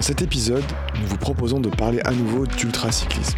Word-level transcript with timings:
Dans 0.00 0.06
cet 0.06 0.22
épisode, 0.22 0.64
nous 0.98 1.06
vous 1.08 1.18
proposons 1.18 1.60
de 1.60 1.68
parler 1.68 2.00
à 2.06 2.12
nouveau 2.12 2.46
d'ultracyclisme. 2.46 3.36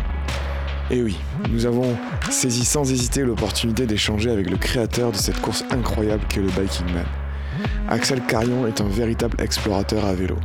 Et 0.92 1.02
oui, 1.02 1.18
nous 1.50 1.66
avons 1.66 1.96
saisi 2.30 2.64
sans 2.64 2.88
hésiter 2.88 3.22
l'opportunité 3.22 3.84
d'échanger 3.84 4.30
avec 4.30 4.48
le 4.48 4.56
créateur 4.56 5.10
de 5.10 5.16
cette 5.16 5.40
course 5.40 5.64
incroyable 5.72 6.22
qu'est 6.28 6.40
le 6.40 6.46
Biking 6.46 6.86
Man. 6.94 7.04
Axel 7.88 8.20
Carion 8.28 8.64
est 8.68 8.80
un 8.80 8.86
véritable 8.86 9.42
explorateur 9.42 10.04
à 10.04 10.14
vélo. 10.14 10.36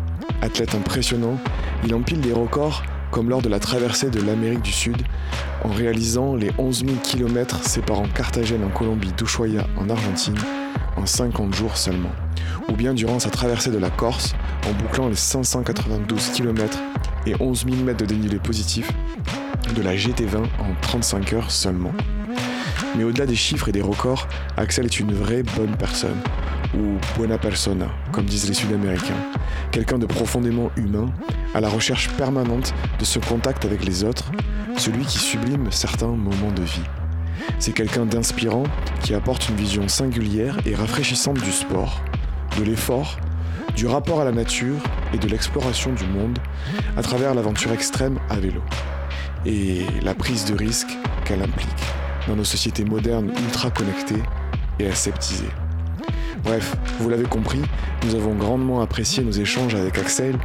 Athlète 0.42 0.74
impressionnant, 0.74 1.38
il 1.86 1.94
empile 1.94 2.22
des 2.22 2.34
records 2.34 2.84
comme 3.12 3.30
lors 3.30 3.44
de 3.44 3.50
la 3.50 3.60
traversée 3.60 4.10
de 4.10 4.20
l'Amérique 4.20 4.64
du 4.64 4.72
Sud, 4.72 4.98
en 5.64 5.70
réalisant 5.70 6.34
les 6.34 6.50
11 6.58 6.80
000 6.80 6.92
km 7.04 7.64
séparant 7.64 8.08
Carthagène 8.16 8.64
en 8.64 8.70
Colombie 8.70 9.14
d'Ushuaia 9.16 9.68
en 9.78 9.88
Argentine 9.88 10.40
en 10.96 11.06
50 11.06 11.54
jours 11.54 11.78
seulement, 11.78 12.10
ou 12.70 12.74
bien 12.74 12.94
durant 12.94 13.20
sa 13.20 13.30
traversée 13.30 13.72
de 13.72 13.78
la 13.78 13.90
Corse 13.90 14.36
en 14.68 14.74
bouclant 14.74 15.08
les 15.10 15.16
592 15.16 16.30
km 16.30 16.78
et 17.26 17.36
11 17.40 17.66
000 17.66 17.84
mètres 17.84 18.00
de 18.00 18.06
dénivelé 18.06 18.40
positif 18.40 18.92
de 19.76 19.82
la 19.82 19.96
GT20 19.96 20.38
en 20.38 20.82
35 20.82 21.34
heures 21.34 21.52
seulement. 21.52 21.92
Mais 22.96 23.04
au-delà 23.04 23.26
des 23.26 23.36
chiffres 23.36 23.70
et 23.70 23.72
des 23.72 23.82
records, 23.82 24.28
Axel 24.56 24.86
est 24.86 25.00
une 25.00 25.14
vraie 25.14 25.44
bonne 25.44 25.76
personne, 25.78 26.18
ou 26.74 26.98
buena 27.18 27.38
persona, 27.38 27.88
comme 28.12 28.26
disent 28.26 28.48
les 28.48 28.54
Sud-Américains. 28.54 29.14
Quelqu'un 29.72 29.98
de 29.98 30.06
profondément 30.06 30.72
humain, 30.78 31.12
à 31.54 31.62
la 31.62 31.70
recherche 31.70 32.10
permanente 32.12 32.74
de 33.00 33.06
ce 33.06 33.20
contact 33.20 33.66
avec 33.66 33.86
les 33.86 34.04
autres, 34.04 34.32
celui 34.78 35.06
qui 35.06 35.20
sublime 35.20 35.72
certains 35.72 36.08
moments 36.08 36.52
de 36.56 36.64
vie. 36.64 36.82
C'est 37.60 37.74
quelqu'un 37.74 38.06
d'inspirant 38.06 38.64
qui 39.04 39.14
apporte 39.14 39.50
une 39.50 39.56
vision 39.56 39.88
singulière 39.88 40.58
et 40.66 40.76
rafraîchissante 40.76 41.42
du 41.42 41.52
sport, 41.52 42.02
de 42.58 42.64
l'effort, 42.64 43.18
du 43.76 43.86
rapport 43.86 44.22
à 44.22 44.26
la 44.26 44.32
nature 44.32 44.82
et 45.14 45.18
de 45.18 45.28
l'exploration 45.28 45.94
du 45.94 46.06
monde 46.06 46.40
à 46.96 47.02
travers 47.02 47.36
l'aventure 47.36 47.72
extrême 47.72 48.20
à 48.30 48.36
vélo 48.36 48.62
et 49.46 49.86
la 50.02 50.14
prise 50.14 50.46
de 50.46 50.56
risque 50.56 50.90
qu'elle 51.26 51.42
implique 51.42 51.70
dans 52.28 52.36
nos 52.36 52.44
sociétés 52.44 52.84
modernes 52.84 53.32
ultra 53.46 53.70
connectées 53.70 54.22
et 54.80 54.88
aseptisées. 54.88 55.50
Bref, 56.44 56.76
vous 57.00 57.10
l'avez 57.10 57.26
compris, 57.26 57.62
nous 58.06 58.16
avons 58.16 58.36
grandement 58.36 58.82
apprécié 58.82 59.24
nos 59.24 59.32
échanges 59.32 59.76
avec 59.76 59.98
Axel, 59.98 60.38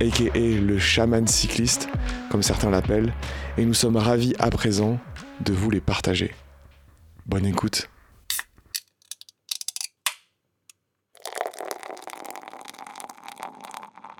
aka 0.00 0.24
le 0.34 0.78
chaman 0.78 1.26
cycliste, 1.26 1.88
comme 2.30 2.42
certains 2.42 2.70
l'appellent, 2.70 3.12
et 3.56 3.64
nous 3.64 3.74
sommes 3.74 3.96
ravis 3.96 4.34
à 4.38 4.50
présent 4.50 4.98
de 5.44 5.52
vous 5.52 5.70
les 5.70 5.80
partager. 5.80 6.34
Bonne 7.26 7.46
écoute. 7.46 7.88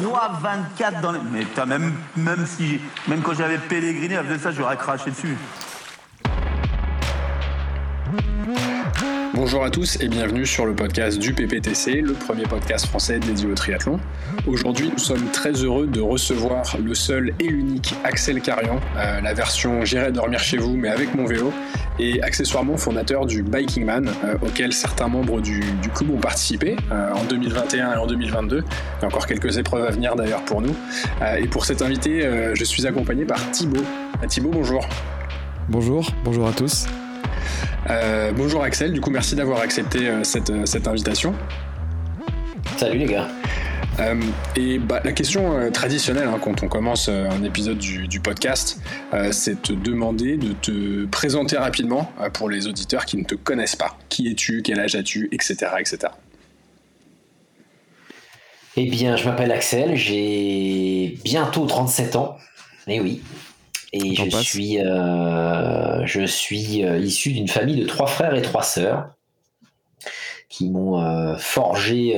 24 0.00 1.00
dans 1.00 1.12
les... 1.12 1.20
Mais 1.32 1.46
t'as 1.54 1.66
même, 1.66 1.94
si... 2.46 2.80
Même 3.08 3.22
quand 3.22 3.34
j'avais 3.34 3.58
pèleriné, 3.58 4.16
avec 4.16 4.40
ça, 4.40 4.50
j'aurais 4.50 4.76
craché 4.76 5.10
dessus. 5.10 5.36
Bonjour 9.34 9.64
à 9.64 9.70
tous 9.70 9.98
et 10.00 10.06
bienvenue 10.06 10.46
sur 10.46 10.64
le 10.64 10.76
podcast 10.76 11.18
du 11.18 11.34
PPTC, 11.34 12.00
le 12.00 12.12
premier 12.12 12.44
podcast 12.44 12.86
français 12.86 13.18
dédié 13.18 13.46
au 13.46 13.54
triathlon. 13.54 13.98
Aujourd'hui, 14.46 14.90
nous 14.92 14.98
sommes 14.98 15.28
très 15.32 15.52
heureux 15.52 15.88
de 15.88 16.00
recevoir 16.00 16.76
le 16.82 16.94
seul 16.94 17.34
et 17.40 17.48
l'unique 17.48 17.94
Axel 18.04 18.40
Carian, 18.40 18.78
euh, 18.96 19.20
la 19.20 19.34
version 19.34 19.84
J'irai 19.84 20.12
dormir 20.12 20.38
chez 20.38 20.56
vous 20.56 20.76
mais 20.76 20.88
avec 20.88 21.16
mon 21.16 21.24
vélo, 21.24 21.52
et 21.98 22.22
accessoirement 22.22 22.76
fondateur 22.76 23.26
du 23.26 23.42
Biking 23.42 23.84
Man, 23.84 24.08
euh, 24.24 24.36
auquel 24.40 24.72
certains 24.72 25.08
membres 25.08 25.40
du, 25.40 25.60
club 25.92 26.10
ont 26.10 26.20
participé 26.20 26.76
euh, 26.92 27.12
en 27.12 27.24
2021 27.24 27.92
et 27.92 27.96
en 27.96 28.06
2022. 28.06 28.58
Il 28.58 29.02
y 29.02 29.04
a 29.04 29.08
encore 29.08 29.26
quelques 29.26 29.58
épreuves 29.58 29.84
à 29.84 29.90
venir 29.90 30.14
d'ailleurs 30.14 30.44
pour 30.44 30.62
nous. 30.62 30.76
et 31.38 31.48
pour 31.48 31.64
cet 31.64 31.82
invité, 31.82 32.28
je 32.54 32.64
suis 32.64 32.86
accompagné 32.86 33.24
par 33.24 33.50
Thibaut. 33.50 33.82
Thibaut, 34.28 34.50
bonjour. 34.50 34.86
Bonjour, 35.68 36.08
bonjour 36.24 36.46
à 36.46 36.52
tous. 36.52 36.86
Euh, 37.90 38.32
bonjour 38.32 38.62
Axel, 38.62 38.92
du 38.92 39.00
coup 39.00 39.10
merci 39.10 39.34
d'avoir 39.34 39.60
accepté 39.60 40.08
euh, 40.08 40.22
euh, 40.22 40.64
cette, 40.66 40.88
invitation. 40.88 41.34
Salut 42.78 42.98
les 42.98 43.06
gars. 43.06 43.28
et 44.56 44.78
bah, 44.78 45.00
la 45.04 45.12
question 45.12 45.70
traditionnelle 45.70 46.28
hein, 46.28 46.38
quand 46.42 46.62
on 46.62 46.68
commence 46.68 47.08
un 47.08 47.44
épisode 47.44 47.78
du, 47.78 48.20
podcast, 48.20 48.80
c'est 49.30 49.56
de 49.56 49.60
te 49.60 49.72
demander 49.72 50.36
de 50.36 50.52
te 50.54 51.04
présenter 51.06 51.56
rapidement 51.56 52.10
pour 52.32 52.48
les 52.48 52.66
auditeurs 52.66 53.04
qui 53.04 53.16
ne 53.16 53.24
te 53.24 53.34
connaissent 53.34 53.76
pas. 53.76 53.96
Qui 54.08 54.30
es-tu, 54.30 54.62
quel 54.62 54.80
âge 54.80 54.96
as-tu, 54.96 55.28
etc., 55.30 55.54
etc. 55.78 55.98
Eh 58.76 58.90
bien, 58.90 59.16
je 59.16 59.24
m'appelle 59.24 59.52
Axel, 59.52 59.94
j'ai 59.94 61.16
bientôt 61.24 61.64
37 61.64 62.16
ans. 62.16 62.36
Eh 62.88 63.00
oui, 63.00 63.22
et 63.94 64.14
je 64.16 64.28
suis, 64.38 64.80
euh, 64.80 66.04
je 66.04 66.26
suis 66.26 66.84
euh, 66.84 66.98
issu 66.98 67.32
d'une 67.32 67.46
famille 67.46 67.80
de 67.80 67.86
trois 67.86 68.08
frères 68.08 68.34
et 68.34 68.42
trois 68.42 68.64
sœurs 68.64 69.10
qui 70.48 70.68
m'ont 70.68 71.00
euh, 71.00 71.36
forgé, 71.36 72.14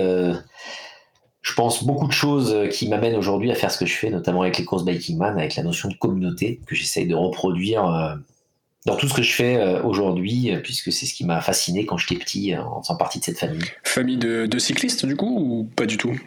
je 1.42 1.54
pense, 1.54 1.84
beaucoup 1.84 2.06
de 2.06 2.12
choses 2.12 2.69
qui 2.70 2.88
m'amènent 2.88 3.14
aujourd'hui 3.14 3.50
à 3.50 3.54
faire 3.54 3.70
ce 3.70 3.78
que 3.78 3.87
je 3.87 3.94
fais, 3.94 4.10
notamment 4.10 4.42
avec 4.42 4.59
les 4.59 4.64
courses 4.64 4.84
Biking 4.84 5.19
Man, 5.19 5.38
avec 5.38 5.56
la 5.56 5.62
notion 5.62 5.88
de 5.88 5.94
communauté 5.94 6.60
que 6.66 6.75
j'essaye 6.75 7.06
de 7.06 7.14
reproduire 7.14 8.19
dans 8.84 8.97
tout 8.97 9.08
ce 9.08 9.14
que 9.14 9.22
je 9.22 9.32
fais 9.32 9.81
aujourd'hui, 9.81 10.53
puisque 10.62 10.93
c'est 10.93 11.06
ce 11.06 11.14
qui 11.14 11.25
m'a 11.25 11.41
fasciné 11.41 11.87
quand 11.87 11.97
j'étais 11.97 12.16
petit 12.16 12.54
en 12.56 12.82
faisant 12.82 12.97
partie 12.97 13.20
de 13.20 13.25
cette 13.25 13.38
famille. 13.38 13.64
Famille 13.84 14.19
de 14.19 14.58
cyclistes, 14.58 15.06
du 15.06 15.16
coup, 15.16 15.38
ou 15.38 15.64
pas 15.75 15.87
du 15.87 15.97
tout? 15.97 16.19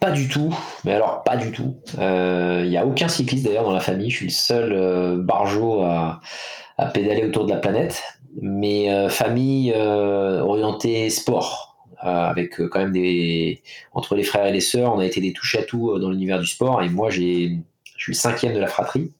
Pas 0.00 0.10
du 0.10 0.28
tout, 0.28 0.56
mais 0.84 0.92
alors 0.92 1.22
pas 1.22 1.36
du 1.36 1.52
tout. 1.52 1.76
Il 1.94 2.00
euh, 2.00 2.66
n'y 2.66 2.78
a 2.78 2.86
aucun 2.86 3.08
cycliste 3.08 3.44
d'ailleurs 3.44 3.64
dans 3.64 3.72
la 3.72 3.80
famille. 3.80 4.10
Je 4.10 4.16
suis 4.16 4.26
le 4.26 4.32
seul 4.32 4.72
euh, 4.72 5.22
à, 6.78 6.86
pédaler 6.86 7.24
autour 7.24 7.44
de 7.44 7.50
la 7.50 7.58
planète. 7.58 8.02
Mais 8.40 8.90
euh, 8.90 9.08
famille 9.10 9.72
orientée 9.74 11.10
sport, 11.10 11.76
avec 11.98 12.56
quand 12.68 12.78
même 12.78 12.92
des 12.92 13.62
entre 13.92 14.14
les 14.14 14.22
frères 14.22 14.46
et 14.46 14.52
les 14.52 14.60
sœurs, 14.60 14.94
on 14.94 15.00
a 15.00 15.04
été 15.04 15.20
des 15.20 15.34
touches 15.34 15.56
à 15.56 15.62
tout 15.62 15.98
dans 15.98 16.10
l'univers 16.10 16.38
du 16.40 16.46
sport. 16.46 16.82
Et 16.82 16.88
moi, 16.88 17.10
je 17.10 17.20
suis 17.20 18.12
le 18.12 18.14
cinquième 18.14 18.54
de 18.54 18.60
la 18.60 18.68
fratrie. 18.68 19.12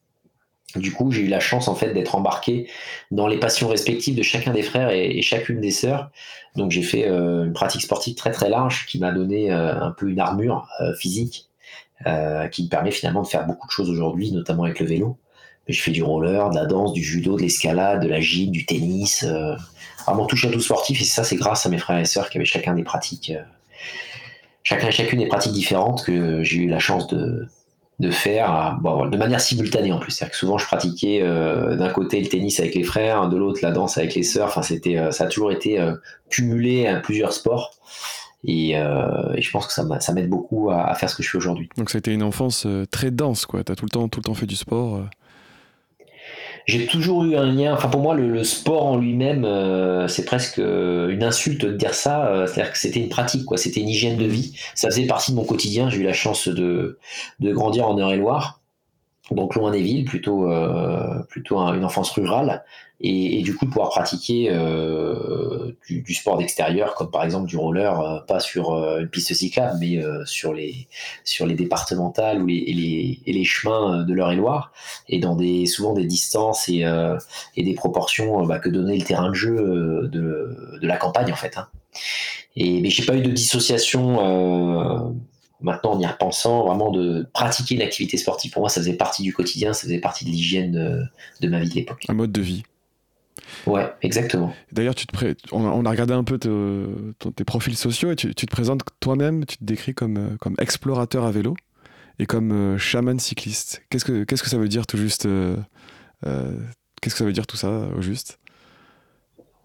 Du 0.76 0.92
coup, 0.92 1.10
j'ai 1.10 1.22
eu 1.22 1.26
la 1.26 1.40
chance 1.40 1.68
en 1.68 1.74
fait 1.74 1.92
d'être 1.92 2.14
embarqué 2.14 2.68
dans 3.10 3.26
les 3.26 3.38
passions 3.38 3.68
respectives 3.68 4.14
de 4.14 4.22
chacun 4.22 4.52
des 4.52 4.62
frères 4.62 4.90
et, 4.90 5.20
chacune 5.22 5.60
des 5.60 5.70
sœurs. 5.70 6.10
Donc, 6.56 6.70
j'ai 6.70 6.82
fait 6.82 7.08
euh, 7.08 7.44
une 7.44 7.52
pratique 7.52 7.82
sportive 7.82 8.14
très 8.14 8.30
très 8.30 8.48
large 8.48 8.86
qui 8.86 8.98
m'a 8.98 9.10
donné 9.12 9.52
euh, 9.52 9.80
un 9.80 9.90
peu 9.90 10.08
une 10.08 10.20
armure 10.20 10.68
euh, 10.80 10.94
physique 10.94 11.46
qui 12.50 12.62
me 12.62 12.68
permet 12.70 12.92
finalement 12.92 13.20
de 13.20 13.26
faire 13.26 13.46
beaucoup 13.46 13.66
de 13.66 13.72
choses 13.72 13.90
aujourd'hui, 13.90 14.32
notamment 14.32 14.64
avec 14.64 14.80
le 14.80 14.86
vélo. 14.86 15.18
Mais 15.68 15.74
je 15.74 15.82
fais 15.82 15.90
du 15.90 16.02
roller, 16.02 16.48
de 16.48 16.54
la 16.54 16.64
danse, 16.64 16.94
du 16.94 17.04
judo, 17.04 17.36
de 17.36 17.42
l'escalade, 17.42 18.02
de 18.02 18.08
la 18.08 18.22
gym, 18.22 18.50
du 18.50 18.64
tennis, 18.64 19.22
vraiment 20.06 20.24
touche 20.24 20.46
à 20.46 20.50
tout 20.50 20.62
sportif. 20.62 20.98
Et 21.02 21.04
ça, 21.04 21.24
c'est 21.24 21.36
grâce 21.36 21.66
à 21.66 21.68
mes 21.68 21.76
frères 21.76 21.98
et 21.98 22.06
sœurs 22.06 22.30
qui 22.30 22.38
avaient 22.38 22.46
chacun 22.46 22.72
des 22.72 22.84
pratiques, 22.84 23.34
chacun 24.62 24.88
et 24.88 24.92
chacune 24.92 25.18
des 25.18 25.26
pratiques 25.26 25.52
différentes 25.52 26.02
que 26.02 26.42
j'ai 26.42 26.60
eu 26.60 26.68
la 26.68 26.78
chance 26.78 27.06
de 27.06 27.46
de 28.00 28.10
faire 28.10 28.78
de 28.82 29.16
manière 29.18 29.40
simultanée 29.40 29.92
en 29.92 29.98
plus. 29.98 30.10
C'est-à-dire 30.10 30.32
que 30.32 30.38
souvent 30.38 30.56
je 30.56 30.64
pratiquais 30.64 31.20
euh, 31.22 31.76
d'un 31.76 31.90
côté 31.90 32.18
le 32.20 32.28
tennis 32.28 32.58
avec 32.58 32.74
les 32.74 32.82
frères, 32.82 33.28
de 33.28 33.36
l'autre 33.36 33.60
la 33.62 33.72
danse 33.72 33.98
avec 33.98 34.14
les 34.14 34.22
sœurs. 34.22 34.48
Enfin, 34.48 34.62
c'était, 34.62 34.96
euh, 34.96 35.10
ça 35.10 35.24
a 35.24 35.26
toujours 35.26 35.52
été 35.52 35.78
euh, 35.78 35.94
cumulé 36.30 36.86
à 36.86 36.98
plusieurs 36.98 37.34
sports. 37.34 37.74
Et, 38.42 38.72
je 38.72 39.50
pense 39.50 39.66
que 39.66 39.72
ça, 39.74 40.12
m'aide 40.14 40.30
beaucoup 40.30 40.70
à, 40.70 40.94
faire 40.94 41.10
ce 41.10 41.14
que 41.14 41.22
je 41.22 41.28
fais 41.28 41.36
aujourd'hui. 41.36 41.68
Donc 41.76 41.90
c'était 41.90 42.14
une 42.14 42.22
enfance 42.22 42.66
très 42.90 43.10
dense, 43.10 43.44
quoi. 43.44 43.62
Tu 43.62 43.70
as 43.70 43.76
tout 43.76 43.84
le 43.84 43.90
temps, 43.90 44.08
tout 44.08 44.20
le 44.20 44.24
temps 44.24 44.34
fait 44.34 44.46
du 44.46 44.56
sport. 44.56 45.02
J'ai 46.70 46.86
toujours 46.86 47.24
eu 47.24 47.36
un 47.36 47.46
lien. 47.46 47.74
Enfin, 47.74 47.88
pour 47.88 48.00
moi, 48.00 48.14
le, 48.14 48.44
sport 48.44 48.86
en 48.86 48.96
lui-même, 48.96 49.44
euh, 49.44 50.06
c'est 50.08 50.24
presque 50.24 50.58
euh, 50.58 51.08
une 51.08 51.24
insulte 51.24 51.64
de 51.64 51.72
dire 51.72 51.94
ça. 51.94 52.28
Euh, 52.28 52.46
c'est-à-dire 52.46 52.72
que 52.72 52.78
c'était 52.78 53.00
une 53.00 53.08
pratique, 53.08 53.44
quoi. 53.44 53.56
C'était 53.56 53.80
une 53.80 53.88
hygiène 53.88 54.16
de 54.16 54.24
vie. 54.24 54.54
Ça 54.74 54.88
faisait 54.88 55.06
partie 55.06 55.32
de 55.32 55.36
mon 55.36 55.44
quotidien. 55.44 55.90
J'ai 55.90 55.98
eu 55.98 56.04
la 56.04 56.12
chance 56.12 56.48
de, 56.48 56.98
de 57.40 57.52
grandir 57.52 57.88
en 57.88 57.98
Eure-et-Loire 57.98 58.59
donc 59.34 59.54
loin 59.54 59.70
des 59.70 59.82
villes, 59.82 60.04
plutôt, 60.04 60.50
euh, 60.50 61.22
plutôt 61.28 61.58
une 61.58 61.84
enfance 61.84 62.10
rurale, 62.10 62.64
et, 63.02 63.40
du 63.42 63.56
coup 63.56 63.66
pouvoir 63.66 63.88
pratiquer 63.88 64.48
euh, 64.50 65.72
du, 65.88 66.14
sport 66.14 66.36
d'extérieur, 66.36 66.94
comme 66.94 67.10
par 67.10 67.24
exemple 67.24 67.48
du 67.48 67.56
roller, 67.56 67.98
euh, 68.00 68.20
pas 68.20 68.40
sur 68.40 68.72
une 68.98 69.08
piste 69.08 69.32
cyclable, 69.32 69.78
mais 69.80 70.02
sur, 70.26 70.52
les, 70.52 70.88
sur 71.24 71.46
les 71.46 71.54
départementales 71.54 72.42
ou 72.42 72.46
les, 72.46 72.56
et, 72.56 72.74
les, 72.74 73.32
les 73.32 73.44
chemins 73.44 74.04
de 74.04 74.12
l'Eure-et-Loire, 74.12 74.72
et 75.08 75.18
dans 75.18 75.36
des, 75.36 75.66
souvent 75.66 75.94
des 75.94 76.04
distances 76.04 76.68
et, 76.68 76.84
et 77.56 77.62
des 77.62 77.74
proportions 77.74 78.44
bah, 78.44 78.58
que 78.58 78.68
donnait 78.68 78.96
le 78.96 79.04
terrain 79.04 79.30
de 79.30 79.34
jeu 79.34 80.08
de, 80.10 80.78
de 80.80 80.86
la 80.86 80.96
campagne 80.96 81.32
en 81.32 81.36
fait. 81.36 81.56
Hein. 81.56 81.68
Et 82.56 82.80
mais 82.82 82.90
j'ai 82.90 83.04
pas 83.04 83.16
eu 83.16 83.22
de 83.22 83.30
dissociation 83.30 85.14
maintenant 85.62 85.92
en 85.92 86.00
y 86.00 86.06
repensant, 86.06 86.66
vraiment 86.66 86.90
de 86.90 87.28
pratiquer 87.32 87.74
une 87.74 87.82
activité 87.82 88.16
sportive, 88.16 88.52
pour 88.52 88.62
moi, 88.62 88.68
ça 88.68 88.80
faisait 88.80 88.94
partie 88.94 89.22
du 89.22 89.32
quotidien, 89.32 89.72
ça 89.72 89.82
faisait 89.82 89.98
partie 89.98 90.24
de 90.24 90.30
l'hygiène 90.30 90.72
de, 91.40 91.48
ma 91.48 91.60
vie 91.60 91.68
de 91.68 91.74
l'époque. 91.74 92.04
Un 92.08 92.14
mode 92.14 92.32
de 92.32 92.40
vie. 92.40 92.62
Ouais, 93.66 93.92
exactement. 94.02 94.54
D'ailleurs, 94.72 94.94
tu 94.94 95.06
te 95.06 95.34
on, 95.52 95.84
a, 95.84 95.90
regardé 95.90 96.14
un 96.14 96.24
peu 96.24 96.38
tes 96.38 97.44
profils 97.44 97.76
sociaux 97.76 98.10
et 98.12 98.16
tu, 98.16 98.34
te 98.34 98.46
présentes 98.46 98.82
toi-même, 99.00 99.44
tu 99.44 99.58
te 99.58 99.64
décris 99.64 99.94
comme, 99.94 100.16
euh, 100.16 100.36
comme 100.38 100.54
explorateur 100.58 101.24
à 101.24 101.30
vélo 101.30 101.56
et 102.18 102.26
comme 102.26 102.52
euh, 102.52 102.78
chaman 102.78 103.18
cycliste. 103.18 103.82
Qu'est-ce 103.90 104.04
que, 104.04 104.24
qu'est-ce 104.24 104.42
que 104.42 104.48
ça 104.48 104.58
veut 104.58 104.68
dire 104.68 104.86
tout 104.86 104.96
juste 104.96 105.26
euh, 105.26 105.56
Qu'est-ce 107.00 107.14
que 107.14 107.18
ça 107.18 107.24
veut 107.24 107.32
dire 107.32 107.46
tout 107.46 107.56
ça 107.56 107.88
au 107.96 108.02
juste? 108.02 108.38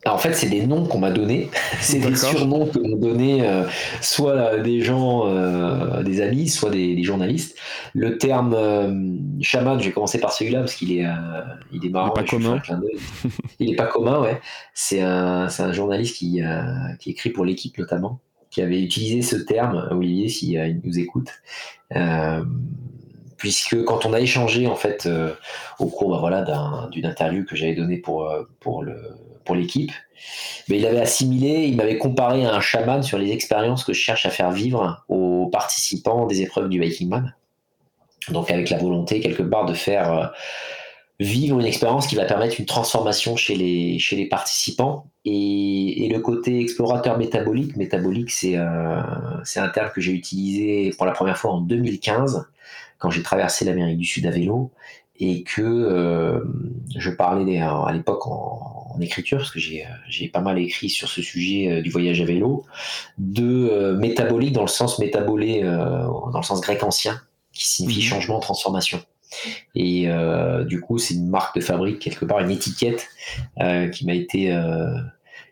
En 0.08 0.18
fait, 0.18 0.34
c'est 0.34 0.50
des 0.50 0.66
noms 0.68 0.86
qu'on 0.86 1.00
m'a 1.00 1.12
donnés, 1.12 1.50
c'est 1.82 2.00
des 2.00 2.16
surnoms 2.16 2.68
que 2.68 2.80
m'ont 2.80 2.96
donnés 2.96 3.46
euh, 3.46 3.64
soit 4.02 4.60
des 4.60 4.82
gens, 4.82 5.28
euh, 5.28 6.04
des 6.04 6.22
amis, 6.22 6.48
soit 6.48 6.70
des, 6.70 7.02
journalistes. 7.04 7.58
Le 7.94 8.18
terme 8.18 8.54
euh, 8.56 9.18
chaman, 9.42 9.80
je 9.80 9.86
vais 9.86 9.92
commencer 9.92 10.20
par 10.20 10.32
celui-là 10.32 10.60
parce 10.60 10.76
qu'il 10.76 10.92
est, 10.92 11.06
il 11.72 11.86
est 11.86 11.90
marrant. 11.90 12.14
Il 12.16 12.22
n'est 12.22 12.24
pas 12.24 12.30
commun. 12.30 12.62
il 13.60 13.70
n'est 13.70 13.76
pas 13.76 13.88
commun, 13.88 14.22
ouais. 14.22 14.40
C'est 14.74 15.02
un, 15.02 15.48
un, 15.48 15.72
journaliste 15.72 16.18
qui, 16.18 16.42
qui 17.00 17.10
écrit 17.12 17.32
pour 17.32 17.46
l'équipe 17.46 17.78
notamment, 17.78 18.20
qui 18.52 18.62
avait 18.62 18.82
utilisé 18.82 19.22
ce 19.22 19.36
terme, 19.36 19.88
Olivier, 19.92 20.30
s'il 20.30 20.52
il 20.52 20.82
nous 20.84 21.00
écoute 21.00 21.30
puisque 23.38 23.84
quand 23.84 24.06
on 24.06 24.14
a 24.14 24.22
échangé 24.22 24.66
en 24.66 24.76
fait 24.76 25.08
au 25.78 25.88
cours 25.88 26.10
bah, 26.10 26.18
voilà, 26.20 26.88
d'une 26.90 27.06
interview 27.06 27.44
que 27.46 27.56
j'avais 27.56 27.76
donnée 27.76 27.98
pour, 27.98 28.34
pour 28.60 28.82
le, 28.82 28.98
pour 29.46 29.56
l'équipe. 29.56 29.92
Mais 30.70 30.78
il 30.78 30.86
avait 30.86 31.02
assimilé, 31.02 31.66
il 31.66 31.76
m'avait 31.76 31.98
comparé 31.98 32.46
à 32.46 32.54
un 32.54 32.60
chaman 32.60 33.04
sur 33.04 33.18
les 33.18 33.32
expériences 33.32 33.84
que 33.84 33.94
je 33.94 34.00
cherche 34.00 34.26
à 34.26 34.30
faire 34.30 34.52
vivre 34.52 35.04
aux 35.08 35.48
participants 35.48 36.26
des 36.26 36.42
épreuves 36.42 36.70
du 36.70 36.80
Viking 36.80 37.10
Man. 37.10 37.36
Donc 38.30 38.50
avec 38.50 38.70
la 38.70 38.78
volonté 38.78 39.20
quelque 39.20 39.44
part 39.44 39.66
de 39.66 39.74
faire 39.74 40.12
euh, 40.12 40.26
vivre 41.20 41.60
une 41.60 41.66
expérience 41.66 42.08
qui 42.08 42.16
va 42.16 42.26
permettre 42.26 42.60
une 42.60 42.66
transformation 42.66 43.36
chez 43.36 43.56
les, 43.56 44.00
chez 44.00 44.16
les 44.16 44.28
participants. 44.28 45.06
Et, 45.26 46.10
le 46.12 46.20
côté 46.20 46.62
explorateur 46.62 47.18
métabolique, 47.18 47.76
métabolique 47.76 48.32
c'est 48.32 48.58
euh, 48.58 49.02
un 49.56 49.70
terme 49.70 49.90
que 49.92 50.00
j'ai 50.00 50.12
utilisé 50.12 50.92
pour 50.98 51.06
la 51.06 51.12
première 51.12 51.38
fois 51.38 51.52
en 51.52 51.62
2015 51.62 52.48
quand 53.00 53.10
j'ai 53.10 53.24
traversé 53.24 53.66
l'Amérique 53.66 53.98
du 53.98 54.06
Sud 54.06 54.26
à 54.26 54.32
vélo 54.32 54.72
et 55.20 55.44
que 55.44 55.62
euh, 55.62 56.44
je 56.96 57.10
parlais 57.10 57.60
à 57.60 57.92
l'époque 57.92 58.28
en, 58.28 58.75
écriture, 59.02 59.38
parce 59.38 59.52
que 59.52 59.60
j'ai 59.60 60.28
pas 60.30 60.42
mal 60.42 60.60
écrit 60.60 60.90
sur 60.90 61.10
ce 61.10 61.22
sujet 61.22 61.72
euh, 61.72 61.82
du 61.82 61.90
voyage 61.90 62.22
à 62.22 62.26
vélo, 62.26 62.66
de 63.18 63.70
euh, 63.70 63.96
métabolique 63.96 64.54
dans 64.54 64.62
le 64.62 64.68
sens 64.68 65.00
métabolé, 65.00 65.62
dans 65.62 66.32
le 66.38 66.44
sens 66.44 66.62
grec 66.62 66.84
ancien, 66.84 67.20
qui 67.54 67.68
signifie 67.68 68.00
mhm. 68.02 68.06
changement, 68.06 68.40
transformation. 68.40 69.02
Et 69.74 70.08
du 70.68 70.80
coup, 70.80 70.98
c'est 70.98 71.16
une 71.16 71.28
marque 71.28 71.58
de 71.58 71.62
fabrique, 71.62 72.00
quelque 72.00 72.24
part, 72.24 72.40
une 72.40 72.52
étiquette 72.52 73.10
qui 73.92 74.06
m'a 74.06 74.14
été, 74.14 74.58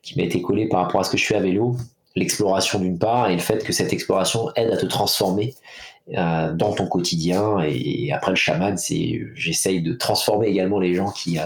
qui 0.01 0.17
m'a 0.17 0.23
été 0.23 0.41
collée 0.41 0.69
par 0.69 0.83
rapport 0.83 1.01
à 1.01 1.03
ce 1.03 1.09
que 1.09 1.17
je 1.17 1.25
fais 1.25 1.35
à 1.35 1.41
vélo, 1.41 1.75
l'exploration 2.15 2.79
d'une 2.79 2.97
part, 2.97 3.29
et 3.29 3.33
le 3.33 3.41
fait 3.41 3.63
que 3.63 3.73
cette 3.73 3.91
exploration 3.91 4.51
aide 4.55 4.71
à 4.71 4.77
te 4.77 4.85
transformer 4.85 5.53
euh, 6.17 6.51
dans 6.53 6.73
ton 6.73 6.87
quotidien. 6.87 7.59
Et, 7.61 8.11
après, 8.11 8.31
le 8.31 8.35
chaman, 8.35 8.75
c'est 8.75 9.21
j'essaye 9.35 9.81
de 9.81 9.93
transformer 9.93 10.47
également 10.47 10.77
les 10.77 10.95
gens 10.95 11.09
qui, 11.09 11.39
euh, 11.39 11.45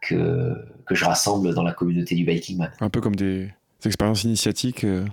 que, 0.00 0.54
que 0.86 0.94
je 0.94 1.04
rassemble 1.04 1.54
dans 1.54 1.62
la 1.62 1.72
communauté 1.72 2.14
du 2.14 2.24
Biking 2.24 2.58
Man. 2.58 2.70
Un 2.80 2.90
peu 2.90 3.00
comme 3.00 3.16
des, 3.16 3.50
expériences 3.84 4.24
initiatiques. 4.24 4.84
Euh, 4.84 5.04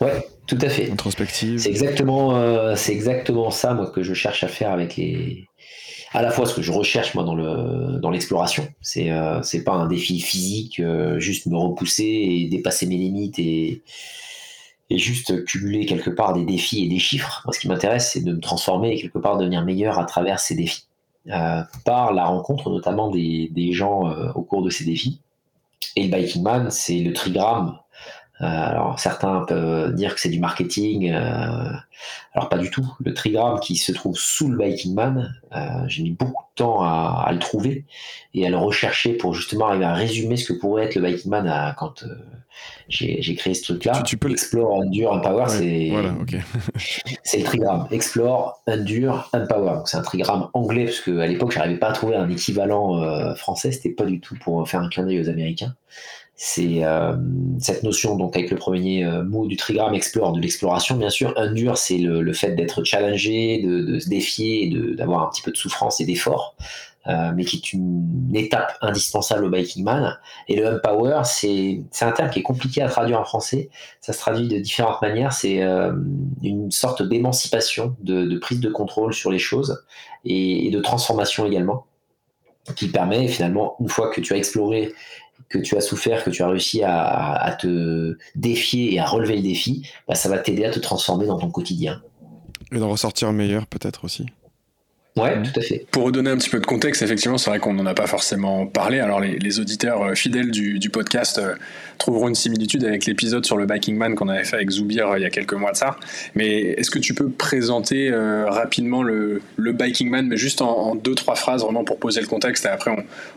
ouais, 0.00 0.26
tout 0.46 0.58
à 0.60 0.68
fait. 0.68 0.90
Introspectives. 0.90 1.60
C'est 1.60 1.70
exactement, 1.70 2.74
c'est 2.76 2.92
exactement 2.92 3.50
ça, 3.50 3.74
moi, 3.74 3.90
que 3.90 4.02
je 4.02 4.14
cherche 4.14 4.42
à 4.44 4.48
faire 4.48 4.70
avec 4.70 4.96
les. 4.96 5.48
À 6.14 6.20
la 6.20 6.30
fois 6.30 6.44
ce 6.44 6.54
que 6.54 6.60
je 6.60 6.70
recherche 6.72 7.14
moi 7.14 7.24
dans 7.24 7.34
le 7.34 7.98
dans 7.98 8.10
l'exploration, 8.10 8.68
c'est 8.82 9.10
c'est 9.42 9.64
pas 9.64 9.72
un 9.72 9.86
défi 9.86 10.20
physique, 10.20 10.82
juste 11.16 11.46
me 11.46 11.56
repousser 11.56 12.04
et 12.04 12.48
dépasser 12.48 12.86
mes 12.86 12.96
limites 12.96 13.38
et 13.38 13.82
et 14.92 14.98
juste 14.98 15.44
cumuler 15.44 15.86
quelque 15.86 16.10
part 16.10 16.34
des 16.34 16.44
défis 16.44 16.84
et 16.84 16.88
des 16.88 16.98
chiffres. 16.98 17.42
Moi, 17.44 17.54
ce 17.54 17.60
qui 17.60 17.68
m'intéresse, 17.68 18.10
c'est 18.12 18.20
de 18.20 18.32
me 18.32 18.40
transformer 18.40 18.92
et 18.92 19.00
quelque 19.00 19.18
part 19.18 19.38
devenir 19.38 19.64
meilleur 19.64 19.98
à 19.98 20.04
travers 20.04 20.38
ces 20.38 20.54
défis. 20.54 20.86
Euh, 21.28 21.62
par 21.84 22.12
la 22.12 22.24
rencontre 22.24 22.68
notamment 22.68 23.08
des, 23.08 23.72
gens 23.72 24.08
euh, 24.08 24.32
au 24.34 24.42
cours 24.42 24.62
de 24.62 24.70
ces 24.70 24.84
défis. 24.84 25.20
Et 25.94 26.08
le 26.08 26.16
Biking 26.16 26.42
Man, 26.42 26.68
c'est 26.70 26.98
le 26.98 27.12
trigramme 27.12 27.78
alors 28.46 28.98
certains 28.98 29.44
peuvent 29.46 29.94
dire 29.94 30.14
que 30.14 30.20
c'est 30.20 30.28
du 30.28 30.40
marketing, 30.40 31.12
euh, 31.12 31.70
alors 32.34 32.48
pas 32.48 32.58
du 32.58 32.70
tout. 32.70 32.84
Le 32.98 33.14
trigramme 33.14 33.60
qui 33.60 33.76
se 33.76 33.92
trouve 33.92 34.16
sous 34.16 34.48
le 34.48 34.58
Biking 34.58 34.94
Man, 34.94 35.32
euh, 35.54 35.60
j'ai 35.86 36.02
mis 36.02 36.10
beaucoup 36.10 36.42
de 36.42 36.56
temps 36.56 36.82
à, 36.82 37.28
le 37.30 37.38
trouver 37.38 37.84
et 38.34 38.44
à 38.44 38.50
le 38.50 38.56
rechercher 38.56 39.12
pour 39.14 39.32
justement 39.32 39.68
arriver 39.68 39.84
à 39.84 39.94
résumer 39.94 40.36
ce 40.36 40.52
que 40.52 40.58
pourrait 40.58 40.86
être 40.86 40.96
le 40.96 41.02
Biking 41.02 41.30
Man 41.30 41.74
quand 41.78 42.04
j'ai 42.88 43.34
créé 43.36 43.54
ce 43.54 43.62
truc-là. 43.62 44.02
Tu, 44.02 44.16
peux 44.16 44.30
Explore, 44.30 44.74
Endure, 44.74 45.12
Empower, 45.12 45.44
c'est 45.48 45.92
c'est 47.22 47.38
le 47.38 47.44
trigramme. 47.44 47.86
Explore, 47.92 48.60
Endure, 48.66 49.30
Empower. 49.32 49.82
C'est 49.84 49.98
un 49.98 50.02
trigramme 50.02 50.48
anglais 50.52 50.86
parce 50.86 51.00
qu'à 51.00 51.26
l'époque, 51.28 51.52
j'arrivais 51.52 51.78
pas 51.78 51.90
à 51.90 51.92
trouver 51.92 52.16
un 52.16 52.28
équivalent 52.28 53.34
français. 53.36 53.70
C'était 53.70 53.90
pas 53.90 54.04
du 54.04 54.18
tout 54.20 54.36
pour 54.42 54.68
faire 54.68 54.80
un 54.80 54.88
clin 54.88 55.04
d'œil 55.04 55.20
aux 55.20 55.28
Américains 55.28 55.76
c'est 56.44 56.84
euh, 56.84 57.14
cette 57.60 57.84
notion 57.84 58.16
donc 58.16 58.36
avec 58.36 58.50
le 58.50 58.56
premier 58.56 59.04
euh, 59.04 59.22
mot 59.22 59.46
du 59.46 59.56
trigramme 59.56 59.94
explore 59.94 60.32
de 60.32 60.40
l'exploration 60.40 60.96
bien 60.96 61.08
sûr 61.08 61.32
endure 61.36 61.78
c'est 61.78 61.98
le, 61.98 62.32
fait 62.32 62.56
d'être 62.56 62.82
challengé 62.82 63.62
de, 63.62 64.00
se 64.00 64.08
défier 64.08 64.68
d'avoir 64.96 65.22
un 65.22 65.30
petit 65.30 65.42
peu 65.42 65.52
de 65.52 65.56
souffrance 65.56 66.00
et 66.00 66.04
d'effort 66.04 66.56
euh, 67.06 67.30
mais 67.36 67.44
qui 67.44 67.58
est 67.58 67.72
une 67.72 68.32
étape 68.34 68.76
indispensable 68.80 69.44
au 69.44 69.50
biking 69.50 69.84
man. 69.84 70.18
Et 70.48 70.56
le 70.56 70.66
empower 70.66 71.20
c'est 71.24 71.80
c'est 71.92 72.04
un 72.04 72.12
terme 72.12 72.30
qui 72.30 72.40
est 72.40 72.44
compliqué 72.44 72.82
à 72.82 72.88
traduire 72.88 73.20
en 73.20 73.24
français. 73.24 73.70
Ça 74.00 74.12
se 74.12 74.18
traduit 74.18 74.48
de 74.48 74.58
différentes 74.58 75.00
manières. 75.00 75.32
C'est 75.32 75.60
une 76.42 76.70
sorte 76.72 77.02
d'émancipation 77.02 77.96
de, 78.00 78.38
prise 78.38 78.58
de 78.58 78.68
contrôle 78.68 79.14
sur 79.14 79.30
les 79.30 79.38
choses 79.38 79.84
et, 80.24 80.66
et 80.66 80.70
de 80.70 80.80
transformation 80.80 81.46
également 81.46 81.86
qui 82.76 82.88
permet 82.88 83.26
finalement, 83.26 83.76
une 83.80 83.88
fois 83.88 84.10
que 84.10 84.20
tu 84.20 84.32
as 84.34 84.36
exploré 84.36 84.92
que 85.48 85.58
tu 85.58 85.76
as 85.76 85.80
souffert, 85.80 86.24
que 86.24 86.30
tu 86.30 86.42
as 86.42 86.48
réussi 86.48 86.82
à, 86.84 87.56
te 87.60 88.16
défier 88.34 88.94
et 88.94 88.98
à 88.98 89.06
relever 89.06 89.36
le 89.36 89.42
défi, 89.42 89.88
bah, 90.08 90.14
ça 90.14 90.28
va 90.28 90.38
t'aider 90.38 90.64
à 90.64 90.70
te 90.70 90.78
transformer 90.78 91.26
dans 91.26 91.38
ton 91.38 91.50
quotidien. 91.50 92.02
Et 92.72 92.78
d'en 92.78 92.88
ressortir 92.88 93.32
meilleur 93.32 93.66
peut-être 93.66 94.04
aussi. 94.04 94.26
Ouais, 95.14 95.42
tout 95.42 95.60
à 95.60 95.62
fait. 95.62 95.84
Pour 95.90 96.04
redonner 96.04 96.30
un 96.30 96.38
petit 96.38 96.48
peu 96.48 96.58
de 96.58 96.64
contexte, 96.64 97.02
effectivement, 97.02 97.36
c'est 97.36 97.50
vrai 97.50 97.58
qu'on 97.58 97.74
n'en 97.74 97.84
a 97.84 97.92
pas 97.92 98.06
forcément 98.06 98.66
parlé. 98.66 98.98
Alors, 98.98 99.20
les, 99.20 99.60
auditeurs 99.60 100.02
euh, 100.02 100.14
fidèles 100.14 100.50
du, 100.50 100.88
podcast 100.88 101.38
euh, 101.38 101.54
trouveront 101.98 102.28
une 102.28 102.34
similitude 102.34 102.82
avec 102.84 103.04
l'épisode 103.04 103.44
sur 103.44 103.58
le 103.58 103.66
Biking 103.66 103.94
Man 103.94 104.14
qu'on 104.14 104.28
avait 104.28 104.44
fait 104.44 104.56
avec 104.56 104.70
Zoubir 104.70 105.08
euh, 105.08 105.18
il 105.18 105.22
y 105.22 105.26
a 105.26 105.30
quelques 105.30 105.52
mois 105.52 105.72
de 105.72 105.76
ça. 105.76 105.96
Mais 106.34 106.60
est-ce 106.60 106.90
que 106.90 106.98
tu 106.98 107.12
peux 107.12 107.28
présenter 107.28 108.10
rapidement 108.46 109.02
le, 109.02 109.42
le, 109.56 109.72
Biking 109.72 110.08
Man, 110.08 110.28
mais 110.28 110.38
juste 110.38 110.62
en, 110.62 110.94
deux, 110.94 111.14
trois 111.14 111.34
phrases, 111.34 111.62
vraiment 111.62 111.84
pour 111.84 111.98
poser 111.98 112.22
le 112.22 112.26
contexte, 112.26 112.64
et 112.64 112.68
après 112.68 112.90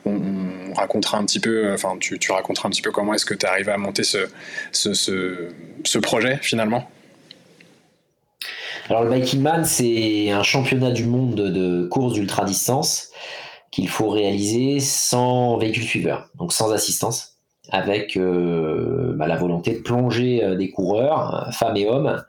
on, 0.06 0.74
racontera 0.76 1.18
un 1.18 1.26
petit 1.26 1.40
peu, 1.40 1.74
enfin, 1.74 1.98
tu, 2.00 2.20
tu, 2.20 2.32
raconteras 2.32 2.68
un 2.68 2.72
petit 2.72 2.82
peu 2.82 2.92
comment 2.92 3.14
est-ce 3.14 3.26
que 3.26 3.34
tu 3.34 3.46
es 3.46 3.50
arrivé 3.50 3.72
à 3.72 3.78
monter 3.78 4.04
ce, 4.04 4.20
ce, 4.72 4.94
ce 5.84 6.00
projet 6.00 6.40
finalement? 6.42 6.90
Alors 8.88 9.04
le 9.04 9.16
Viking 9.16 9.42
Man, 9.42 9.66
c'est 9.66 10.30
un 10.30 10.44
championnat 10.44 10.92
du 10.92 11.06
monde 11.06 11.36
de 11.36 11.88
course 11.88 12.14
d'ultra 12.14 12.46
distance 12.46 13.10
qu'il 13.72 13.90
faut 13.90 14.10
réaliser 14.10 14.80
sans 14.80 15.58
véhicule 15.58 15.84
suiveur, 15.86 16.30
donc 16.36 16.54
sans 16.54 16.72
assistance, 16.72 17.40
avec 17.70 18.16
euh, 18.16 19.14
bah, 19.16 19.26
la 19.26 19.38
volonté 19.38 19.74
de 19.74 19.80
plonger 19.80 20.44
euh, 20.44 20.56
des 20.56 20.70
coureurs, 20.70 21.50
femmes 21.52 21.76
et 21.78 21.90
hommes, 21.90 22.24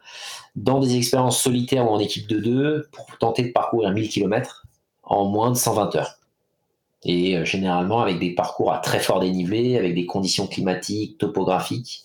dans 0.56 0.80
des 0.80 0.96
expériences 0.96 1.42
solitaires 1.42 1.84
ou 1.84 1.94
en 1.94 1.98
équipe 1.98 2.26
de 2.26 2.38
deux 2.38 2.88
pour 2.90 3.06
tenter 3.18 3.42
de 3.42 3.52
parcourir 3.52 3.90
1000 3.90 4.08
km 4.08 4.66
en 5.02 5.26
moins 5.26 5.50
de 5.50 5.56
120 5.56 5.94
heures. 5.96 6.18
et 7.04 7.44
généralement 7.44 8.00
avec 8.00 8.18
des 8.18 8.34
parcours 8.34 8.72
à 8.72 8.78
très 8.78 8.98
fort 8.98 9.20
dénivelé, 9.20 9.76
avec 9.76 9.94
des 9.94 10.06
conditions 10.06 10.46
climatiques, 10.46 11.18
topographiques 11.18 12.04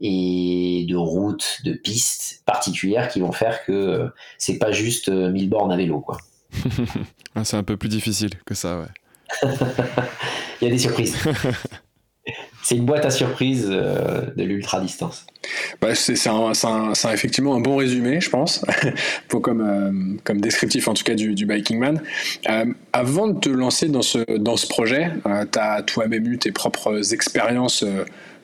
et 0.00 0.86
de 0.88 0.96
routes, 0.96 1.60
de 1.64 1.72
pistes 1.72 2.42
particulières 2.46 3.08
qui 3.08 3.20
vont 3.20 3.32
faire 3.32 3.64
que 3.64 4.10
c'est 4.38 4.58
pas 4.58 4.72
juste 4.72 5.08
1000 5.08 5.48
bornes 5.48 5.72
à 5.72 5.76
vélo. 5.76 6.00
quoi. 6.00 6.18
Ah, 7.36 7.44
c'est 7.44 7.56
un 7.56 7.62
peu 7.62 7.76
plus 7.76 7.88
difficile 7.88 8.30
que 8.44 8.54
ça, 8.54 8.80
ouais. 8.80 9.48
Il 10.60 10.64
y 10.64 10.66
a 10.66 10.70
des 10.70 10.78
surprises. 10.78 11.16
c'est 12.62 12.76
une 12.76 12.84
boîte 12.84 13.04
à 13.04 13.10
surprises 13.10 13.68
euh, 13.70 14.22
de 14.36 14.42
l'ultra 14.44 14.80
distance. 14.80 15.26
Bah, 15.80 15.94
c'est 15.94 16.14
effectivement 17.12 17.54
un 17.54 17.60
bon 17.60 17.76
résumé, 17.76 18.20
je 18.20 18.30
pense, 18.30 18.64
pour 19.28 19.42
comme, 19.42 19.60
euh, 19.60 20.18
comme 20.24 20.40
descriptif 20.40 20.88
en 20.88 20.94
tout 20.94 21.04
cas 21.04 21.14
du, 21.14 21.34
du 21.34 21.46
Biking 21.46 21.78
Man. 21.78 22.02
Euh, 22.48 22.66
avant 22.92 23.28
de 23.28 23.38
te 23.38 23.48
lancer 23.48 23.88
dans 23.88 24.02
ce, 24.02 24.18
dans 24.36 24.56
ce 24.56 24.66
projet, 24.66 25.12
tu 25.24 25.58
as 25.58 25.82
toi-même 25.82 26.26
eu 26.26 26.38
tes 26.38 26.52
propres 26.52 27.14
expériences 27.14 27.84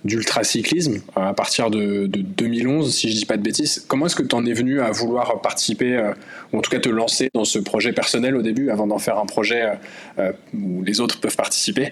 d'ultracyclisme 0.07 1.01
à 1.15 1.35
partir 1.35 1.71
de, 1.71 2.07
2011, 2.07 2.95
si 2.95 3.11
je 3.11 3.17
dis 3.17 3.27
pas 3.27 3.37
de 3.37 3.43
bêtises. 3.43 3.85
Comment 3.89 4.07
est-ce 4.07 4.17
que 4.17 4.23
tu 4.23 4.35
en 4.35 4.47
es 4.47 4.53
venu 4.53 4.81
à 4.81 4.91
vouloir 4.91 5.41
participer, 5.41 5.97
euh, 5.97 6.13
ou 6.53 6.59
en 6.59 6.61
tout 6.63 6.71
cas 6.71 6.79
te 6.79 6.89
lancer 6.89 7.29
dans 7.35 7.45
ce 7.45 7.59
projet 7.59 7.93
personnel 7.93 8.37
au 8.37 8.43
début, 8.43 8.71
avant 8.71 8.87
d'en 8.87 8.99
faire 8.99 9.19
un 9.19 9.27
projet 9.27 9.63
euh, 9.63 9.75
euh, 10.19 10.33
où 10.55 10.83
les 10.83 11.01
autres 11.01 11.21
peuvent 11.21 11.37
participer 11.37 11.91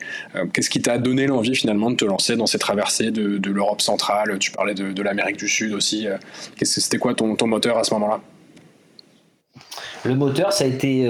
Qu'est-ce 0.52 0.70
qui 0.70 0.80
t'a 0.80 0.98
donné 0.98 1.26
l'envie 1.26 1.54
finalement 1.54 1.90
de 1.90 1.96
te 1.96 2.04
lancer 2.04 2.36
dans 2.36 2.46
ces 2.46 2.58
traversées 2.58 3.10
de, 3.10 3.50
l'Europe 3.50 3.80
centrale? 3.80 4.38
Tu 4.38 4.50
parlais 4.50 4.74
de, 4.74 5.02
l'Amérique 5.02 5.36
du 5.36 5.48
Sud 5.48 5.72
aussi. 5.72 6.06
C'était 6.62 6.98
quoi 6.98 7.14
ton, 7.14 7.36
ton 7.36 7.46
moteur 7.46 7.78
à 7.78 7.84
ce 7.84 7.92
moment-là? 7.94 8.20
Le 10.04 10.14
moteur, 10.14 10.52
ça 10.52 10.64
a 10.64 10.66
été 10.66 11.08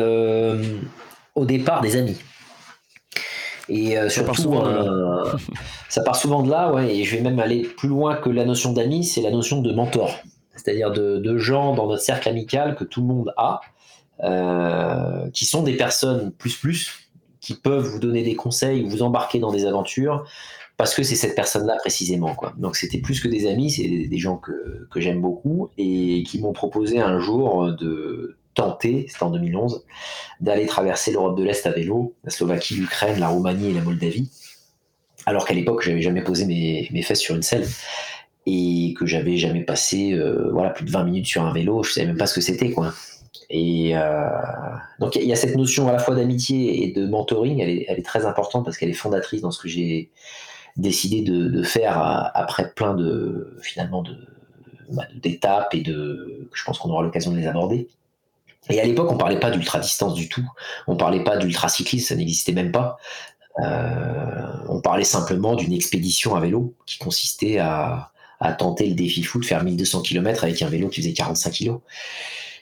au 1.35 1.45
départ 1.45 1.81
des 1.81 1.97
amis. 1.97 2.17
Et 3.69 3.97
euh, 3.99 4.09
surtout, 4.09 4.35
souvent, 4.35 4.67
euh, 4.67 5.25
ça 5.89 6.03
part 6.03 6.17
souvent 6.17 6.43
de 6.43 6.51
là, 6.51 6.73
ouais, 6.73 6.95
et 6.95 7.05
je 7.05 7.17
vais 7.17 7.23
même 7.23 7.39
aller 7.39 7.63
plus 7.63 7.89
loin 7.89 8.17
que 8.17 8.29
la 8.29 8.45
notion 8.45 8.73
d'amis, 8.73 9.05
c'est 9.05 9.23
la 9.23 9.31
notion 9.31 9.61
de 9.61 9.73
mentor. 9.73 10.19
C'est-à-dire 10.55 10.93
de, 10.93 11.37
gens 11.39 11.75
dans 11.75 11.87
notre 11.87 12.03
cercle 12.03 12.29
amical 12.29 12.77
que 12.77 12.85
tout 12.85 13.01
le 13.01 13.07
monde 13.07 13.33
a, 13.37 13.61
euh, 14.23 15.29
qui 15.31 15.45
sont 15.45 15.63
des 15.63 15.77
personnes 15.77 16.31
plus 16.33 16.57
plus, 16.57 17.09
qui 17.41 17.55
peuvent 17.55 17.87
vous 17.87 17.99
donner 17.99 18.23
des 18.23 18.37
conseils 18.37 18.85
ou 18.85 18.89
vous 18.89 19.03
embarquer 19.03 19.39
dans 19.39 19.51
des 19.51 19.67
aventures, 19.67 20.25
parce 20.77 20.95
que 20.95 21.03
c'est 21.03 21.17
cette 21.17 21.35
personne-là 21.35 21.77
précisément. 21.77 22.35
Quoi. 22.35 22.53
Donc 22.59 22.77
c'était 22.77 22.99
plus 22.99 23.21
que 23.21 23.29
des 23.29 23.47
amis, 23.47 23.71
c'est 23.71 23.89
des, 24.09 24.19
gens 24.19 24.37
que, 24.37 24.87
que 24.91 25.01
j'aime 25.01 25.21
beaucoup 25.21 25.71
et 25.79 26.23
qui 26.25 26.41
m'ont 26.41 26.53
proposé 26.53 27.01
un 27.01 27.19
jour 27.19 27.73
de 27.73 28.37
tenté, 28.55 29.07
c'était 29.09 29.23
en 29.23 29.31
2011, 29.31 29.85
d'aller 30.41 30.67
traverser 30.67 31.13
l'Europe 31.13 31.37
de 31.37 31.45
l'Est 31.45 31.67
à 31.67 31.71
vélo, 31.71 32.15
la 32.25 32.31
Slovaquie, 32.31 32.75
l'Ukraine, 32.75 33.19
la 33.19 33.29
Roumanie 33.29 33.71
et 33.71 33.75
la 33.75 33.83
Moldavie, 33.83 34.31
alors 35.27 35.47
qu'à 35.47 35.55
l'époque, 35.55 35.83
j'avais 35.83 36.03
jamais 36.03 36.23
posé 36.23 36.47
mes, 36.47 37.03
fesses 37.03 37.21
sur 37.21 37.35
une 37.35 37.43
selle 37.43 37.67
et 38.47 38.95
que 38.99 39.07
j'avais 39.07 39.37
jamais 39.37 39.63
passé 39.63 40.13
euh, 40.13 40.51
voilà, 40.53 40.71
plus 40.71 40.85
de 40.85 40.91
20 40.91 41.05
minutes 41.05 41.27
sur 41.27 41.45
un 41.45 41.53
vélo, 41.53 41.83
je 41.83 41.93
savais 41.93 42.07
même 42.07 42.19
pas 42.19 42.27
ce 42.27 42.35
que 42.35 42.41
c'était. 42.41 42.71
quoi. 42.71 42.93
Et 43.51 43.97
euh, 43.97 44.29
donc 45.01 45.17
il 45.17 45.25
y 45.25 45.33
a 45.33 45.37
cette 45.37 45.57
notion 45.57 45.89
à 45.89 45.93
la 45.93 45.99
fois 45.99 46.15
d'amitié 46.15 46.85
et 46.85 46.93
de 46.93 47.07
mentoring, 47.07 47.61
elle 47.61 47.71
est, 47.71 48.05
très 48.05 48.27
importante 48.27 48.65
parce 48.65 48.77
qu'elle 48.77 48.91
est 48.91 48.95
fondatrice 48.95 49.41
dans 49.43 49.51
ce 49.51 49.61
que 49.61 49.69
j'ai 49.69 50.11
décidé 50.77 51.23
de, 51.23 51.63
faire 51.63 51.99
après 52.35 52.73
plein 52.73 52.95
de 52.95 53.57
finalement 53.63 54.03
bah, 54.91 55.05
d'étapes 55.15 55.75
et 55.75 55.81
de 55.81 56.49
je 56.53 56.65
pense 56.65 56.79
qu'on 56.79 56.91
aura 56.91 57.03
l'occasion 57.03 57.33
de 57.33 57.37
les 57.37 57.47
aborder. 57.47 57.89
Et 58.71 58.81
à 58.81 58.85
l'époque, 58.85 59.11
on 59.11 59.17
parlait 59.17 59.41
pas 59.41 59.51
d'ultra 59.51 59.79
distance 59.79 60.15
du 60.15 60.29
tout. 60.29 60.49
On 60.87 60.97
parlait 60.97 61.23
pas 61.23 61.37
d'ultra 61.37 61.69
cyclisme, 61.69 62.09
ça 62.09 62.17
n'existait 62.17 62.53
même 62.53 62.73
pas. 62.73 62.97
Euh, 63.61 64.53
on 64.69 64.81
parlait 64.81 65.05
simplement 65.05 65.55
d'une 65.55 65.73
expédition 65.73 66.35
à 66.35 66.41
vélo 66.41 66.75
qui 66.87 66.99
consistait 66.99 67.59
à, 67.59 68.11
tenter 68.59 68.87
le 68.87 68.95
défi 68.95 69.23
fou 69.23 69.41
de 69.41 69.47
faire 69.47 69.65
1200 69.65 70.03
km 70.03 70.45
avec 70.45 70.61
un 70.61 70.69
vélo 70.69 70.89
qui 70.89 71.01
faisait 71.01 71.15
45 71.15 71.51
kg. 71.51 71.79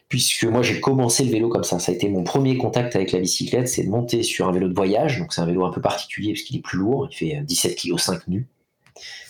Puisque 0.09 0.45
moi 0.45 0.63
j'ai 0.63 0.79
commencé 0.79 1.25
le 1.25 1.31
vélo 1.33 1.49
comme 1.49 1.65
ça, 1.65 1.81
ça 1.81 1.91
a 1.91 1.95
été 1.95 2.09
mon 2.09 2.23
premier 2.23 2.57
contact 2.57 2.95
avec 2.95 3.11
la 3.11 3.19
bicyclette, 3.19 3.67
c'est 3.67 3.83
de 3.83 3.89
monter 3.89 4.23
sur 4.23 4.47
un 4.47 4.53
vélo 4.53 4.69
de 4.69 4.75
voyage, 4.75 5.19
donc 5.19 5.33
c'est 5.33 5.41
un 5.41 5.47
vélo 5.47 5.65
un 5.65 5.73
peu 5.73 5.81
particulier 5.81 6.35
parce 6.35 6.43
qu'il 6.43 6.57
est 6.59 6.61
plus 6.61 6.79
lourd, 6.79 7.09
il 7.11 7.17
fait 7.17 7.41
17 7.43 7.75
kg 7.75 7.99
5 7.99 8.29
nus, 8.29 8.47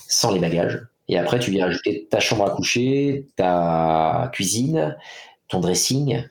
sans 0.09 0.33
les 0.33 0.41
bagages. 0.41 0.83
Et 1.09 1.17
après 1.17 1.39
tu 1.39 1.53
viens 1.53 1.69
ajouter 1.69 2.07
ta 2.11 2.21
chambre 2.21 2.45
à 2.45 2.51
coucher, 2.51 3.29
ta 3.37 4.29
cuisine, 4.35 4.99
ton 5.49 5.61
dressing, 5.61 6.23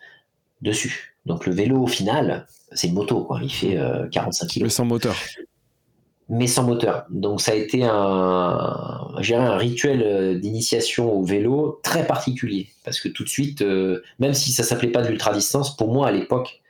dessus. 0.61 1.15
Donc 1.25 1.45
le 1.45 1.53
vélo 1.53 1.83
au 1.83 1.87
final, 1.87 2.47
c'est 2.71 2.87
une 2.87 2.93
moto, 2.93 3.23
quoi. 3.23 3.39
Il 3.41 3.51
fait 3.51 3.77
45 4.11 4.45
euh, 4.45 4.47
kg. 4.47 4.63
Mais 4.63 4.69
sans 4.69 4.85
moteur. 4.85 5.15
Mais 6.29 6.47
sans 6.47 6.63
moteur. 6.63 7.05
Donc 7.09 7.41
ça 7.41 7.51
a 7.51 7.55
été 7.55 7.83
un, 7.83 7.89
un 7.91 9.57
rituel 9.57 10.01
euh, 10.03 10.39
d'initiation 10.39 11.11
au 11.13 11.23
vélo 11.23 11.79
très 11.83 12.07
particulier. 12.07 12.69
Parce 12.83 12.99
que 12.99 13.09
tout 13.09 13.23
de 13.23 13.29
suite, 13.29 13.61
euh, 13.61 14.01
même 14.19 14.33
si 14.33 14.51
ça 14.51 14.63
s'appelait 14.63 14.91
pas 14.91 15.01
de 15.01 15.09
l'ultra 15.09 15.33
distance, 15.33 15.75
pour 15.75 15.93
moi 15.93 16.07
à 16.07 16.11
l'époque, 16.11 16.61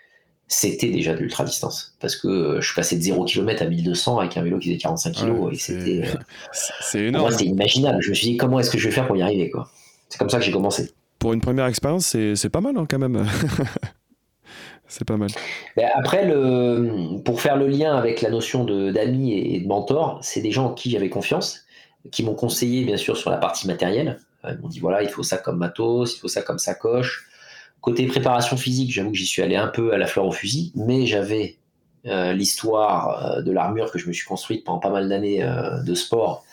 c'était 0.48 0.89
déjà 0.89 1.13
de 1.13 1.19
l'ultra 1.19 1.45
distance. 1.45 1.95
Parce 2.01 2.15
que 2.15 2.57
je 2.60 2.65
suis 2.65 2.75
passé 2.75 2.98
de 2.98 3.01
0 3.01 3.24
km 3.24 3.62
à 3.62 3.65
1200 3.67 4.19
avec 4.19 4.36
un 4.36 4.41
vélo 4.41 4.57
qui 4.60 4.69
faisait 4.69 4.79
45 4.79 5.12
kg. 5.13 5.53
et 5.53 5.55
c'était. 5.55 6.03
c'est 6.81 7.05
énorme. 7.05 7.24
Moi, 7.24 7.31
c'était 7.31 7.45
inimaginable. 7.45 8.01
Je 8.01 8.10
me 8.10 8.15
suis 8.15 8.31
dit, 8.31 8.38
comment 8.38 8.60
est-ce 8.60 8.71
que 8.71 8.77
je 8.77 8.86
vais 8.86 8.93
faire 8.93 9.07
pour 9.07 9.15
y 9.15 9.21
arriver, 9.21 9.50
quoi? 9.50 9.69
C'est 10.10 10.17
comme 10.17 10.29
ça 10.29 10.39
que 10.39 10.43
j'ai 10.43 10.51
commencé 10.51 10.91
pour 11.21 11.33
une 11.33 11.39
première 11.39 11.67
expérience, 11.67 12.07
c'est 12.07 12.49
pas 12.49 12.61
mal 12.61 12.75
hein, 12.77 12.87
quand 12.89 12.97
même. 12.97 13.23
c'est 14.87 15.05
pas 15.05 15.17
mal. 15.17 15.29
après, 15.93 16.25
le, 16.25 17.21
pour 17.23 17.39
faire 17.39 17.57
le 17.57 17.67
lien 17.67 17.95
avec 17.95 18.21
la 18.21 18.31
notion 18.31 18.65
d'amis 18.65 19.33
et 19.33 19.59
de 19.59 19.67
mentor, 19.67 20.17
c'est 20.23 20.41
des 20.41 20.51
gens 20.51 20.65
en 20.65 20.73
qui 20.73 20.89
j'avais 20.89 21.09
confiance, 21.09 21.61
qui 22.11 22.23
m'ont 22.23 22.33
conseillé 22.33 22.83
bien 22.85 22.97
sûr 22.97 23.15
sur 23.15 23.29
la 23.29 23.37
partie 23.37 23.67
matérielle. 23.67 24.19
Ils 24.49 24.57
m'ont 24.57 24.67
dit 24.67 24.79
voilà, 24.79 25.03
il 25.03 25.09
faut 25.09 25.21
ça 25.21 25.37
comme 25.37 25.59
matos, 25.59 26.15
il 26.15 26.19
faut 26.19 26.27
ça 26.27 26.41
comme 26.41 26.57
sacoche. 26.57 27.29
Côté 27.81 28.07
préparation 28.07 28.57
physique, 28.57 28.91
j'avoue 28.91 29.11
que 29.11 29.17
j'y 29.17 29.27
suis 29.27 29.43
allé 29.43 29.55
un 29.55 29.67
peu 29.67 29.93
à 29.93 29.99
la 29.99 30.07
fleur 30.07 30.25
au 30.25 30.31
fusil, 30.31 30.71
mais 30.75 31.05
j'avais 31.05 31.57
euh, 32.07 32.33
l'histoire 32.33 33.37
euh, 33.37 33.41
de 33.43 33.51
l'armure 33.51 33.91
que 33.91 33.99
je 33.99 34.07
me 34.07 34.13
suis 34.13 34.25
construite 34.25 34.65
pendant 34.65 34.79
pas 34.79 34.89
mal 34.89 35.07
d'années 35.07 35.43
euh, 35.43 35.83
de 35.83 35.93
sport 35.93 36.43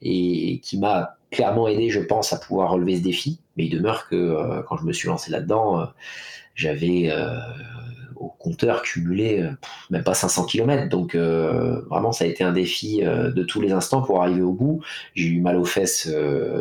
et 0.00 0.60
qui 0.62 0.78
m'a 0.78 1.16
clairement 1.32 1.66
aidé, 1.66 1.90
je 1.90 1.98
pense, 1.98 2.32
à 2.32 2.38
pouvoir 2.38 2.70
relever 2.70 2.98
ce 2.98 3.02
défi. 3.02 3.40
Mais 3.56 3.66
il 3.66 3.70
demeure 3.70 4.08
que 4.08 4.16
euh, 4.16 4.62
quand 4.68 4.76
je 4.76 4.84
me 4.84 4.92
suis 4.92 5.08
lancé 5.08 5.30
là-dedans, 5.30 5.80
euh, 5.80 5.84
j'avais 6.54 7.10
euh, 7.10 7.36
au 8.16 8.28
compteur 8.28 8.82
cumulé 8.82 9.44
même 9.90 10.04
pas 10.04 10.14
500 10.14 10.44
km. 10.44 10.88
Donc 10.88 11.16
vraiment, 11.16 12.12
ça 12.12 12.24
a 12.24 12.28
été 12.28 12.44
un 12.44 12.52
défi 12.52 13.00
de 13.00 13.42
tous 13.42 13.60
les 13.60 13.72
instants 13.72 14.02
pour 14.02 14.22
arriver 14.22 14.42
au 14.42 14.52
bout. 14.52 14.80
J'ai 15.14 15.28
eu 15.28 15.40
mal 15.40 15.56
aux 15.56 15.64
fesses, 15.64 16.08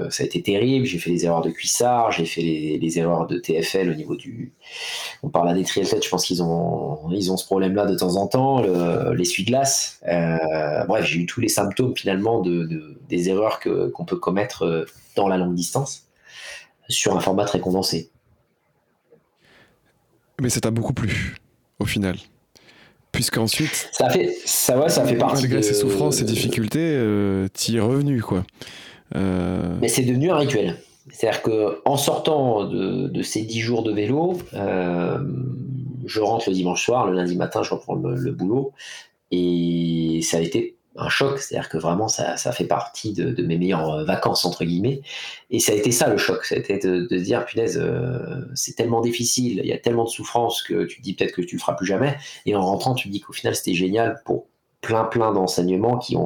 ça 0.09 0.23
a 0.23 0.25
été 0.25 0.41
terrible. 0.41 0.85
J'ai 0.85 0.97
fait 0.97 1.11
des 1.11 1.25
erreurs 1.25 1.41
de 1.41 1.51
cuissard, 1.51 2.11
j'ai 2.13 2.25
fait 2.25 2.41
les, 2.41 2.97
erreurs 2.97 3.27
de 3.27 3.37
TFL 3.37 3.91
au 3.91 3.93
niveau 3.93 4.15
du. 4.15 4.53
On 5.21 5.29
parle 5.29 5.53
des 5.53 5.63
triathlètes, 5.63 6.03
je 6.03 6.09
pense 6.09 6.25
qu'ils 6.25 6.41
ont, 6.41 6.97
ils 7.11 7.31
ont 7.31 7.37
ce 7.37 7.45
problème-là 7.45 7.85
de 7.85 7.95
temps 7.95 8.15
en 8.15 8.25
temps, 8.27 8.63
l'essuie-glace. 9.11 10.01
bref, 10.87 11.05
j'ai 11.05 11.19
eu 11.19 11.25
tous 11.27 11.41
les 11.41 11.49
symptômes 11.49 11.95
finalement 11.95 12.39
de, 12.39 12.97
des 13.07 13.29
erreurs 13.29 13.59
qu'on 13.59 14.05
peut 14.05 14.17
commettre 14.17 14.87
dans 15.15 15.27
la 15.27 15.37
longue 15.37 15.53
distance 15.53 16.07
sur 16.91 17.15
un 17.15 17.19
format 17.19 17.45
très 17.45 17.59
condensé. 17.59 18.11
Mais 20.41 20.49
ça 20.49 20.59
t'a 20.59 20.71
beaucoup 20.71 20.93
plu, 20.93 21.35
au 21.79 21.85
final. 21.85 22.17
Puisqu'ensuite. 23.11 23.89
Ça 23.91 24.09
fait, 24.09 24.35
ça, 24.45 24.79
ouais, 24.79 24.89
ça 24.89 25.05
fait 25.05 25.17
partie. 25.17 25.43
Malgré 25.43 25.61
ses 25.61 25.73
souffrances, 25.73 26.17
ses 26.17 26.23
difficultés, 26.23 26.79
euh, 26.79 27.47
t'y 27.53 27.77
es 27.77 27.79
revenu, 27.79 28.21
quoi. 28.21 28.43
Euh, 29.15 29.77
Mais 29.81 29.89
c'est 29.89 30.03
devenu 30.03 30.31
un 30.31 30.37
rituel. 30.37 30.77
C'est-à-dire 31.11 31.41
qu'en 31.41 31.97
sortant 31.97 32.63
de, 32.63 33.21
ces 33.21 33.41
dix 33.41 33.59
jours 33.59 33.83
de 33.83 33.91
vélo, 33.91 34.37
euh, 34.53 35.19
je 36.05 36.21
rentre 36.21 36.49
le 36.49 36.55
dimanche 36.55 36.85
soir, 36.85 37.07
le 37.07 37.15
lundi 37.15 37.35
matin, 37.35 37.63
je 37.63 37.73
reprends 37.73 37.95
le 37.95 38.31
boulot. 38.31 38.71
Et 39.31 40.21
ça 40.23 40.37
a 40.37 40.39
été 40.41 40.77
un 40.97 41.09
choc, 41.09 41.39
c'est-à-dire 41.39 41.69
que 41.69 41.77
vraiment 41.77 42.07
ça, 42.07 42.35
fait 42.51 42.65
partie 42.65 43.13
de, 43.13 43.41
mes 43.43 43.57
meilleures 43.57 43.93
euh, 43.93 44.03
vacances 44.03 44.45
entre 44.45 44.65
guillemets. 44.65 45.01
Et 45.49 45.59
ça 45.59 45.71
a 45.71 45.75
été 45.75 45.91
ça 45.91 46.09
le 46.09 46.17
choc, 46.17 46.43
ça 46.45 46.55
a 46.55 46.57
été 46.57 46.77
de, 46.79 47.07
se 47.09 47.15
dire 47.15 47.45
punaise, 47.45 47.79
euh, 47.81 48.45
c'est 48.55 48.75
tellement 48.75 49.01
difficile, 49.01 49.61
il 49.63 49.69
y 49.69 49.73
a 49.73 49.77
tellement 49.77 50.03
de 50.03 50.09
souffrance 50.09 50.61
que 50.61 50.85
tu 50.85 50.97
te 50.97 51.03
dis 51.03 51.13
peut-être 51.13 51.33
que 51.33 51.41
tu 51.41 51.55
le 51.55 51.59
feras 51.59 51.73
plus 51.73 51.85
jamais. 51.85 52.17
Et 52.45 52.55
en 52.55 52.65
rentrant, 52.65 52.93
tu 52.93 53.07
te 53.07 53.13
dis 53.13 53.21
qu'au 53.21 53.33
final 53.33 53.55
c'était 53.55 53.73
génial 53.73 54.21
pour 54.25 54.47
plein 54.81 55.03
plein 55.03 55.31
d'enseignements 55.31 55.97
qui 55.99 56.17
ont, 56.17 56.25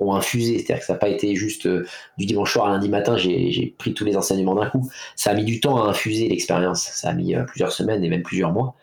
ont 0.00 0.14
infusé, 0.14 0.58
c'est-à-dire 0.58 0.80
que 0.80 0.84
ça 0.84 0.92
n'a 0.92 0.98
pas 0.98 1.08
été 1.08 1.34
juste 1.34 1.66
euh, 1.66 1.86
du 2.18 2.26
dimanche 2.26 2.52
soir 2.52 2.66
à 2.66 2.70
lundi 2.70 2.88
matin, 2.88 3.16
j'ai 3.16 3.74
pris 3.78 3.94
tous 3.94 4.04
les 4.04 4.16
enseignements 4.16 4.54
d'un 4.54 4.68
coup. 4.68 4.88
Ça 5.16 5.30
a 5.30 5.34
mis 5.34 5.44
du 5.44 5.60
temps 5.60 5.82
à 5.82 5.88
infuser 5.88 6.28
l'expérience, 6.28 6.82
ça 6.82 7.08
a 7.08 7.12
mis 7.14 7.34
plusieurs 7.46 7.72
semaines 7.72 8.04
et 8.04 8.08
même 8.08 8.22
plusieurs 8.22 8.52
mois 8.52 8.76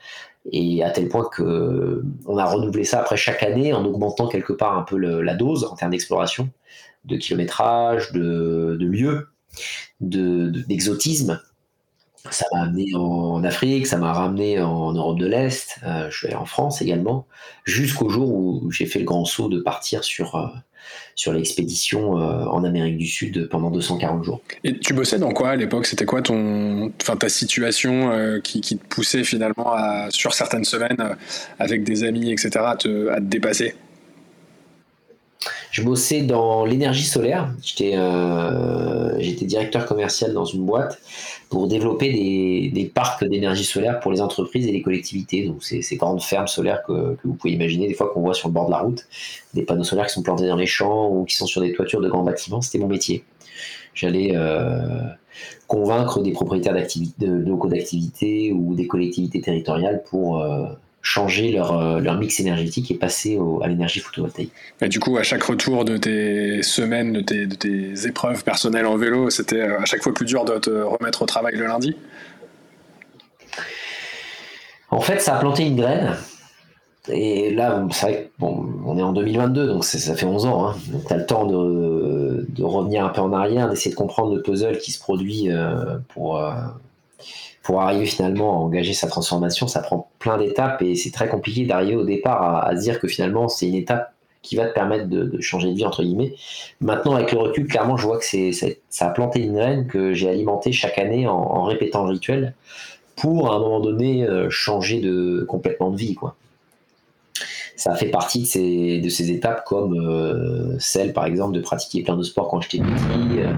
et 0.51 0.83
à 0.83 0.89
tel 0.89 1.07
point 1.07 1.27
que 1.31 2.03
on 2.25 2.37
a 2.37 2.45
renouvelé 2.45 2.83
ça 2.83 2.99
après 2.99 3.17
chaque 3.17 3.43
année 3.43 3.73
en 3.73 3.85
augmentant 3.85 4.27
quelque 4.27 4.53
part 4.53 4.77
un 4.77 4.83
peu 4.83 4.97
la 4.97 5.33
dose 5.35 5.63
en 5.65 5.75
termes 5.75 5.91
d'exploration, 5.91 6.49
de 7.05 7.17
kilométrage, 7.17 8.11
de, 8.11 8.77
lieux, 8.79 9.29
d'exotisme. 9.99 11.41
Ça 12.29 12.45
m'a 12.53 12.61
amené 12.61 12.95
en 12.95 13.43
Afrique, 13.43 13.85
ça 13.85 13.97
m'a 13.97 14.13
ramené 14.13 14.59
en 14.59 14.93
Europe 14.93 15.19
de 15.19 15.27
l'Est, 15.27 15.79
je 16.09 16.17
suis 16.17 16.27
allé 16.27 16.35
en 16.35 16.45
France 16.45 16.81
également, 16.81 17.25
jusqu'au 17.65 18.09
jour 18.09 18.33
où 18.33 18.71
j'ai 18.71 18.85
fait 18.85 18.99
le 18.99 19.05
grand 19.05 19.25
saut 19.25 19.49
de 19.49 19.59
partir 19.59 20.05
sur, 20.05 20.51
sur 21.15 21.33
l'expédition 21.33 22.13
en 22.13 22.63
Amérique 22.63 22.97
du 22.97 23.07
Sud 23.07 23.49
pendant 23.49 23.71
240 23.71 24.23
jours. 24.23 24.41
Et 24.63 24.79
tu 24.79 24.93
bossais 24.93 25.19
dans 25.19 25.33
quoi 25.33 25.49
à 25.49 25.55
l'époque? 25.57 25.85
C'était 25.85 26.05
quoi 26.05 26.21
ton, 26.21 26.93
enfin, 27.01 27.17
ta 27.17 27.27
situation 27.27 28.39
qui, 28.41 28.61
te 28.61 28.85
poussait 28.87 29.25
finalement 29.25 29.75
sur 30.09 30.33
certaines 30.33 30.65
semaines 30.65 31.17
avec 31.59 31.83
des 31.83 32.05
amis, 32.05 32.31
etc., 32.31 32.51
te, 32.79 33.09
à 33.09 33.17
te 33.17 33.25
dépasser? 33.25 33.75
Je 35.73 35.81
bossais 35.81 36.21
dans 36.21 36.65
l'énergie 36.65 37.03
solaire. 37.03 37.51
J'étais 37.63 37.93
euh, 37.95 39.17
directeur 39.41 39.87
commercial 39.87 40.31
dans 40.31 40.45
une 40.45 40.65
boîte 40.65 41.01
pour 41.49 41.67
développer 41.67 42.13
des, 42.13 42.69
des 42.71 42.85
parcs 42.85 43.23
d'énergie 43.23 43.63
solaire 43.63 43.99
pour 43.99 44.11
les 44.11 44.21
entreprises 44.21 44.67
et 44.67 44.71
les 44.71 44.83
collectivités. 44.83 45.47
Donc, 45.47 45.63
c'est 45.63 45.81
ces 45.81 45.95
grandes 45.95 46.21
fermes 46.21 46.47
solaires 46.47 46.83
que, 46.85 47.15
que, 47.15 47.27
vous 47.27 47.33
pouvez 47.33 47.53
imaginer, 47.53 47.87
des 47.87 47.95
fois 47.95 48.11
qu'on 48.13 48.21
voit 48.21 48.35
sur 48.35 48.49
le 48.49 48.53
bord 48.53 48.67
de 48.67 48.71
la 48.71 48.81
route, 48.81 49.07
des 49.55 49.63
panneaux 49.63 49.83
solaires 49.83 50.05
qui 50.05 50.13
sont 50.13 50.21
plantés 50.21 50.47
dans 50.47 50.55
les 50.55 50.67
champs 50.67 51.09
ou 51.09 51.25
qui 51.25 51.35
sont 51.35 51.47
sur 51.47 51.59
des 51.59 51.73
toitures 51.73 52.01
de 52.01 52.07
grands 52.07 52.23
bâtiments. 52.23 52.61
C'était 52.61 52.77
mon 52.77 52.87
métier. 52.87 53.23
J'allais 53.95 54.33
euh, 54.35 55.01
convaincre 55.65 56.21
des 56.21 56.33
propriétaires 56.33 56.75
de 56.75 57.27
locaux 57.27 57.69
d'activité 57.69 58.51
ou 58.51 58.75
des 58.75 58.85
collectivités 58.85 59.41
territoriales 59.41 60.03
pour 60.07 60.39
euh, 60.39 60.67
changer 61.03 61.51
leur, 61.51 61.77
euh, 61.77 61.99
leur 61.99 62.17
mix 62.17 62.39
énergétique 62.39 62.89
et 62.89 62.95
passer 62.95 63.37
à 63.61 63.67
l'énergie 63.67 63.99
photovoltaïque. 63.99 64.53
Et 64.81 64.87
du 64.87 64.99
coup, 64.99 65.17
à 65.17 65.23
chaque 65.23 65.43
retour 65.43 65.83
de 65.83 65.97
tes 65.97 66.63
semaines, 66.63 67.11
de 67.11 67.19
tes, 67.19 67.45
de 67.45 67.55
tes 67.55 68.07
épreuves 68.07 68.43
personnelles 68.45 68.85
en 68.85 68.95
vélo, 68.95 69.29
c'était 69.29 69.59
euh, 69.59 69.81
à 69.81 69.85
chaque 69.85 70.01
fois 70.01 70.13
plus 70.13 70.25
dur 70.25 70.45
de 70.45 70.57
te 70.57 70.69
remettre 70.69 71.21
au 71.21 71.25
travail 71.25 71.55
le 71.55 71.67
lundi? 71.67 71.95
En 74.89 75.01
fait, 75.01 75.19
ça 75.19 75.35
a 75.35 75.39
planté 75.39 75.63
une 75.67 75.75
graine. 75.75 76.15
Et 77.09 77.53
là, 77.53 77.85
c'est 77.91 78.05
vrai 78.05 78.31
bon, 78.39 78.65
on 78.85 78.97
est 78.97 79.03
en 79.03 79.11
2022, 79.11 79.67
donc 79.67 79.83
ça 79.83 80.15
fait 80.15 80.25
11 80.25 80.45
ans. 80.45 80.69
Hein. 80.69 80.75
Donc, 80.87 81.05
tu 81.05 81.13
as 81.13 81.17
le 81.17 81.25
temps 81.25 81.45
de, 81.45 82.45
de, 82.47 82.63
revenir 82.63 83.03
un 83.03 83.09
peu 83.09 83.19
en 83.19 83.33
arrière, 83.33 83.69
d'essayer 83.69 83.91
de 83.91 83.97
comprendre 83.97 84.33
le 84.33 84.41
puzzle 84.41 84.77
qui 84.77 84.93
se 84.93 84.99
produit 84.99 85.51
euh, 85.51 85.97
pour, 86.07 86.41
pour 87.63 87.81
arriver 87.81 88.05
finalement 88.05 88.53
à 88.53 88.57
engager 88.57 88.93
sa 88.93 89.07
transformation, 89.07 89.67
ça 89.67 89.79
prend 89.79 90.09
plein 90.19 90.37
d'étapes 90.37 90.81
et 90.81 90.95
c'est 90.95 91.11
très 91.11 91.29
compliqué 91.29 91.65
d'arriver 91.65 91.95
au 91.95 92.03
départ 92.03 92.65
à, 92.65 92.75
se 92.75 92.81
dire 92.81 92.99
que 92.99 93.07
finalement 93.07 93.47
c'est 93.47 93.67
une 93.67 93.75
étape 93.75 94.13
qui 94.41 94.57
va 94.57 94.65
te 94.65 94.73
permettre 94.73 95.07
de, 95.07 95.39
changer 95.39 95.69
de 95.69 95.75
vie 95.75 95.85
entre 95.85 96.03
guillemets. 96.03 96.33
Maintenant 96.81 97.15
avec 97.15 97.31
le 97.31 97.39
recul, 97.39 97.65
clairement 97.65 97.95
je 97.95 98.05
vois 98.05 98.19
que 98.19 98.25
ça 98.89 99.07
a 99.07 99.09
planté 99.11 99.39
une 99.39 99.53
graine 99.53 99.87
que 99.87 100.13
j'ai 100.13 100.29
alimentée 100.29 100.73
chaque 100.73 100.99
année 100.99 101.25
en, 101.25 101.63
répétant 101.63 102.03
le 102.03 102.11
rituel 102.11 102.53
pour 103.15 103.53
à 103.53 103.55
un 103.55 103.59
moment 103.59 103.79
donné 103.79 104.27
euh, 104.27 104.49
changer 104.49 104.99
de 104.99 105.45
complètement 105.47 105.89
de 105.89 105.97
vie 105.97 106.15
quoi. 106.15 106.35
Ça 107.75 107.95
fait 107.95 108.09
partie 108.09 108.41
de 108.41 108.45
ces, 108.45 108.99
de 108.99 109.09
ces 109.09 109.31
étapes 109.31 109.63
comme 109.65 109.97
euh, 109.99 110.77
celle 110.79 111.13
par 111.13 111.25
exemple 111.25 111.53
de 111.53 111.61
pratiquer 111.61 112.03
plein 112.03 112.15
de 112.15 112.23
sports 112.23 112.49
quand 112.49 112.61
j'étais 112.61 112.77
petit, 112.77 113.39
euh, 113.39 113.53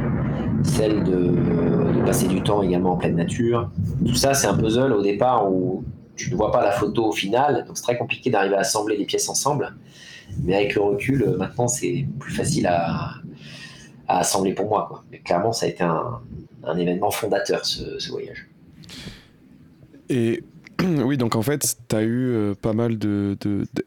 celle 0.63 1.03
de 1.03 1.84
passer 2.05 2.27
du 2.27 2.41
temps 2.41 2.61
également 2.61 2.93
en 2.93 2.97
pleine 2.97 3.15
nature. 3.15 3.69
Tout 4.05 4.15
ça, 4.15 4.33
c'est 4.33 4.47
un 4.47 4.55
puzzle 4.55 4.93
au 4.93 5.01
départ 5.01 5.51
où 5.51 5.83
tu 6.15 6.31
ne 6.31 6.35
vois 6.35 6.51
pas 6.51 6.63
la 6.63 6.71
photo 6.71 7.07
au 7.07 7.11
final, 7.11 7.65
donc 7.67 7.77
c'est 7.77 7.83
très 7.83 7.97
compliqué 7.97 8.29
d'arriver 8.29 8.55
à 8.55 8.59
assembler 8.59 8.95
les 8.95 9.05
pièces 9.05 9.27
ensemble. 9.27 9.75
Mais 10.43 10.55
avec 10.55 10.75
le 10.75 10.81
recul, 10.81 11.23
euh, 11.23 11.37
maintenant, 11.37 11.67
c'est 11.67 12.05
plus 12.19 12.33
facile 12.33 12.67
à, 12.67 13.15
assembler 14.07 14.53
pour 14.53 14.67
moi. 14.67 15.03
Mais 15.11 15.19
clairement, 15.19 15.51
ça 15.51 15.65
a 15.65 15.69
été 15.69 15.83
un, 15.83 16.77
événement 16.77 17.11
fondateur, 17.11 17.65
ce, 17.65 18.09
voyage. 18.09 18.47
Et 20.09 20.43
oui, 20.83 21.17
donc 21.17 21.35
en 21.35 21.41
fait, 21.41 21.77
tu 21.89 21.95
as 21.95 22.03
eu 22.03 22.27
euh, 22.27 22.53
pas 22.53 22.73
mal 22.73 22.97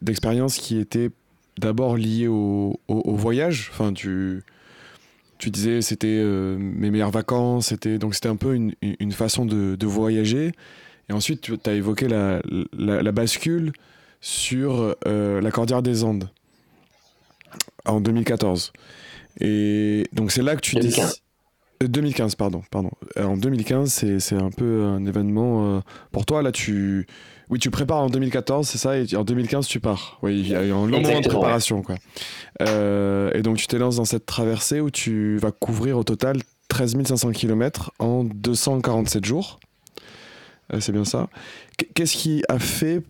d'expériences 0.02 0.56
de, 0.56 0.60
qui 0.60 0.78
étaient 0.78 1.10
d'abord 1.58 1.96
liées 1.96 2.28
au, 2.28 2.78
au, 2.88 3.14
voyage. 3.14 3.70
Enfin, 3.72 3.92
tu 3.92 4.42
tu 5.38 5.50
disais 5.50 5.82
c'était 5.82 6.06
euh, 6.08 6.56
mes 6.58 6.90
meilleures 6.90 7.10
vacances, 7.10 7.68
c'était 7.68 7.98
donc 7.98 8.14
c'était 8.14 8.28
un 8.28 8.36
peu 8.36 8.54
une, 8.54 8.74
une 8.82 9.12
façon 9.12 9.46
de, 9.46 9.76
de, 9.76 9.86
voyager. 9.86 10.52
Et 11.08 11.12
ensuite, 11.12 11.40
tu 11.40 11.70
as 11.70 11.74
évoqué 11.74 12.08
la, 12.08 12.42
la, 12.76 13.12
bascule 13.12 13.72
sur 14.20 14.94
euh, 15.06 15.40
la 15.40 15.50
Cordillère 15.50 15.82
des 15.82 16.04
Andes 16.04 16.28
en 17.86 18.00
2014. 18.00 18.72
Et 19.40 20.04
donc 20.12 20.32
c'est 20.32 20.42
là 20.42 20.56
que 20.56 20.60
tu 20.60 20.74
2015. 20.74 21.22
dis 21.80 21.86
2015, 21.86 22.34
pardon, 22.34 22.62
pardon. 22.70 22.90
En 23.16 23.36
2015, 23.36 24.18
c'est 24.18 24.36
un 24.36 24.50
peu 24.50 24.84
un 24.84 25.06
événement 25.06 25.76
euh, 25.76 25.80
pour 26.10 26.26
toi. 26.26 26.42
Là, 26.42 26.52
tu 26.52 27.06
oui, 27.50 27.58
tu 27.58 27.70
prépares 27.70 28.02
en 28.02 28.10
2014, 28.10 28.68
c'est 28.68 28.78
ça, 28.78 28.98
et 28.98 29.16
en 29.16 29.24
2015 29.24 29.66
tu 29.66 29.80
pars. 29.80 30.18
Oui, 30.22 30.38
il 30.40 30.48
y 30.48 30.54
a 30.54 30.60
un 30.60 30.86
long 30.86 31.00
moment 31.00 31.20
de 31.20 31.28
préparation, 31.28 31.82
quoi. 31.82 31.94
Euh, 32.60 33.30
et 33.32 33.42
donc 33.42 33.56
tu 33.56 33.66
t'élances 33.66 33.96
dans 33.96 34.04
cette 34.04 34.26
traversée 34.26 34.80
où 34.80 34.90
tu 34.90 35.38
vas 35.38 35.50
couvrir 35.50 35.96
au 35.96 36.04
total 36.04 36.38
13 36.68 37.04
500 37.06 37.32
km 37.32 37.92
en 37.98 38.24
247 38.24 39.24
jours. 39.24 39.60
Euh, 40.74 40.80
c'est 40.80 40.92
bien 40.92 41.06
ça. 41.06 41.28
Qu'est-ce 41.94 42.16
qui 42.16 42.42
a 42.48 42.58
fait 42.58 43.02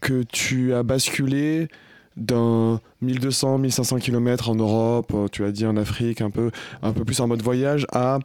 que 0.00 0.24
tu 0.24 0.74
as 0.74 0.82
basculé 0.82 1.68
d'un 2.16 2.80
1200, 3.00 3.58
1500 3.58 3.98
km 3.98 4.50
en 4.50 4.56
Europe, 4.56 5.12
euh, 5.14 5.28
tu 5.30 5.44
as 5.44 5.52
dit 5.52 5.66
en 5.66 5.76
Afrique, 5.76 6.20
un 6.20 6.30
peu, 6.30 6.50
un 6.82 6.92
peu 6.92 7.04
plus 7.04 7.20
en 7.20 7.28
mode 7.28 7.42
voyage, 7.42 7.86
à 7.92 8.18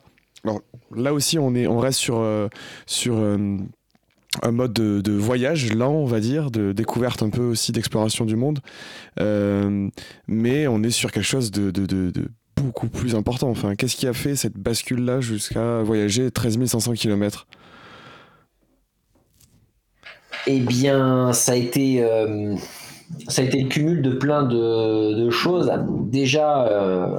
alors 0.44 0.62
là 0.96 1.14
aussi, 1.14 1.38
on, 1.38 1.56
est, 1.56 1.68
on 1.68 1.80
reste 1.80 2.00
sur, 2.00 2.26
sur 2.86 3.18
un 4.44 4.52
mode 4.52 4.74
de, 4.74 5.12
voyage 5.12 5.74
lent, 5.74 5.94
on 5.94 6.06
va 6.06 6.20
dire, 6.20 6.52
de 6.52 6.72
découverte 6.72 7.24
un 7.24 7.30
peu 7.30 7.44
aussi 7.44 7.72
d'exploration 7.72 8.26
du 8.26 8.36
monde. 8.36 8.60
Euh, 9.20 9.90
mais 10.28 10.68
on 10.68 10.84
est 10.84 10.92
sur 10.92 11.12
quelque 11.12 11.26
chose 11.26 11.52
de, 11.52 11.72
beaucoup 12.56 12.88
plus 12.88 13.16
important. 13.16 13.50
Enfin, 13.50 13.76
qu'est-ce 13.76 13.96
qui 13.96 14.08
a 14.08 14.14
fait 14.14 14.36
cette 14.36 14.58
bascule-là 14.58 15.22
jusqu'à 15.22 15.82
voyager 15.82 16.32
13 16.32 16.66
500 16.66 16.94
km 16.94 17.48
Eh 20.48 20.60
bien, 20.60 21.34
ça 21.34 21.54
a 21.54 21.56
été. 21.56 22.04
Euh, 22.04 22.56
ça 23.30 23.42
a 23.42 23.46
été 23.46 23.62
le 23.62 23.70
cumul 23.70 24.02
de 24.02 24.12
plein 24.12 24.44
de, 24.44 25.30
choses. 25.30 25.72
Déjà, 26.12 26.68
euh, 26.68 27.18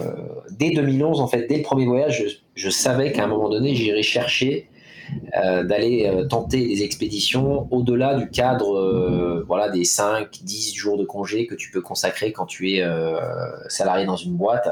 dès 0.50 0.70
2011, 0.70 1.20
en 1.20 1.26
fait, 1.26 1.46
dès 1.48 1.56
le 1.56 1.62
premier 1.62 1.86
voyage, 1.86 2.24
je, 2.26 2.34
je 2.54 2.68
savais 2.68 3.12
qu'à 3.12 3.24
un 3.24 3.26
moment 3.26 3.48
donné, 3.48 3.74
j'irais 3.74 4.02
chercher 4.02 4.68
euh, 5.36 5.62
d'aller 5.64 6.06
euh, 6.06 6.24
tenter 6.24 6.66
des 6.66 6.82
expéditions 6.82 7.68
au-delà 7.70 8.14
du 8.14 8.30
cadre 8.30 8.76
euh, 8.76 9.44
voilà, 9.46 9.68
des 9.68 9.84
5, 9.84 10.28
10 10.42 10.74
jours 10.74 10.98
de 10.98 11.04
congé 11.04 11.46
que 11.46 11.54
tu 11.54 11.70
peux 11.70 11.80
consacrer 11.80 12.32
quand 12.32 12.46
tu 12.46 12.72
es 12.72 12.84
salarié 13.68 14.06
dans 14.06 14.16
une 14.16 14.34
boîte. 14.34 14.68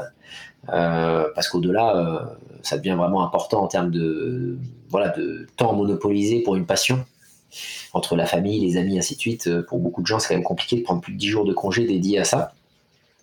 parce 0.67 1.49
qu'au-delà, 1.49 2.29
ça 2.61 2.77
devient 2.77 2.95
vraiment 2.97 3.23
important 3.23 3.63
en 3.63 3.67
termes 3.67 3.91
de, 3.91 4.57
voilà, 4.89 5.09
de 5.09 5.47
temps 5.57 5.73
monopolisé 5.73 6.41
pour 6.41 6.55
une 6.55 6.65
passion 6.65 7.05
entre 7.93 8.15
la 8.15 8.25
famille, 8.25 8.59
les 8.59 8.77
amis, 8.77 8.97
ainsi 8.97 9.15
de 9.15 9.19
suite. 9.19 9.61
Pour 9.67 9.79
beaucoup 9.79 10.01
de 10.01 10.07
gens, 10.07 10.19
c'est 10.19 10.29
quand 10.29 10.35
même 10.35 10.43
compliqué 10.43 10.77
de 10.77 10.83
prendre 10.83 11.01
plus 11.01 11.13
de 11.13 11.17
10 11.17 11.27
jours 11.27 11.45
de 11.45 11.53
congé 11.53 11.85
dédiés 11.85 12.19
à 12.19 12.23
ça. 12.23 12.53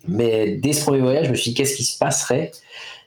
Mais 0.07 0.55
dès 0.57 0.73
ce 0.73 0.83
premier 0.83 0.99
voyage, 0.99 1.25
je 1.27 1.31
me 1.31 1.35
suis 1.35 1.51
dit, 1.51 1.57
qu'est-ce 1.57 1.75
qui 1.75 1.83
se 1.83 1.97
passerait 1.97 2.51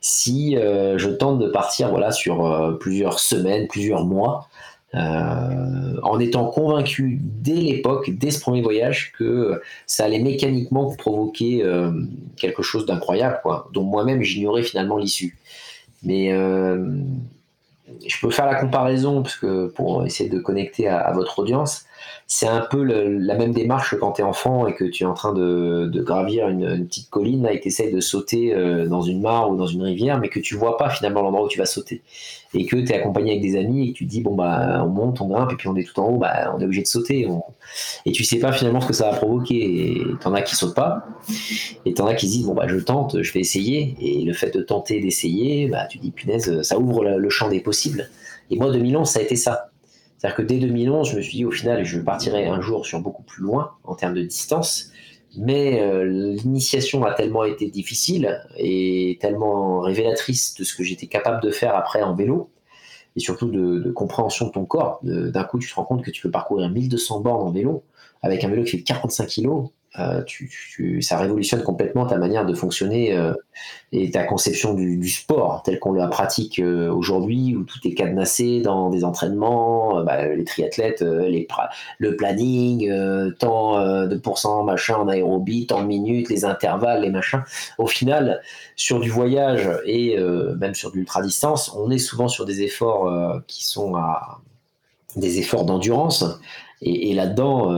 si 0.00 0.56
euh, 0.56 0.98
je 0.98 1.08
tente 1.10 1.38
de 1.38 1.48
partir 1.48 1.90
voilà, 1.90 2.12
sur 2.12 2.46
euh, 2.46 2.72
plusieurs 2.72 3.18
semaines, 3.18 3.66
plusieurs 3.68 4.04
mois, 4.04 4.48
euh, 4.94 5.96
en 6.02 6.18
étant 6.18 6.46
convaincu 6.46 7.18
dès 7.20 7.54
l'époque, 7.54 8.10
dès 8.10 8.30
ce 8.30 8.40
premier 8.40 8.62
voyage, 8.62 9.12
que 9.18 9.60
ça 9.86 10.04
allait 10.04 10.20
mécaniquement 10.20 10.94
provoquer 10.94 11.62
quelque 12.36 12.62
chose 12.62 12.86
d'incroyable, 12.86 13.40
quoi, 13.42 13.68
dont 13.72 13.84
moi-même 13.84 14.22
j'ignorais 14.22 14.62
finalement 14.62 14.96
l'issue. 14.96 15.36
Mais 16.02 16.30
je 16.30 18.20
peux 18.22 18.30
faire 18.30 18.46
la 18.46 18.54
comparaison 18.54 19.22
parce 19.22 19.36
que 19.36 19.66
pour 19.66 20.06
essayer 20.06 20.30
de 20.30 20.38
connecter 20.38 20.88
à 20.88 21.12
votre 21.12 21.38
audience 21.40 21.84
c'est 22.26 22.46
un 22.46 22.60
peu 22.60 22.82
la 22.82 23.34
même 23.34 23.52
démarche 23.52 23.96
quand 23.98 24.12
tu 24.12 24.20
es 24.20 24.24
enfant 24.24 24.66
et 24.66 24.74
que 24.74 24.84
tu 24.84 25.04
es 25.04 25.06
en 25.06 25.14
train 25.14 25.32
de, 25.32 25.90
gravir 26.04 26.48
une, 26.48 26.86
petite 26.86 27.08
colline 27.10 27.46
et 27.50 27.58
que 27.58 27.62
tu 27.62 27.68
essaies 27.68 27.90
de 27.90 28.00
sauter 28.00 28.54
euh, 28.54 28.86
dans 28.86 29.00
une 29.00 29.20
mare 29.20 29.50
ou 29.50 29.56
dans 29.56 29.66
une 29.66 29.82
rivière, 29.82 30.18
mais 30.18 30.28
que 30.28 30.38
tu 30.38 30.54
vois 30.54 30.76
pas 30.76 30.90
finalement 30.90 31.22
l'endroit 31.22 31.46
où 31.46 31.48
tu 31.48 31.58
vas 31.58 31.66
sauter. 31.66 32.02
Et 32.54 32.66
que 32.66 32.76
tu 32.76 32.92
es 32.92 32.94
accompagné 32.94 33.32
avec 33.32 33.42
des 33.42 33.58
amis 33.58 33.88
et 33.88 33.92
que 33.92 33.98
tu 33.98 34.04
dis, 34.04 34.20
bon, 34.20 34.34
bah, 34.34 34.82
on 34.84 34.88
monte, 34.88 35.20
on 35.20 35.28
grimpe, 35.28 35.52
et 35.52 35.56
puis 35.56 35.68
on 35.68 35.76
est 35.76 35.84
tout 35.84 35.98
en 36.00 36.08
haut, 36.08 36.18
bah, 36.18 36.52
on 36.54 36.60
est 36.60 36.64
obligé 36.64 36.82
de 36.82 36.86
sauter. 36.86 37.26
Et 38.06 38.12
tu 38.12 38.24
sais 38.24 38.38
pas 38.38 38.52
finalement 38.52 38.80
ce 38.80 38.88
que 38.88 38.94
ça 38.94 39.10
va 39.10 39.16
provoquer. 39.16 39.56
Et 39.56 40.02
t'en 40.20 40.34
as 40.34 40.42
qui 40.42 40.54
sautent 40.54 40.74
pas, 40.74 41.06
et 41.84 41.94
t'en 41.94 42.06
as 42.06 42.14
qui 42.14 42.26
se 42.26 42.32
disent, 42.32 42.46
bon, 42.46 42.54
bah, 42.54 42.68
je 42.68 42.76
tente, 42.76 43.22
je 43.22 43.32
vais 43.32 43.40
essayer. 43.40 43.96
Et 44.00 44.24
le 44.24 44.32
fait 44.32 44.54
de 44.54 44.62
tenter, 44.62 45.00
d'essayer, 45.00 45.66
bah, 45.68 45.86
tu 45.88 45.98
dis, 45.98 46.10
punaise, 46.10 46.62
ça 46.62 46.78
ouvre 46.78 47.04
le 47.04 47.30
champ 47.30 47.48
des 47.48 47.60
possibles. 47.60 48.08
Et 48.50 48.56
moi, 48.56 48.70
2011, 48.70 49.08
ça 49.08 49.20
a 49.20 49.22
été 49.22 49.36
ça. 49.36 49.67
C'est-à-dire 50.18 50.36
que 50.36 50.42
dès 50.42 50.58
2011, 50.58 51.10
je 51.10 51.16
me 51.16 51.22
suis 51.22 51.38
dit 51.38 51.44
au 51.44 51.50
final, 51.50 51.84
je 51.84 52.00
partirai 52.00 52.46
un 52.46 52.60
jour 52.60 52.84
sur 52.84 53.00
beaucoup 53.00 53.22
plus 53.22 53.42
loin 53.42 53.72
en 53.84 53.94
termes 53.94 54.14
de 54.14 54.22
distance. 54.22 54.90
Mais 55.36 55.80
euh, 55.80 56.04
l'initiation 56.04 57.04
a 57.04 57.12
tellement 57.12 57.44
été 57.44 57.70
difficile 57.70 58.40
et 58.56 59.18
tellement 59.20 59.80
révélatrice 59.80 60.54
de 60.54 60.64
ce 60.64 60.74
que 60.74 60.82
j'étais 60.82 61.06
capable 61.06 61.42
de 61.42 61.50
faire 61.50 61.76
après 61.76 62.02
en 62.02 62.14
vélo 62.14 62.50
et 63.14 63.20
surtout 63.20 63.48
de, 63.48 63.90
compréhension 63.92 64.46
de 64.46 64.52
ton 64.52 64.64
corps. 64.64 65.00
D'un 65.02 65.44
coup, 65.44 65.58
tu 65.58 65.68
te 65.68 65.74
rends 65.74 65.84
compte 65.84 66.02
que 66.02 66.10
tu 66.10 66.22
peux 66.22 66.30
parcourir 66.30 66.68
1200 66.68 67.20
bornes 67.20 67.46
en 67.46 67.50
vélo 67.50 67.84
avec 68.22 68.42
un 68.42 68.48
vélo 68.48 68.64
qui 68.64 68.78
fait 68.78 68.82
45 68.82 69.28
kg 69.28 69.48
euh, 69.98 70.22
ça 71.00 71.18
révolutionne 71.18 71.62
complètement 71.62 72.06
ta 72.06 72.18
manière 72.18 72.44
de 72.44 72.54
fonctionner 72.54 73.16
euh, 73.16 73.32
et 73.90 74.10
ta 74.10 74.24
conception 74.24 74.74
du, 74.74 75.08
sport 75.08 75.62
tel 75.64 75.78
qu'on 75.78 75.92
le 75.92 76.08
pratique 76.10 76.58
euh, 76.58 76.92
aujourd'hui, 76.92 77.56
où 77.56 77.64
tout 77.64 77.78
est 77.84 77.94
cadenassé 77.94 78.60
dans 78.60 78.90
des 78.90 79.02
entraînements, 79.02 80.04
bah, 80.04 80.26
les 80.26 80.44
triathlètes, 80.44 81.02
le 81.02 82.16
planning, 82.16 82.92
tant 83.38 84.06
de 84.06 84.16
pourcents 84.16 84.62
machin 84.62 84.96
en 84.96 85.08
aérobie, 85.08 85.66
tant 85.66 85.82
de 85.82 85.86
minutes, 85.86 86.28
les 86.28 86.44
intervalles, 86.44 87.02
les 87.02 87.10
machins. 87.10 87.42
Au 87.78 87.86
final, 87.86 88.42
sur 88.76 89.00
du 89.00 89.08
voyage 89.08 89.68
et 89.86 90.16
même 90.58 90.74
sur 90.74 90.90
de 90.90 90.96
l'ultra 90.96 91.22
distance, 91.22 91.72
on 91.74 91.90
est 91.90 91.98
souvent 91.98 92.28
sur 92.28 92.44
des 92.44 92.62
efforts 92.62 93.42
qui 93.46 93.64
sont 93.64 93.96
à 93.96 94.40
des 95.16 95.38
efforts 95.38 95.64
d'endurance. 95.64 96.24
Et, 96.80 97.14
là-dedans, 97.14 97.72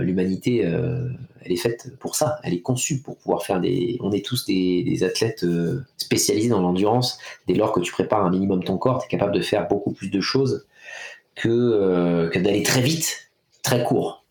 l'humanité 0.00 0.64
elle 1.42 1.52
est 1.52 1.56
faite 1.56 1.96
pour 1.98 2.14
ça, 2.14 2.38
elle 2.42 2.54
est 2.54 2.60
conçue 2.60 3.00
pour 3.00 3.16
pouvoir 3.16 3.42
faire 3.42 3.60
des. 3.60 3.98
On 4.00 4.12
est 4.12 4.24
tous 4.24 4.44
des, 4.46 5.02
athlètes 5.04 5.44
euh, 5.44 5.84
spécialisés 5.96 6.48
dans 6.48 6.60
l'endurance. 6.60 7.18
Dès 7.46 7.54
lors 7.54 7.72
que 7.72 7.80
tu 7.80 7.92
prépares 7.92 8.24
un 8.24 8.30
minimum 8.30 8.62
ton 8.62 8.76
corps, 8.78 9.00
tu 9.00 9.06
es 9.06 9.08
capable 9.08 9.34
de 9.34 9.40
faire 9.40 9.68
beaucoup 9.68 9.92
plus 9.92 10.10
de 10.10 10.20
choses 10.20 10.66
que, 11.34 11.48
euh, 11.48 12.28
que 12.28 12.38
d'aller 12.38 12.62
très 12.62 12.82
vite, 12.82 13.30
très 13.62 13.82
court. 13.82 14.24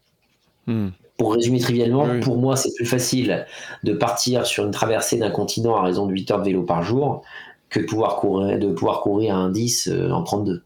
Hmm. 0.68 0.90
Pour 1.18 1.34
résumer 1.34 1.60
trivialement, 1.60 2.20
pour 2.22 2.38
moi, 2.38 2.56
c'est 2.56 2.74
plus 2.76 2.86
facile 2.86 3.46
de 3.84 3.94
partir 3.94 4.46
sur 4.46 4.66
une 4.66 4.72
traversée 4.72 5.18
d'un 5.18 5.32
continent 5.32 5.76
à 5.76 5.82
raison 5.82 6.06
de 6.06 6.14
8 6.14 6.32
heures 6.32 6.40
de 6.40 6.46
vélo 6.46 6.64
par 6.64 6.82
jour 6.82 7.24
que 7.70 7.82
de 7.82 7.86
pouvoir 7.86 8.16
courir, 8.18 8.58
de 8.58 8.72
pouvoir 8.72 9.02
courir 9.02 9.36
à 9.36 9.40
un 9.40 9.50
10 9.50 9.90
euh, 9.90 10.12
en 10.12 10.24
32 10.24 10.64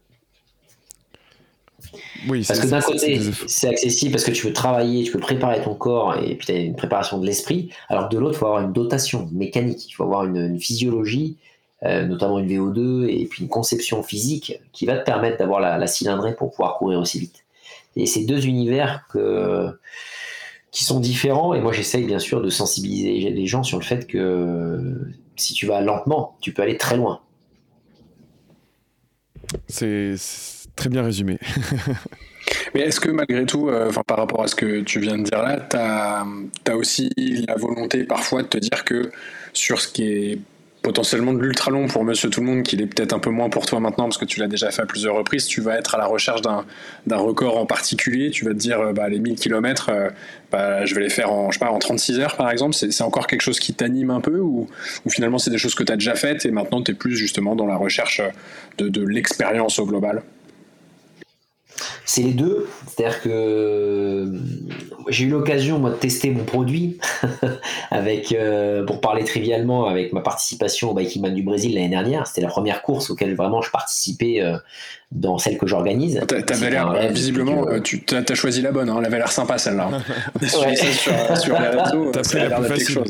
parce 2.46 2.60
que 2.60 2.66
d'un 2.66 2.80
côté, 2.80 3.20
c'est 3.46 3.68
accessible 3.68 4.12
parce 4.12 4.24
que 4.24 4.30
tu 4.30 4.46
peux 4.46 4.52
travailler, 4.52 5.04
tu 5.04 5.12
peux 5.12 5.18
préparer 5.18 5.62
ton 5.62 5.74
corps 5.74 6.16
et 6.16 6.34
puis 6.36 6.46
tu 6.46 6.52
as 6.52 6.56
une 6.56 6.76
préparation 6.76 7.18
de 7.18 7.26
l'esprit, 7.26 7.70
alors 7.88 8.08
que 8.08 8.14
de 8.14 8.18
l'autre, 8.18 8.36
il 8.36 8.38
faut 8.38 8.46
avoir 8.46 8.62
une 8.62 8.72
dotation 8.72 9.28
mécanique, 9.32 9.88
il 9.88 9.92
faut 9.92 10.04
avoir 10.04 10.24
une, 10.24 10.58
physiologie, 10.58 11.36
euh, 11.82 12.06
notamment 12.06 12.38
une 12.38 12.48
VO2 12.48 13.08
et 13.08 13.26
puis 13.26 13.42
une 13.42 13.48
conception 13.48 14.02
physique 14.02 14.60
qui 14.72 14.86
va 14.86 14.96
te 14.96 15.04
permettre 15.04 15.38
d'avoir 15.38 15.60
la, 15.60 15.86
cylindrée 15.86 16.34
pour 16.34 16.50
pouvoir 16.50 16.78
courir 16.78 16.98
aussi 16.98 17.18
vite. 17.20 17.44
Et 17.96 18.06
ces 18.06 18.24
deux 18.24 18.46
univers 18.46 19.06
que, 19.12 19.70
qui 20.70 20.84
sont 20.84 21.00
différents, 21.00 21.54
et 21.54 21.60
moi 21.60 21.72
j'essaye 21.72 22.04
bien 22.04 22.18
sûr 22.18 22.42
de 22.42 22.50
sensibiliser 22.50 23.30
les 23.30 23.46
gens 23.46 23.62
sur 23.62 23.78
le 23.78 23.84
fait 23.84 24.06
que 24.06 24.96
si 25.36 25.54
tu 25.54 25.66
vas 25.66 25.80
lentement, 25.80 26.36
tu 26.40 26.52
peux 26.52 26.62
aller 26.62 26.76
très 26.76 26.96
loin. 26.96 27.20
C'est 29.68 30.16
Très 30.76 30.88
bien 30.88 31.02
résumé. 31.02 31.38
Mais 32.74 32.80
est-ce 32.82 33.00
que 33.00 33.10
malgré 33.10 33.46
tout, 33.46 33.68
euh, 33.68 33.90
par 34.06 34.18
rapport 34.18 34.42
à 34.42 34.48
ce 34.48 34.54
que 34.54 34.80
tu 34.80 35.00
viens 35.00 35.16
de 35.16 35.22
dire 35.22 35.42
là, 35.42 35.60
tu 35.70 35.76
as, 36.70 36.76
aussi 36.76 37.10
la 37.46 37.54
volonté 37.54 38.04
parfois 38.04 38.42
de 38.42 38.48
te 38.48 38.58
dire 38.58 38.84
que 38.84 39.10
sur 39.52 39.80
ce 39.80 39.88
qui 39.88 40.04
est 40.04 40.38
potentiellement 40.82 41.32
de 41.32 41.38
l'ultra 41.38 41.70
long 41.70 41.86
pour 41.86 42.04
Monsieur 42.04 42.28
Tout 42.28 42.40
le 42.40 42.46
Monde, 42.46 42.62
qu'il 42.62 42.82
est 42.82 42.86
peut-être 42.86 43.14
un 43.14 43.18
peu 43.18 43.30
moins 43.30 43.48
pour 43.48 43.64
toi 43.64 43.80
maintenant 43.80 44.04
parce 44.04 44.18
que 44.18 44.26
tu 44.26 44.38
l'as 44.40 44.48
déjà 44.48 44.70
fait 44.70 44.82
à 44.82 44.86
plusieurs 44.86 45.14
reprises, 45.14 45.46
tu 45.46 45.62
vas 45.62 45.78
être 45.78 45.94
à 45.94 45.98
la 45.98 46.04
recherche 46.04 46.42
d'un 46.42 47.16
record 47.16 47.56
en 47.56 47.64
particulier, 47.64 48.30
tu 48.30 48.44
vas 48.44 48.50
te 48.50 48.58
dire 48.58 48.80
euh, 48.80 48.92
bah, 48.92 49.08
les 49.08 49.18
1000 49.18 49.36
km, 49.36 49.88
euh, 49.88 50.10
bah, 50.52 50.84
je 50.84 50.94
vais 50.94 51.00
les 51.00 51.08
faire 51.08 51.32
en, 51.32 51.50
je 51.50 51.58
sais 51.58 51.64
pas, 51.64 51.70
en 51.70 51.78
36 51.78 52.18
heures 52.18 52.36
par 52.36 52.50
exemple, 52.50 52.74
c'est 52.74 53.02
encore 53.02 53.26
quelque 53.26 53.40
chose 53.40 53.58
qui 53.58 53.72
t'anime 53.72 54.10
un 54.10 54.20
peu 54.20 54.38
ou, 54.38 54.68
finalement 55.08 55.38
c'est 55.38 55.50
des 55.50 55.58
choses 55.58 55.74
que 55.74 55.84
tu 55.84 55.92
as 55.92 55.96
déjà 55.96 56.16
faites 56.16 56.44
et 56.44 56.50
maintenant 56.50 56.82
tu 56.82 56.90
es 56.90 56.94
plus 56.94 57.16
justement 57.16 57.56
dans 57.56 57.66
la 57.66 57.76
recherche 57.76 58.20
de 58.76 59.06
l'expérience 59.06 59.78
au 59.78 59.86
global? 59.86 60.22
C'est 62.04 62.22
les 62.22 62.32
deux. 62.32 62.68
C'est-à-dire 62.86 63.22
que 63.22 63.28
euh, 63.28 64.26
j'ai 65.08 65.24
eu 65.24 65.28
l'occasion 65.28 65.78
moi 65.78 65.90
de 65.90 65.96
tester 65.96 66.30
mon 66.30 66.44
produit 66.44 66.98
avec, 67.90 68.32
euh, 68.32 68.84
pour 68.84 69.00
parler 69.00 69.24
trivialement, 69.24 69.88
avec 69.88 70.12
ma 70.12 70.20
participation 70.20 70.90
au 70.90 70.94
Biking 70.94 71.22
Man 71.22 71.34
du 71.34 71.42
Brésil 71.42 71.74
l'année 71.74 71.88
dernière. 71.88 72.26
C'était 72.26 72.42
la 72.42 72.48
première 72.48 72.82
course 72.82 73.10
auquel 73.10 73.34
vraiment 73.34 73.62
je 73.62 73.70
participais 73.70 74.40
euh, 74.40 74.56
dans 75.12 75.38
celle 75.38 75.58
que 75.58 75.66
j'organise. 75.66 76.20
T'avais 76.46 76.70
l'air 76.70 76.92
visiblement, 77.10 77.64
tu 77.82 78.04
as, 78.10 78.34
choisi 78.34 78.62
la 78.62 78.72
bonne. 78.72 78.88
Hein, 78.88 78.96
elle 79.00 79.06
avait 79.06 79.18
l'air 79.18 79.32
sympa 79.32 79.58
celle-là. 79.58 79.88
ouais. 80.42 80.76
sur, 80.76 81.38
sur 81.38 81.60
les 81.60 81.68
réseaux. 81.68 82.10
T'as 82.12 82.22
pris 82.22 82.38
la 82.38 82.60
plus 82.60 82.68
facile. 82.68 83.02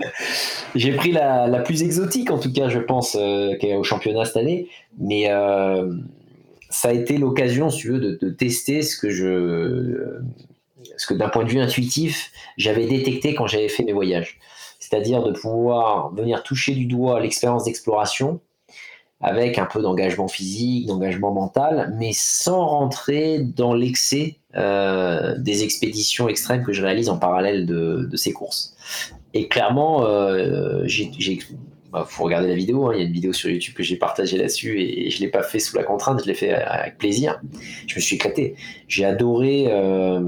J'ai 0.76 0.92
pris 0.92 1.10
la, 1.10 1.48
la, 1.48 1.58
plus 1.58 1.82
exotique 1.82 2.30
en 2.30 2.38
tout 2.38 2.52
cas, 2.52 2.68
je 2.68 2.78
pense, 2.78 3.16
au 3.16 3.82
championnat 3.82 4.24
cette 4.24 4.36
année, 4.36 4.68
mais 4.98 5.28
ça 6.70 6.88
a 6.88 6.92
été 6.92 7.18
l'occasion, 7.18 7.68
si 7.68 7.78
tu 7.78 7.88
veux, 7.90 7.98
de, 7.98 8.30
tester 8.30 8.82
ce 8.82 8.96
que 8.96 9.10
je, 9.10 10.20
ce 10.96 11.06
que 11.06 11.14
d'un 11.14 11.28
point 11.28 11.44
de 11.44 11.50
vue 11.50 11.60
intuitif, 11.60 12.30
j'avais 12.56 12.86
détecté 12.86 13.34
quand 13.34 13.46
j'avais 13.46 13.68
fait 13.68 13.82
mes 13.82 13.92
voyages. 13.92 14.38
C'est-à-dire 14.78 15.22
de 15.22 15.32
pouvoir 15.32 16.14
venir 16.14 16.42
toucher 16.42 16.74
du 16.74 16.86
doigt 16.86 17.20
l'expérience 17.20 17.64
d'exploration 17.64 18.40
avec 19.20 19.58
un 19.58 19.66
peu 19.66 19.82
d'engagement 19.82 20.28
physique, 20.28 20.86
d'engagement 20.86 21.32
mental, 21.32 21.94
mais 21.98 22.12
sans 22.14 22.66
rentrer 22.66 23.40
dans 23.40 23.74
l'excès 23.74 24.38
euh, 24.56 25.36
des 25.36 25.62
expéditions 25.62 26.28
extrêmes 26.28 26.64
que 26.64 26.72
je 26.72 26.82
réalise 26.82 27.10
en 27.10 27.18
parallèle 27.18 27.66
de, 27.66 28.08
ces 28.16 28.32
courses. 28.32 28.74
Et 29.34 29.46
clairement, 29.48 30.06
euh, 30.06 30.82
j'ai 30.86 31.38
bah, 31.90 32.06
faut 32.08 32.24
regarder 32.24 32.48
la 32.48 32.54
vidéo. 32.54 32.86
Hein. 32.86 32.92
Il 32.94 32.98
y 32.98 33.02
a 33.02 33.06
une 33.06 33.12
vidéo 33.12 33.32
sur 33.32 33.50
YouTube 33.50 33.74
que 33.74 33.82
j'ai 33.82 33.96
partagée 33.96 34.38
là-dessus 34.38 34.80
et, 34.80 35.10
je 35.10 35.16
je 35.16 35.20
l'ai 35.22 35.30
pas 35.30 35.42
fait 35.42 35.58
sous 35.58 35.76
la 35.76 35.84
contrainte, 35.84 36.20
je 36.22 36.26
l'ai 36.26 36.34
fait 36.34 36.52
avec 36.52 36.96
plaisir. 36.96 37.40
Je 37.86 37.94
me 37.94 38.00
suis 38.00 38.16
éclaté. 38.16 38.54
J'ai 38.88 39.04
adoré 39.04 39.66
euh, 39.68 40.20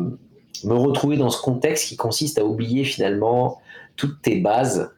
me 0.65 0.75
retrouver 0.75 1.17
dans 1.17 1.31
ce 1.31 1.41
contexte 1.41 1.89
qui 1.89 1.97
consiste 1.97 2.39
à 2.39 2.45
oublier 2.45 2.85
finalement 2.85 3.63
toutes 3.97 4.21
tes 4.21 4.37
bases 4.37 4.93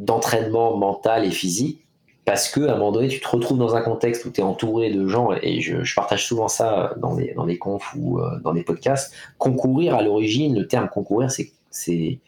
d'entraînement 0.00 0.76
mental 0.76 1.24
et 1.24 1.30
physique 1.30 1.86
parce 2.24 2.48
que 2.48 2.60
à 2.60 2.74
un 2.74 2.76
moment 2.76 2.92
donné, 2.92 3.08
tu 3.08 3.20
te 3.20 3.28
retrouves 3.28 3.58
dans 3.58 3.74
un 3.74 3.80
contexte 3.80 4.24
où 4.24 4.30
tu 4.30 4.40
es 4.40 4.44
entouré 4.44 4.90
de 4.90 5.06
gens, 5.06 5.30
et 5.42 5.60
je, 5.60 5.94
partage 5.94 6.26
souvent 6.26 6.48
ça 6.48 6.94
dans 6.98 7.16
les, 7.16 7.34
dans 7.34 7.44
les 7.44 7.58
confs 7.58 7.92
ou 7.96 8.20
euh, 8.20 8.38
dans 8.44 8.52
les 8.52 8.62
podcasts. 8.62 9.12
Concourir 9.38 9.96
à 9.96 10.02
l'origine, 10.02 10.56
le 10.56 10.66
terme 10.68 10.88
concourir, 10.88 11.30
c'est 11.30 12.20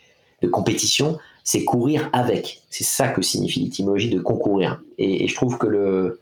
de 0.43 0.49
compétition, 0.49 1.19
c'est 1.45 1.65
courir 1.65 2.09
avec. 2.13 2.63
C'est 2.71 2.85
ça 2.85 3.09
que 3.09 3.23
signifie 3.23 3.61
l'étymologie 3.61 4.11
de 4.11 4.21
concourir. 4.21 4.81
Et, 4.99 5.27
je 5.27 5.35
trouve 5.35 5.59
que 5.59 5.67
le, 5.67 6.21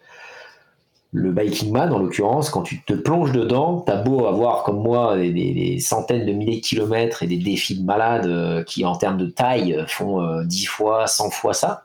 le 1.12 1.32
biking 1.32 1.72
man, 1.72 1.92
en 1.92 1.98
l'occurrence, 1.98 2.50
quand 2.50 2.62
tu 2.62 2.82
te 2.82 2.94
plonges 2.94 3.32
dedans, 3.32 3.80
t'as 3.80 4.02
beau 4.02 4.26
avoir 4.26 4.62
comme 4.64 4.82
moi 4.82 5.16
des, 5.16 5.78
centaines 5.80 6.26
de 6.26 6.32
milliers 6.32 6.60
de 6.60 6.64
kilomètres 6.64 7.22
et 7.22 7.26
des 7.26 7.38
défis 7.38 7.78
de 7.78 7.84
malades 7.84 8.26
euh, 8.26 8.62
qui, 8.64 8.84
en 8.84 8.96
termes 8.96 9.18
de 9.18 9.26
taille, 9.26 9.84
font 9.88 10.22
euh, 10.22 10.44
dix 10.44 10.60
10 10.60 10.66
fois, 10.66 11.06
100 11.06 11.30
fois 11.30 11.54
ça. 11.54 11.84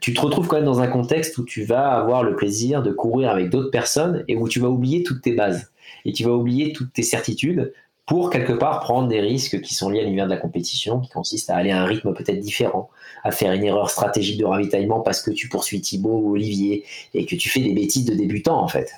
Tu 0.00 0.14
te 0.14 0.20
retrouves 0.20 0.46
quand 0.46 0.56
même 0.56 0.64
dans 0.64 0.80
un 0.80 0.86
contexte 0.86 1.38
où 1.38 1.44
tu 1.44 1.64
vas 1.64 1.90
avoir 1.90 2.22
le 2.22 2.36
plaisir 2.36 2.82
de 2.82 2.92
courir 2.92 3.30
avec 3.30 3.50
d'autres 3.50 3.70
personnes 3.70 4.24
et 4.28 4.36
où 4.36 4.48
tu 4.48 4.60
vas 4.60 4.68
oublier 4.68 5.02
toutes 5.02 5.22
tes 5.22 5.32
bases. 5.32 5.72
Et 6.04 6.12
tu 6.12 6.22
vas 6.22 6.30
oublier 6.30 6.72
toutes 6.72 6.92
tes 6.92 7.02
certitudes 7.02 7.72
pour 8.08 8.30
quelque 8.30 8.54
part 8.54 8.80
prendre 8.80 9.06
des 9.06 9.20
risques 9.20 9.60
qui 9.60 9.74
sont 9.74 9.90
liés 9.90 10.00
à 10.00 10.02
l'univers 10.02 10.24
de 10.24 10.30
la 10.30 10.38
compétition, 10.38 10.98
qui 10.98 11.10
consiste 11.10 11.50
à 11.50 11.56
aller 11.56 11.70
à 11.70 11.82
un 11.82 11.84
rythme 11.84 12.14
peut-être 12.14 12.40
différent, 12.40 12.88
à 13.22 13.30
faire 13.30 13.52
une 13.52 13.62
erreur 13.62 13.90
stratégique 13.90 14.38
de 14.38 14.46
ravitaillement 14.46 15.00
parce 15.00 15.20
que 15.20 15.30
tu 15.30 15.50
poursuis 15.50 15.82
Thibaut 15.82 16.18
ou 16.24 16.32
Olivier 16.32 16.84
et 17.12 17.26
que 17.26 17.36
tu 17.36 17.50
fais 17.50 17.60
des 17.60 17.74
bêtises 17.74 18.06
de 18.06 18.14
débutant 18.14 18.62
en 18.62 18.66
fait. 18.66 18.94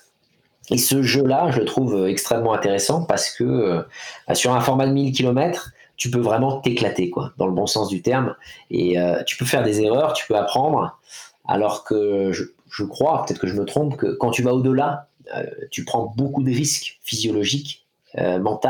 Et 0.70 0.78
ce 0.78 1.02
jeu-là, 1.02 1.50
je 1.50 1.58
le 1.58 1.64
trouve 1.64 2.06
extrêmement 2.06 2.52
intéressant 2.52 3.04
parce 3.04 3.30
que 3.30 3.42
euh, 3.42 3.82
sur 4.34 4.54
un 4.54 4.60
format 4.60 4.86
de 4.86 4.92
1000 4.92 5.12
km, 5.12 5.72
tu 5.96 6.08
peux 6.08 6.20
vraiment 6.20 6.60
t'éclater, 6.60 7.10
quoi, 7.10 7.32
dans 7.36 7.46
le 7.46 7.52
bon 7.52 7.66
sens 7.66 7.88
du 7.88 8.02
terme. 8.02 8.36
Et 8.70 8.96
euh, 8.96 9.24
tu 9.24 9.36
peux 9.36 9.44
faire 9.44 9.64
des 9.64 9.82
erreurs, 9.82 10.12
tu 10.12 10.24
peux 10.28 10.36
apprendre, 10.36 11.00
alors 11.48 11.82
que 11.82 12.30
je, 12.30 12.84
crois, 12.84 13.24
peut-être 13.26 13.40
que 13.40 13.48
je 13.48 13.54
me 13.54 13.64
trompe, 13.64 13.96
que 13.96 14.06
quand 14.06 14.30
tu 14.30 14.44
vas 14.44 14.54
au-delà, 14.54 15.08
euh, 15.36 15.42
tu 15.72 15.84
prends 15.84 16.14
beaucoup 16.16 16.44
de 16.44 16.50
risques 16.50 17.00
physiologiques, 17.02 17.88
mentaux 18.16 18.68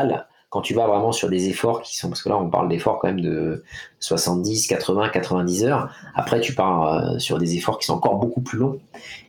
quand 0.51 0.63
tu 0.63 0.75
vas 0.75 0.89
vraiment 0.89 1.13
sur 1.13 1.29
des 1.29 1.49
efforts 1.49 1.81
qui 1.81 1.97
sont, 1.97 2.09
parce 2.09 2.23
que 2.23 2.29
là 2.29 2.37
on 2.37 2.51
parle 2.51 2.69
d'efforts 2.69 2.99
quand 2.99 3.07
même 3.07 3.21
de 3.21 3.63
70, 4.01 4.67
80, 4.67 5.09
90 5.11 5.65
heures, 5.65 5.95
après 6.17 6.41
tu 6.41 6.55
pars 6.55 6.93
euh, 6.93 7.19
sur 7.19 7.39
des 7.39 7.57
efforts 7.57 7.79
qui 7.79 7.87
sont 7.87 7.95
encore 7.95 8.17
beaucoup 8.17 8.41
plus 8.41 8.59
longs 8.59 8.81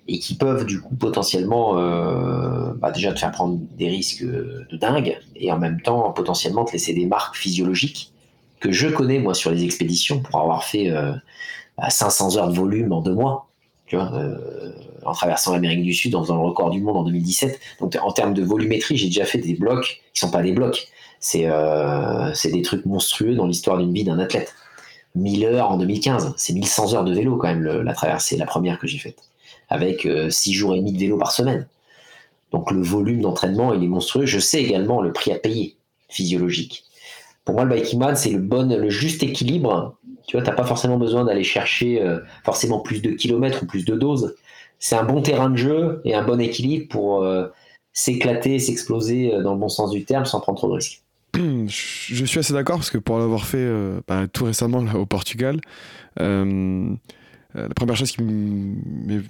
et 0.07 0.17
qui 0.17 0.35
peuvent 0.35 0.65
du 0.65 0.81
coup 0.81 0.95
potentiellement 0.95 1.77
euh, 1.77 2.73
bah, 2.73 2.89
déjà 2.89 3.13
te 3.13 3.19
faire 3.19 3.31
prendre 3.31 3.59
des 3.77 3.87
risques 3.87 4.25
de 4.25 4.77
dingue 4.77 5.19
et 5.35 5.51
en 5.51 5.59
même 5.59 5.79
temps 5.81 6.11
potentiellement 6.11 6.65
te 6.65 6.71
laisser 6.71 6.93
des 6.93 7.05
marques 7.05 7.35
physiologiques 7.35 8.11
que 8.59 8.71
je 8.71 8.87
connais 8.87 9.19
moi 9.19 9.35
sur 9.35 9.51
les 9.51 9.63
expéditions 9.63 10.21
pour 10.21 10.39
avoir 10.39 10.63
fait 10.63 10.91
500 11.87 12.35
euh, 12.35 12.39
heures 12.39 12.49
de 12.49 12.55
volume 12.55 12.91
en 12.91 13.01
deux 13.01 13.13
mois. 13.13 13.47
Tu 13.85 13.97
vois, 13.97 14.09
en 15.03 15.11
traversant 15.11 15.51
l'Amérique 15.51 15.83
du 15.83 15.93
Sud, 15.93 16.15
en 16.15 16.23
faisant 16.23 16.37
le 16.37 16.47
record 16.47 16.69
du 16.69 16.79
monde 16.79 16.95
en 16.95 17.03
2017. 17.03 17.59
Donc 17.81 17.97
en 18.01 18.11
termes 18.13 18.33
de 18.33 18.41
volumétrie, 18.41 18.95
j'ai 18.95 19.07
déjà 19.07 19.25
fait 19.25 19.39
des 19.39 19.53
blocs 19.53 20.01
qui 20.13 20.19
sont 20.21 20.31
pas 20.31 20.41
des 20.41 20.53
blocs, 20.53 20.87
euh, 21.35 22.33
c'est 22.33 22.51
des 22.51 22.61
trucs 22.61 22.85
monstrueux 22.85 23.35
dans 23.35 23.45
l'histoire 23.45 23.77
d'une 23.77 23.93
vie 23.93 24.03
d'un 24.03 24.19
athlète. 24.19 24.53
1000 25.15 25.45
heures 25.45 25.71
en 25.71 25.77
2015, 25.77 26.33
c'est 26.37 26.53
1100 26.53 26.93
heures 26.93 27.03
de 27.03 27.13
vélo 27.13 27.37
quand 27.37 27.47
même 27.47 27.63
la 27.63 27.93
traversée, 27.93 28.37
la 28.37 28.45
première 28.45 28.79
que 28.79 28.87
j'ai 28.87 28.97
faite, 28.97 29.23
avec 29.69 30.01
6 30.01 30.07
euh, 30.07 30.53
jours 30.53 30.73
et 30.73 30.79
demi 30.79 30.93
de 30.93 30.97
vélo 30.97 31.17
par 31.17 31.31
semaine. 31.31 31.67
Donc 32.51 32.71
le 32.71 32.81
volume 32.81 33.21
d'entraînement, 33.21 33.73
il 33.73 33.83
est 33.83 33.87
monstrueux. 33.87 34.25
Je 34.25 34.39
sais 34.39 34.61
également 34.61 35.01
le 35.01 35.13
prix 35.13 35.31
à 35.31 35.37
payer 35.37 35.75
physiologique. 36.09 36.85
Pour 37.45 37.55
moi, 37.55 37.65
le 37.65 37.75
biking 37.75 37.99
man, 37.99 38.15
c'est 38.15 38.29
le 38.29 38.39
bon, 38.39 38.69
le 38.69 38.89
juste 38.89 39.23
équilibre. 39.23 39.95
Tu 40.27 40.37
vois, 40.37 40.45
t'as 40.45 40.51
pas 40.53 40.65
forcément 40.65 40.97
besoin 40.97 41.25
d'aller 41.25 41.43
chercher 41.43 42.01
euh, 42.01 42.19
forcément 42.43 42.79
plus 42.79 43.01
de 43.01 43.11
kilomètres 43.11 43.63
ou 43.63 43.65
plus 43.65 43.85
de 43.85 43.95
doses. 43.95 44.35
C'est 44.79 44.95
un 44.95 45.03
bon 45.03 45.21
terrain 45.21 45.49
de 45.49 45.57
jeu 45.57 46.01
et 46.05 46.13
un 46.13 46.23
bon 46.23 46.39
équilibre 46.39 46.87
pour 46.89 47.23
euh, 47.23 47.47
s'éclater, 47.93 48.59
s'exploser 48.59 49.31
dans 49.43 49.53
le 49.53 49.59
bon 49.59 49.69
sens 49.69 49.91
du 49.91 50.05
terme 50.05 50.25
sans 50.25 50.39
prendre 50.39 50.57
trop 50.57 50.67
de 50.67 50.73
risques. 50.73 51.03
Je 51.35 52.25
suis 52.25 52.39
assez 52.39 52.53
d'accord 52.53 52.77
parce 52.77 52.89
que 52.89 52.97
pour 52.97 53.17
l'avoir 53.17 53.45
fait 53.45 53.69
bah, 54.07 54.27
tout 54.27 54.45
récemment 54.45 54.85
au 54.93 55.05
Portugal, 55.05 55.61
la 56.17 57.69
première 57.75 57.95
chose 57.95 58.11
qui 58.11 58.23
m'est 58.23 59.21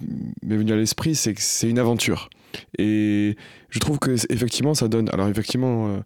venue 0.42 0.72
à 0.72 0.76
l'esprit, 0.76 1.14
c'est 1.14 1.34
que 1.34 1.40
c'est 1.40 1.68
une 1.68 1.78
aventure. 1.78 2.30
Et 2.78 3.36
je 3.70 3.78
trouve 3.78 3.98
que 3.98 4.16
effectivement, 4.32 4.74
ça 4.74 4.88
donne. 4.88 5.08
Alors 5.10 5.28
effectivement, 5.28 6.02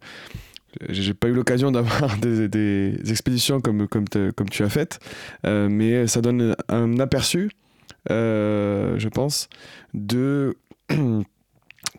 j'ai 0.89 1.15
pas 1.15 1.29
eu 1.29 1.33
l'occasion 1.33 1.71
d'avoir 1.71 2.17
des, 2.19 2.99
expéditions 3.11 3.61
comme, 3.61 3.89
comme, 3.89 4.07
comme 4.09 4.49
tu 4.49 4.63
as 4.63 4.69
faites, 4.69 4.99
euh, 5.47 5.69
mais 5.71 6.07
ça 6.07 6.21
donne 6.21 6.57
un 6.69 6.99
aperçu, 6.99 7.51
euh, 8.11 8.99
je 8.99 9.09
pense, 9.09 9.49
de 9.95 10.57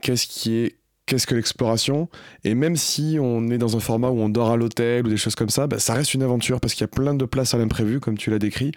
qu'est-ce 0.01 0.27
qui 0.27 0.55
est 0.55 0.75
qu'est-ce 1.07 1.25
que 1.25 1.33
l'exploration 1.33 2.09
Et 2.43 2.53
même 2.53 2.75
si 2.75 3.17
on 3.19 3.49
est 3.49 3.57
dans 3.57 3.75
un 3.75 3.79
format 3.79 4.09
où 4.09 4.19
on 4.19 4.29
dort 4.29 4.51
à 4.51 4.57
l'hôtel 4.57 5.07
ou 5.07 5.09
des 5.09 5.17
choses 5.17 5.35
comme 5.35 5.49
ça, 5.49 5.65
bah, 5.65 5.79
ça 5.79 5.93
reste 5.93 6.13
une 6.13 6.21
aventure 6.21 6.59
parce 6.59 6.73
qu'il 6.73 6.81
y 6.81 6.85
a 6.85 6.89
plein 6.89 7.15
de 7.15 7.25
places 7.25 7.53
à 7.53 7.57
l'imprévu, 7.57 7.99
comme 7.99 8.17
tu 8.17 8.29
l'as 8.29 8.39
décrit. 8.39 8.71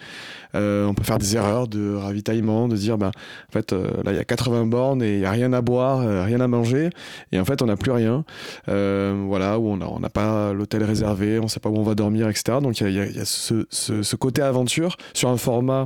Euh, 0.55 0.87
on 0.87 0.93
peut 0.93 1.03
faire 1.03 1.19
des 1.19 1.35
erreurs 1.35 1.67
de 1.67 1.93
ravitaillement, 1.93 2.67
de 2.67 2.75
dire, 2.75 2.97
bah, 2.97 3.11
en 3.49 3.51
fait, 3.51 3.73
euh, 3.73 4.01
là, 4.03 4.13
il 4.13 4.15
y 4.15 4.19
a 4.19 4.23
80 4.23 4.65
bornes 4.65 5.03
et 5.03 5.15
il 5.15 5.19
n'y 5.19 5.25
a 5.25 5.31
rien 5.31 5.51
à 5.53 5.61
boire, 5.61 6.01
euh, 6.01 6.23
rien 6.23 6.39
à 6.39 6.47
manger. 6.47 6.89
Et 7.33 7.39
en 7.39 7.45
fait, 7.45 7.61
on 7.61 7.65
n'a 7.65 7.75
plus 7.77 7.91
rien. 7.91 8.23
voilà, 8.65 9.59
où 9.59 9.67
on 9.67 9.99
n'a 9.99 10.09
pas 10.09 10.53
l'hôtel 10.53 10.83
réservé, 10.83 11.37
on 11.39 11.43
ne 11.43 11.47
sait 11.47 11.59
pas 11.59 11.69
où 11.69 11.77
on 11.77 11.83
va 11.83 11.95
dormir, 11.95 12.29
etc. 12.29 12.59
Donc, 12.61 12.79
il 12.79 12.91
y 12.91 13.19
a, 13.19 13.25
ce, 13.25 13.65
ce, 13.69 14.15
côté 14.15 14.41
aventure 14.41 14.97
sur 15.13 15.29
un 15.29 15.37
format 15.37 15.85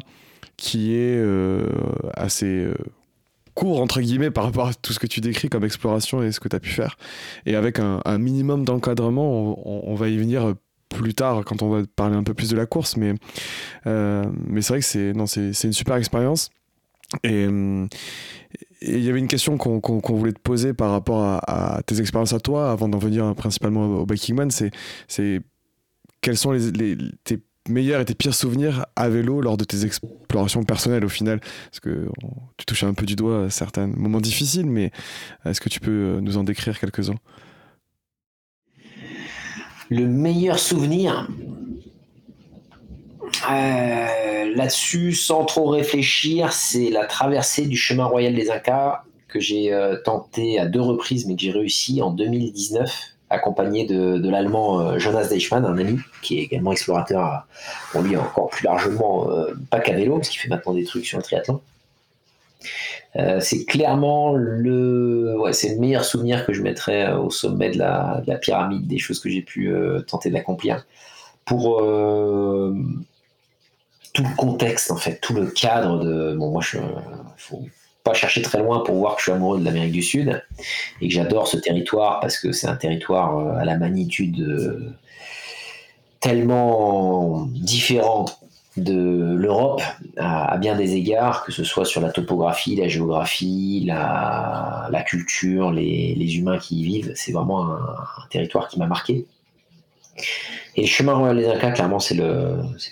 qui 0.57 0.95
est 0.95 1.21
assez 2.15 2.67
court 3.55 3.81
entre 3.81 4.01
guillemets 4.01 4.29
par 4.29 4.43
rapport 4.43 4.67
à 4.67 4.73
tout 4.73 4.93
ce 4.93 4.99
que 4.99 5.07
tu 5.07 5.21
décris 5.21 5.49
comme 5.49 5.63
exploration 5.63 6.21
et 6.21 6.31
ce 6.31 6.39
que 6.39 6.47
tu 6.47 6.55
as 6.55 6.59
pu 6.59 6.69
faire. 6.69 6.97
Et 7.45 7.55
avec 7.55 7.79
un, 7.79 8.01
minimum 8.19 8.65
d'encadrement, 8.65 9.89
on, 9.89 9.95
va 9.95 10.09
y 10.09 10.17
venir 10.17 10.53
plus 10.89 11.13
tard 11.13 11.43
quand 11.45 11.63
on 11.63 11.69
va 11.69 11.83
parler 11.95 12.15
un 12.15 12.23
peu 12.23 12.33
plus 12.33 12.49
de 12.49 12.57
la 12.57 12.65
course. 12.65 12.97
Mais, 12.97 13.15
euh, 13.87 14.25
mais 14.47 14.61
c'est 14.61 14.73
vrai 14.73 14.79
que 14.79 14.85
c'est, 14.85 15.13
non, 15.13 15.25
c'est, 15.25 15.63
une 15.63 15.73
super 15.73 15.95
expérience. 15.95 16.51
Et 17.23 17.47
il 18.81 19.03
y 19.03 19.09
avait 19.09 19.19
une 19.19 19.27
question 19.27 19.57
qu'on, 19.57 20.15
voulait 20.15 20.33
te 20.33 20.39
poser 20.39 20.73
par 20.73 20.91
rapport 20.91 21.23
à, 21.47 21.81
tes 21.85 21.99
expériences 21.99 22.33
à 22.33 22.39
toi, 22.39 22.71
avant 22.71 22.89
d'en 22.89 22.99
venir 22.99 23.33
principalement 23.35 23.85
au 23.85 24.05
Biking 24.05 24.35
Man, 24.35 24.51
c'est, 24.51 24.71
c'est 25.07 25.41
quels 26.21 26.37
sont 26.37 26.51
les, 26.51 26.71
les, 26.71 26.97
tes 27.23 27.39
meilleurs 27.69 28.01
et 28.01 28.05
tes 28.05 28.15
pires 28.15 28.35
souvenirs 28.35 28.85
à 28.95 29.09
vélo 29.09 29.41
lors 29.41 29.57
de 29.57 29.63
tes 29.63 29.85
explorations 29.85 30.63
personnelles 30.63 31.05
au 31.05 31.09
final? 31.09 31.39
Parce 31.39 31.79
que 31.79 32.09
tu 32.57 32.65
touches 32.65 32.83
un 32.83 32.93
peu 32.93 33.05
du 33.05 33.15
doigt 33.15 33.49
certains 33.49 33.87
moments 33.87 34.21
difficiles, 34.21 34.65
mais 34.65 34.91
est-ce 35.45 35.61
que 35.61 35.69
tu 35.69 35.79
peux 35.79 35.91
euh, 35.91 36.21
nous 36.21 36.37
en 36.37 36.43
décrire 36.43 36.79
quelques-uns? 36.79 37.15
Le 39.89 40.07
meilleur 40.07 40.59
souvenir? 40.59 41.27
Euh, 43.49 44.05
Là-dessus, 44.55 45.13
sans 45.13 45.43
trop 45.43 45.67
réfléchir, 45.67 46.53
c'est 46.53 46.89
la 46.89 47.05
traversée 47.05 47.65
du 47.65 47.75
chemin 47.75 48.05
royal 48.05 48.33
des 48.33 48.49
Incas 48.49 49.03
que 49.27 49.41
j'ai 49.41 49.73
euh, 49.73 49.97
tenté 50.01 50.57
à 50.59 50.65
deux 50.65 50.79
reprises, 50.79 51.25
mais 51.25 51.35
que 51.35 51.41
j'ai 51.41 51.51
réussi 51.51 52.01
en 52.01 52.11
2019 52.11 53.14
accompagné 53.35 53.85
de, 53.85 54.29
l'allemand 54.29 54.79
euh, 54.79 54.99
Jonas 54.99 55.27
Deichmann, 55.27 55.65
un 55.65 55.77
ami 55.77 55.99
qui 56.21 56.39
est 56.39 56.43
également 56.43 56.71
explorateur, 56.71 57.45
pour 57.91 58.01
lui 58.01 58.17
encore 58.17 58.49
plus 58.49 58.65
largement, 58.65 59.29
euh, 59.29 59.53
pas 59.69 59.79
qu'à 59.79 59.93
vélo, 59.93 60.15
parce 60.17 60.29
qu'il 60.29 60.41
fait 60.41 60.49
maintenant 60.49 60.73
des 60.73 60.83
trucs 60.83 61.05
sur 61.05 61.17
le 61.17 61.23
triathlon. 61.23 61.61
Euh, 63.15 63.39
c'est 63.39 63.65
clairement 63.65 64.33
le, 64.35 65.37
c'est 65.51 65.69
le 65.69 65.79
meilleur 65.79 66.03
souvenir 66.03 66.45
que 66.45 66.53
je 66.53 66.61
mettrais 66.61 67.13
au 67.13 67.29
sommet 67.29 67.69
de 67.69 67.77
la, 67.77 68.23
pyramide 68.41 68.87
des 68.87 68.97
choses 68.97 69.19
que 69.19 69.29
j'ai 69.29 69.41
pu 69.41 69.71
tenter 70.07 70.29
d'accomplir. 70.31 70.85
Pour 71.45 71.77
tout 74.15 74.23
le 74.23 74.35
contexte, 74.35 74.89
en 74.89 74.95
fait, 74.95 75.19
tout 75.21 75.33
le 75.33 75.45
cadre 75.47 76.03
de. 76.03 76.35
Bon, 76.35 76.49
moi, 76.49 76.61
je, 76.61 76.79
pas 78.05 78.13
chercher 78.13 78.43
très 78.43 78.59
loin 78.59 78.81
pour 78.81 78.95
voir 78.95 79.15
que 79.15 79.21
je 79.21 79.23
suis 79.23 79.31
amoureux 79.31 79.59
de 79.59 79.65
l'Amérique 79.65 79.91
du 79.91 80.03
Sud 80.03 80.41
et 81.01 81.07
que 81.07 81.13
j'adore 81.13 81.47
ce 81.47 81.57
territoire 81.57 82.19
parce 82.21 82.37
que 82.37 82.51
c'est 82.51 82.67
un 82.67 82.75
territoire 82.75 83.37
euh, 83.37 83.59
à 83.59 83.65
la 83.65 83.77
magnitude 83.77 84.39
euh, 84.39 84.93
tellement 86.21 87.47
différente 87.47 88.39
de 88.77 89.35
l'Europe 89.35 89.81
à, 90.17 90.57
bien 90.57 90.75
des 90.75 90.95
égards, 90.95 91.45
que 91.45 91.51
ce 91.51 91.63
soit 91.63 91.85
sur 91.85 92.01
la 92.01 92.11
topographie, 92.11 92.75
la 92.75 92.87
géographie, 92.87 93.85
la, 93.87 95.03
culture, 95.07 95.71
les, 95.71 96.37
humains 96.37 96.59
qui 96.59 96.81
y 96.81 96.83
vivent. 96.83 97.13
C'est 97.15 97.31
vraiment 97.31 97.71
un, 97.71 98.27
territoire 98.29 98.67
qui 98.67 98.77
m'a 98.77 98.85
marqué. 98.85 99.25
Et 100.75 100.81
le 100.81 100.87
chemin 100.87 101.13
royal 101.13 101.37
des 101.37 101.47
Incas, 101.47 101.71
clairement, 101.71 101.99
c'est 101.99 102.17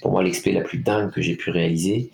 pour 0.02 0.12
moi 0.12 0.24
l'expé 0.24 0.54
la 0.54 0.62
plus 0.62 0.78
dingue 0.78 1.12
que 1.12 1.22
j'ai 1.22 1.36
pu 1.36 1.52
réaliser 1.52 2.12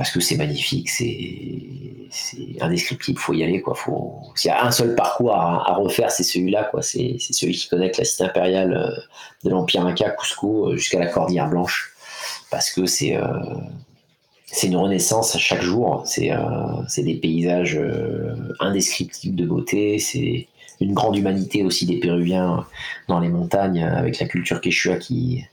parce 0.00 0.12
que 0.12 0.20
c'est 0.20 0.36
magnifique, 0.36 0.88
c'est 0.88 2.62
indescriptible, 2.62 3.18
faut 3.18 3.34
y 3.34 3.44
aller 3.44 3.60
quoi. 3.60 3.74
Faut 3.74 4.22
s'il 4.34 4.48
y 4.48 4.50
a 4.50 4.64
un 4.64 4.70
seul 4.70 4.94
parcours 4.94 5.34
à, 5.34 5.74
refaire, 5.74 6.10
c'est 6.10 6.22
celui-là 6.22 6.64
quoi. 6.70 6.80
C'est 6.80 7.18
celui 7.18 7.52
qui 7.52 7.68
connecte 7.68 7.98
la 7.98 8.04
cité 8.06 8.24
impériale 8.24 8.72
euh, 8.72 8.98
de 9.44 9.50
l'Empire 9.50 9.84
Inca, 9.84 10.08
Cusco, 10.08 10.70
euh, 10.70 10.76
jusqu'à 10.76 11.00
la 11.00 11.06
Cordillère 11.06 11.50
Blanche, 11.50 11.92
parce 12.50 12.70
que 12.70 12.86
c'est 12.86 13.14
euh, 13.14 13.26
une 14.62 14.76
renaissance 14.76 15.36
à 15.36 15.38
chaque 15.38 15.60
jour. 15.60 16.02
C'est 16.06 16.32
des 17.02 17.16
paysages 17.16 17.78
indescriptibles 18.58 19.36
de 19.36 19.44
beauté. 19.44 19.98
C'est 19.98 20.48
une 20.80 20.94
grande 20.94 21.18
humanité 21.18 21.62
aussi 21.62 21.84
des 21.84 21.98
Péruviens 21.98 22.64
dans 23.06 23.20
les 23.20 23.28
montagnes 23.28 23.84
avec 23.84 24.18
la 24.18 24.26
culture 24.26 24.62
quechua 24.62 24.96
qui 24.96 25.44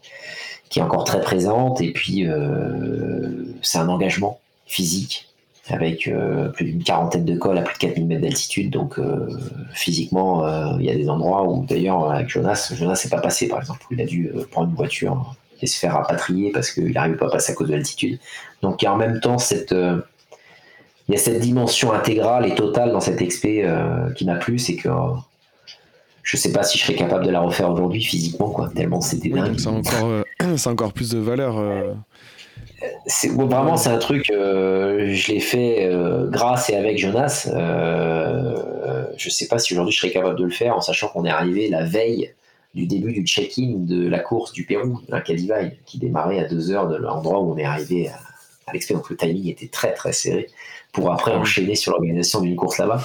qui 0.70 0.80
est 0.80 0.82
encore 0.82 1.04
très 1.04 1.22
présente. 1.22 1.82
Et 1.82 1.92
puis, 1.92 2.28
euh, 2.28 3.46
c'est 3.62 3.78
un 3.78 3.90
engagement 3.90 4.40
physique 4.66 5.30
avec 5.70 6.08
euh, 6.08 6.48
plus 6.50 6.66
d'une 6.66 6.84
quarantaine 6.84 7.26
de 7.26 7.36
cols 7.36 7.58
à 7.58 7.62
plus 7.62 7.74
de 7.74 7.80
4000 7.80 8.06
mètres 8.08 8.22
d'altitude. 8.22 8.70
Donc, 8.72 9.00
euh, 9.00 9.28
physiquement, 9.74 10.48
il 10.78 10.86
y 10.86 10.90
a 10.90 10.96
des 10.96 11.10
endroits 11.10 11.44
où, 11.44 11.66
d'ailleurs, 11.66 12.12
avec 12.12 12.30
Jonas, 12.30 12.74
Jonas 12.76 13.02
n'est 13.04 13.10
pas 13.10 13.22
passé, 13.22 13.48
par 13.48 13.60
exemple, 13.60 13.82
où 13.90 13.94
il 13.94 14.02
a 14.02 14.06
dû 14.06 14.32
prendre 14.52 14.70
une 14.70 14.76
voiture 14.76 15.36
et 15.62 15.68
se 15.68 15.78
faire 15.80 15.94
rapatrier 15.94 16.52
parce 16.52 16.72
qu'il 16.72 16.92
n'arrive 16.92 17.18
pas 17.18 17.28
à 17.28 17.32
passer 17.32 17.52
à 17.52 17.56
cause 17.56 17.68
de 17.68 17.74
l'altitude. 17.74 18.20
Donc, 18.62 18.82
il 18.82 18.86
y 18.86 18.88
a 18.88 18.94
en 18.94 18.98
même 18.98 19.20
temps 19.20 19.38
cette. 19.38 19.72
il 19.72 21.14
y 21.14 21.16
a 21.16 21.20
cette 21.20 21.40
dimension 21.40 21.92
intégrale 21.92 22.46
et 22.46 22.56
totale 22.56 22.92
dans 22.92 23.02
cette 23.02 23.22
expé 23.22 23.70
qui 24.16 24.26
m'a 24.26 24.36
plu, 24.36 24.60
c'est 24.60 24.76
que 24.76 24.90
je 26.28 26.36
sais 26.36 26.52
pas 26.52 26.62
si 26.64 26.78
je 26.78 26.84
serais 26.84 26.96
capable 26.96 27.26
de 27.26 27.32
la 27.32 27.40
refaire 27.40 27.72
aujourd'hui 27.72 28.04
physiquement, 28.04 28.50
quoi, 28.50 28.70
tellement 28.76 29.00
c'était 29.00 29.30
dingue. 29.30 29.58
C'est 29.58 29.68
encore, 29.68 30.10
euh, 30.10 30.24
encore, 30.66 30.92
plus 30.92 31.12
de 31.12 31.20
valeur. 31.20 31.58
Euh. 31.58 31.94
C'est, 33.06 33.30
vraiment, 33.30 33.78
c'est 33.78 33.90
un 33.90 33.98
truc, 33.98 34.30
euh, 34.30 35.14
je 35.14 35.32
l'ai 35.32 35.40
fait 35.40 35.90
grâce 36.26 36.70
et 36.70 36.76
avec 36.76 36.98
Jonas. 36.98 37.50
je 39.18 39.30
sais 39.30 39.48
pas 39.48 39.58
si 39.58 39.74
aujourd'hui 39.74 39.94
je 39.94 40.00
serais 40.00 40.12
capable 40.12 40.38
de 40.38 40.44
le 40.44 40.52
faire 40.52 40.76
en 40.76 40.82
sachant 40.82 41.08
qu'on 41.08 41.24
est 41.24 41.30
arrivé 41.30 41.70
la 41.70 41.86
veille 41.86 42.34
du 42.76 42.86
début 42.88 43.14
du 43.14 43.26
check-in 43.26 43.76
de 43.78 44.08
la 44.10 44.20
course 44.20 44.52
du 44.52 44.66
Pérou, 44.66 45.00
la 45.08 45.22
Cadivaille, 45.22 45.80
qui 45.86 45.98
démarrait 45.98 46.40
à 46.40 46.44
deux 46.44 46.72
heures 46.72 46.90
de 46.90 46.98
l'endroit 46.98 47.40
où 47.40 47.54
on 47.54 47.58
est 47.58 47.64
arrivé 47.64 48.10
à, 48.10 48.20
à 48.68 48.74
Donc 48.94 49.10
le 49.10 49.16
timing 49.16 49.48
était 49.48 49.70
très 49.70 49.94
très 49.94 50.12
serré 50.12 50.48
pour 50.92 51.10
après 51.10 51.32
ah 51.34 51.40
enchaîner 51.40 51.76
sur 51.76 51.94
l'organisation 51.94 52.42
d'une 52.42 52.58
course 52.58 52.80
là-bas. 52.80 53.02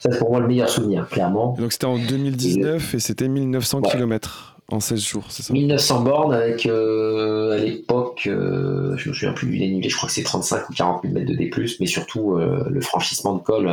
Ça, 0.00 0.08
c'est 0.10 0.18
pour 0.18 0.30
moi 0.30 0.40
le 0.40 0.48
meilleur 0.48 0.70
souvenir, 0.70 1.06
clairement. 1.08 1.54
Donc, 1.58 1.72
c'était 1.72 1.84
en 1.84 1.98
2019 1.98 2.94
et, 2.94 2.98
c'était 3.00 3.28
1900 3.28 3.82
km 3.82 4.56
en 4.68 4.80
16 4.80 5.04
jours, 5.04 5.24
c'est 5.28 5.42
ça? 5.42 5.52
1900 5.52 6.00
bornes 6.02 6.32
avec, 6.32 6.64
euh, 6.64 7.52
à 7.52 7.58
l'époque, 7.58 8.22
euh, 8.26 8.96
je 8.96 9.10
me 9.10 9.14
souviens 9.14 9.34
plus 9.34 9.48
du 9.48 9.58
dénivelé, 9.58 9.90
je 9.90 9.96
crois 9.96 10.08
que 10.08 10.14
c'est 10.14 10.22
35 10.22 10.70
ou 10.70 10.72
40 10.72 11.02
000 11.02 11.14
mètres 11.14 11.30
de 11.30 11.34
D+, 11.34 11.50
mais 11.80 11.86
surtout 11.86 12.36
euh, 12.36 12.64
le 12.70 12.80
franchissement 12.80 13.34
de 13.34 13.42
col. 13.42 13.70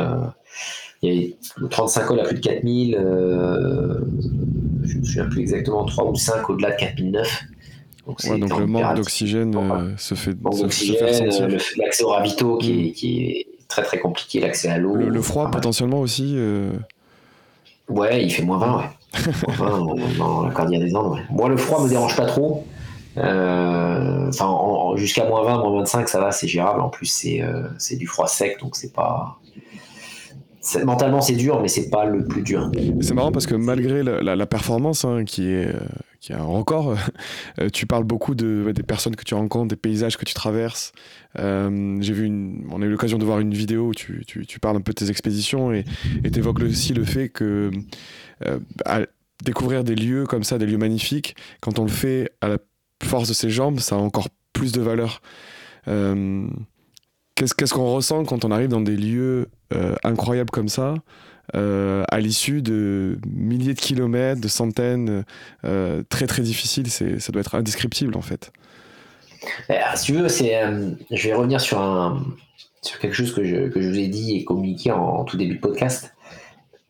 il 1.00 1.12
y 1.12 1.16
avait 1.16 1.68
35 1.70 2.06
cols 2.06 2.20
à 2.20 2.24
plus 2.24 2.34
de 2.34 2.40
4000, 2.40 2.98
je 4.82 4.98
me 4.98 5.04
souviens 5.04 5.26
plus 5.26 5.40
exactement, 5.40 5.86
3 5.86 6.10
ou 6.10 6.14
5 6.14 6.50
au-delà 6.50 6.72
de 6.72 6.76
4009. 6.76 7.44
Donc, 8.06 8.38
donc 8.38 8.58
le 8.58 8.66
manque 8.66 8.96
d'oxygène 8.96 9.54
se 9.96 10.14
fait, 10.14 10.36
ressentir. 10.44 10.96
L'accès 11.76 12.04
au 12.04 12.08
ravito 12.08 12.58
qui, 12.58 12.88
est, 12.88 12.92
qui 12.92 13.22
est 13.22 13.46
très 13.68 13.82
très 13.82 13.98
compliqué 13.98 14.40
l'accès 14.40 14.68
à 14.68 14.78
l'eau. 14.78 14.94
Le, 14.96 15.22
froid 15.22 15.50
potentiellement 15.50 16.00
aussi 16.00 16.34
euh. 16.36 16.72
Ouais, 17.88 18.22
il 18.22 18.30
fait 18.30 18.42
moins 18.42 18.58
20, 18.58 18.76
ouais. 18.78 18.84
moins 20.18 20.50
20 20.50 20.64
dans 20.64 20.68
des 20.70 20.94
Andes, 20.94 21.12
ouais. 21.12 21.22
Moi, 21.30 21.48
le 21.48 21.56
froid 21.56 21.82
me 21.82 21.88
dérange 21.88 22.16
pas 22.16 22.26
trop. 22.26 22.66
Euh, 23.16 24.28
enfin, 24.28 24.96
jusqu'à 24.96 25.24
moins 25.24 25.42
20, 25.42 25.58
moins 25.58 25.78
25, 25.80 26.08
ça 26.08 26.20
va, 26.20 26.30
c'est 26.32 26.48
gérable. 26.48 26.80
En 26.80 26.88
plus, 26.88 27.06
c'est 27.06 27.42
euh, 27.42 27.68
du 27.92 28.06
froid 28.06 28.26
sec, 28.26 28.60
donc 28.60 28.76
c'est 28.76 28.92
pas 28.92 29.38
mentalement 30.84 31.20
c'est 31.20 31.34
dur, 31.34 31.60
mais 31.60 31.68
c'est 31.68 31.90
pas 31.90 32.04
le 32.04 32.24
plus 32.24 32.42
dur. 32.42 32.70
C'est 33.00 33.14
marrant 33.14 33.32
parce 33.32 33.46
que 33.46 33.54
malgré 33.54 34.02
la, 34.02 34.46
performance 34.46 35.04
hein, 35.04 35.24
qui 35.24 35.48
est 35.48 35.74
qui 36.20 36.32
est 36.32 36.36
un 36.36 36.44
record, 36.44 36.96
tu 37.72 37.86
parles 37.86 38.04
beaucoup 38.04 38.34
de, 38.34 38.72
des 38.74 38.82
personnes 38.82 39.14
que 39.14 39.24
tu 39.24 39.34
rencontres, 39.34 39.68
des 39.68 39.76
paysages 39.76 40.16
que 40.16 40.24
tu 40.24 40.34
traverses. 40.34 40.92
J'ai 41.36 42.12
vu, 42.12 42.62
on 42.70 42.82
a 42.82 42.84
eu 42.84 42.90
l'occasion 42.90 43.18
de 43.18 43.24
voir 43.24 43.40
une 43.40 43.54
vidéo 43.54 43.88
où 43.88 43.94
tu, 43.94 44.24
tu, 44.26 44.60
parles 44.60 44.76
un 44.76 44.80
peu 44.80 44.92
de 44.92 44.98
tes 44.98 45.10
expéditions 45.10 45.72
et 45.72 45.84
tu 46.22 46.38
évoques 46.38 46.60
aussi 46.60 46.92
le 46.92 47.04
fait 47.04 47.28
que 47.28 47.70
découvrir 49.44 49.84
des 49.84 49.94
lieux 49.94 50.26
comme 50.26 50.44
ça, 50.44 50.58
des 50.58 50.66
lieux 50.66 50.78
magnifiques, 50.78 51.36
quand 51.60 51.78
on 51.78 51.84
le 51.84 51.90
fait 51.90 52.32
à 52.40 52.48
la 52.48 52.58
force 53.02 53.28
de 53.28 53.34
ses 53.34 53.50
jambes, 53.50 53.80
ça 53.80 53.96
a 53.96 53.98
encore 53.98 54.28
plus 54.52 54.72
de 54.72 54.80
valeur. 54.80 55.22
Euh, 55.86 56.46
qu'est-ce 57.34 57.72
qu'on 57.72 57.94
ressent 57.94 58.24
quand 58.24 58.44
on 58.44 58.50
arrive 58.50 58.68
dans 58.68 58.80
des 58.80 58.96
lieux 58.96 59.48
euh, 59.74 59.94
incroyables 60.04 60.50
comme 60.50 60.68
ça, 60.68 60.94
euh, 61.54 62.04
à 62.10 62.20
l'issue 62.20 62.62
de 62.62 63.18
milliers 63.26 63.74
de 63.74 63.80
kilomètres, 63.80 64.40
de 64.40 64.48
centaines, 64.48 65.24
très 66.08 66.26
très 66.26 66.42
difficiles, 66.42 66.90
ça 66.90 67.32
doit 67.32 67.40
être 67.40 67.54
indescriptible 67.54 68.16
en 68.16 68.22
fait. 68.22 68.52
Si 69.94 70.06
tu 70.06 70.12
veux, 70.12 70.28
je 70.28 71.28
vais 71.28 71.34
revenir 71.34 71.60
sur, 71.60 71.80
un, 71.80 72.24
sur 72.82 72.98
quelque 72.98 73.14
chose 73.14 73.34
que 73.34 73.44
je, 73.44 73.68
que 73.68 73.80
je 73.80 73.88
vous 73.88 73.98
ai 73.98 74.08
dit 74.08 74.36
et 74.36 74.44
communiqué 74.44 74.90
en 74.90 75.24
tout 75.24 75.36
début 75.36 75.54
de 75.54 75.60
podcast 75.60 76.12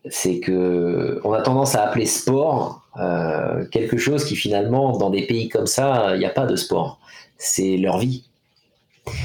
c'est 0.09 0.39
que 0.39 1.19
on 1.23 1.33
a 1.33 1.41
tendance 1.41 1.75
à 1.75 1.83
appeler 1.83 2.05
sport 2.05 2.87
euh, 2.97 3.65
quelque 3.65 3.97
chose 3.97 4.25
qui 4.25 4.35
finalement, 4.35 4.97
dans 4.97 5.09
des 5.09 5.25
pays 5.25 5.49
comme 5.49 5.67
ça, 5.67 6.15
il 6.15 6.19
n'y 6.19 6.25
a 6.25 6.29
pas 6.29 6.45
de 6.45 6.55
sport. 6.55 6.99
C'est 7.37 7.77
leur 7.77 7.97
vie. 7.97 8.25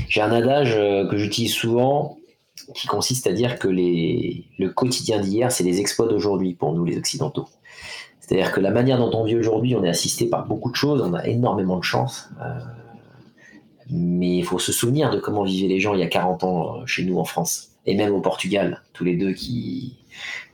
J'ai 0.09 0.21
un 0.21 0.33
adage 0.33 0.75
euh, 0.77 1.09
que 1.09 1.17
j'utilise 1.17 1.53
souvent 1.53 2.19
qui 2.75 2.87
consiste 2.87 3.27
à 3.27 3.33
dire 3.33 3.59
que 3.59 3.69
les, 3.69 4.45
le 4.59 4.71
quotidien 4.71 5.21
d'hier, 5.21 5.53
c'est 5.53 5.65
les 5.65 5.81
exploits 5.81 6.09
d'aujourd'hui 6.09 6.55
pour 6.55 6.73
nous 6.73 6.85
les 6.85 6.97
Occidentaux. 6.97 7.49
C'est-à-dire 8.21 8.53
que 8.53 8.61
la 8.61 8.71
manière 8.71 8.99
dont 8.99 9.11
on 9.13 9.25
vit 9.25 9.37
aujourd'hui, 9.37 9.75
on 9.75 9.85
est 9.85 9.89
assisté 9.89 10.27
par 10.27 10.47
beaucoup 10.47 10.71
de 10.71 10.77
choses, 10.77 11.03
on 11.03 11.13
a 11.15 11.27
énormément 11.27 11.77
de 11.77 11.85
chance. 11.85 12.31
Euh, 12.41 12.59
mais 13.91 14.39
il 14.39 14.45
faut 14.45 14.59
se 14.59 14.73
souvenir 14.73 15.11
de 15.11 15.19
comment 15.19 15.43
vivaient 15.43 15.69
les 15.69 15.81
gens 15.81 15.95
il 15.95 16.01
y 16.01 16.05
a 16.05 16.09
40 16.09 16.45
ans 16.45 16.87
chez 16.87 17.05
nous 17.05 17.19
en 17.19 17.25
France, 17.25 17.73
et 17.85 17.95
même 17.95 18.15
au 18.15 18.21
Portugal, 18.21 18.83
tous 18.95 19.05
les 19.05 19.17
deux 19.17 19.33
qui, 19.33 19.99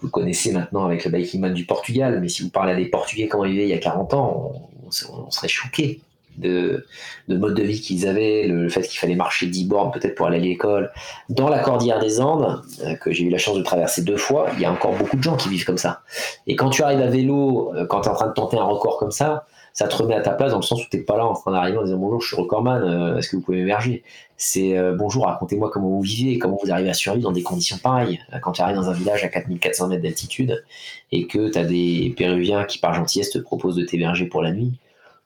vous 0.01 0.09
connaissez 0.09 0.53
maintenant 0.53 0.85
avec 0.85 1.05
le 1.05 1.11
Biking 1.11 1.41
Man 1.41 1.55
du 1.55 1.65
Portugal, 1.67 2.19
mais 2.21 2.29
si 2.29 2.43
vous 2.43 2.51
parlez 2.51 2.73
à 2.73 2.77
des 2.77 2.87
Portugais 2.87 3.29
comment 3.29 3.45
ils 3.45 3.53
vivaient 3.53 3.65
il 3.65 3.71
y 3.71 3.75
a 3.75 3.79
40 3.79 4.15
ans, 4.15 4.53
on, 4.85 5.31
serait 5.31 5.49
choqué 5.49 6.01
de, 6.41 6.87
de, 7.29 7.37
mode 7.37 7.55
de 7.55 7.63
vie 7.63 7.81
qu'ils 7.81 8.07
avaient, 8.07 8.47
le, 8.47 8.69
fait 8.69 8.83
qu'il 8.83 8.99
fallait 8.99 9.15
marcher 9.15 9.47
10 9.47 9.67
bornes 9.67 9.91
peut-être 9.93 10.15
pour 10.15 10.27
aller 10.27 10.39
à 10.39 10.41
l'école. 10.41 10.91
Dans 11.29 11.49
la 11.49 11.61
Cordillère 11.61 12.01
des 12.01 12.21
Andes, 12.21 12.63
euh, 12.85 12.95
que 12.95 13.13
j'ai 13.13 13.25
eu 13.25 13.31
la 13.31 13.39
chance 13.39 13.57
de 13.57 13.63
traverser 13.63 14.03
deux 14.03 14.17
fois, 14.17 14.49
il 14.55 14.61
y 14.61 14.65
a 14.65 14.73
encore 14.73 14.93
beaucoup 14.95 15.17
de 15.17 15.23
gens 15.23 15.37
qui 15.37 15.49
vivent 15.49 15.65
comme 15.65 15.79
ça. 15.79 16.03
Et 16.47 16.57
quand 16.57 16.71
tu 16.71 16.83
arrives 16.83 17.01
à 17.01 17.09
vélo, 17.09 17.73
euh, 17.75 17.87
quand 17.87 18.01
tu 18.01 18.09
es 18.09 18.13
en 18.13 18.15
train 18.15 18.29
de 18.29 18.33
tenter 18.33 18.59
un 18.59 18.65
record 18.65 18.99
comme 18.99 19.11
ça, 19.11 19.47
ça 19.73 19.87
te 19.87 19.95
remet 19.95 20.15
à 20.15 20.21
ta 20.21 20.33
place 20.33 20.51
dans 20.51 20.59
le 20.59 20.65
sens 20.65 20.85
où 20.85 20.89
tu 20.91 20.97
n'es 20.97 21.05
pas 21.05 21.17
là 21.17 21.25
en 21.25 21.35
train 21.35 21.53
d'arriver 21.53 21.79
en 21.79 21.85
disant 21.85 21.97
bonjour, 21.97 22.21
je 22.21 22.27
suis 22.27 22.37
recordman, 22.37 22.83
euh, 22.83 23.19
est-ce 23.19 23.31
que 23.31 23.37
vous 23.37 23.43
pouvez 23.43 23.59
m'héberger? 23.59 24.03
C'est 24.37 24.75
bonjour, 24.97 25.27
racontez-moi 25.27 25.69
comment 25.71 25.91
vous 25.91 26.01
vivez, 26.01 26.39
comment 26.39 26.59
vous 26.65 26.73
arrivez 26.73 26.89
à 26.89 26.95
survivre 26.95 27.25
dans 27.25 27.33
des 27.33 27.43
conditions 27.43 27.77
pareilles. 27.77 28.19
Quand 28.41 28.53
tu 28.53 28.63
arrives 28.63 28.77
dans 28.77 28.89
un 28.89 28.95
village 28.95 29.23
à 29.23 29.29
4400 29.29 29.89
mètres 29.89 30.03
d'altitude 30.03 30.65
et 31.13 31.27
que 31.27 31.51
tu 31.51 31.59
as 31.59 31.65
des 31.65 32.15
Péruviens 32.17 32.65
qui, 32.65 32.79
par 32.79 32.95
gentillesse, 32.95 33.29
te 33.29 33.39
proposent 33.39 33.77
de 33.77 33.85
t'héberger 33.85 34.25
pour 34.25 34.41
la 34.41 34.53
nuit, 34.53 34.79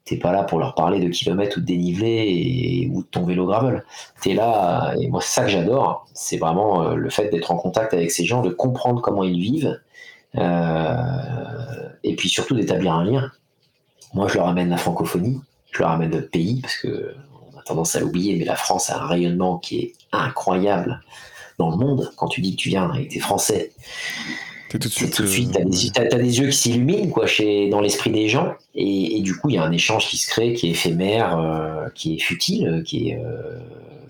t'es 0.05 0.17
pas 0.17 0.33
là 0.33 0.45
pour 0.45 0.59
leur 0.59 0.75
parler 0.75 1.01
de 1.01 1.09
kilomètres 1.09 1.59
ou 1.59 1.61
de 1.61 1.67
dénivelé 1.67 2.91
ou 2.93 3.03
de 3.03 3.07
ton 3.07 3.25
vélo 3.25 3.47
gravel. 3.47 3.85
Tu 4.21 4.35
là, 4.35 4.95
et 5.01 5.09
moi, 5.09 5.21
ça 5.23 5.45
que 5.45 5.49
j'adore, 5.49 6.07
c'est 6.13 6.37
vraiment 6.37 6.91
le 6.91 7.11
fait 7.11 7.31
d'être 7.31 7.51
en 7.51 7.57
contact 7.57 7.95
avec 7.95 8.11
ces 8.11 8.25
gens, 8.25 8.43
de 8.43 8.51
comprendre 8.51 9.01
comment 9.01 9.23
ils 9.25 9.41
vivent. 9.41 9.81
et 12.05 12.17
puis 12.17 12.29
surtout 12.29 12.55
d'établir 12.55 12.93
un 12.93 13.05
lien 13.05 13.31
moi, 14.15 14.29
je 14.29 14.35
leur 14.35 14.47
amène 14.47 14.71
la 14.71 14.77
francophonie, 14.77 15.41
je 15.73 15.81
leur 15.81 15.91
amène 15.91 16.11
notre 16.11 16.31
pays, 16.31 16.61
parce 16.61 16.77
que 16.77 17.15
on 17.53 17.59
a 17.59 17.63
tendance 17.63 17.97
à 17.97 18.01
l'oublier, 18.01 18.37
mais 18.39 18.45
la 18.45 18.55
France 18.55 18.89
a 18.91 19.03
un 19.03 19.07
rayonnement 19.07 19.59
qui 19.59 19.79
est 19.81 19.93
incroyable 20.13 21.03
dans 21.59 21.71
le 21.71 21.77
monde. 21.77 22.13
Quand 22.17 22.29
tu 22.29 22.41
dis 22.41 22.55
que 22.55 22.61
tu 22.61 22.69
viens 22.69 22.95
et 22.95 23.09
que 23.09 23.19
français, 23.19 23.73
tout 24.79 24.89
de 24.89 24.93
suite, 24.93 25.13
tu 25.13 26.01
as, 26.01 26.05
des 26.05 26.41
yeux 26.41 26.49
qui 26.49 26.57
s'illuminent 26.57 27.11
quoi, 27.11 27.27
chez, 27.27 27.69
dans 27.69 27.81
l'esprit 27.81 28.11
des 28.11 28.29
gens, 28.29 28.55
et, 28.75 29.21
du 29.21 29.37
coup, 29.37 29.51
il 29.51 29.57
y 29.57 29.59
a 29.59 29.63
un 29.63 29.73
échange 29.73 30.07
qui 30.09 30.17
se 30.17 30.29
crée, 30.29 30.55
qui 30.55 30.69
est 30.69 30.71
éphémère, 30.71 31.39
euh, 31.39 31.89
qui 31.95 32.17
est 32.17 32.19
futile, 32.19 32.83
qui 32.85 33.11
est, 33.11 33.19
euh, 33.19 33.59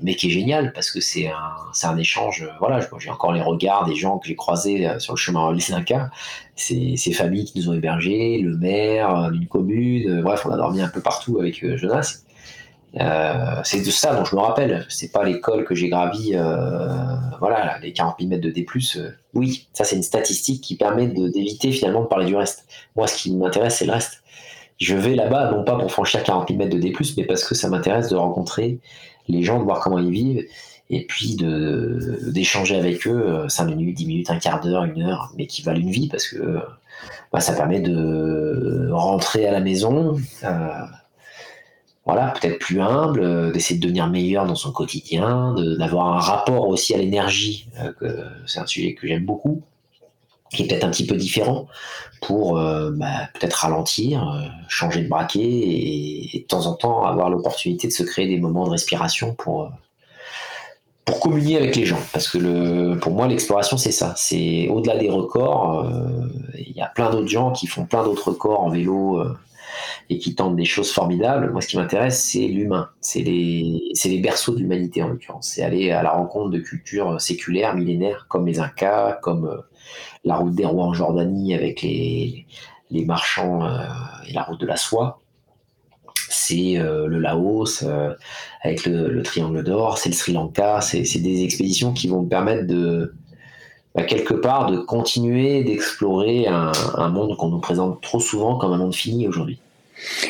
mais 0.04 0.14
qui 0.14 0.26
est 0.26 0.30
génial 0.30 0.72
parce 0.72 0.90
que 0.90 1.00
c'est 1.00 1.28
un, 1.28 1.50
c'est 1.72 1.86
un 1.86 1.96
échange. 1.96 2.46
Voilà, 2.58 2.86
j'ai 2.98 3.10
encore 3.10 3.32
les 3.32 3.40
regards 3.40 3.86
des 3.86 3.96
gens 3.96 4.18
que 4.18 4.28
j'ai 4.28 4.36
croisés 4.36 4.86
euh, 4.86 4.98
sur 4.98 5.14
le 5.14 5.18
chemin 5.18 5.52
Lessinaka, 5.52 6.10
ces, 6.54 6.96
ces 6.96 7.12
familles 7.12 7.46
qui 7.46 7.58
nous 7.58 7.70
ont 7.70 7.72
hébergés, 7.72 8.38
le 8.38 8.56
maire 8.56 9.16
euh, 9.16 9.30
d'une 9.30 9.46
commune, 9.46 10.18
euh, 10.18 10.22
bref, 10.22 10.44
on 10.46 10.50
a 10.50 10.56
dormi 10.56 10.82
un 10.82 10.88
peu 10.88 11.00
partout 11.00 11.38
avec 11.40 11.64
Jonas. 11.76 12.23
C'est 13.64 13.84
de 13.84 13.90
ça 13.90 14.14
dont 14.14 14.24
je 14.24 14.36
me 14.36 14.40
rappelle. 14.40 14.86
C'est 14.88 15.12
pas 15.12 15.24
l'école 15.24 15.64
que 15.64 15.74
j'ai 15.74 15.88
gravi, 15.88 16.34
voilà, 17.40 17.78
les 17.82 17.92
40 17.92 18.16
000 18.18 18.30
mètres 18.30 18.42
de 18.42 18.50
D+. 18.50 18.66
oui, 19.34 19.68
ça 19.72 19.84
c'est 19.84 19.96
une 19.96 20.02
statistique 20.02 20.62
qui 20.62 20.76
permet 20.76 21.06
d'éviter 21.06 21.72
finalement 21.72 22.02
de 22.02 22.06
parler 22.06 22.26
du 22.26 22.36
reste. 22.36 22.66
Moi, 22.96 23.06
ce 23.06 23.16
qui 23.16 23.34
m'intéresse, 23.34 23.76
c'est 23.78 23.86
le 23.86 23.92
reste. 23.92 24.22
Je 24.80 24.96
vais 24.96 25.14
là-bas 25.14 25.52
non 25.52 25.64
pas 25.64 25.76
pour 25.76 25.90
franchir 25.90 26.22
40 26.22 26.48
000 26.48 26.58
mètres 26.58 26.74
de 26.74 26.80
D+, 26.80 26.92
mais 27.16 27.24
parce 27.24 27.44
que 27.44 27.54
ça 27.54 27.68
m'intéresse 27.68 28.08
de 28.08 28.16
rencontrer 28.16 28.80
les 29.28 29.42
gens, 29.42 29.58
de 29.58 29.64
voir 29.64 29.80
comment 29.80 29.98
ils 29.98 30.10
vivent, 30.10 30.44
et 30.90 31.06
puis 31.06 31.36
d'échanger 31.36 32.76
avec 32.76 33.06
eux 33.06 33.46
5 33.48 33.64
euh, 33.64 33.74
minutes, 33.74 33.96
10 33.96 34.06
minutes, 34.06 34.30
un 34.30 34.38
quart 34.38 34.60
d'heure, 34.60 34.84
une 34.84 35.02
heure, 35.02 35.32
mais 35.36 35.46
qui 35.46 35.62
valent 35.62 35.80
une 35.80 35.90
vie 35.90 36.08
parce 36.08 36.26
que 36.28 36.58
bah, 37.32 37.40
ça 37.40 37.54
permet 37.54 37.80
de 37.80 38.90
rentrer 38.92 39.46
à 39.46 39.52
la 39.52 39.60
maison, 39.60 40.16
euh, 40.44 40.68
voilà, 42.06 42.34
peut-être 42.38 42.58
plus 42.58 42.80
humble, 42.80 43.20
euh, 43.20 43.50
d'essayer 43.50 43.78
de 43.78 43.82
devenir 43.82 44.08
meilleur 44.08 44.46
dans 44.46 44.54
son 44.54 44.72
quotidien, 44.72 45.54
d'avoir 45.78 46.16
un 46.16 46.20
rapport 46.20 46.68
aussi 46.68 46.94
à 46.94 46.98
l'énergie, 46.98 47.68
c'est 48.46 48.58
un 48.60 48.66
sujet 48.66 48.94
que 48.94 49.06
j'aime 49.06 49.24
beaucoup, 49.24 49.62
qui 50.54 50.62
est 50.62 50.66
peut-être 50.66 50.84
un 50.84 50.90
petit 50.90 51.06
peu 51.06 51.16
différent 51.16 51.66
pour 52.20 52.58
euh, 52.58 52.90
bah, 52.92 53.28
peut-être 53.34 53.54
ralentir, 53.54 54.28
euh, 54.28 54.48
changer 54.68 55.02
de 55.02 55.08
braquet 55.08 55.40
et, 55.42 56.40
de 56.40 56.46
temps 56.46 56.66
en 56.66 56.74
temps 56.74 57.04
avoir 57.04 57.28
l'opportunité 57.30 57.88
de 57.88 57.92
se 57.92 58.02
créer 58.02 58.26
des 58.26 58.38
moments 58.38 58.64
de 58.64 58.70
respiration 58.70 59.34
pour, 59.34 59.64
euh, 59.64 59.68
pour 61.04 61.20
communier 61.20 61.56
avec 61.56 61.76
les 61.76 61.84
gens. 61.84 62.00
Parce 62.12 62.28
que 62.28 62.38
le, 62.38 62.98
pour 62.98 63.12
moi, 63.12 63.28
l'exploration, 63.28 63.76
c'est 63.76 63.92
ça. 63.92 64.14
C'est 64.16 64.68
au-delà 64.68 64.96
des 64.96 65.10
records. 65.10 65.86
Il 66.54 66.72
y 66.72 66.80
a 66.80 66.86
plein 66.86 67.10
d'autres 67.10 67.28
gens 67.28 67.52
qui 67.52 67.66
font 67.66 67.84
plein 67.84 68.02
d'autres 68.04 68.30
records 68.30 68.62
en 68.62 68.70
vélo 68.70 69.22
et 70.10 70.18
qui 70.18 70.34
tentent 70.34 70.56
des 70.56 70.64
choses 70.64 70.90
formidables. 70.92 71.50
Moi, 71.50 71.60
ce 71.60 71.68
qui 71.68 71.76
m'intéresse, 71.76 72.22
c'est 72.22 72.46
l'humain. 72.46 72.90
C'est 73.00 73.22
les, 73.22 74.20
berceaux 74.22 74.54
d'humanité, 74.54 75.02
en 75.02 75.08
l'occurrence. 75.08 75.52
C'est 75.54 75.62
aller 75.62 75.90
à 75.90 76.02
la 76.02 76.10
rencontre 76.10 76.50
de 76.50 76.58
cultures 76.58 77.20
séculaires, 77.20 77.74
millénaires, 77.74 78.26
comme 78.28 78.46
les 78.46 78.60
Incas, 78.60 79.18
comme 79.22 79.62
la 80.24 80.36
route 80.36 80.54
des 80.54 80.66
rois 80.66 80.84
en 80.84 80.94
Jordanie 80.94 81.54
avec 81.54 81.82
les, 81.82 82.46
marchands 82.90 83.64
euh, 83.64 83.86
et 84.28 84.32
la 84.32 84.42
route 84.42 84.60
de 84.60 84.66
la 84.66 84.76
soie. 84.76 85.20
C'est 86.28 86.78
euh, 86.78 87.06
le 87.06 87.18
Laos 87.18 87.82
euh, 87.82 88.14
avec 88.62 88.86
le, 88.86 89.22
triangle 89.22 89.62
d'or, 89.62 89.98
c'est 89.98 90.08
le 90.08 90.14
Sri 90.14 90.32
Lanka, 90.32 90.80
c'est 90.80 91.02
des 91.18 91.44
expéditions 91.44 91.92
qui 91.92 92.08
vont 92.08 92.22
me 92.22 92.28
permettre 92.28 92.66
de, 92.66 93.14
bah, 93.94 94.04
quelque 94.04 94.34
part, 94.34 94.70
de 94.70 94.78
continuer 94.78 95.64
d'explorer 95.64 96.46
un, 96.46 97.08
monde 97.08 97.36
qu'on 97.36 97.48
nous 97.48 97.60
présente 97.60 98.00
trop 98.00 98.20
souvent 98.20 98.56
comme 98.56 98.72
un 98.72 98.78
monde 98.78 98.94
fini 98.94 99.28
aujourd'hui. 99.28 99.58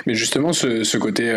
Mais 0.07 0.15
justement, 0.15 0.53
ce, 0.53 0.97
côté 0.97 1.33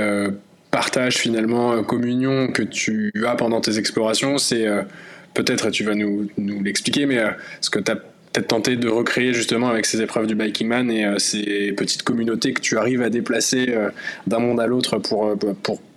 partage 0.71 1.17
finalement, 1.17 1.83
communion 1.83 2.47
que 2.47 2.63
tu 2.63 3.11
as 3.25 3.35
pendant 3.35 3.61
tes 3.61 3.77
explorations, 3.77 4.37
c'est 4.37 4.67
peut-être, 5.33 5.69
tu 5.69 5.83
vas 5.83 5.95
nous, 5.95 6.27
nous 6.37 6.61
l'expliquer, 6.63 7.05
mais 7.05 7.21
ce 7.61 7.69
que 7.69 7.79
tu 7.79 7.91
as 7.91 7.97
peut-être 8.37 8.47
tenté 8.47 8.75
de 8.75 8.87
recréer 8.87 9.33
justement 9.33 9.69
avec 9.69 9.85
ces 9.85 10.01
épreuves 10.01 10.27
du 10.27 10.35
Biking 10.35 10.67
Man 10.67 10.91
et 10.91 11.05
euh, 11.05 11.17
ces 11.17 11.73
petites 11.75 12.03
communautés 12.03 12.53
que 12.53 12.61
tu 12.61 12.77
arrives 12.77 13.01
à 13.01 13.09
déplacer 13.09 13.67
euh, 13.69 13.89
d'un 14.27 14.39
monde 14.39 14.59
à 14.59 14.67
l'autre 14.67 14.97
pour, 14.99 15.27
euh, 15.27 15.35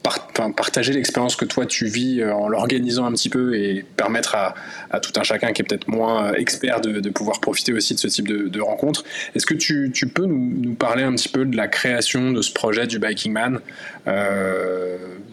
partager 0.02 0.92
l'expérience 0.92 1.36
que 1.36 1.44
toi 1.44 1.66
tu 1.66 1.86
vis 1.86 2.24
en 2.24 2.48
l'organisant 2.48 3.04
un 3.04 3.12
petit 3.12 3.28
peu 3.28 3.54
et 3.54 3.84
permettre 3.96 4.34
à, 4.34 5.00
tout 5.00 5.12
un 5.16 5.22
chacun 5.22 5.52
qui 5.52 5.62
est 5.62 5.64
peut-être 5.64 5.88
moins 5.88 6.32
expert 6.32 6.80
de, 6.80 7.10
pouvoir 7.10 7.40
profiter 7.40 7.72
aussi 7.72 7.94
de 7.94 8.00
ce 8.00 8.08
type 8.08 8.26
de, 8.26 8.48
de 8.48 8.60
rencontres. 8.60 9.04
Est-ce 9.34 9.46
que 9.46 9.54
tu, 9.54 9.90
peux 10.12 10.26
nous, 10.26 10.74
parler 10.74 11.02
un 11.02 11.12
petit 11.12 11.28
peu 11.28 11.44
de 11.44 11.56
la 11.56 11.68
création 11.68 12.32
de 12.32 12.40
ce 12.42 12.52
projet 12.52 12.86
du 12.86 12.98
Biking 12.98 13.32
Man 13.32 13.60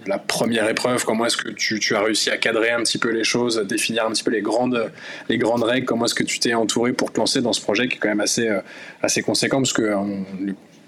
la 0.08 0.18
première 0.18 0.68
épreuve, 0.70 1.06
comment 1.06 1.26
est-ce 1.26 1.38
que 1.38 1.50
tu, 1.50 1.96
as 1.96 2.02
réussi 2.02 2.30
à 2.30 2.38
cadrer 2.38 2.72
un 2.72 2.84
petit 2.84 2.98
peu 2.98 3.12
les 3.12 3.24
choses, 3.24 3.58
définir 3.68 4.06
un 4.06 4.12
petit 4.12 4.24
peu 4.24 4.32
les 4.32 4.42
grandes, 4.42 4.92
les 5.30 5.38
grandes 5.38 5.64
règles, 5.64 5.86
comment 5.86 6.06
est-ce 6.06 6.16
que 6.16 6.24
tu 6.24 6.40
t'es 6.40 6.54
entouré 6.54 6.94
pour 6.94 7.12
te 7.12 7.20
lancer 7.20 7.42
dans 7.42 7.54
ce 7.54 7.62
projet 7.62 7.88
qui 7.88 7.96
est 7.96 8.00
quand 8.00 8.10
même 8.10 8.22
assez, 8.22 8.48
euh, 8.48 8.62
assez 9.02 9.22
conséquent, 9.22 9.58
parce 9.58 9.74
que 9.74 9.94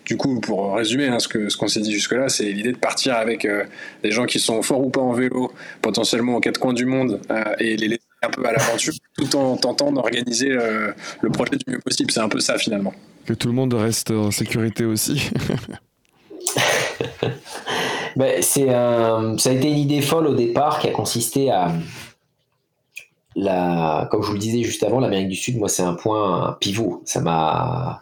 du 0.10 0.18
coup, 0.18 0.40
pour 0.40 0.74
résumer, 0.74 1.08
hein, 1.08 1.20
ce 1.20 1.28
qu'on 1.28 1.48
ce 1.48 1.56
qu'on 1.56 1.68
s'est 1.68 1.82
dit 1.82 1.94
jusque-là, 1.94 2.30
c'est 2.30 2.46
l'idée 2.46 2.72
de 2.72 2.80
partir 2.80 3.14
avec 3.16 3.46
euh, 3.46 3.64
des 4.02 4.10
gens 4.10 4.26
qui 4.26 4.40
sont 4.40 4.64
forts 4.64 4.84
ou 4.84 4.90
pas 4.90 5.02
en 5.02 5.14
vélo, 5.14 5.52
potentiellement 5.84 6.38
aux 6.38 6.40
quatre 6.40 6.60
coins 6.60 6.74
du 6.74 6.88
monde, 6.88 7.22
euh, 7.30 7.44
et 7.60 7.78
les 7.78 7.90
laisser 7.90 8.02
un 8.24 8.30
peu 8.32 8.44
à 8.44 8.54
l'aventure, 8.54 8.92
tout 9.20 9.36
en 9.36 9.56
tentant 9.56 9.92
d'organiser 9.92 10.50
le 10.50 11.30
projet 11.30 11.58
du 11.58 11.72
mieux 11.72 11.78
possible. 11.78 12.10
C'est 12.10 12.22
un 12.22 12.28
peu 12.28 12.40
ça 12.40 12.58
finalement. 12.58 12.92
Que 13.28 13.34
tout 13.34 13.50
le 13.50 13.54
monde 13.54 13.76
reste 13.76 14.10
en 14.10 14.32
sécurité 14.32 14.84
aussi. 14.84 15.30
ben, 18.16 18.42
c'est 18.42 18.66
ça 18.66 19.50
a 19.50 19.54
été 19.54 19.70
une 19.70 19.78
idée 19.78 20.02
folle 20.02 20.26
au 20.26 20.34
départ 20.34 20.80
qui 20.80 20.88
a 20.88 20.92
consisté 20.92 21.52
à 21.52 21.72
la, 23.36 24.08
comme 24.10 24.24
je 24.24 24.28
vous 24.28 24.34
le 24.34 24.40
disais 24.40 24.64
juste 24.64 24.82
avant, 24.82 25.00
l'Amérique 25.00 25.30
du 25.30 25.36
Sud, 25.36 25.58
moi, 25.58 25.70
c'est 25.70 25.84
un 25.84 25.94
point 25.94 26.58
pivot. 26.60 27.04
Ça 27.06 27.22
m'a 27.22 28.02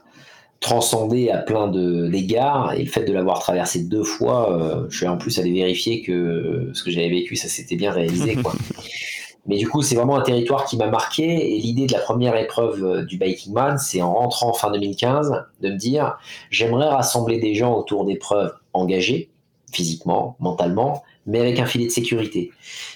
transcendé 0.60 1.30
à 1.30 1.38
plein 1.38 1.68
d'égards 1.68 2.74
et 2.74 2.84
le 2.84 2.90
fait 2.90 3.06
de 3.06 3.14
l'avoir 3.14 3.40
traversé 3.40 3.84
deux 3.84 4.04
fois, 4.04 4.52
euh, 4.52 4.88
je 4.90 4.98
suis 4.98 5.08
en 5.08 5.18
plus 5.18 5.38
allé 5.40 5.52
vérifier 5.52 6.02
que 6.02 6.72
ce 6.74 6.84
que 6.84 6.92
j'avais 6.92 7.10
vécu, 7.10 7.36
ça 7.36 7.48
s'était 7.48 7.76
bien 7.76 7.92
réalisé. 7.92 8.36
Quoi. 8.36 8.54
Mais 9.48 9.56
du 9.58 9.68
coup, 9.68 9.82
c'est 9.82 9.96
vraiment 9.96 10.18
un 10.18 10.24
territoire 10.24 10.66
qui 10.66 10.76
m'a 10.76 10.88
marqué 10.88 11.56
et 11.56 11.60
l'idée 11.60 11.88
de 11.88 11.94
la 11.94 12.00
première 12.00 12.36
épreuve 12.36 12.84
euh, 12.84 13.06
du 13.06 13.18
Biking 13.18 13.54
Man, 13.54 13.78
c'est 13.78 14.02
en 14.02 14.14
rentrant 14.14 14.54
fin 14.54 14.72
2015 14.72 15.46
de 15.62 15.70
me 15.70 15.78
dire 15.78 16.18
j'aimerais 16.50 16.90
rassembler 16.90 17.40
des 17.40 17.56
gens 17.56 17.74
autour 17.74 18.04
d'épreuves 18.04 18.54
engagées, 18.74 19.30
physiquement, 19.72 20.36
mentalement, 20.40 21.04
mais 21.28 21.42
avec 21.42 21.60
un 21.60 21.66
filet 21.66 21.86
de 21.86 21.92
sécurité. 21.92 22.52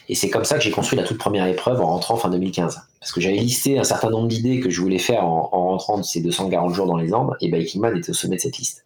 Et 0.10 0.16
c'est 0.16 0.30
comme 0.30 0.46
ça 0.46 0.58
que 0.58 0.64
j'ai 0.64 0.72
construit 0.72 0.98
la 0.98 1.06
toute 1.06 1.18
première 1.18 1.46
épreuve 1.46 1.82
en 1.82 1.88
rentrant 1.88 2.16
fin 2.16 2.30
2015. 2.30 2.82
Parce 3.00 3.12
que 3.12 3.22
j'avais 3.22 3.38
listé 3.38 3.78
un 3.78 3.84
certain 3.84 4.10
nombre 4.10 4.28
d'idées 4.28 4.62
que 4.62 4.70
je 4.70 4.82
voulais 4.82 4.98
faire 4.98 5.26
en, 5.26 5.50
rentrant 5.52 5.98
de 5.98 6.04
ces 6.04 6.22
240 6.22 6.74
jours 6.74 6.88
dans 6.88 6.98
les 6.98 7.14
Andes, 7.14 7.36
et 7.42 7.50
Biking 7.50 7.82
Man 7.82 7.96
était 7.98 8.10
au 8.10 8.14
sommet 8.14 8.38
de 8.38 8.42
cette 8.42 8.58
liste. 8.58 8.86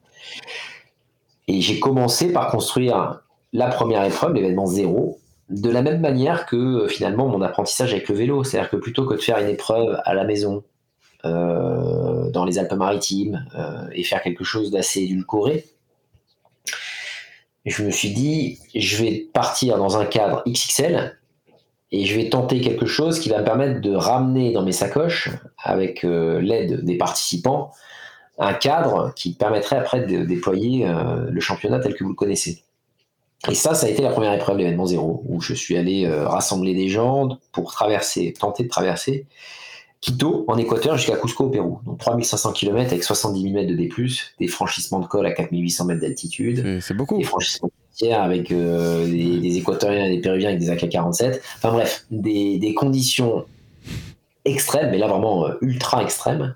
Et 1.48 1.62
j'ai 1.62 1.80
commencé 1.80 2.34
par 2.34 2.50
construire 2.50 3.22
la 3.54 3.68
première 3.68 4.04
épreuve, 4.04 4.34
l'événement 4.34 4.66
zéro, 4.66 5.20
de 5.50 5.70
la 5.70 5.84
même 5.84 6.02
manière 6.02 6.48
que 6.48 6.88
finalement 6.88 7.28
mon 7.28 7.42
apprentissage 7.42 7.94
avec 7.94 8.10
le 8.10 8.16
vélo. 8.16 8.44
C'est-à-dire 8.44 8.72
que 8.72 8.78
plutôt 8.78 9.06
que 9.06 9.14
de 9.14 9.22
faire 9.22 9.38
une 9.38 9.50
épreuve 9.50 10.02
à 10.06 10.16
la 10.16 10.24
maison, 10.24 10.64
euh, 11.24 12.30
dans 12.32 12.46
les 12.46 12.58
Alpes-Maritimes, 12.58 13.46
euh, 13.56 13.88
et 13.94 14.04
faire 14.04 14.24
quelque 14.24 14.44
chose 14.44 14.72
d'assez 14.72 15.02
édulcoré, 15.02 15.66
je 17.66 17.84
me 17.84 17.92
suis 17.92 18.12
dit, 18.12 18.60
je 18.76 19.04
vais 19.04 19.28
partir 19.34 19.78
dans 19.78 19.98
un 19.98 20.06
cadre 20.06 20.44
XXL 20.48 21.18
et 21.92 22.06
je 22.06 22.16
vais 22.16 22.30
tenter 22.30 22.62
quelque 22.62 22.86
chose 22.86 23.20
qui 23.20 23.30
va 23.30 23.40
me 23.40 23.46
permettre 23.46 23.82
de 23.82 23.96
ramener 23.96 24.52
dans 24.52 24.64
mes 24.64 24.72
sacoches, 24.72 25.30
avec 25.58 26.04
euh, 26.04 26.40
l'aide 26.42 26.84
des 26.84 26.98
participants, 26.98 27.72
un 28.38 28.54
cadre 28.54 29.14
qui 29.16 29.34
permettrait 29.34 29.78
après 29.78 30.02
de 30.02 30.24
déployer 30.26 30.86
euh, 30.88 31.28
le 31.30 31.40
championnat 31.40 31.80
tel 31.80 31.96
que 31.96 32.04
vous 32.04 32.10
le 32.10 32.16
connaissez. 32.16 32.64
Et 33.50 33.56
ça, 33.56 33.74
ça 33.76 33.88
a 33.88 33.90
été 33.90 34.02
la 34.02 34.10
première 34.10 34.34
épreuve 34.34 34.58
de 34.58 34.64
l'événement 34.64 34.86
zéro, 34.86 35.24
où 35.28 35.42
je 35.42 35.54
suis 35.54 35.78
allé 35.78 36.06
euh, 36.06 36.28
rassembler 36.28 36.74
des 36.74 36.90
gens 36.90 37.38
pour 37.52 37.72
traverser, 37.72 38.34
tenter 38.34 38.64
de 38.64 38.70
traverser 38.70 39.26
Quito 40.02 40.46
en 40.48 40.58
Équateur 40.58 40.98
jusqu'à 40.98 41.18
Cusco 41.18 41.46
au 41.46 41.50
Pérou. 41.50 41.80
Donc 41.86 42.00
3500 42.00 42.52
km 42.54 42.92
avec 42.92 43.04
70 43.04 43.42
000 43.42 43.54
mètres 43.54 43.72
de 43.72 43.76
D+, 43.76 43.90
des 44.40 44.48
franchissements 44.48 45.00
de 45.00 45.08
col 45.08 45.26
à 45.26 45.32
4800 45.32 45.86
mètres 45.86 46.02
d'altitude. 46.02 46.80
C'est 46.82 46.94
beaucoup. 46.94 47.18
Des 47.18 47.24
franchissements 47.24 47.68
de 47.68 47.74
avec 48.14 48.52
euh, 48.52 49.08
des, 49.08 49.58
Équatoriens 49.58 50.06
et 50.06 50.16
des 50.16 50.22
Péruviens 50.22 50.50
avec 50.50 50.60
des 50.60 50.70
AK-47. 50.70 51.40
Enfin 51.58 51.72
bref, 51.72 52.06
des, 52.12 52.74
conditions 52.76 53.46
extrêmes, 54.44 54.92
mais 54.92 54.98
là 54.98 55.08
vraiment 55.08 55.48
euh, 55.48 55.54
ultra 55.62 56.04
extrêmes, 56.04 56.56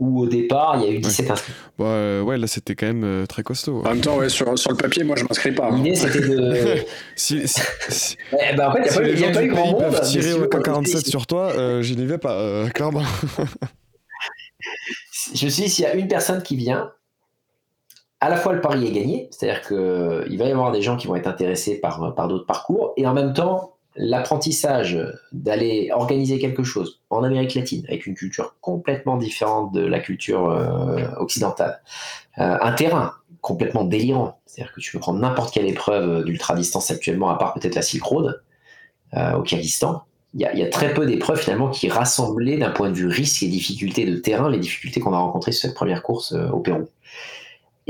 où 0.00 0.22
au 0.22 0.26
départ, 0.26 0.76
il 0.78 0.82
y 0.82 0.86
a 0.88 0.90
eu 0.90 0.98
17 0.98 1.30
inscrits. 1.30 1.52
Euh, 1.78 2.22
ouais, 2.22 2.38
là, 2.38 2.46
c'était 2.46 2.74
quand 2.74 2.86
même 2.86 3.04
euh, 3.04 3.26
très 3.26 3.42
costaud. 3.42 3.82
En 3.84 3.90
même 3.90 4.00
temps, 4.00 4.16
ouais, 4.16 4.30
sur, 4.30 4.58
sur, 4.58 4.70
le 4.70 4.76
papier, 4.76 5.04
moi, 5.04 5.14
je 5.16 5.24
m'inscris 5.24 5.52
pas. 5.52 5.66
Hein. 5.66 5.76
L'idée, 5.76 5.94
c'était 5.94 6.20
de. 6.20 6.76
si, 7.16 7.46
si, 7.46 8.16
eh 8.32 8.56
ben, 8.56 8.68
en 8.68 8.72
fait, 8.72 8.98
il 9.04 9.16
n'y 9.16 9.24
a, 9.24 9.30
pas 9.30 9.44
eu 9.44 9.48
grand 9.48 9.66
monde. 9.66 9.80
peuvent 9.80 10.00
tirer 10.00 10.32
au 10.32 10.48
47 10.48 11.06
sur 11.06 11.26
toi, 11.26 11.52
euh, 11.54 11.82
je 11.82 11.92
n'y 11.94 12.06
vais 12.06 12.16
pas, 12.16 12.32
euh, 12.32 12.70
clairement. 12.70 13.02
je 15.34 15.44
me 15.44 15.50
suis 15.50 15.64
dit, 15.64 15.68
s'il 15.68 15.84
y 15.84 15.88
a 15.88 15.94
une 15.94 16.08
personne 16.08 16.42
qui 16.42 16.56
vient, 16.56 16.90
à 18.20 18.30
la 18.30 18.36
fois 18.36 18.54
le 18.54 18.62
pari 18.62 18.86
est 18.86 18.92
gagné, 18.92 19.28
c'est-à-dire 19.30 19.60
qu'il 19.66 20.38
va 20.38 20.46
y 20.46 20.50
avoir 20.50 20.72
des 20.72 20.80
gens 20.80 20.96
qui 20.96 21.08
vont 21.08 21.16
être 21.16 21.28
intéressés 21.28 21.78
par, 21.78 22.14
par 22.14 22.26
d'autres 22.26 22.46
parcours, 22.46 22.94
et 22.96 23.06
en 23.06 23.12
même 23.12 23.34
temps, 23.34 23.76
l'apprentissage 24.02 24.98
d'aller 25.32 25.90
organiser 25.92 26.38
quelque 26.38 26.62
chose 26.62 27.02
en 27.10 27.22
Amérique 27.22 27.54
latine 27.54 27.84
avec 27.86 28.06
une 28.06 28.14
culture 28.14 28.56
complètement 28.62 29.18
différente 29.18 29.72
de 29.72 29.84
la 29.84 30.00
culture 30.00 30.48
euh, 30.48 31.06
occidentale, 31.18 31.82
euh, 32.38 32.56
un 32.60 32.72
terrain 32.72 33.12
complètement 33.42 33.84
délirant, 33.84 34.40
c'est-à-dire 34.46 34.72
que 34.72 34.80
tu 34.80 34.92
peux 34.92 34.98
prendre 34.98 35.18
n'importe 35.18 35.52
quelle 35.52 35.66
épreuve 35.66 36.24
d'ultra 36.24 36.54
distance 36.54 36.90
actuellement, 36.90 37.28
à 37.28 37.36
part 37.36 37.52
peut-être 37.52 37.74
la 37.74 37.82
Silk 37.82 38.02
Road 38.02 38.42
euh, 39.14 39.34
au 39.34 39.42
Kyrgyzstan. 39.42 40.02
Il 40.32 40.40
y, 40.40 40.62
a, 40.62 40.68
très 40.68 40.94
peu 40.94 41.06
d'épreuves 41.06 41.40
finalement 41.40 41.70
qui 41.70 41.88
rassemblaient 41.88 42.56
d'un 42.56 42.70
point 42.70 42.88
de 42.88 42.94
vue 42.94 43.08
risque 43.08 43.42
et 43.42 43.48
difficulté 43.48 44.06
de 44.06 44.16
terrain 44.16 44.48
les 44.48 44.60
difficultés 44.60 45.00
qu'on 45.00 45.12
a 45.12 45.18
rencontrées 45.18 45.50
sur 45.50 45.62
cette 45.62 45.74
première 45.74 46.04
course 46.04 46.32
au 46.32 46.60
Pérou. 46.60 46.86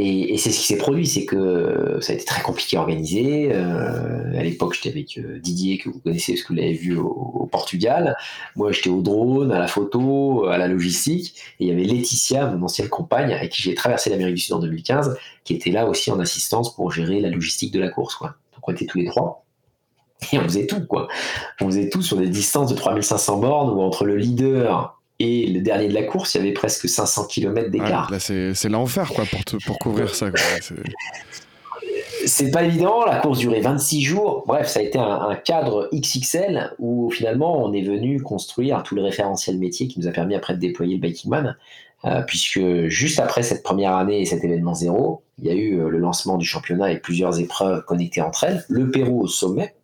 Et, 0.03 0.38
c'est 0.38 0.51
ce 0.51 0.59
qui 0.61 0.66
s'est 0.66 0.78
produit, 0.78 1.07
c'est 1.07 1.26
que 1.26 1.98
ça 2.01 2.12
a 2.12 2.16
été 2.16 2.24
très 2.24 2.40
compliqué 2.40 2.78
à 2.78 2.80
organiser. 2.80 3.51
Euh, 3.53 4.32
à 4.34 4.42
l'époque, 4.42 4.72
j'étais 4.72 4.88
avec 4.88 5.18
euh, 5.18 5.38
Didier, 5.38 5.76
que 5.76 5.90
vous 5.90 6.01
connaissez 6.01 6.32
parce 6.32 6.42
que 6.42 6.48
vous 6.48 6.55
l'avez 6.55 6.72
vu 6.72 6.96
au, 6.96 7.46
Portugal. 7.53 8.16
Moi, 8.57 8.72
j'étais 8.72 8.88
au 8.88 9.03
drone, 9.03 9.53
à 9.53 9.59
la 9.59 9.66
photo, 9.66 10.46
à 10.46 10.57
la 10.57 10.68
logistique. 10.68 11.34
Et 11.59 11.64
il 11.64 11.68
y 11.68 11.70
avait 11.70 11.82
Laetitia, 11.82 12.46
mon 12.46 12.64
ancienne 12.64 12.88
compagne, 12.88 13.32
avec 13.34 13.51
qui 13.51 13.61
j'ai 13.61 13.74
traversé 13.74 14.09
l'Amérique 14.09 14.36
du 14.36 14.40
Sud 14.40 14.55
en 14.55 14.61
2015, 14.61 15.18
qui 15.44 15.55
était 15.55 15.70
là 15.70 15.86
aussi 15.86 16.11
en 16.11 16.18
assistance 16.18 16.74
pour 16.74 16.90
gérer 16.92 17.20
la 17.20 17.28
logistique 17.28 17.72
de 17.72 17.80
la 17.80 17.90
course. 17.90 18.18
Donc 18.22 18.32
on 18.62 18.72
était 18.72 18.86
tous 18.86 18.98
les 18.98 19.07
trois. 19.07 19.44
Et 20.32 20.38
on 20.38 20.44
faisait 20.44 20.66
tout, 20.66 20.86
quoi. 20.86 21.09
On 21.61 21.66
faisait 21.66 21.90
tout 21.90 22.03
sur 22.03 22.16
des 22.16 22.28
distances 22.28 22.70
de 22.70 22.76
3500 22.76 23.38
bornes 23.38 23.70
où 23.76 23.82
entre 23.82 24.05
le 24.05 24.16
leader 24.16 24.99
et 25.21 25.47
le 25.47 25.61
dernier 25.61 25.87
de 25.87 25.95
la 25.95 26.03
course, 26.03 26.35
il 26.35 26.39
y 26.39 26.41
avait 26.41 26.53
presque 26.53 26.89
500 26.89 27.27
km 27.27 27.71
d'écart. 27.71 28.11
là, 28.11 28.18
c'est 28.18 28.68
l'enfer 28.68 29.12
quoi, 29.14 29.25
pour, 29.27 29.59
pour 29.66 29.79
couvrir 29.79 30.14
ça. 30.14 30.27
C'est 32.27 32.51
pas 32.51 32.64
évident, 32.64 33.07
la 33.07 33.16
course 33.16 33.39
durait 33.39 33.61
26 33.61 34.03
jours. 34.03 34.45
Bref, 34.47 34.68
ça 34.68 34.81
a 34.81 34.83
été 34.83 34.99
un, 34.99 35.35
cadre 35.37 35.89
XXL 35.95 36.75
où 36.79 37.11
finalement 37.11 37.64
on 37.64 37.73
est 37.73 37.81
venu 37.81 38.21
construire 38.23 38.83
tout 38.83 38.95
le 38.95 39.03
référentiel 39.03 39.59
métier 39.59 39.89
qui 39.89 39.99
nous 39.99 40.07
a 40.07 40.11
permis 40.11 40.35
après 40.35 40.53
de 40.53 40.59
déployer 40.59 40.97
le 40.97 41.01
Biking 41.01 41.31
Man. 41.31 41.57
Euh, 42.05 42.23
puisque 42.23 42.61
juste 42.87 43.21
après 43.21 43.43
cette 43.43 43.62
première 43.62 43.95
année 43.95 44.21
et 44.21 44.27
cet 44.27 44.45
événement 44.45 44.75
zéro, 44.75 45.23
il 45.39 45.47
y 45.47 45.51
a 45.51 45.55
eu 45.55 45.81
euh, 45.81 45.89
le 45.89 45.99
lancement 45.99 46.37
du 46.37 46.47
championnat 46.47 46.87
avec 46.87 47.03
plusieurs 47.03 47.39
épreuves 47.41 47.85
connectées 47.85 48.23
entre 48.23 48.45
elles. 48.45 48.64
Le 48.68 48.91
Pérou 48.91 49.23
au 49.23 49.27
sommet, 49.27 49.75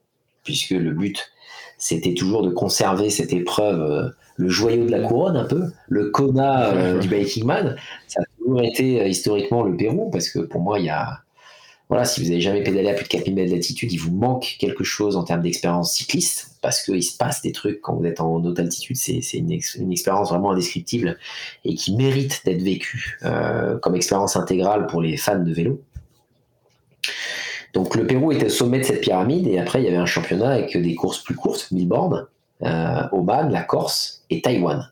puisque 0.43 0.71
le 0.71 0.93
but 0.93 1.31
c'était 1.79 2.15
toujours 2.15 2.43
de 2.43 2.51
conserver 2.51 3.11
cette 3.11 3.33
épreuve. 3.33 4.13
Le 4.37 4.49
joyau 4.49 4.87
de 4.87 4.91
la 4.91 5.01
couronne 5.01 5.37
un 5.37 5.45
peu, 5.45 5.65
le 5.89 6.11
Kona 6.11 6.71
euh, 6.71 6.99
du 6.99 7.09
Biking 7.09 7.45
Man. 7.45 7.77
Ça 8.07 8.21
a 8.21 8.25
toujours 8.39 8.63
été 8.63 9.01
euh, 9.01 9.09
historiquement 9.09 9.63
le 9.63 9.77
Pérou, 9.77 10.11
parce 10.11 10.29
que 10.29 10.41
pour 10.41 10.61
moi, 10.61 10.79
il 10.79 10.87
y 10.87 10.91
a. 10.91 11.21
Voilà, 11.89 12.05
si 12.05 12.21
vous 12.21 12.29
n'avez 12.29 12.41
jamais 12.41 12.65
pédalé 12.65 12.89
à 12.89 12.95
plus 12.95 13.05
de 13.05 13.09
4000 13.09 13.35
mètres 13.35 13.53
d'altitude, 13.53 13.93
il 13.93 13.99
vous 13.99 14.11
manque 14.11 14.57
quelque 14.59 14.83
chose 14.83 15.17
en 15.17 15.23
termes 15.23 15.43
d'expérience 15.43 15.95
cycliste, 15.95 16.59
parce 16.61 16.83
qu'il 16.83 17.03
se 17.03 17.17
passe 17.17 17.43
des 17.43 17.53
trucs 17.53 17.81
quand 17.81 17.95
vous 17.95 18.05
êtes 18.05 18.21
en 18.21 18.35
haute 18.35 18.59
altitude, 18.59 18.97
c'est 18.97 19.21
une, 19.35 19.53
une, 19.53 19.93
expérience 19.93 20.31
vraiment 20.31 20.51
indescriptible 20.51 21.17
et 21.65 21.77
qui 21.77 21.95
mérite 21.95 22.43
d'être 22.45 22.63
vécue 22.63 23.21
euh, 23.23 23.79
comme 23.79 23.95
expérience 23.95 24.35
intégrale 24.35 24.89
pour 24.89 25.01
les 25.01 25.17
fans 25.17 25.39
de 25.39 25.53
vélo. 25.53 25.81
Donc 27.73 27.95
le 27.95 28.05
Pérou 28.05 28.33
était 28.33 28.47
au 28.47 28.49
sommet 28.49 28.79
de 28.79 28.85
cette 28.85 29.01
pyramide 29.01 29.47
et 29.47 29.59
après 29.59 29.81
il 29.81 29.85
y 29.85 29.89
avait 29.89 29.97
un 29.97 30.07
championnat 30.07 30.49
avec 30.49 30.77
des 30.77 30.95
courses 30.97 31.23
plus 31.23 31.37
courtes, 31.37 31.69
1000 31.71 31.87
bornes, 31.87 32.27
Oman, 32.61 33.51
la 33.51 33.63
Corse 33.63 34.25
et 34.31 34.41
Taïwan. 34.41 34.91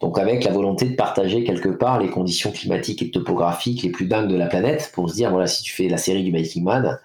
Donc 0.00 0.18
avec 0.18 0.44
la 0.44 0.52
volonté 0.52 0.86
de 0.90 0.94
partager 0.94 1.42
quelque 1.44 1.70
part 1.70 1.98
les 1.98 2.10
conditions 2.10 2.52
climatiques 2.52 3.02
et 3.02 3.10
topographiques 3.10 3.82
les 3.82 3.90
plus 3.90 4.06
dingues 4.06 4.28
de 4.28 4.36
la 4.36 4.46
planète 4.46 4.90
pour 4.94 5.08
se 5.08 5.14
dire 5.14 5.30
voilà 5.30 5.46
si 5.46 5.62
tu 5.62 5.72
fais 5.72 5.88
la 5.88 5.96
série 5.96 6.22
du 6.22 6.32
Biking 6.32 6.64
Man, 6.64 6.98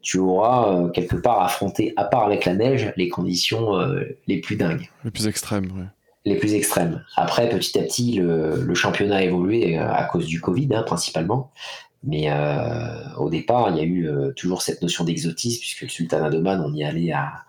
tu 0.00 0.18
auras 0.18 0.72
euh, 0.72 0.88
quelque 0.88 1.16
part 1.16 1.42
affronté 1.42 1.92
à 1.96 2.04
part 2.04 2.24
avec 2.24 2.46
la 2.46 2.54
neige 2.54 2.92
les 2.96 3.08
conditions 3.08 3.76
euh, 3.76 4.16
les 4.26 4.40
plus 4.40 4.56
dingues. 4.56 4.88
Les 5.04 5.10
plus 5.10 5.26
extrêmes, 5.26 5.70
oui. 5.76 5.84
Les 6.24 6.36
plus 6.36 6.54
extrêmes. 6.54 7.04
Après 7.16 7.48
petit 7.48 7.78
à 7.78 7.82
petit 7.82 8.18
le, 8.18 8.74
championnat 8.74 9.16
a 9.16 9.22
évolué 9.22 9.76
à 9.76 10.04
cause 10.04 10.26
du 10.26 10.40
Covid 10.40 10.68
hein, 10.74 10.82
principalement. 10.82 11.50
Mais 12.04 12.28
au 13.16 13.28
départ, 13.28 13.70
il 13.70 13.76
y 13.76 13.80
a 13.80 13.84
eu 13.84 14.08
toujours 14.36 14.62
cette 14.62 14.82
notion 14.82 15.04
d'exotisme, 15.04 15.60
puisque 15.60 15.82
le 15.82 15.88
Sultanat 15.88 16.30
d'Oman, 16.30 16.62
on 16.64 16.72
y 16.72 16.84
allait 16.84 17.12
à, 17.12 17.44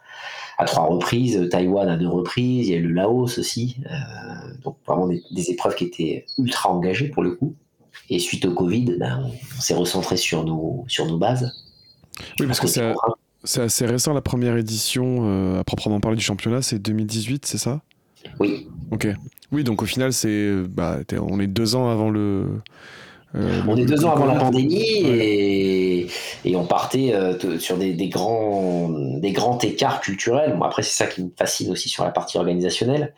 à 0.60 0.66
trois 0.66 0.84
reprises, 0.84 1.48
Taïwan 1.50 1.88
à 1.88 1.96
deux 1.96 2.10
reprises, 2.10 2.68
il 2.68 2.72
y 2.72 2.76
a 2.76 2.78
eu 2.78 2.88
le 2.88 2.94
Laos 2.94 3.40
aussi. 3.40 3.78
Euh, 3.86 3.96
donc 4.64 4.76
vraiment 4.86 5.08
des, 5.08 5.52
épreuves 5.52 5.74
qui 5.74 5.86
étaient 5.86 6.26
ultra 6.38 6.70
engagées 6.70 7.08
pour 7.08 7.24
le 7.24 7.32
coup. 7.32 7.56
Et 8.10 8.20
suite 8.20 8.44
au 8.46 8.54
Covid, 8.54 8.98
ben, 9.00 9.24
on, 9.26 9.62
s'est 9.62 9.74
recentré 9.74 10.18
sur 10.18 10.44
nos, 10.44 10.84
sur 10.90 11.06
nos 11.06 11.18
bases. 11.18 11.50
Oui, 12.40 12.46
parce 12.46 12.60
que 12.60 12.68
c'est 12.68 13.62
assez 13.62 13.86
récent 13.86 14.14
la 14.14 14.22
première 14.22 14.58
édition 14.58 15.20
euh, 15.22 15.62
à 15.62 15.64
proprement 15.64 16.02
parler 16.02 16.18
du 16.18 16.24
championnat, 16.24 16.62
c'est 16.62 16.78
2018, 16.78 17.46
c'est 17.46 17.58
ça? 17.58 17.82
Oui. 18.42 18.68
Ok. 18.92 19.08
Oui, 19.54 19.64
donc 19.64 19.82
au 19.82 19.86
final, 19.86 20.12
c'est 20.12 20.54
bah, 20.68 20.98
on 21.22 21.40
est 21.40 21.48
deux 21.48 21.78
ans 21.78 21.90
avant 21.90 22.10
le, 22.10 22.62
euh, 23.36 23.62
on 23.68 23.78
est 23.78 23.86
deux 23.86 24.06
ans 24.06 24.14
avant 24.14 24.26
la 24.26 24.36
pandémie 24.36 25.04
et 25.06 25.89
et 26.46 26.56
on 26.56 26.66
partait 26.66 27.14
sur 27.60 27.78
des, 27.78 27.94
grands, 28.08 28.90
des 28.90 29.32
grands 29.32 29.60
écarts 29.60 30.02
culturels. 30.02 30.56
Bon, 30.58 30.64
après, 30.64 30.84
c'est 30.84 30.96
ça 30.96 31.08
qui 31.08 31.24
me 31.24 31.30
fascine 31.38 31.72
aussi 31.72 31.90
sur 31.90 32.04
la 32.04 32.12
partie 32.12 32.38
organisationnelle. 32.38 33.14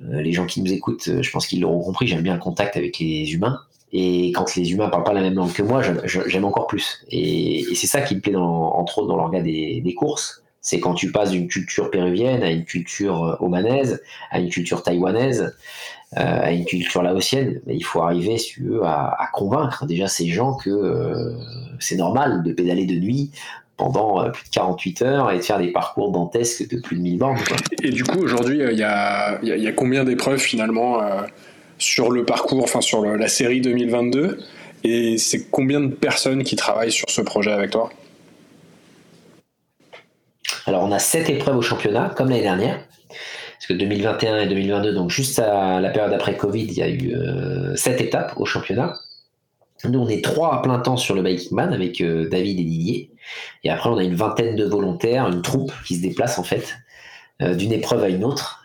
les 0.00 0.32
gens 0.32 0.46
qui 0.46 0.62
nous 0.62 0.72
écoutent, 0.72 1.20
je 1.20 1.30
pense 1.30 1.46
qu'ils 1.46 1.60
l'auront 1.60 1.82
compris, 1.82 2.06
j'aime 2.06 2.22
bien 2.22 2.34
le 2.34 2.40
contact 2.40 2.76
avec 2.76 2.98
les 2.98 3.32
humains. 3.32 3.60
Et 3.92 4.32
quand 4.32 4.54
les 4.56 4.72
humains 4.72 4.88
parlent 4.88 5.04
pas 5.04 5.12
la 5.12 5.20
même 5.20 5.34
langue 5.34 5.52
que 5.52 5.62
moi, 5.62 5.82
j'aime 5.82 6.44
encore 6.44 6.66
plus. 6.66 7.04
Et, 7.10 7.64
c'est 7.74 7.86
ça 7.86 8.00
qui 8.00 8.14
me 8.16 8.20
plaît, 8.20 8.32
dans, 8.32 8.74
entre 8.74 8.98
autres, 8.98 9.08
dans 9.08 9.16
l'organe 9.16 9.44
des, 9.44 9.80
des, 9.82 9.94
courses. 9.94 10.41
C'est 10.62 10.80
quand 10.80 10.94
tu 10.94 11.12
passes 11.12 11.30
d'une 11.30 11.48
culture 11.48 11.90
péruvienne 11.90 12.42
à 12.42 12.50
une 12.50 12.64
culture 12.64 13.36
omanaise, 13.40 14.00
à 14.30 14.38
une 14.38 14.48
culture 14.48 14.82
taïwanaise, 14.82 15.52
euh, 16.18 16.40
à 16.42 16.52
une 16.52 16.66
culture 16.66 17.02
laotienne. 17.02 17.62
Il 17.66 17.82
faut 17.82 18.02
arriver, 18.02 18.36
si 18.36 18.52
tu 18.52 18.64
veux, 18.64 18.84
à, 18.84 19.30
convaincre 19.32 19.86
déjà 19.86 20.08
ces 20.08 20.26
gens 20.26 20.52
que 20.52 20.68
euh, 20.68 21.32
c'est 21.78 21.96
normal 21.96 22.42
de 22.42 22.52
pédaler 22.52 22.84
de 22.84 22.96
nuit 22.96 23.30
pendant 23.78 24.22
euh, 24.22 24.28
plus 24.28 24.44
de 24.44 24.50
48 24.50 25.02
heures 25.02 25.32
et 25.32 25.38
de 25.38 25.42
faire 25.42 25.58
des 25.58 25.72
parcours 25.72 26.12
dantesques 26.12 26.68
de 26.68 26.78
plus 26.82 26.98
de 26.98 27.00
1000 27.00 27.16
bornes. 27.16 27.38
Et 27.82 27.88
du 27.88 28.04
coup, 28.04 28.18
aujourd'hui, 28.18 28.58
il 28.58 28.78
y 28.78 28.82
a, 28.82 29.42
y, 29.42 29.66
a, 29.66 29.72
combien 29.72 30.04
d'épreuves 30.04 30.38
finalement 30.38 31.00
sur 31.78 32.10
le 32.10 32.26
parcours, 32.26 32.62
enfin 32.62 32.82
sur 32.82 33.02
la 33.02 33.28
série 33.28 33.62
2022 33.62 34.38
Et 34.84 35.16
c'est 35.16 35.50
combien 35.50 35.80
de 35.80 35.94
personnes 35.94 36.44
qui 36.44 36.56
travaillent 36.56 36.92
sur 36.92 37.08
ce 37.08 37.22
projet 37.22 37.52
avec 37.52 37.70
toi? 37.70 37.88
Alors, 40.66 40.82
on 40.84 40.92
a 40.92 40.98
7 40.98 41.28
épreuves 41.30 41.56
au 41.56 41.62
championnat, 41.62 42.12
comme 42.16 42.28
l'année 42.28 42.42
dernière. 42.42 42.80
Parce 43.08 43.66
que 43.68 43.72
2021 43.74 44.40
et 44.40 44.46
2022, 44.48 44.92
donc 44.92 45.10
juste 45.10 45.38
à 45.38 45.80
la 45.80 45.90
période 45.90 46.12
après 46.12 46.36
Covid, 46.36 46.64
il 46.64 46.74
y 46.74 46.82
a 46.82 46.88
eu 46.88 47.14
7 47.76 48.00
euh, 48.00 48.04
étapes 48.04 48.32
au 48.36 48.44
championnat. 48.44 48.96
Nous, 49.84 49.98
on 49.98 50.08
est 50.08 50.22
trois 50.22 50.54
à 50.54 50.62
plein 50.62 50.78
temps 50.78 50.96
sur 50.96 51.14
le 51.14 51.22
Biking 51.22 51.56
Man 51.56 51.72
avec 51.72 52.00
euh, 52.00 52.28
David 52.28 52.58
et 52.60 52.64
Didier. 52.64 53.10
Et 53.64 53.70
après, 53.70 53.90
on 53.90 53.98
a 53.98 54.04
une 54.04 54.14
vingtaine 54.14 54.56
de 54.56 54.64
volontaires, 54.64 55.28
une 55.28 55.42
troupe 55.42 55.72
qui 55.86 55.96
se 55.96 56.02
déplace 56.02 56.38
en 56.38 56.44
fait 56.44 56.76
euh, 57.40 57.54
d'une 57.54 57.72
épreuve 57.72 58.02
à 58.04 58.08
une 58.08 58.24
autre 58.24 58.64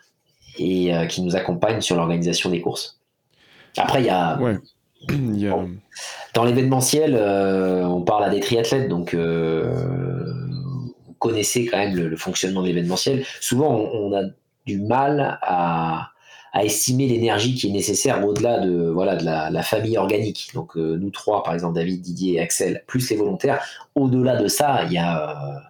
et 0.60 0.92
qui 1.08 1.22
nous 1.22 1.36
accompagne 1.36 1.82
sur 1.82 1.96
l'organisation 1.96 2.50
des 2.50 2.62
courses. 2.62 3.00
Après, 3.78 4.02
il 4.02 4.08
y 4.08 4.10
a. 4.10 4.40
dans 6.34 6.44
l'événementiel, 6.44 7.16
euh, 7.16 7.84
on 7.86 8.02
parle 8.02 8.24
à 8.26 8.30
des 8.30 8.40
triathlètes, 8.40 8.90
donc 8.90 9.14
euh, 9.14 9.74
connaissez 11.20 11.66
quand 11.66 11.78
même 11.78 11.96
le, 11.96 12.16
fonctionnement 12.16 12.62
de 12.62 12.68
l'événementiel. 12.68 13.26
Souvent, 13.40 13.90
on, 13.94 14.14
a 14.16 14.24
du 14.66 14.80
mal 14.80 15.40
à, 15.42 16.12
estimer 16.64 17.08
l'énergie 17.08 17.54
qui 17.54 17.70
est 17.70 17.72
nécessaire 17.72 18.26
au-delà 18.26 18.60
de, 18.60 18.90
voilà, 18.90 19.16
de 19.16 19.24
la, 19.24 19.64
famille 19.64 19.98
organique. 19.98 20.50
Donc, 20.56 20.76
euh, 20.76 20.98
nous 20.98 21.12
trois, 21.12 21.44
par 21.44 21.54
exemple, 21.54 21.76
David, 21.76 22.02
Didier 22.02 22.36
et 22.36 22.40
Axel, 22.40 22.84
plus 22.88 23.10
les 23.12 23.16
volontaires. 23.16 23.62
Au-delà 23.94 24.42
de 24.42 24.48
ça, 24.48 24.84
il 24.86 24.94
y 24.94 24.98
a 24.98 25.62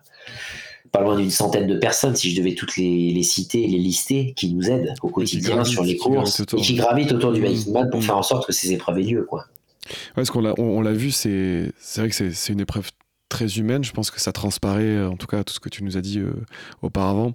pas 0.91 1.01
loin 1.01 1.17
d'une 1.17 1.29
centaine 1.29 1.67
de 1.67 1.77
personnes, 1.77 2.15
si 2.15 2.31
je 2.31 2.37
devais 2.39 2.55
toutes 2.55 2.77
les, 2.77 3.21
citer 3.23 3.63
et 3.63 3.67
les 3.67 3.77
lister, 3.77 4.33
qui 4.35 4.53
nous 4.53 4.69
aident 4.69 4.93
au 5.01 5.09
quotidien 5.09 5.63
sur 5.65 5.83
les 5.83 5.97
courses 5.97 6.39
et 6.39 6.61
qui 6.61 6.75
gravitent 6.75 7.11
autour 7.11 7.33
du 7.33 7.41
Biking 7.41 7.73
Man 7.73 7.89
pour 7.89 7.99
mmh. 7.99 8.03
faire 8.03 8.17
en 8.17 8.23
sorte 8.23 8.47
que 8.47 8.53
ces 8.53 8.71
épreuves 8.71 8.99
aient 8.99 9.03
lieu. 9.03 9.23
Quoi. 9.23 9.45
Ouais, 9.89 9.95
parce 10.15 10.29
qu'on 10.29 10.41
l'a, 10.41 10.53
on, 10.57 10.81
l'a 10.81 10.93
vu, 10.93 11.11
c'est, 11.11 11.71
c'est 11.79 12.01
vrai 12.01 12.09
que 12.09 12.31
c'est, 12.31 12.53
une 12.53 12.59
épreuve 12.59 12.89
très 13.29 13.57
humaine. 13.57 13.83
Je 13.83 13.91
pense 13.91 14.11
que 14.11 14.19
ça 14.19 14.31
transparaît, 14.31 14.83
euh, 14.83 15.09
en 15.09 15.17
tout 15.17 15.27
cas, 15.27 15.43
tout 15.43 15.53
ce 15.53 15.59
que 15.59 15.69
tu 15.69 15.83
nous 15.83 15.97
as 15.97 16.01
dit 16.01 16.19
euh, 16.19 16.33
auparavant, 16.81 17.33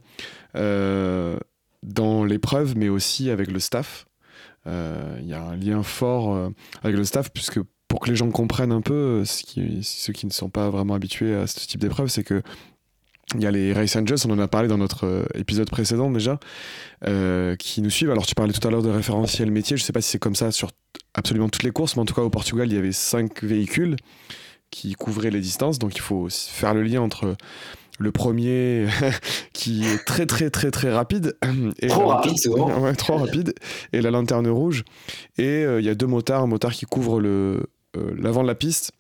euh, 0.57 1.39
dans 1.83 2.25
l'épreuve, 2.25 2.77
mais 2.77 2.89
aussi 2.89 3.31
avec 3.31 3.51
le 3.51 3.59
staff. 3.59 4.07
Il 4.67 5.27
y 5.27 5.35
a 5.35 5.43
un 5.43 5.57
lien 5.57 5.83
fort 5.83 6.53
avec 6.85 6.97
le 6.97 7.03
staff, 7.03 7.33
puisque 7.33 7.59
pour 7.89 7.99
que 7.99 8.09
les 8.09 8.15
gens 8.15 8.31
comprennent 8.31 8.71
un 8.71 8.81
peu, 8.81 9.25
ceux 9.25 10.13
qui 10.13 10.27
ne 10.27 10.31
sont 10.31 10.51
pas 10.51 10.71
vraiment 10.71 10.95
habitués 10.95 11.35
à 11.35 11.49
ce 11.49 11.67
type 11.67 11.81
d'épreuve, 11.81 12.07
c'est 12.07 12.23
que 12.23 12.43
il 13.35 13.41
y 13.41 13.47
a 13.47 13.51
les 13.51 13.73
Race 13.73 13.97
Angels, 13.97 14.19
on 14.27 14.31
en 14.31 14.39
a 14.39 14.47
parlé 14.47 14.69
dans 14.69 14.79
notre 14.79 15.27
épisode 15.35 15.69
précédent 15.69 16.13
déjà, 16.13 16.39
qui 17.59 17.83
nous 17.83 17.91
suivent. 17.91 18.13
Alors 18.13 18.25
tu 18.25 18.37
parlais 18.37 18.53
tout 18.53 18.67
à 18.69 18.71
l'heure 18.71 18.83
de 18.83 18.91
référentiel 18.91 19.51
métier, 19.51 19.77
je 19.77 19.83
ne 19.83 19.87
sais 19.87 19.93
pas 19.93 20.01
si 20.01 20.11
c'est 20.11 20.21
comme 20.21 20.37
ça 20.37 20.53
sur 20.53 20.71
absolument 21.15 21.49
toutes 21.49 21.65
les 21.65 21.73
courses, 21.73 21.97
mais 21.97 22.03
en 22.03 22.07
tout 22.07 22.15
cas 22.15 22.23
au 22.23 22.31
Portugal, 22.31 22.69
il 22.71 22.75
y 22.75 22.79
avait 22.79 22.93
cinq 22.93 23.43
véhicules 23.43 23.97
qui 24.73 24.95
couvraient 24.95 25.31
les 25.31 25.41
distances, 25.41 25.79
donc 25.79 25.95
il 25.95 26.01
faut 26.01 26.27
faire 26.31 26.75
le 26.75 26.83
lien 26.83 27.01
entre 27.01 27.37
le 28.01 28.11
premier 28.11 28.89
qui 29.53 29.85
est 29.85 30.05
très 30.05 30.27
très 30.27 30.51
très 30.51 30.73
très 30.73 30.91
rapide 30.91 31.37
et 31.79 31.87
trop 31.87 32.07
rapide 32.07 32.35
ouais, 32.49 32.95
trop 32.95 33.19
rapide 33.19 33.55
et 33.93 34.01
la 34.01 34.11
lanterne 34.11 34.49
rouge. 34.49 34.83
Et 35.39 35.65
euh, 35.65 35.81
il 35.81 35.87
y 35.87 35.91
a 35.91 35.95
deux 35.95 36.07
motards 36.07 36.43
un 36.43 36.47
motard 36.49 36.73
qui 36.73 36.87
couvre 36.87 37.21
le 37.21 37.63
l'avant 38.17 38.43
de 38.43 38.49
la 38.49 38.55
piste 38.55 38.93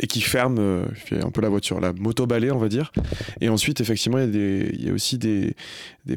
et 0.00 0.06
qui 0.06 0.20
ferme 0.20 0.56
euh, 0.58 0.84
un 1.12 1.30
peu 1.30 1.40
la 1.40 1.48
voiture, 1.48 1.80
la 1.80 1.92
moto 1.94 2.26
balai 2.26 2.50
on 2.50 2.58
va 2.58 2.68
dire. 2.68 2.92
Et 3.40 3.48
ensuite, 3.48 3.80
effectivement, 3.80 4.18
il 4.18 4.84
y, 4.84 4.90
a 4.90 4.92
aussi 4.92 5.16
des, 5.16 5.54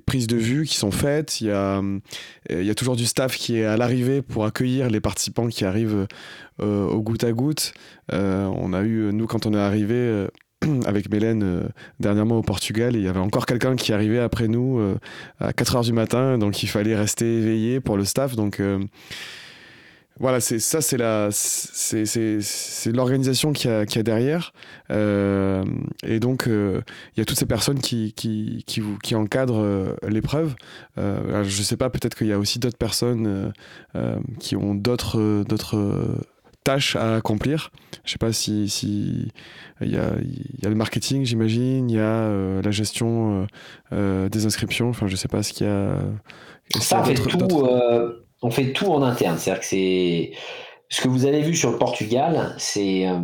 prises 0.05 0.27
de 0.27 0.35
vue 0.35 0.65
qui 0.65 0.75
sont 0.75 0.91
faites. 0.91 1.39
Il 1.39 1.47
y, 1.47 1.51
a, 1.51 1.79
euh, 1.79 1.99
il 2.49 2.65
y 2.65 2.69
a 2.69 2.75
toujours 2.75 2.95
du 2.95 3.05
staff 3.05 3.35
qui 3.37 3.57
est 3.57 3.65
à 3.65 3.77
l'arrivée 3.77 4.21
pour 4.21 4.45
accueillir 4.45 4.89
les 4.89 4.99
participants 4.99 5.47
qui 5.47 5.63
arrivent 5.63 6.07
euh, 6.61 6.87
au 6.87 7.01
goutte 7.01 7.23
à 7.23 7.31
goutte. 7.31 7.73
on 8.11 8.73
a 8.73 8.81
eu, 8.81 9.13
nous, 9.13 9.25
quand 9.25 9.45
on 9.45 9.53
est 9.53 9.59
arrivé 9.59 10.27
avec 10.85 11.09
Mélène 11.09 11.69
dernièrement 11.99 12.39
au 12.39 12.43
Portugal, 12.43 12.97
il 12.97 13.03
y 13.03 13.07
avait 13.07 13.19
encore 13.19 13.45
quelqu'un 13.45 13.77
qui 13.77 13.93
arrivait 13.93 14.19
après 14.19 14.49
nous 14.49 14.81
à 15.39 15.53
4 15.53 15.77
heures 15.77 15.83
du 15.83 15.93
matin, 15.93 16.37
donc 16.37 16.61
il 16.61 16.67
fallait 16.67 16.95
rester 16.95 17.37
éveillé 17.37 17.79
pour 17.79 17.95
le 17.95 18.03
staff. 18.03 18.35
Donc 18.35 18.61
voilà, 20.21 20.39
c'est 20.39 20.59
ça, 20.59 20.81
c'est 20.81 20.97
la, 20.97 21.29
c'est 21.31 22.91
l'organisation 22.93 23.53
qui 23.53 23.67
a, 23.67 23.87
qui 23.87 23.97
a 23.97 24.03
derrière, 24.03 24.53
euh, 24.91 25.65
et 26.03 26.19
donc 26.19 26.47
euh, 26.47 26.81
il 27.15 27.19
y 27.19 27.23
a 27.23 27.25
toutes 27.25 27.39
ces 27.39 27.47
personnes 27.47 27.79
qui 27.79 28.13
qui 28.13 28.63
qui, 28.67 28.81
vous, 28.81 28.99
qui 28.99 29.15
encadrent 29.15 29.63
euh, 29.63 29.95
l'épreuve. 30.07 30.53
je 30.95 31.41
ne 31.41 31.63
sais 31.63 31.75
pas, 31.75 31.89
peut-être 31.89 32.15
qu'il 32.15 32.27
y 32.27 32.33
a 32.33 32.37
aussi 32.37 32.59
d'autres 32.59 32.77
personnes 32.77 33.51
qui 34.39 34.55
ont 34.55 34.75
d'autres 34.75 35.43
d'autres 35.43 36.15
tâches 36.63 36.95
à 36.95 37.15
accomplir. 37.15 37.71
Je 38.05 38.11
sais 38.11 38.19
pas 38.19 38.31
si 38.31 38.69
si 38.69 39.31
il 39.81 39.91
y 39.91 39.97
a 39.97 40.13
il 40.21 40.63
y 40.63 40.67
a 40.67 40.69
le 40.69 40.75
marketing, 40.75 41.25
j'imagine, 41.25 41.89
il 41.89 41.95
y 41.95 41.99
a 41.99 42.61
la 42.61 42.71
gestion 42.71 43.47
des 43.91 44.45
inscriptions. 44.45 44.89
Enfin, 44.89 45.07
je 45.07 45.15
sais 45.15 45.27
pas 45.27 45.41
ce 45.41 45.51
qu'il 45.51 45.65
y 45.65 45.69
a. 45.69 45.97
Ça 46.79 47.03
fait 47.03 47.15
tout 47.15 47.39
on 48.41 48.51
fait 48.51 48.73
tout 48.73 48.87
en 48.87 49.01
interne. 49.03 49.37
C'est 49.37 50.31
ce 50.89 51.01
que 51.01 51.07
vous 51.07 51.25
avez 51.25 51.41
vu 51.41 51.55
sur 51.55 51.71
le 51.71 51.77
Portugal, 51.77 52.55
c'est 52.57 53.07
euh, 53.07 53.19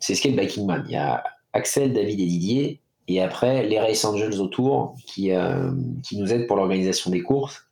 ce 0.00 0.20
qu'est 0.20 0.30
le 0.30 0.36
Biking 0.36 0.66
Man. 0.66 0.84
Il 0.88 0.92
y 0.92 0.96
a 0.96 1.22
Axel, 1.52 1.92
David 1.92 2.20
et 2.20 2.26
Didier, 2.26 2.80
et 3.08 3.20
après 3.20 3.64
les 3.64 3.78
Race 3.78 4.04
Angels 4.04 4.40
autour 4.40 4.96
qui, 5.06 5.32
euh, 5.32 5.70
qui 6.02 6.18
nous 6.18 6.32
aident 6.32 6.46
pour 6.46 6.56
l'organisation 6.56 7.10
des 7.10 7.22
courses. 7.22 7.66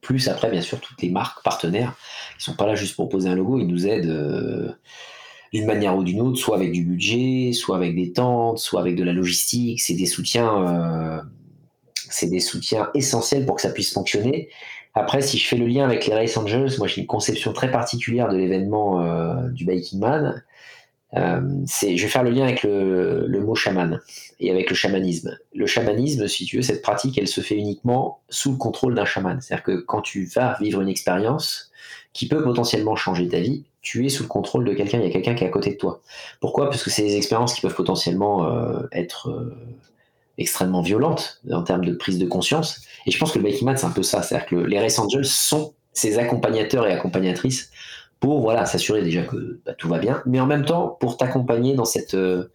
Plus 0.00 0.28
après, 0.28 0.50
bien 0.50 0.62
sûr, 0.62 0.80
toutes 0.80 1.00
les 1.02 1.10
marques 1.10 1.44
partenaires 1.44 1.94
qui 2.36 2.44
sont 2.44 2.56
pas 2.56 2.66
là 2.66 2.74
juste 2.74 2.96
pour 2.96 3.08
poser 3.08 3.28
un 3.28 3.36
logo, 3.36 3.60
ils 3.60 3.68
nous 3.68 3.86
aident 3.86 4.10
euh, 4.10 4.72
d'une 5.52 5.66
manière 5.66 5.96
ou 5.96 6.02
d'une 6.02 6.20
autre, 6.20 6.38
soit 6.38 6.56
avec 6.56 6.72
du 6.72 6.82
budget, 6.82 7.52
soit 7.52 7.76
avec 7.76 7.94
des 7.94 8.12
tentes, 8.12 8.58
soit 8.58 8.80
avec 8.80 8.96
de 8.96 9.04
la 9.04 9.12
logistique. 9.12 9.80
C'est 9.80 9.94
des 9.94 10.06
soutiens 10.06 10.98
essentiels 12.94 13.46
pour 13.46 13.56
que 13.56 13.62
ça 13.62 13.70
puisse 13.70 13.92
fonctionner. 13.92 14.48
Après, 14.94 15.22
si 15.22 15.38
je 15.38 15.48
fais 15.48 15.56
le 15.56 15.66
lien 15.66 15.84
avec 15.84 16.06
les 16.06 16.14
Race 16.14 16.36
Angels, 16.36 16.72
moi 16.78 16.86
j'ai 16.86 17.00
une 17.00 17.06
conception 17.06 17.52
très 17.52 17.70
particulière 17.70 18.28
de 18.28 18.36
l'événement 18.36 19.02
euh, 19.02 19.48
du 19.48 19.64
Biking 19.64 20.00
Man. 20.00 20.42
Euh, 21.14 21.40
je 21.66 22.02
vais 22.02 22.08
faire 22.08 22.22
le 22.22 22.30
lien 22.30 22.44
avec 22.44 22.62
le, 22.62 23.40
mot 23.40 23.54
chaman 23.54 24.00
et 24.40 24.50
avec 24.50 24.70
le 24.70 24.76
chamanisme. 24.76 25.36
Le 25.54 25.66
chamanisme, 25.66 26.26
si 26.26 26.44
tu 26.44 26.56
veux, 26.56 26.62
cette 26.62 26.82
pratique, 26.82 27.18
elle 27.18 27.28
se 27.28 27.40
fait 27.40 27.56
uniquement 27.56 28.20
sous 28.28 28.52
le 28.52 28.56
contrôle 28.56 28.94
d'un 28.94 29.04
chaman. 29.04 29.40
C'est-à-dire 29.40 29.64
que 29.64 29.80
quand 29.80 30.02
tu 30.02 30.24
vas 30.26 30.56
vivre 30.60 30.80
une 30.80 30.88
expérience 30.88 31.70
qui 32.12 32.28
peut 32.28 32.42
potentiellement 32.42 32.96
changer 32.96 33.28
ta 33.28 33.40
vie, 33.40 33.64
tu 33.80 34.06
es 34.06 34.08
sous 34.10 34.22
le 34.22 34.28
contrôle 34.28 34.64
de 34.64 34.74
quelqu'un, 34.74 34.98
il 34.98 35.04
y 35.04 35.08
a 35.08 35.12
quelqu'un 35.12 35.34
qui 35.34 35.44
est 35.44 35.48
à 35.48 35.50
côté 35.50 35.72
de 35.72 35.76
toi. 35.76 36.00
Pourquoi? 36.40 36.70
Parce 36.70 36.82
que 36.82 36.90
c'est 36.90 37.02
des 37.02 37.16
expériences 37.16 37.54
qui 37.54 37.62
peuvent 37.62 37.74
potentiellement 37.74 38.46
euh, 38.46 38.82
être 38.92 39.28
extrêmement 40.38 40.82
violentes 40.82 41.40
en 41.50 41.62
termes 41.62 41.84
de 41.84 41.94
prise 41.94 42.18
de 42.18 42.26
conscience. 42.26 42.80
Et 43.06 43.10
je 43.10 43.18
pense 43.18 43.32
que 43.32 43.38
le 43.38 43.44
Biking 43.44 43.66
Man, 43.66 43.76
c'est 43.76 43.86
un 43.86 43.90
peu 43.90 44.02
ça. 44.02 44.22
C'est-à-dire 44.22 44.46
que 44.46 44.56
les 44.56 44.80
Race 44.80 44.98
Angels 44.98 45.26
sont 45.26 45.74
ces 45.92 46.18
accompagnateurs 46.18 46.86
et 46.86 46.92
accompagnatrices 46.92 47.70
pour 48.22 48.40
voilà 48.40 48.66
s'assurer 48.66 49.02
déjà 49.02 49.24
que 49.24 49.60
bah, 49.66 49.74
tout 49.76 49.88
va 49.88 49.98
bien, 49.98 50.22
mais 50.26 50.38
en 50.38 50.46
même 50.46 50.64
temps 50.64 50.96
pour 51.00 51.16
t'accompagner 51.16 51.74
dans 51.74 51.84
cette 51.84 52.14
euh, 52.14 52.52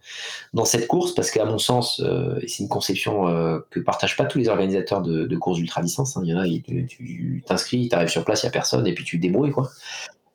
dans 0.54 0.64
cette 0.64 0.88
course, 0.88 1.12
parce 1.14 1.30
qu'à 1.30 1.44
mon 1.44 1.58
sens, 1.58 2.00
euh, 2.00 2.40
c'est 2.46 2.62
une 2.62 2.70
conception 2.70 3.28
euh, 3.28 3.58
que 3.70 3.78
partagent 3.78 4.16
pas 4.16 4.24
tous 4.24 4.38
les 4.38 4.48
organisateurs 4.48 5.02
de, 5.02 5.36
courses 5.36 5.58
ultra 5.58 5.82
distance. 5.82 6.16
Hein. 6.16 6.22
Il 6.24 6.30
y 6.30 6.34
en 6.34 6.38
a, 6.38 6.46
tu 6.88 7.44
t'inscris, 7.46 7.90
tu 7.90 7.94
arrives 7.94 8.08
sur 8.08 8.24
place, 8.24 8.42
il 8.42 8.46
y 8.46 8.48
a 8.48 8.52
personne, 8.52 8.86
et 8.86 8.94
puis 8.94 9.04
tu 9.04 9.18
te 9.18 9.22
débrouilles 9.22 9.52
quoi. 9.52 9.68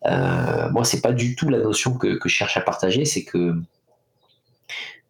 moi, 0.06 0.84
c'est 0.84 1.02
pas 1.02 1.14
du 1.14 1.36
tout 1.36 1.50
la 1.50 1.58
notion 1.58 1.98
que, 1.98 2.16
que 2.16 2.30
je 2.30 2.36
cherche 2.36 2.56
à 2.56 2.62
partager, 2.62 3.04
c'est 3.04 3.24
que 3.24 3.56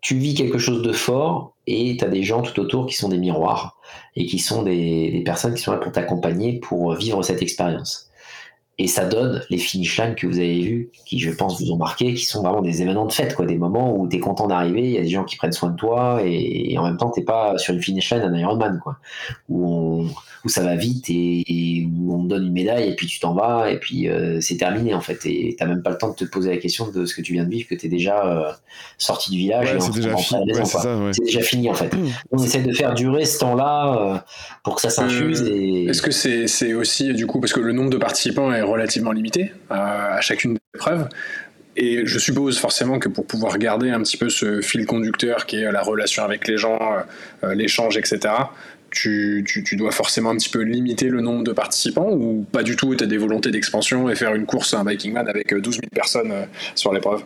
tu 0.03 0.17
vis 0.17 0.35
quelque 0.35 0.59
chose 0.59 0.83
de 0.83 0.91
fort 0.91 1.55
et 1.65 1.95
tu 1.97 2.05
as 2.05 2.09
des 2.09 2.23
gens 2.23 2.41
tout 2.41 2.59
autour 2.59 2.85
qui 2.85 2.93
sont 2.93 3.07
des 3.07 3.17
miroirs 3.17 3.79
et 4.17 4.25
qui 4.25 4.37
sont 4.37 4.61
des, 4.61 5.23
personnes 5.25 5.55
qui 5.55 5.61
sont 5.61 5.71
là 5.71 5.77
pour 5.77 5.93
t'accompagner 5.93 6.59
pour 6.59 6.93
vivre 6.93 7.23
cette 7.23 7.41
expérience. 7.41 8.11
Et 8.79 8.87
ça 8.87 9.05
donne 9.05 9.43
les 9.51 9.59
finish 9.59 9.99
lines 9.99 10.15
que 10.15 10.25
vous 10.25 10.39
avez 10.39 10.59
vus, 10.59 10.89
qui 11.05 11.19
je 11.19 11.29
pense 11.29 11.61
vous 11.61 11.71
ont 11.71 11.77
marqué, 11.77 12.15
qui 12.15 12.25
sont 12.25 12.41
vraiment 12.41 12.63
des 12.63 12.81
événements 12.81 13.05
de 13.05 13.11
fête, 13.11 13.35
quoi, 13.35 13.45
des 13.45 13.57
moments 13.57 13.95
où 13.95 14.07
tu 14.09 14.15
es 14.15 14.19
content 14.19 14.47
d'arriver, 14.47 14.81
il 14.81 14.91
y 14.91 14.97
a 14.97 15.01
des 15.01 15.09
gens 15.09 15.25
qui 15.25 15.35
prennent 15.35 15.51
soin 15.51 15.69
de 15.69 15.75
toi, 15.75 16.21
et, 16.25 16.75
en 16.79 16.83
même 16.83 16.97
temps, 16.97 17.11
t'es 17.11 17.21
pas 17.21 17.55
sur 17.59 17.75
une 17.75 17.83
finish 17.83 18.11
line 18.11 18.21
d'un 18.21 18.35
Ironman, 18.35 18.79
quoi, 18.83 18.97
où, 19.47 20.07
où 20.43 20.49
ça 20.49 20.63
va 20.63 20.75
vite 20.75 21.05
et, 21.09 21.87
où 21.99 22.15
on 22.15 22.23
te 22.23 22.29
donne 22.29 22.47
une 22.47 22.53
médaille, 22.53 22.89
et 22.89 22.95
puis 22.95 23.05
tu 23.05 23.19
t'en 23.19 23.35
vas, 23.35 23.69
et 23.69 23.77
puis 23.77 24.09
euh, 24.09 24.41
c'est 24.41 24.57
terminé, 24.57 24.95
en 24.95 25.01
fait, 25.01 25.23
et 25.25 25.55
t'as 25.55 25.67
même 25.67 25.83
pas 25.83 25.91
le 25.91 25.99
temps 25.99 26.09
de 26.09 26.15
te 26.15 26.25
poser 26.25 26.49
la 26.49 26.57
question 26.57 26.89
de 26.89 27.05
ce 27.05 27.13
que 27.13 27.21
tu 27.21 27.33
viens 27.33 27.43
de 27.43 27.51
vivre, 27.51 27.67
que 27.69 27.75
tu 27.75 27.85
es 27.85 27.89
déjà 27.89 28.25
euh, 28.25 28.51
sorti 28.97 29.29
du 29.29 29.37
village. 29.37 29.67
c'est 29.79 29.91
déjà, 29.91 30.15
déjà, 31.23 31.41
fini, 31.41 31.69
en 31.69 31.75
fait. 31.75 31.93
On 32.31 32.41
essaie 32.43 32.63
de 32.63 32.73
faire 32.73 32.95
durer 32.95 33.25
ce 33.25 33.37
temps-là 33.37 34.15
euh, 34.15 34.17
pour 34.63 34.75
que 34.75 34.81
ça 34.81 34.89
s'infuse. 34.89 35.43
Est-ce 35.43 36.01
que 36.01 36.09
c'est 36.47 36.73
aussi, 36.73 37.13
du 37.13 37.27
coup, 37.27 37.39
parce 37.39 37.53
que 37.53 37.59
le 37.59 37.71
nombre 37.71 37.91
de 37.91 37.97
participants 37.97 38.51
est 38.51 38.62
relativement 38.63 39.11
limité 39.11 39.51
à, 39.69 40.19
chacune 40.21 40.55
des 40.55 40.59
épreuves. 40.75 41.07
Et 41.75 42.05
je 42.05 42.19
suppose 42.19 42.59
forcément 42.59 42.99
que 42.99 43.09
pour 43.09 43.25
pouvoir 43.25 43.57
garder 43.57 43.89
un 43.89 44.01
petit 44.01 44.17
peu 44.17 44.29
ce 44.29 44.61
fil 44.61 44.85
conducteur 44.85 45.45
qui 45.47 45.57
est 45.57 45.71
la 45.71 45.81
relation 45.81 46.23
avec 46.23 46.47
les 46.47 46.57
gens, 46.57 46.77
euh, 46.79 47.47
euh, 47.47 47.55
l'échange, 47.55 47.97
etc., 47.97 48.33
tu, 48.91 49.43
dois 49.75 49.89
forcément 49.89 50.29
un 50.29 50.35
petit 50.35 50.49
peu 50.49 50.61
limiter 50.61 51.09
le 51.09 51.21
nombre 51.21 51.43
de 51.43 51.51
participants 51.51 52.11
ou 52.11 52.45
pas 52.51 52.61
du 52.61 52.75
tout, 52.75 52.93
tu 52.93 53.03
as 53.03 53.07
des 53.07 53.17
volontés 53.17 53.49
d'expansion 53.49 54.07
et 54.07 54.13
faire 54.13 54.35
une 54.35 54.45
course, 54.45 54.75
un 54.75 54.85
Biking 54.85 55.13
Man 55.13 55.27
avec 55.27 55.51
12 55.51 55.77
euh, 55.77 55.79
000 55.81 55.89
personnes 55.95 56.31
sur 56.75 56.93
l'épreuve? 56.93 57.23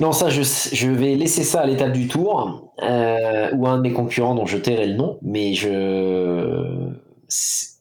Non, 0.00 0.12
ça, 0.12 0.30
je, 0.30 0.40
je, 0.42 0.88
vais 0.88 1.14
laisser 1.14 1.44
ça 1.44 1.60
à 1.60 1.66
l'étape 1.66 1.92
du 1.92 2.08
tour, 2.08 2.72
ou 2.80 3.66
un 3.66 3.76
de 3.76 3.82
mes 3.82 3.92
concurrents 3.92 4.34
dont 4.34 4.46
je 4.46 4.56
tairai 4.56 4.86
le 4.86 4.94
nom, 4.94 5.18
mais 5.22 5.52
je, 5.52 6.88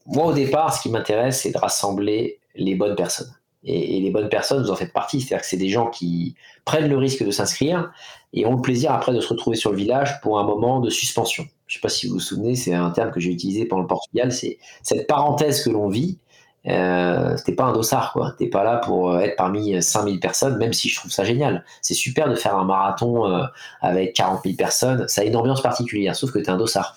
moi, 0.05 0.27
au 0.27 0.33
départ, 0.33 0.73
ce 0.73 0.81
qui 0.81 0.89
m'intéresse, 0.89 1.41
c'est 1.41 1.51
de 1.51 1.57
rassembler 1.57 2.39
les 2.55 2.75
bonnes 2.75 2.95
personnes. 2.95 3.33
Et, 3.63 4.01
les 4.01 4.11
bonnes 4.11 4.29
personnes, 4.29 4.61
vous 4.61 4.71
en 4.71 4.75
faites 4.75 4.91
partie. 4.91 5.21
C'est-à-dire 5.21 5.41
que 5.41 5.47
c'est 5.47 5.57
des 5.57 5.69
gens 5.69 5.89
qui 5.89 6.35
prennent 6.65 6.89
le 6.89 6.97
risque 6.97 7.23
de 7.23 7.31
s'inscrire 7.31 7.91
et 8.33 8.45
ont 8.45 8.55
le 8.55 8.61
plaisir 8.61 8.91
après 8.91 9.13
de 9.13 9.21
se 9.21 9.29
retrouver 9.29 9.55
sur 9.55 9.71
le 9.71 9.77
village 9.77 10.19
pour 10.21 10.39
un 10.39 10.43
moment 10.43 10.79
de 10.81 10.89
suspension. 10.89 11.45
Je 11.67 11.77
ne 11.77 11.79
sais 11.79 11.81
pas 11.81 11.89
si 11.89 12.07
vous 12.07 12.15
vous 12.15 12.19
souvenez, 12.19 12.55
c'est 12.55 12.73
un 12.73 12.89
terme 12.89 13.11
que 13.11 13.19
j'ai 13.19 13.31
utilisé 13.31 13.65
pendant 13.65 13.83
le 13.83 13.87
Portugal. 13.87 14.31
C'est 14.31 14.57
cette 14.81 15.07
parenthèse 15.07 15.63
que 15.63 15.69
l'on 15.69 15.87
vit. 15.87 16.17
Euh, 16.65 17.35
c'était 17.37 17.53
pas 17.53 17.65
un 17.65 17.73
dossard, 17.73 18.13
quoi. 18.13 18.33
T'es 18.37 18.47
pas 18.47 18.63
là 18.63 18.77
pour 18.77 19.17
être 19.19 19.35
parmi 19.35 19.81
5000 19.81 20.19
personnes, 20.19 20.57
même 20.57 20.71
si 20.71 20.89
je 20.89 20.97
trouve 20.97 21.11
ça 21.11 21.23
génial. 21.23 21.65
C'est 21.81 21.93
super 21.93 22.29
de 22.29 22.35
faire 22.35 22.55
un 22.55 22.63
marathon 22.63 23.27
euh, 23.27 23.43
avec 23.81 24.13
40 24.13 24.43
000 24.43 24.55
personnes. 24.55 25.07
Ça 25.07 25.21
a 25.21 25.23
une 25.25 25.35
ambiance 25.35 25.61
particulière, 25.61 26.15
sauf 26.15 26.31
que 26.31 26.39
t'es 26.39 26.49
un 26.49 26.57
dossard 26.57 26.95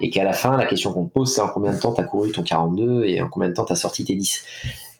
et 0.00 0.10
qu'à 0.10 0.24
la 0.24 0.32
fin, 0.32 0.56
la 0.56 0.66
question 0.66 0.92
qu'on 0.92 1.06
te 1.06 1.12
pose, 1.12 1.34
c'est 1.34 1.40
en 1.40 1.48
combien 1.48 1.72
de 1.72 1.80
temps 1.80 1.92
tu 1.92 2.00
as 2.00 2.04
couru 2.04 2.32
ton 2.32 2.42
42 2.42 3.04
et 3.04 3.22
en 3.22 3.28
combien 3.28 3.48
de 3.48 3.54
temps 3.54 3.64
tu 3.64 3.72
as 3.72 3.76
sorti 3.76 4.04
tes 4.04 4.14
10. 4.14 4.44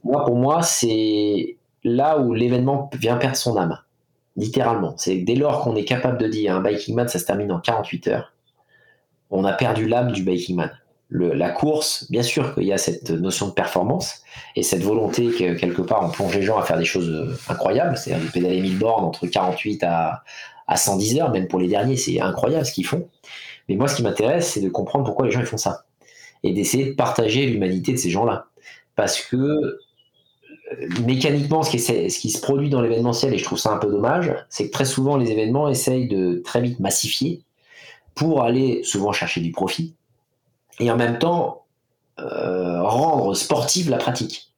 Moi, 0.05 0.25
pour 0.25 0.37
moi, 0.37 0.63
c'est 0.63 1.57
là 1.85 2.19
où 2.19 2.35
l'événement 2.35 2.91
vient 2.99 3.17
perdre 3.17 3.37
son 3.37 3.57
âme, 3.57 3.79
littéralement. 4.37 4.95
C'est 4.97 5.17
dès 5.17 5.35
lors 5.35 5.61
qu'on 5.63 5.77
est 5.77 5.85
capable 5.85 6.19
de 6.19 6.29
dire 6.29 6.55
un 6.55 6.61
biking 6.61 6.95
man, 6.95 7.09
ça 7.09 7.19
se 7.19 7.25
termine 7.25 7.53
en 7.53 7.61
48 7.61 8.09
heures, 8.09 8.33
on 9.31 9.45
a 9.45 9.53
perdu 9.53 9.87
l'âme 9.87 10.13
du 10.13 10.23
biking 10.23 10.57
man. 10.57 10.71
la 11.11 11.51
course, 11.51 12.11
bien 12.11 12.23
sûr 12.23 12.55
qu'il 12.55 12.65
y 12.65 12.73
a 12.73 12.79
cette 12.79 13.11
notion 13.11 13.49
de 13.49 13.53
performance 13.53 14.23
et 14.55 14.63
cette 14.63 14.83
volonté 14.83 15.27
que 15.31 15.55
quelque 15.55 15.83
part 15.83 16.05
on 16.05 16.11
plonge 16.11 16.35
les 16.37 16.43
gens 16.43 16.59
à 16.59 16.63
faire 16.63 16.79
des 16.79 16.85
choses 16.85 17.39
incroyables, 17.49 17.97
c'est-à-dire 17.97 18.25
de 18.25 18.31
pédaler 18.31 18.61
1000 18.61 18.79
bornes 18.79 19.05
entre 19.05 19.27
48 19.27 19.83
à, 19.85 20.23
à 20.67 20.77
110 20.77 21.21
heures, 21.21 21.31
même 21.31 21.49
pour 21.49 21.59
les 21.59 21.69
derniers, 21.69 21.97
c'est 21.97 22.21
incroyable 22.21 22.67
ce 22.67 22.73
qu'ils 22.73 22.87
font. 22.87 23.09
Mais 23.69 23.77
moi, 23.77 23.89
ce 23.89 23.97
qui 23.97 24.03
m'intéresse, 24.03 24.53
c'est 24.53 24.61
de 24.61 24.69
comprendre 24.69 25.05
pourquoi 25.05 25.27
les 25.27 25.33
gens 25.33 25.43
font 25.45 25.57
ça. 25.57 25.85
Et 26.43 26.53
d'essayer 26.53 26.87
de 26.87 26.93
partager 26.93 27.47
l'humanité 27.47 27.93
de 27.93 27.97
ces 27.97 28.11
gens-là. 28.11 28.47
Parce 28.95 29.21
que 29.21 29.37
euh, 29.37 29.79
mécaniquement, 31.05 31.63
ce 31.63 31.71
qui, 31.71 31.79
ce 31.79 32.19
qui 32.19 32.31
se 32.31 32.41
produit 32.41 32.71
dans 32.71 32.81
l'événementiel, 32.81 33.35
et 33.35 33.39
je 33.39 33.45
trouve 33.45 33.59
ça 33.59 33.73
un 33.73 33.79
peu 33.79 33.91
dommage, 33.91 34.35
c'est 34.49 34.67
que 34.67 34.73
très 34.73 34.85
souvent, 34.85 35.17
les 35.17 35.31
événements 35.31 35.69
essayent 35.69 36.09
de 36.09 36.43
très 36.45 36.61
vite 36.61 36.81
massifier 36.81 37.43
pour 38.15 38.43
aller 38.43 38.83
souvent 38.83 39.13
chercher 39.13 39.41
du 39.41 39.53
profit 39.53 39.95
et 40.81 40.91
en 40.91 40.97
même 40.97 41.19
temps 41.19 41.65
euh, 42.19 42.83
rendre 42.83 43.35
sportive 43.35 43.91
la 43.91 43.99
pratique. 43.99 44.53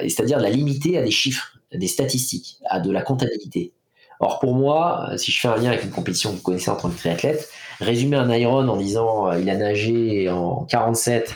C'est-à-dire 0.00 0.38
la 0.40 0.50
limiter 0.50 0.96
à 0.96 1.02
des 1.02 1.10
chiffres, 1.10 1.58
à 1.72 1.76
des 1.76 1.86
statistiques, 1.86 2.58
à 2.64 2.80
de 2.80 2.90
la 2.90 3.02
comptabilité. 3.02 3.72
Or, 4.20 4.40
pour 4.40 4.54
moi, 4.54 5.10
si 5.16 5.30
je 5.30 5.40
fais 5.40 5.48
un 5.48 5.56
lien 5.56 5.68
avec 5.68 5.84
une 5.84 5.90
compétition 5.90 6.30
que 6.30 6.36
vous 6.36 6.42
connaissez 6.42 6.70
en 6.70 6.76
tant 6.76 6.88
que 6.88 6.96
triathlète, 6.96 7.50
résumer 7.80 8.16
un 8.16 8.30
Iron 8.32 8.68
en 8.68 8.76
disant 8.76 9.30
euh, 9.30 9.38
il 9.38 9.50
a 9.50 9.56
nagé 9.56 10.28
en 10.30 10.64
47, 10.64 11.34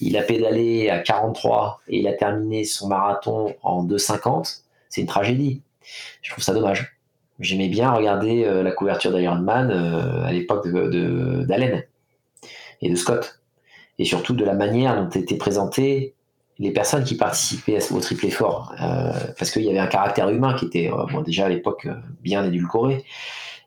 il 0.00 0.16
a 0.16 0.22
pédalé 0.22 0.90
à 0.90 0.98
43 0.98 1.80
et 1.88 1.98
il 2.00 2.08
a 2.08 2.12
terminé 2.12 2.64
son 2.64 2.88
marathon 2.88 3.54
en 3.62 3.84
2,50, 3.84 4.62
c'est 4.88 5.00
une 5.00 5.06
tragédie. 5.06 5.62
Je 6.22 6.30
trouve 6.30 6.44
ça 6.44 6.54
dommage. 6.54 6.96
J'aimais 7.38 7.68
bien 7.68 7.90
regarder 7.90 8.44
euh, 8.44 8.62
la 8.62 8.70
couverture 8.70 9.12
d'Ironman 9.16 9.70
euh, 9.70 10.24
à 10.24 10.32
l'époque 10.32 10.68
d'Allen 10.68 11.76
de, 11.76 11.84
et 12.82 12.90
de 12.90 12.96
Scott. 12.96 13.40
Et 13.98 14.04
surtout 14.04 14.34
de 14.34 14.44
la 14.44 14.54
manière 14.54 14.96
dont 14.96 15.10
étaient 15.10 15.36
présentées 15.36 16.14
les 16.58 16.72
personnes 16.72 17.04
qui 17.04 17.16
participaient 17.16 17.78
au 17.90 18.00
triple 18.00 18.26
effort. 18.26 18.74
parce 19.38 19.50
qu'il 19.50 19.62
y 19.62 19.70
avait 19.70 19.78
un 19.78 19.86
caractère 19.86 20.28
humain 20.28 20.54
qui 20.54 20.66
était 20.66 20.90
déjà 21.24 21.46
à 21.46 21.48
l'époque 21.48 21.88
bien 22.20 22.44
édulcoré. 22.44 23.02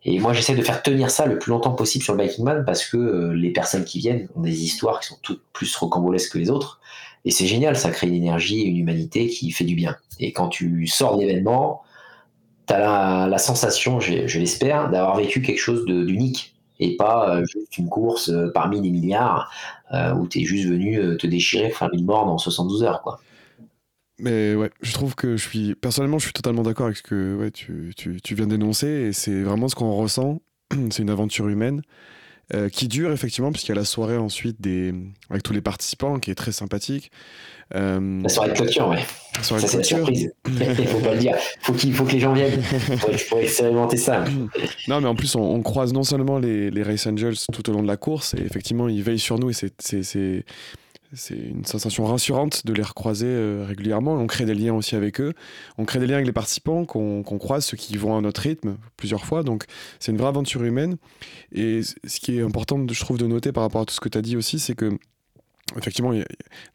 Et 0.05 0.19
moi, 0.19 0.33
j'essaie 0.33 0.55
de 0.55 0.61
faire 0.61 0.83
tenir 0.83 1.09
ça 1.09 1.25
le 1.25 1.39
plus 1.39 1.51
longtemps 1.51 1.73
possible 1.73 2.03
sur 2.03 2.13
le 2.13 2.23
Biking 2.23 2.43
Man 2.43 2.63
parce 2.65 2.85
que 2.85 2.97
euh, 2.97 3.33
les 3.33 3.51
personnes 3.51 3.85
qui 3.85 3.99
viennent 3.99 4.27
ont 4.35 4.41
des 4.41 4.63
histoires 4.63 4.99
qui 4.99 5.07
sont 5.07 5.17
toutes 5.21 5.41
plus 5.53 5.73
rocambolesques 5.75 6.33
que 6.33 6.37
les 6.37 6.49
autres. 6.49 6.81
Et 7.25 7.31
c'est 7.31 7.45
génial, 7.45 7.77
ça 7.77 7.89
crée 7.89 8.07
une 8.07 8.15
énergie 8.15 8.61
et 8.61 8.65
une 8.65 8.77
humanité 8.77 9.27
qui 9.27 9.51
fait 9.51 9.63
du 9.63 9.75
bien. 9.75 9.95
Et 10.19 10.33
quand 10.33 10.49
tu 10.49 10.87
sors 10.87 11.15
de 11.15 11.21
l'événement, 11.21 11.83
tu 12.67 12.73
as 12.73 13.27
la, 13.27 13.37
sensation, 13.37 14.01
je, 14.01 14.39
l'espère, 14.39 14.89
d'avoir 14.89 15.15
vécu 15.15 15.41
quelque 15.41 15.59
chose 15.59 15.85
d'unique 15.85 16.53
et 16.79 16.97
pas 16.97 17.37
euh, 17.37 17.45
juste 17.45 17.77
une 17.77 17.87
course 17.87 18.29
euh, 18.29 18.51
parmi 18.53 18.81
des 18.81 18.89
milliards 18.89 19.51
où 20.17 20.27
tu 20.27 20.41
es 20.41 20.43
juste 20.43 20.67
venu 20.67 21.17
te 21.17 21.27
déchirer, 21.27 21.69
faire 21.69 21.87
une 21.93 22.03
bornes 22.03 22.27
en 22.27 22.39
72 22.39 22.81
heures. 22.81 23.03
quoi. 23.03 23.19
Mais 24.23 24.55
ouais, 24.55 24.69
je 24.81 24.93
trouve 24.93 25.15
que 25.15 25.35
je 25.35 25.45
suis. 25.45 25.75
Personnellement, 25.75 26.17
je 26.17 26.23
suis 26.23 26.33
totalement 26.33 26.63
d'accord 26.63 26.85
avec 26.85 26.97
ce 26.97 27.03
que 27.03 27.35
ouais, 27.35 27.51
tu, 27.51 27.91
tu, 27.97 28.21
tu 28.21 28.35
viens 28.35 28.47
d'énoncer. 28.47 28.87
Et 28.87 29.11
c'est 29.11 29.41
vraiment 29.41 29.67
ce 29.67 29.75
qu'on 29.75 29.93
ressent. 29.93 30.41
c'est 30.91 31.03
une 31.03 31.09
aventure 31.09 31.49
humaine 31.49 31.81
euh, 32.53 32.69
qui 32.69 32.87
dure 32.87 33.11
effectivement, 33.11 33.51
puisqu'il 33.51 33.71
y 33.71 33.73
a 33.73 33.75
la 33.75 33.83
soirée 33.83 34.15
ensuite 34.15 34.61
des... 34.61 34.93
avec 35.29 35.43
tous 35.43 35.51
les 35.51 35.59
participants 35.59 36.19
qui 36.19 36.31
est 36.31 36.35
très 36.35 36.53
sympathique. 36.53 37.11
Euh... 37.75 38.21
La 38.21 38.29
soirée 38.29 38.51
de 38.51 38.55
clôture, 38.55 38.87
ouais. 38.87 39.03
La 39.35 39.43
soirée 39.43 39.61
ça, 39.61 39.67
c'est 39.67 39.77
la 39.77 39.83
surprise. 39.83 40.31
Il 40.47 40.87
faut 40.87 40.99
pas 40.99 41.15
le 41.15 41.19
dire. 41.19 41.35
Faut 41.59 41.73
qu'il 41.73 41.93
faut 41.93 42.05
que 42.05 42.13
les 42.13 42.21
gens 42.21 42.31
viennent. 42.31 42.63
Je 43.11 43.27
pourrais 43.27 43.43
expérimenter 43.43 43.97
ça. 43.97 44.23
non, 44.87 45.01
mais 45.01 45.07
en 45.07 45.15
plus, 45.15 45.35
on, 45.35 45.41
on, 45.41 45.61
croise 45.61 45.91
non 45.91 46.03
seulement 46.03 46.39
les, 46.39 46.71
les 46.71 46.83
Race 46.83 47.05
Angels 47.07 47.35
tout 47.51 47.69
au 47.69 47.73
long 47.73 47.81
de 47.81 47.87
la 47.87 47.97
course, 47.97 48.35
et 48.35 48.41
effectivement, 48.41 48.87
ils 48.87 49.03
veillent 49.03 49.19
sur 49.19 49.37
nous, 49.37 49.49
et 49.49 49.53
c'est 49.53 50.45
c'est 51.13 51.37
une 51.37 51.65
sensation 51.65 52.05
rassurante 52.05 52.65
de 52.65 52.73
les 52.73 52.83
recroiser 52.83 53.27
euh, 53.27 53.65
régulièrement. 53.67 54.13
On 54.13 54.27
crée 54.27 54.45
des 54.45 54.55
liens 54.55 54.73
aussi 54.73 54.95
avec 54.95 55.21
eux. 55.21 55.33
On 55.77 55.85
crée 55.85 55.99
des 55.99 56.07
liens 56.07 56.15
avec 56.15 56.25
les 56.25 56.33
participants 56.33 56.85
qu'on 56.85 57.23
croise, 57.23 57.65
ceux 57.65 57.77
qui 57.77 57.97
vont 57.97 58.17
à 58.17 58.21
notre 58.21 58.41
rythme 58.41 58.77
plusieurs 58.97 59.25
fois. 59.25 59.43
Donc 59.43 59.65
c'est 59.99 60.11
une 60.11 60.17
vraie 60.17 60.29
aventure 60.29 60.63
humaine. 60.63 60.97
Et 61.51 61.81
ce 61.83 62.19
qui 62.19 62.37
est 62.37 62.41
important, 62.41 62.85
je 62.89 62.99
trouve, 62.99 63.17
de 63.17 63.27
noter 63.27 63.51
par 63.51 63.63
rapport 63.63 63.81
à 63.81 63.85
tout 63.85 63.93
ce 63.93 63.99
que 63.99 64.09
tu 64.09 64.17
as 64.17 64.21
dit 64.21 64.37
aussi, 64.37 64.59
c'est 64.59 64.75
que 64.75 64.97
effectivement, 65.77 66.13
y 66.13 66.21
a 66.21 66.25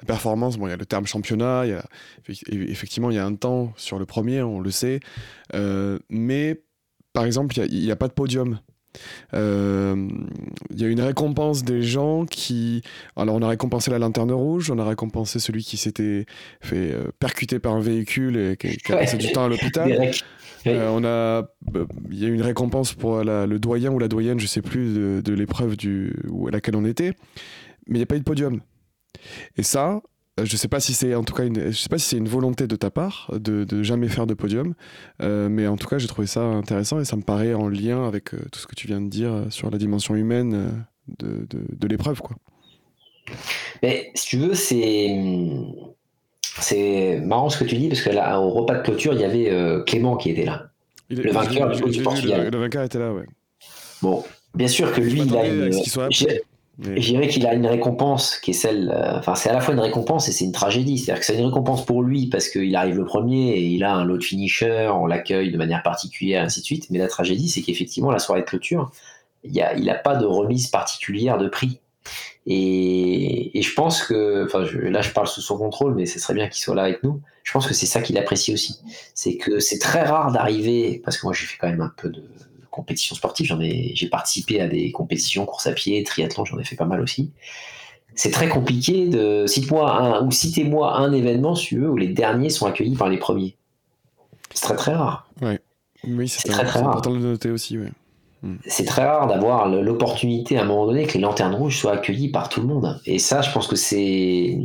la 0.01 0.05
performance, 0.07 0.57
bon, 0.57 0.67
il 0.67 0.71
y 0.71 0.73
a 0.73 0.77
le 0.77 0.87
terme 0.87 1.07
championnat, 1.07 1.67
y 1.67 1.73
a, 1.73 1.85
effectivement, 2.29 3.11
il 3.11 3.17
y 3.17 3.19
a 3.19 3.25
un 3.25 3.35
temps 3.35 3.73
sur 3.77 3.99
le 3.99 4.07
premier, 4.07 4.43
on 4.43 4.61
le 4.61 4.71
sait. 4.71 5.01
Euh, 5.55 5.99
mais 6.09 6.63
par 7.13 7.25
exemple, 7.25 7.59
il 7.59 7.81
n'y 7.81 7.91
a, 7.91 7.97
pas 7.97 8.09
de 8.09 8.13
podium. 8.13 8.61
Euh, 9.35 10.09
il 10.71 10.81
y 10.81 10.85
a 10.85 10.89
une 10.89 11.01
récompense 11.01 11.65
des 11.65 11.83
gens 11.83 12.25
qui. 12.25 12.83
Alors, 13.17 13.35
on 13.35 13.43
a 13.43 13.49
récompensé 13.49 13.91
la 13.91 13.99
lanterne 13.99 14.33
rouge, 14.33 14.71
on 14.71 14.79
a 14.79 14.85
récompensé 14.85 15.39
celui 15.39 15.65
qui 15.65 15.77
s'était 15.77 16.27
fait 16.61 16.93
euh, 16.93 17.09
percuter 17.19 17.59
par 17.59 17.75
un 17.75 17.81
véhicule 17.81 18.37
et 18.37 18.57
qui, 18.57 18.93
a 18.93 18.97
passé 18.97 19.17
du 19.17 19.31
temps 19.33 19.45
à 19.45 19.49
l'hôpital. 19.49 20.13
Euh, 20.67 20.89
on 20.91 21.05
a, 21.05 21.49
il 22.11 22.19
y 22.19 22.25
a 22.25 22.29
une 22.29 22.43
récompense 22.43 22.93
pour 22.93 23.23
le 23.23 23.59
doyen 23.59 23.91
ou 23.93 23.99
la 23.99 24.09
doyenne, 24.09 24.41
je 24.41 24.47
sais 24.47 24.63
plus, 24.63 24.95
de, 24.95 25.23
de 25.25 25.33
l'épreuve 25.33 25.77
à 25.77 26.51
laquelle 26.51 26.77
on 26.77 26.85
était, 26.85 27.13
mais 27.87 27.95
il 27.95 27.97
n'y 27.99 28.03
a 28.03 28.07
pas 28.07 28.17
eu 28.17 28.21
de 28.21 28.25
podium. 28.25 28.61
Et 29.57 29.63
ça, 29.63 30.03
je 30.45 30.57
sais 30.57 30.69
pas 30.69 30.81
si 30.81 30.95
c'est 30.95 31.15
en 31.15 31.25
tout 31.25 31.35
cas 31.35 31.45
une, 31.45 31.71
je 31.71 31.77
sais 31.77 31.89
pas 31.89 31.99
si 31.99 32.09
c'est 32.09 32.17
une 32.17 32.29
volonté 32.29 32.67
de 32.67 32.77
ta 32.77 32.91
part 32.91 33.31
de, 33.33 33.65
de 33.65 33.83
jamais 33.83 34.09
faire 34.09 34.27
de 34.27 34.35
podium, 34.35 34.75
euh, 35.23 35.49
mais 35.49 35.67
en 35.67 35.77
tout 35.77 35.89
cas 35.89 35.99
j'ai 35.99 36.09
trouvé 36.09 36.27
ça 36.27 36.43
intéressant 36.43 37.01
et 37.01 37.05
ça 37.05 37.17
me 37.17 37.23
paraît 37.23 37.55
en 37.55 37.69
lien 37.69 38.07
avec 38.07 38.35
euh, 38.35 38.39
tout 38.53 38.61
ce 38.61 38.67
que 38.67 38.75
tu 38.75 38.87
viens 38.87 39.01
de 39.01 39.09
dire 39.09 39.47
sur 39.51 39.71
la 39.71 39.79
dimension 39.79 40.15
humaine 40.15 40.87
de, 41.19 41.47
de, 41.49 41.61
de 41.71 41.89
l'épreuve 41.89 42.21
quoi. 42.21 42.37
Mais 43.83 44.11
si 44.15 44.27
tu 44.27 44.39
veux 44.39 44.55
c'est 44.55 45.17
c'est 46.61 47.21
marrant 47.21 47.51
ce 47.51 47.63
que 47.63 47.69
tu 47.69 47.77
dis 47.77 47.89
parce 47.89 48.01
que 48.01 48.11
là 48.11 48.41
au 48.41 48.51
repas 48.51 48.77
de 48.77 48.83
clôture 48.83 49.13
il 49.13 49.21
y 49.21 49.25
avait 49.25 49.83
Clément 49.87 50.17
qui 50.17 50.31
était 50.31 50.45
là. 50.45 50.71
le 51.11 51.31
vainqueur 51.31 51.71
du, 51.71 52.03
Portugal. 52.03 52.49
Le, 52.51 52.59
vainqueur 52.59 52.85
était 52.85 52.99
là 52.99 53.13
ouais. 53.13 53.27
Bon 54.03 54.25
bien 54.55 54.69
sûr 54.69 54.93
que 54.93 55.01
lui 55.01 55.21
il 55.21 55.37
a 55.37 55.47
une... 55.47 55.73
Je 56.81 57.01
dirais 57.01 57.27
qu'il 57.29 57.45
a 57.47 57.55
une 57.55 57.67
récompense 57.67 58.37
qui 58.39 58.53
est 58.53 58.55
celle. 58.55 58.91
euh, 58.95 59.19
Enfin, 59.19 59.35
c'est 59.35 59.51
à 59.51 59.53
la 59.53 59.61
fois 59.61 59.75
une 59.75 59.81
récompense 59.81 60.29
et 60.29 60.33
c'est 60.33 60.45
une 60.45 60.53
tragédie. 60.53 60.99
C'est-à-dire 60.99 61.21
que 61.21 61.27
c'est 61.27 61.37
une 61.37 61.47
récompense 61.47 61.85
pour 61.85 62.03
lui 62.03 62.27
parce 62.29 62.49
qu'il 62.49 62.75
arrive 62.77 62.97
le 62.97 63.05
premier 63.05 63.51
et 63.51 63.63
il 63.63 63.83
a 63.83 63.93
un 63.95 64.05
lot 64.05 64.17
de 64.17 64.23
finisher, 64.23 64.89
on 64.95 65.07
l'accueille 65.07 65.51
de 65.51 65.57
manière 65.59 65.83
particulière, 65.83 66.45
ainsi 66.45 66.61
de 66.61 66.65
suite. 66.65 66.87
Mais 66.91 66.99
la 66.99 67.09
tragédie, 67.09 67.49
c'est 67.49 67.63
qu'effectivement, 67.63 68.13
la 68.13 68.21
soirée 68.21 68.43
de 68.43 68.47
clôture, 68.47 68.93
il 69.45 69.61
a 69.61 69.95
pas 69.95 70.15
de 70.17 70.25
remise 70.27 70.69
particulière 70.69 71.39
de 71.39 71.49
prix. 71.49 71.81
Et, 72.47 73.59
et 73.59 73.63
je 73.63 73.75
pense 73.75 74.03
que, 74.03 74.45
enfin, 74.47 74.65
je- 74.65 74.79
là, 74.79 75.03
je 75.03 75.11
parle 75.11 75.27
sous 75.29 75.41
son 75.43 75.59
contrôle, 75.59 75.95
mais 75.95 76.07
ce 76.07 76.19
serait 76.19 76.35
bien 76.35 76.49
qu'il 76.49 76.63
soit 76.63 76.75
là 76.75 76.83
avec 76.85 77.03
nous. 77.03 77.21
Je 77.43 77.53
pense 77.53 77.67
que 77.67 77.75
c'est 77.75 77.87
ça 77.87 78.01
qu'il 78.01 78.17
apprécie 78.19 78.53
aussi. 78.55 78.79
C'est 79.15 79.37
que 79.37 79.59
c'est 79.61 79.79
très 79.79 80.03
rare 80.03 80.33
d'arriver, 80.33 81.01
parce 81.05 81.19
que 81.19 81.27
moi, 81.27 81.35
j'ai 81.35 81.47
fait 81.47 81.57
quand 81.61 81.69
même 81.69 81.81
un 81.83 81.93
peu 81.97 82.09
de 82.09 82.23
compétition 82.79 83.15
sportive. 83.17 83.47
J'en 83.47 83.61
ai, 83.61 83.93
j'ai 83.95 84.09
participé 84.09 84.61
à 84.61 84.69
des 84.69 84.91
compétitions, 84.93 85.45
course 85.45 85.67
à 85.67 85.73
pied, 85.73 86.03
triathlon, 86.05 86.45
j'en 86.45 86.59
ai 86.59 86.65
fait 86.65 86.77
pas 86.77 86.87
mal 86.87 87.01
aussi. 87.01 87.33
C'est 88.15 88.31
très 88.31 88.49
compliqué 88.49 89.07
de 89.07 89.47
cite-moi 89.47 89.85
un 89.93 90.27
ou 90.27 90.31
citez-moi 90.31 90.97
un 90.97 91.13
événement, 91.13 91.55
si 91.55 91.67
tu 91.69 91.79
veux, 91.81 91.91
où 91.91 91.97
les 91.97 92.09
derniers 92.09 92.51
sont 92.51 92.67
accueillis 92.67 92.97
par 92.97 93.09
les 93.09 93.19
premiers. 93.19 93.57
C'est 94.55 94.65
très 94.65 94.77
très 94.77 94.95
rare. 94.95 95.29
Oui, 96.05 96.29
C'est 96.29 96.49
très, 96.49 96.65
très 96.65 96.81
rare. 96.81 96.89
important 96.91 97.11
de 97.11 97.17
le 97.17 97.23
noter 97.23 97.51
aussi. 97.51 97.77
Ouais. 97.79 97.93
C'est 98.67 98.85
très 98.85 99.05
rare 99.05 99.27
d'avoir 99.27 99.69
l'opportunité 99.69 100.59
à 100.59 100.63
un 100.63 100.65
moment 100.65 100.87
donné 100.87 101.07
que 101.07 101.15
les 101.15 101.21
lanternes 101.21 101.55
rouges 101.55 101.79
soient 101.79 101.95
accueillies 101.95 102.31
par 102.31 102.49
tout 102.49 102.61
le 102.61 102.69
monde. 102.69 103.01
Et 103.05 103.19
ça, 103.19 103.43
je 103.43 103.51
pense 103.51 103.67
que 103.67 103.77
c'est 103.77 104.59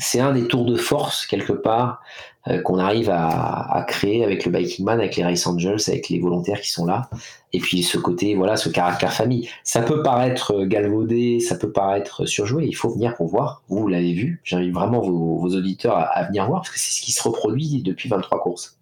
c'est 0.00 0.20
un 0.20 0.32
des 0.32 0.48
tours 0.48 0.64
de 0.64 0.76
force 0.76 1.24
quelque 1.26 1.52
part 1.52 2.00
euh, 2.48 2.60
qu'on 2.62 2.78
arrive 2.78 3.10
à, 3.10 3.84
créer 3.88 4.24
avec 4.24 4.44
le 4.44 4.50
Biking 4.50 4.84
Man, 4.84 4.98
avec 4.98 5.16
les 5.16 5.24
Race 5.24 5.46
Angels, 5.46 5.78
avec 5.86 6.08
les 6.08 6.18
volontaires 6.18 6.60
qui 6.60 6.70
sont 6.70 6.84
là. 6.84 7.08
Et 7.52 7.60
puis 7.60 7.82
ce 7.84 7.96
côté, 7.96 8.34
voilà, 8.34 8.56
ce 8.56 8.68
caractère 8.68 9.12
famille. 9.12 9.48
Ça 9.62 9.82
peut 9.82 10.02
paraître 10.02 10.64
galvaudé, 10.64 11.38
ça 11.38 11.56
peut 11.56 11.70
paraître 11.70 12.26
surjoué. 12.26 12.66
Il 12.66 12.74
faut 12.74 12.90
venir 12.90 13.14
pour 13.14 13.28
voir. 13.28 13.62
Vous 13.68 13.86
l'avez 13.86 14.12
vu. 14.12 14.40
J'invite 14.44 14.74
vraiment 14.74 15.00
vos, 15.00 15.46
auditeurs 15.46 15.96
à, 15.96 16.02
à 16.02 16.24
venir 16.24 16.46
voir 16.46 16.62
parce 16.62 16.70
que 16.70 16.78
c'est 16.78 16.92
ce 16.92 17.00
qui 17.00 17.12
se 17.12 17.22
reproduit 17.22 17.82
depuis 17.82 18.08
23 18.08 18.40
courses. 18.40 18.76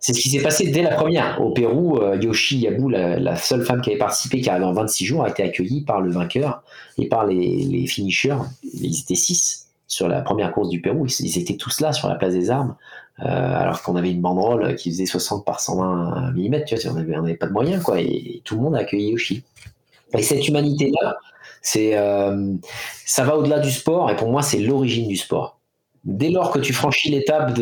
C'est 0.00 0.12
ce 0.12 0.20
qui 0.20 0.30
s'est 0.30 0.42
passé 0.42 0.70
dès 0.70 0.82
la 0.82 0.94
première. 0.94 1.40
Au 1.40 1.50
Pérou, 1.50 1.96
euh, 1.96 2.16
Yoshi 2.16 2.58
Yabu, 2.58 2.90
la, 2.90 3.36
seule 3.36 3.64
femme 3.64 3.80
qui 3.80 3.90
avait 3.90 3.98
participé, 3.98 4.40
qui 4.40 4.48
arrivait 4.48 4.64
en 4.64 4.72
26 4.72 5.04
jours, 5.04 5.24
a 5.24 5.30
été 5.30 5.42
accueillie 5.42 5.82
par 5.82 6.00
le 6.00 6.10
vainqueur 6.10 6.62
et 6.98 7.08
par 7.08 7.26
les, 7.26 7.86
finishers. 7.86 8.36
Ils 8.62 9.00
étaient 9.00 9.16
6 9.16 9.66
sur 9.88 10.08
la 10.08 10.20
première 10.20 10.52
course 10.52 10.68
du 10.68 10.80
Pérou. 10.80 11.06
Ils, 11.06 11.38
étaient 11.38 11.56
tous 11.56 11.80
là 11.80 11.92
sur 11.92 12.08
la 12.08 12.14
place 12.14 12.32
des 12.32 12.50
armes, 12.50 12.76
euh, 13.20 13.24
alors 13.24 13.82
qu'on 13.82 13.96
avait 13.96 14.10
une 14.10 14.20
banderole 14.20 14.76
qui 14.76 14.90
faisait 14.90 15.06
60 15.06 15.44
par 15.44 15.58
120 15.60 16.32
mm. 16.32 16.64
Tu 16.64 16.76
vois, 16.76 16.92
on 16.92 17.22
n'avait 17.22 17.34
pas 17.34 17.46
de 17.46 17.52
moyens, 17.52 17.82
quoi. 17.82 18.00
Et, 18.00 18.40
tout 18.44 18.54
le 18.54 18.62
monde 18.62 18.76
a 18.76 18.80
accueilli 18.80 19.10
Yoshi. 19.10 19.42
Et 20.16 20.22
cette 20.22 20.46
humanité-là, 20.46 21.16
euh, 21.76 22.54
ça 23.04 23.24
va 23.24 23.36
au-delà 23.36 23.58
du 23.58 23.70
sport. 23.70 24.10
Et 24.10 24.16
pour 24.16 24.30
moi, 24.30 24.42
c'est 24.42 24.60
l'origine 24.60 25.08
du 25.08 25.16
sport. 25.16 25.57
Dès 26.08 26.30
lors 26.30 26.50
que 26.50 26.58
tu 26.58 26.72
franchis 26.72 27.10
l'étape 27.10 27.52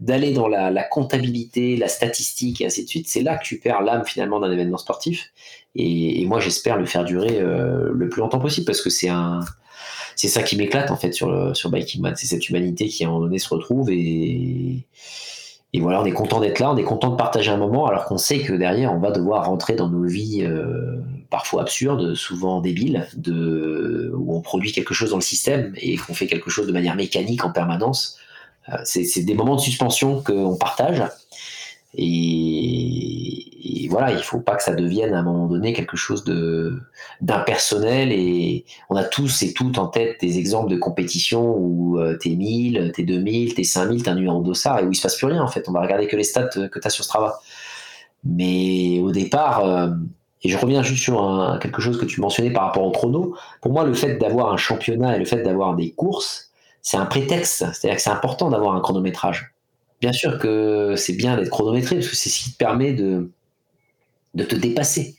d'aller 0.00 0.32
dans 0.32 0.48
la, 0.48 0.72
la 0.72 0.82
comptabilité, 0.82 1.76
la 1.76 1.86
statistique 1.86 2.60
et 2.60 2.66
ainsi 2.66 2.82
de 2.82 2.88
suite, 2.88 3.08
c'est 3.08 3.22
là 3.22 3.38
que 3.38 3.44
tu 3.44 3.60
perds 3.60 3.82
l'âme 3.82 4.04
finalement 4.04 4.40
d'un 4.40 4.50
événement 4.50 4.78
sportif. 4.78 5.32
Et, 5.76 6.20
et 6.20 6.26
moi, 6.26 6.40
j'espère 6.40 6.76
le 6.76 6.86
faire 6.86 7.04
durer 7.04 7.38
euh, 7.38 7.92
le 7.94 8.08
plus 8.08 8.20
longtemps 8.20 8.40
possible 8.40 8.66
parce 8.66 8.82
que 8.82 8.90
c'est 8.90 9.08
un, 9.08 9.40
c'est 10.16 10.26
ça 10.26 10.42
qui 10.42 10.56
m'éclate 10.56 10.90
en 10.90 10.96
fait 10.96 11.12
sur 11.12 11.56
sur 11.56 11.70
Biking 11.70 12.02
Man, 12.02 12.14
c'est 12.16 12.26
cette 12.26 12.48
humanité 12.48 12.88
qui 12.88 13.04
à 13.04 13.06
un 13.06 13.10
moment 13.10 13.26
donné 13.26 13.38
se 13.38 13.48
retrouve 13.54 13.90
et 13.92 14.84
et 15.76 15.80
voilà, 15.80 16.00
on 16.00 16.06
est 16.06 16.12
content 16.12 16.40
d'être 16.40 16.58
là, 16.58 16.72
on 16.72 16.76
est 16.78 16.84
content 16.84 17.10
de 17.10 17.16
partager 17.16 17.50
un 17.50 17.58
moment, 17.58 17.86
alors 17.86 18.06
qu'on 18.06 18.16
sait 18.16 18.38
que 18.38 18.54
derrière, 18.54 18.94
on 18.94 18.98
va 18.98 19.10
devoir 19.10 19.44
rentrer 19.44 19.74
dans 19.74 19.90
nos 19.90 20.04
vies 20.04 20.42
euh, 20.42 20.96
parfois 21.28 21.60
absurdes, 21.60 22.14
souvent 22.14 22.62
débiles, 22.62 23.06
où 23.28 24.34
on 24.34 24.40
produit 24.40 24.72
quelque 24.72 24.94
chose 24.94 25.10
dans 25.10 25.18
le 25.18 25.22
système 25.22 25.74
et 25.76 25.98
qu'on 25.98 26.14
fait 26.14 26.28
quelque 26.28 26.48
chose 26.48 26.66
de 26.66 26.72
manière 26.72 26.96
mécanique 26.96 27.44
en 27.44 27.50
permanence. 27.50 28.16
Euh, 28.70 28.78
c'est 28.84 29.04
c'est 29.04 29.20
des 29.20 29.34
moments 29.34 29.54
de 29.54 29.60
suspension 29.60 30.22
qu'on 30.22 30.56
partage. 30.56 31.02
Et, 31.94 33.25
et 33.68 33.88
voilà, 33.88 34.12
il 34.12 34.22
faut 34.22 34.40
pas 34.40 34.54
que 34.54 34.62
ça 34.62 34.74
devienne 34.74 35.12
à 35.12 35.18
un 35.18 35.22
moment 35.22 35.46
donné 35.46 35.72
quelque 35.72 35.96
chose 35.96 36.24
de 36.24 36.80
d'impersonnel. 37.20 38.12
Et 38.12 38.64
on 38.90 38.96
a 38.96 39.04
tous 39.04 39.42
et 39.42 39.52
toutes 39.52 39.78
en 39.78 39.88
tête 39.88 40.20
des 40.20 40.38
exemples 40.38 40.70
de 40.70 40.76
compétition 40.76 41.56
où 41.56 41.98
euh, 41.98 42.16
t'es 42.16 42.30
1000, 42.30 42.92
t'es 42.94 43.02
2000, 43.02 43.54
t'es 43.54 43.64
5000, 43.64 44.02
t'es 44.02 44.10
un 44.10 44.14
numéro 44.14 44.40
dossard 44.42 44.80
et 44.80 44.84
où 44.84 44.92
il 44.92 44.94
se 44.94 45.02
passe 45.02 45.16
plus 45.16 45.26
rien 45.26 45.42
en 45.42 45.48
fait. 45.48 45.68
On 45.68 45.72
va 45.72 45.80
regarder 45.80 46.06
que 46.06 46.16
les 46.16 46.24
stats 46.24 46.50
euh, 46.56 46.68
que 46.68 46.78
t'as 46.78 46.90
sur 46.90 47.04
Strava. 47.04 47.40
Mais 48.24 49.00
au 49.02 49.10
départ, 49.10 49.64
euh, 49.64 49.88
et 50.42 50.48
je 50.48 50.58
reviens 50.58 50.82
juste 50.82 51.02
sur 51.02 51.58
quelque 51.60 51.80
chose 51.80 51.98
que 51.98 52.04
tu 52.04 52.20
mentionnais 52.20 52.50
par 52.50 52.64
rapport 52.64 52.84
au 52.84 52.92
chrono, 52.92 53.36
pour 53.62 53.72
moi, 53.72 53.84
le 53.84 53.94
fait 53.94 54.16
d'avoir 54.16 54.52
un 54.52 54.56
championnat 54.56 55.16
et 55.16 55.18
le 55.18 55.24
fait 55.24 55.42
d'avoir 55.42 55.74
des 55.74 55.90
courses, 55.92 56.50
c'est 56.82 56.96
un 56.98 57.06
prétexte. 57.06 57.64
C'est-à-dire 57.72 57.96
que 57.96 58.02
c'est 58.02 58.10
important 58.10 58.50
d'avoir 58.50 58.76
un 58.76 58.80
chronométrage. 58.80 59.54
Bien 60.00 60.12
sûr 60.12 60.38
que 60.38 60.94
c'est 60.96 61.14
bien 61.14 61.36
d'être 61.36 61.48
chronométré 61.48 61.96
parce 61.96 62.08
que 62.08 62.16
c'est 62.16 62.28
ce 62.28 62.44
qui 62.44 62.52
te 62.52 62.58
permet 62.58 62.92
de, 62.92 63.30
de 64.36 64.44
te 64.44 64.54
dépasser. 64.54 65.16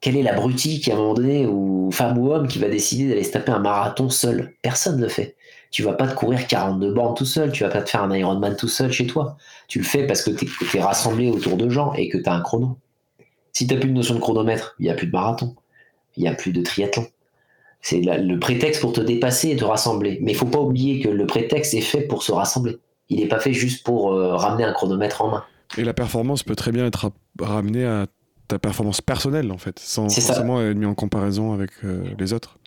Quel 0.00 0.16
est 0.16 0.22
l'abruti 0.22 0.80
qui, 0.80 0.90
à 0.90 0.94
un 0.94 0.96
moment 0.96 1.14
donné, 1.14 1.46
ou 1.46 1.90
femme 1.92 2.16
ou 2.18 2.32
homme, 2.32 2.48
qui 2.48 2.58
va 2.58 2.68
décider 2.68 3.08
d'aller 3.08 3.22
se 3.22 3.32
taper 3.32 3.52
un 3.52 3.58
marathon 3.58 4.08
seul? 4.08 4.54
Personne 4.62 4.96
ne 4.96 5.02
le 5.02 5.08
fait. 5.08 5.36
Tu 5.70 5.82
vas 5.82 5.92
pas 5.92 6.08
te 6.08 6.14
courir 6.14 6.46
42 6.46 6.92
bornes 6.92 7.14
tout 7.14 7.26
seul, 7.26 7.52
tu 7.52 7.62
vas 7.62 7.68
pas 7.68 7.82
te 7.82 7.90
faire 7.90 8.02
un 8.02 8.12
Ironman 8.12 8.56
tout 8.56 8.66
seul 8.66 8.90
chez 8.90 9.06
toi. 9.06 9.36
Tu 9.68 9.78
le 9.78 9.84
fais 9.84 10.06
parce 10.06 10.22
que 10.22 10.30
tu 10.30 10.46
es, 10.76 10.80
rassemblé 10.80 11.28
autour 11.28 11.56
de 11.56 11.68
gens 11.68 11.92
et 11.92 12.08
que 12.08 12.18
tu 12.18 12.28
as 12.28 12.34
un 12.34 12.40
chrono. 12.40 12.78
Si 13.52 13.66
tu 13.66 13.74
n'as 13.74 13.80
plus 13.80 13.90
de 13.90 13.94
notion 13.94 14.14
de 14.14 14.20
chronomètre, 14.20 14.74
il 14.78 14.84
n'y 14.84 14.90
a 14.90 14.94
plus 14.94 15.06
de 15.06 15.12
marathon, 15.12 15.54
il 16.16 16.22
n'y 16.22 16.28
a 16.28 16.34
plus 16.34 16.52
de 16.52 16.62
triathlon. 16.62 17.06
C'est 17.82 18.00
le 18.00 18.38
prétexte 18.38 18.80
pour 18.80 18.92
te 18.92 19.00
dépasser 19.00 19.50
et 19.50 19.56
te 19.56 19.64
rassembler. 19.64 20.18
Mais 20.22 20.32
il 20.32 20.36
faut 20.36 20.46
pas 20.46 20.60
oublier 20.60 21.00
que 21.00 21.08
le 21.08 21.26
prétexte 21.26 21.74
est 21.74 21.80
fait 21.80 22.02
pour 22.02 22.22
se 22.22 22.32
rassembler. 22.32 22.78
Il 23.08 23.20
n'est 23.20 23.28
pas 23.28 23.40
fait 23.40 23.52
juste 23.52 23.84
pour 23.84 24.12
euh, 24.12 24.34
ramener 24.36 24.64
un 24.64 24.72
chronomètre 24.72 25.22
en 25.22 25.30
main. 25.30 25.44
Et 25.78 25.84
la 25.84 25.94
performance 25.94 26.42
peut 26.42 26.56
très 26.56 26.72
bien 26.72 26.86
être 26.86 26.96
ra- 26.96 27.12
ramenée 27.40 27.84
à 27.84 28.06
ta 28.48 28.58
performance 28.58 29.00
personnelle, 29.00 29.52
en 29.52 29.58
fait, 29.58 29.78
sans 29.78 30.08
forcément 30.08 30.60
être 30.60 30.76
mis 30.76 30.86
en 30.86 30.94
comparaison 30.94 31.52
avec 31.52 31.70
euh, 31.84 32.02
les 32.18 32.32
autres. 32.32 32.58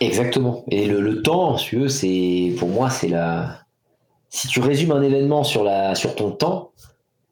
Exactement. 0.00 0.64
Et 0.70 0.86
le, 0.86 1.00
le 1.00 1.22
temps, 1.22 1.56
si 1.56 1.68
tu 1.70 1.76
veux, 1.78 1.88
c'est 1.88 2.54
pour 2.58 2.68
moi, 2.68 2.90
c'est 2.90 3.08
la. 3.08 3.60
Si 4.30 4.46
tu 4.48 4.60
résumes 4.60 4.92
un 4.92 5.02
événement 5.02 5.42
sur, 5.44 5.64
la, 5.64 5.94
sur 5.94 6.14
ton 6.14 6.30
temps, 6.32 6.72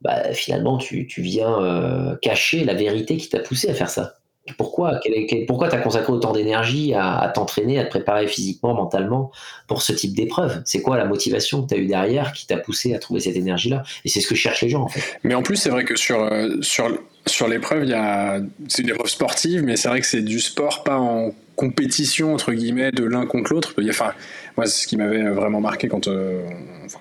bah, 0.01 0.33
finalement, 0.33 0.79
tu, 0.79 1.07
tu 1.07 1.20
viens 1.20 1.61
euh, 1.61 2.16
cacher 2.22 2.64
la 2.64 2.74
vérité 2.74 3.16
qui 3.16 3.29
t'a 3.29 3.41
poussé 3.41 3.68
à 3.68 3.74
faire 3.74 3.91
ça. 3.91 4.14
Pourquoi? 4.57 5.01
Pourquoi 5.47 5.69
t'as 5.69 5.79
consacré 5.79 6.13
autant 6.13 6.33
d'énergie 6.33 6.95
à, 6.95 7.31
t'entraîner, 7.35 7.79
à 7.79 7.85
te 7.85 7.91
préparer 7.91 8.27
physiquement, 8.27 8.75
mentalement 8.75 9.31
pour 9.67 9.83
ce 9.83 9.93
type 9.93 10.15
d'épreuve? 10.15 10.63
C'est 10.65 10.83
quoi 10.83 10.97
la 10.97 11.05
motivation 11.05 11.63
que 11.63 11.69
tu 11.69 11.75
as 11.75 11.79
eu 11.79 11.87
derrière 11.87 12.33
qui 12.33 12.47
t'a 12.47 12.57
poussé 12.57 12.95
à 12.95 12.99
trouver 12.99 13.21
cette 13.21 13.37
énergie-là? 13.37 13.83
Et 14.05 14.09
c'est 14.09 14.21
ce 14.21 14.29
que 14.29 14.35
cherchent 14.35 14.63
les 14.63 14.69
gens, 14.69 14.83
en 14.83 14.89
fait. 14.89 15.19
Mais 15.25 15.35
en 15.35 15.43
plus, 15.43 15.57
c'est 15.57 15.71
vrai 15.71 15.85
que 15.85 15.97
sur, 15.97 16.23
euh, 16.23 16.57
sur, 16.61 16.89
sur 17.27 17.49
l'épreuve, 17.49 17.91
a, 17.93 18.39
c'est 18.69 18.83
une 18.83 18.91
épreuve 18.91 19.09
sportive, 19.09 19.63
mais 19.63 19.77
c'est 19.77 19.89
vrai 19.89 20.01
que 20.01 20.07
c'est 20.07 20.23
du 20.23 20.41
sport, 20.41 20.85
pas 20.85 20.99
en 20.99 21.33
compétition, 21.57 22.35
entre 22.35 22.53
guillemets, 22.53 22.93
de 22.93 23.05
l'un 23.05 23.27
contre 23.27 23.53
l'autre. 23.53 23.75
Enfin, 23.89 24.13
moi, 24.57 24.67
ce 24.67 24.87
qui 24.87 24.97
m'avait 24.97 25.23
vraiment 25.31 25.61
marqué 25.61 25.89
quand, 25.89 26.09
euh, 26.09 26.41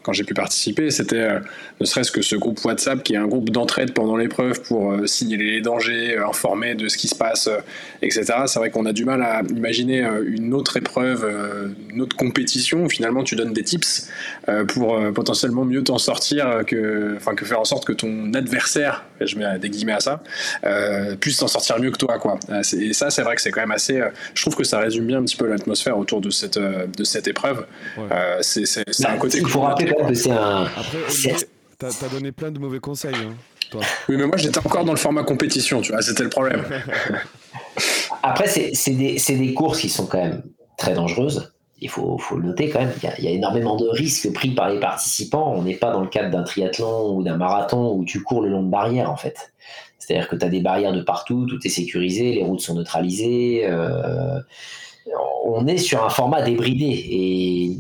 quand 0.04 0.12
j'ai 0.12 0.26
pu 0.26 0.34
participer, 0.34 0.92
c'était 0.92 1.16
euh, 1.16 1.40
ne 1.80 1.86
serait-ce 1.86 2.12
que 2.12 2.22
ce 2.22 2.36
groupe 2.36 2.64
WhatsApp 2.66 3.02
qui 3.02 3.14
est 3.14 3.18
un 3.18 3.28
groupe 3.28 3.50
d'entraide 3.50 3.94
pendant 3.94 4.18
l'épreuve 4.18 4.62
pour 4.62 4.92
euh, 4.92 5.06
signaler 5.06 5.52
les 5.52 5.62
dangers, 5.62 6.18
informer 6.18 6.76
de 6.76 6.90
ce 6.90 6.98
qui 6.98 7.08
se 7.08 7.16
passe, 7.16 7.50
etc. 8.02 8.26
C'est 8.48 8.60
vrai 8.60 8.72
qu'on 8.72 8.86
a 8.86 8.92
du 8.92 9.06
mal 9.06 9.22
à 9.22 9.42
imaginer 9.56 10.06
une 10.26 10.54
autre 10.54 10.76
épreuve, 10.76 11.26
une 11.90 12.02
autre 12.02 12.16
compétition 12.16 12.84
où 12.84 12.90
finalement 12.90 13.24
tu 13.24 13.36
donnes 13.36 13.54
des 13.54 13.64
tips 13.64 14.10
pour 14.68 15.00
potentiellement 15.14 15.66
mieux 15.66 15.84
t'en 15.84 15.98
sortir 15.98 16.64
que, 16.68 17.18
que 17.36 17.46
faire 17.46 17.60
en 17.60 17.66
sorte 17.66 17.86
que 17.86 17.94
ton 17.94 18.34
adversaire, 18.34 19.06
je 19.22 19.38
mets 19.38 19.60
des 19.60 19.70
guillemets 19.70 19.94
à 19.94 20.00
ça, 20.00 20.24
puisse 21.20 21.38
s'en 21.38 21.48
sortir 21.48 21.80
mieux 21.80 21.92
que 21.92 21.98
toi, 21.98 22.18
quoi. 22.20 22.40
Et 22.80 22.94
ça, 22.94 23.10
c'est 23.10 23.22
vrai 23.22 23.36
que 23.36 23.42
c'est 23.42 23.52
quand 23.52 23.62
même 23.62 23.72
assez. 23.72 24.02
je 24.34 24.42
trouve 24.42 24.56
que 24.56 24.64
ça 24.64 24.80
résume 24.80 25.06
bien 25.06 25.20
un 25.20 25.24
petit 25.24 25.38
peu 25.38 25.48
l'atmosphère 25.48 25.98
autour 25.98 26.22
de 26.22 26.30
cette 26.30 26.58
de 26.58 27.04
cette 27.04 27.28
épreuve. 27.28 27.45
Ouais. 27.52 28.04
Euh, 28.12 28.40
c'est 28.42 29.06
un 29.06 29.18
côté. 29.18 29.40
Il 29.40 29.48
faut 29.48 29.62
rappeler 29.62 29.92
quand 29.92 30.00
même 30.00 30.10
que 30.10 30.14
c'est 30.16 30.32
un. 30.32 30.68
T'as 31.78 32.10
donné 32.10 32.32
plein 32.32 32.52
de 32.52 32.60
mauvais 32.60 32.80
conseils, 32.80 33.14
hein, 33.16 33.34
toi. 33.70 33.82
Oui, 34.08 34.16
mais 34.18 34.26
moi 34.26 34.38
j'étais 34.38 34.60
encore 34.60 34.86
dans 34.86 34.94
le 34.94 34.98
format 34.98 35.24
compétition, 35.24 35.82
tu 35.82 35.92
vois, 35.92 36.02
c'était 36.02 36.24
le 36.24 36.30
problème. 36.30 36.64
Après, 38.24 38.48
c'est 38.48 38.92
des, 38.92 39.54
courses 39.54 39.82
qui 39.82 39.90
sont 39.90 40.08
quand 40.08 40.18
même 40.18 40.42
très 40.78 40.94
dangereuses. 40.94 41.52
Il 41.82 41.90
faut, 41.90 42.18
faut 42.18 42.38
le 42.38 42.48
noter 42.48 42.70
quand 42.70 42.80
même. 42.80 42.94
Il 42.98 43.04
y, 43.04 43.08
a, 43.08 43.18
il 43.20 43.26
y 43.26 43.28
a 43.28 43.32
énormément 43.32 43.76
de 43.76 43.88
risques 43.88 44.32
pris 44.34 44.52
par 44.52 44.70
les 44.70 44.80
participants. 44.80 45.54
On 45.56 45.64
n'est 45.64 45.76
pas 45.76 45.92
dans 45.92 46.00
le 46.00 46.08
cadre 46.08 46.32
d'un 46.32 46.44
triathlon 46.44 47.16
ou 47.16 47.22
d'un 47.22 47.38
marathon 47.38 47.94
où 47.94 48.06
tu 48.06 48.24
cours 48.24 48.42
le 48.42 48.50
long 48.50 48.64
de 48.64 48.70
barrières, 48.70 49.12
en 49.12 49.18
fait. 49.18 49.54
C'est-à-dire 50.00 50.28
que 50.28 50.36
tu 50.38 50.46
as 50.46 50.50
des 50.50 50.62
barrières 50.62 50.94
de 50.94 51.02
partout, 51.02 51.46
tout 51.46 51.60
est 51.64 51.70
sécurisé, 51.70 52.32
les 52.32 52.44
routes 52.44 52.62
sont 52.62 52.76
neutralisées. 52.76 53.66
euh, 53.66 54.40
on 55.46 55.68
est 55.68 55.78
sur 55.78 56.04
un 56.04 56.10
format 56.10 56.42
débridé. 56.42 56.86
Et, 56.86 57.78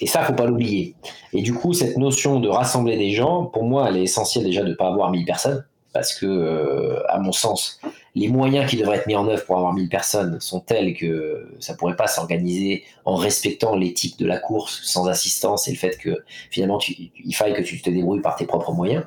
et 0.00 0.06
ça, 0.06 0.22
faut 0.22 0.34
pas 0.34 0.46
l'oublier. 0.46 0.94
Et 1.32 1.42
du 1.42 1.54
coup, 1.54 1.72
cette 1.72 1.96
notion 1.96 2.40
de 2.40 2.48
rassembler 2.48 2.96
des 2.96 3.12
gens, 3.12 3.46
pour 3.46 3.64
moi, 3.64 3.88
elle 3.88 3.96
est 3.96 4.02
essentielle 4.02 4.44
déjà 4.44 4.62
de 4.62 4.70
ne 4.70 4.74
pas 4.74 4.88
avoir 4.88 5.10
1000 5.10 5.24
personnes. 5.24 5.64
Parce 5.92 6.14
que, 6.14 6.26
euh, 6.26 7.00
à 7.08 7.18
mon 7.18 7.32
sens, 7.32 7.80
les 8.14 8.28
moyens 8.28 8.68
qui 8.68 8.76
devraient 8.76 8.98
être 8.98 9.06
mis 9.06 9.16
en 9.16 9.26
œuvre 9.28 9.46
pour 9.46 9.56
avoir 9.56 9.72
1000 9.72 9.88
personnes 9.88 10.38
sont 10.40 10.60
tels 10.60 10.94
que 10.94 11.56
ça 11.58 11.74
pourrait 11.74 11.96
pas 11.96 12.06
s'organiser 12.06 12.84
en 13.06 13.14
respectant 13.14 13.74
l'éthique 13.74 14.18
de 14.18 14.26
la 14.26 14.38
course 14.38 14.82
sans 14.84 15.06
assistance 15.06 15.68
et 15.68 15.70
le 15.70 15.78
fait 15.78 15.96
que 15.96 16.22
finalement 16.50 16.78
il 16.86 17.34
faille 17.34 17.54
que 17.54 17.62
tu 17.62 17.80
te 17.80 17.88
débrouilles 17.88 18.20
par 18.20 18.36
tes 18.36 18.44
propres 18.44 18.72
moyens. 18.72 19.04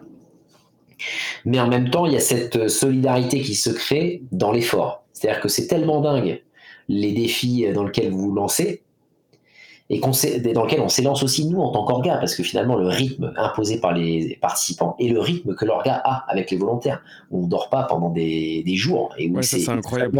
Mais 1.46 1.60
en 1.60 1.68
même 1.68 1.92
temps, 1.92 2.08
il 2.08 2.14
y 2.14 2.18
a 2.18 2.20
cette 2.20 2.68
solidarité 2.70 3.42
qui 3.42 3.54
se 3.54 3.70
crée 3.70 4.24
dans 4.32 4.52
l'effort. 4.52 5.04
C'est-à-dire 5.14 5.42
que 5.42 5.48
c'est 5.48 5.68
tellement 5.68 6.02
dingue 6.02 6.42
les 6.90 7.14
défis 7.14 7.66
dans 7.74 7.86
lesquels 7.86 8.12
vous 8.12 8.20
vous 8.20 8.34
lancez 8.34 8.84
et 9.92 10.00
dans 10.00 10.64
lequel 10.64 10.82
on 10.82 10.90
s'élance 10.90 11.24
aussi 11.24 11.46
nous 11.46 11.60
en 11.62 11.72
tant 11.72 11.84
qu'orga, 11.84 12.18
parce 12.18 12.36
que 12.36 12.44
finalement 12.44 12.76
le 12.76 12.88
rythme 12.88 13.34
imposé 13.38 13.80
par 13.80 13.94
les 13.94 14.38
participants 14.40 14.96
et 15.00 15.10
le 15.10 15.20
rythme 15.20 15.56
que 15.56 15.66
l'orga 15.66 16.00
a 16.04 16.26
avec 16.32 16.52
les 16.52 16.58
volontaires, 16.58 17.02
où 17.32 17.44
on 17.44 17.48
dort 17.48 17.70
pas 17.70 17.84
pendant 17.84 18.10
des, 18.10 18.64
jours 18.76 19.16
et 19.18 19.30
où 19.30 19.42
c'est 19.42 19.68
incroyable. 19.68 20.20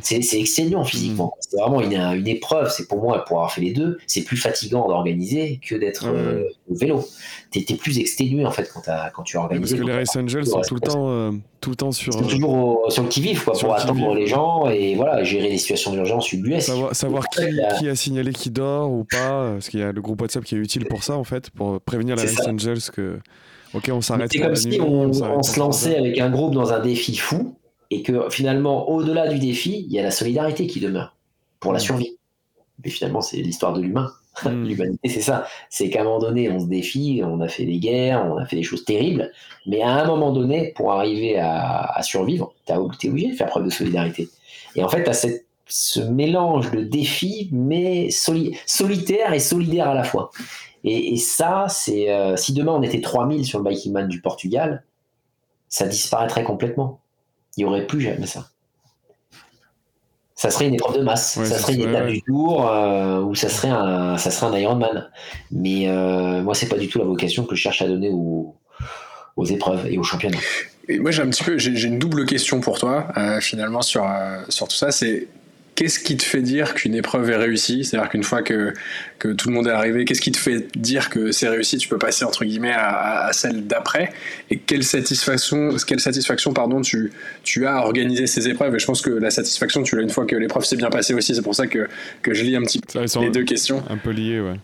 C'est 0.00 0.20
excellent 0.34 0.84
physiquement. 0.84 1.34
Mm. 1.36 1.40
C'est 1.40 1.60
vraiment 1.60 1.80
une, 1.80 1.94
une 1.94 2.28
épreuve. 2.28 2.70
C'est 2.70 2.88
pour 2.88 3.02
moi, 3.02 3.24
pour 3.24 3.38
avoir 3.38 3.52
fait 3.52 3.60
les 3.60 3.72
deux, 3.72 3.98
c'est 4.06 4.22
plus 4.22 4.36
fatigant 4.36 4.88
d'organiser 4.88 5.60
que 5.66 5.74
d'être 5.74 6.06
euh, 6.06 6.44
au 6.68 6.74
vélo. 6.74 7.04
Tu 7.50 7.60
es, 7.60 7.74
plus 7.74 7.98
exténué 7.98 8.44
en 8.44 8.50
fait 8.50 8.70
quand, 8.72 8.82
quand 9.14 9.22
tu 9.22 9.36
organises. 9.36 9.70
Parce 9.70 9.80
que 9.80 9.86
les 9.86 9.92
Race 9.92 10.14
Angels 10.16 10.46
sont 10.46 10.60
tout 10.60 10.74
le, 10.74 10.80
temps, 10.80 11.10
euh, 11.10 11.32
tout 11.60 11.70
le 11.70 11.76
temps 11.76 11.92
sur. 11.92 12.14
toujours 12.16 12.86
sur 12.90 13.02
le 13.02 13.08
qui-vive 13.08 13.44
pour 13.44 13.74
attendre 13.74 14.14
les 14.14 14.26
gens 14.26 14.68
et 14.68 14.94
voilà, 14.94 15.22
gérer 15.24 15.48
les 15.48 15.58
situations 15.58 15.92
d'urgence. 15.92 16.30
Savoir, 16.60 16.94
savoir 16.94 17.24
qui, 17.28 17.42
qui, 17.78 17.88
a 17.88 17.94
signalé 17.94 18.32
qui 18.32 18.50
dort 18.50 18.90
ou 18.90 19.04
pas, 19.04 19.52
parce 19.52 19.68
qu'il 19.68 19.80
y 19.80 19.82
a 19.82 19.92
le 19.92 20.00
groupe 20.00 20.20
WhatsApp 20.20 20.44
qui 20.44 20.54
est 20.54 20.58
utile 20.58 20.86
pour 20.86 21.02
ça 21.02 21.16
en 21.16 21.24
fait, 21.24 21.50
pour 21.50 21.80
prévenir 21.80 22.16
les 22.16 22.22
Race 22.22 22.46
Angels 22.46 22.90
que. 22.92 23.18
Ok, 23.72 23.88
on 23.92 24.00
s'arrête. 24.00 24.30
C'est 24.32 24.40
comme 24.40 24.56
si 24.56 24.80
on, 24.80 25.10
on 25.10 25.42
se 25.42 25.58
lançait 25.58 25.96
avec 25.96 26.18
un 26.18 26.28
groupe 26.28 26.54
dans 26.54 26.72
un 26.72 26.80
défi 26.80 27.16
fou 27.16 27.54
et 27.90 28.02
que 28.02 28.30
finalement, 28.30 28.88
au-delà 28.88 29.28
du 29.28 29.38
défi, 29.38 29.84
il 29.88 29.92
y 29.92 29.98
a 29.98 30.02
la 30.02 30.10
solidarité 30.10 30.66
qui 30.66 30.80
demeure 30.80 31.16
pour 31.58 31.72
la 31.72 31.78
mm. 31.78 31.82
survie. 31.82 32.18
Mais 32.82 32.90
finalement, 32.90 33.20
c'est 33.20 33.38
l'histoire 33.38 33.72
de 33.72 33.82
l'humain. 33.82 34.10
Mm. 34.44 34.64
L'humanité, 34.64 35.08
c'est 35.08 35.20
ça. 35.20 35.46
C'est 35.68 35.90
qu'à 35.90 36.00
un 36.00 36.04
moment 36.04 36.20
donné, 36.20 36.50
on 36.50 36.60
se 36.60 36.66
défie, 36.66 37.20
on 37.24 37.40
a 37.40 37.48
fait 37.48 37.64
des 37.64 37.78
guerres, 37.78 38.24
on 38.24 38.38
a 38.38 38.46
fait 38.46 38.56
des 38.56 38.62
choses 38.62 38.84
terribles, 38.84 39.30
mais 39.66 39.82
à 39.82 39.90
un 39.90 40.06
moment 40.06 40.32
donné, 40.32 40.72
pour 40.76 40.92
arriver 40.92 41.38
à, 41.38 42.00
survivre, 42.02 42.54
tu 42.66 42.72
es 42.72 42.76
obligé 42.76 43.30
de 43.30 43.36
faire 43.36 43.48
preuve 43.48 43.64
de 43.64 43.70
solidarité. 43.70 44.28
Et 44.76 44.84
en 44.84 44.88
fait, 44.88 45.04
tu 45.04 45.10
as 45.10 45.26
ce 45.66 46.00
mélange 46.00 46.70
de 46.72 46.82
défis, 46.82 47.48
mais 47.52 48.10
solitaire 48.10 49.32
et 49.32 49.38
solidaire 49.38 49.88
à 49.88 49.94
la 49.94 50.04
fois. 50.04 50.30
Et, 50.82 51.16
ça, 51.16 51.66
c'est 51.68 52.10
euh, 52.10 52.36
si 52.36 52.54
demain 52.54 52.72
on 52.72 52.82
était 52.82 53.00
3000 53.00 53.44
sur 53.44 53.58
le 53.58 53.68
Biking 53.68 53.92
Man 53.92 54.08
du 54.08 54.22
Portugal, 54.22 54.82
ça 55.68 55.86
disparaîtrait 55.86 56.42
complètement 56.42 57.00
il 57.56 57.64
n'y 57.64 57.64
aurait 57.64 57.86
plus 57.86 58.00
jamais 58.00 58.26
ça. 58.26 58.48
Ça 60.34 60.50
serait 60.50 60.68
une 60.68 60.74
épreuve 60.74 60.96
de 60.96 61.02
masse, 61.02 61.38
ça, 61.44 61.58
serait 61.58 61.74
une 61.74 61.90
étape 61.90 62.06
du 62.06 62.22
tour 62.22 62.66
euh, 62.66 63.20
ou 63.20 63.34
ça 63.34 63.50
serait 63.50 63.68
un, 63.68 64.16
ça 64.16 64.30
serait 64.30 64.46
un 64.46 64.58
Ironman. 64.58 65.10
Mais 65.50 65.86
euh, 65.86 66.42
moi, 66.42 66.54
c'est 66.54 66.68
pas 66.68 66.78
du 66.78 66.88
tout 66.88 66.98
la 66.98 67.04
vocation 67.04 67.44
que 67.44 67.54
je 67.54 67.60
cherche 67.60 67.82
à 67.82 67.86
donner 67.86 68.08
aux, 68.10 68.54
aux 69.36 69.44
épreuves 69.44 69.86
et 69.86 69.98
aux 69.98 70.02
championnats. 70.02 70.38
Et 70.88 70.98
moi, 70.98 71.10
j'ai 71.10 71.22
un 71.22 71.28
petit 71.28 71.44
peu, 71.44 71.58
j'ai 71.58 71.86
une 71.86 71.98
double 71.98 72.24
question 72.24 72.60
pour 72.60 72.78
toi 72.78 73.08
euh, 73.18 73.40
finalement 73.40 73.82
sur 73.82 74.06
sur 74.48 74.66
tout 74.66 74.76
ça. 74.76 74.90
C'est 74.90 75.28
qu'est-ce 75.80 75.98
qui 75.98 76.18
te 76.18 76.22
fait 76.22 76.42
dire 76.42 76.74
qu'une 76.74 76.94
épreuve 76.94 77.30
est 77.30 77.36
réussie? 77.36 77.86
C'est-à-dire 77.86 78.10
qu'une 78.10 78.22
fois 78.22 78.42
que, 78.42 78.74
que 79.18 79.28
tout 79.28 79.48
le 79.48 79.54
monde 79.54 79.66
est 79.66 79.70
arrivé, 79.70 80.04
qu'est-ce 80.04 80.20
qui 80.20 80.30
te 80.30 80.36
fait 80.36 80.68
dire 80.76 81.08
que 81.08 81.32
c'est 81.32 81.48
réussi 81.48 81.78
Tu 81.78 81.88
peux 81.88 81.96
passer 81.96 82.22
entre 82.26 82.44
guillemets 82.44 82.74
à, 82.74 83.30
celle 83.32 83.66
d'après? 83.66 84.12
Et 84.50 84.58
quelle 84.58 84.84
satisfaction, 84.84 85.74
quelle 85.86 86.00
satisfaction 86.00 86.52
pardon, 86.52 86.82
tu, 86.82 87.12
tu 87.44 87.66
as 87.66 87.76
à 87.76 87.80
organiser 87.80 88.26
ces 88.26 88.46
épreuves? 88.46 88.76
Et 88.76 88.78
je 88.78 88.84
pense 88.84 89.00
que 89.00 89.08
la 89.08 89.30
satisfaction, 89.30 89.82
tu 89.82 89.96
l'as 89.96 90.02
une 90.02 90.10
fois 90.10 90.26
que 90.26 90.36
l'épreuve 90.36 90.66
s'est 90.66 90.76
bien 90.76 90.90
passée 90.90 91.14
aussi. 91.14 91.34
C'est 91.34 91.40
pour 91.40 91.54
ça 91.54 91.66
que, 91.66 91.88
que 92.20 92.34
je 92.34 92.44
lis 92.44 92.56
un 92.56 92.62
petit 92.62 92.80
peu 92.80 93.00
les 93.18 93.30
deux 93.30 93.44
questions. 93.44 93.82
Un 93.88 93.96
peu 93.96 94.10
lié, 94.10 94.38
ouais. 94.38 94.56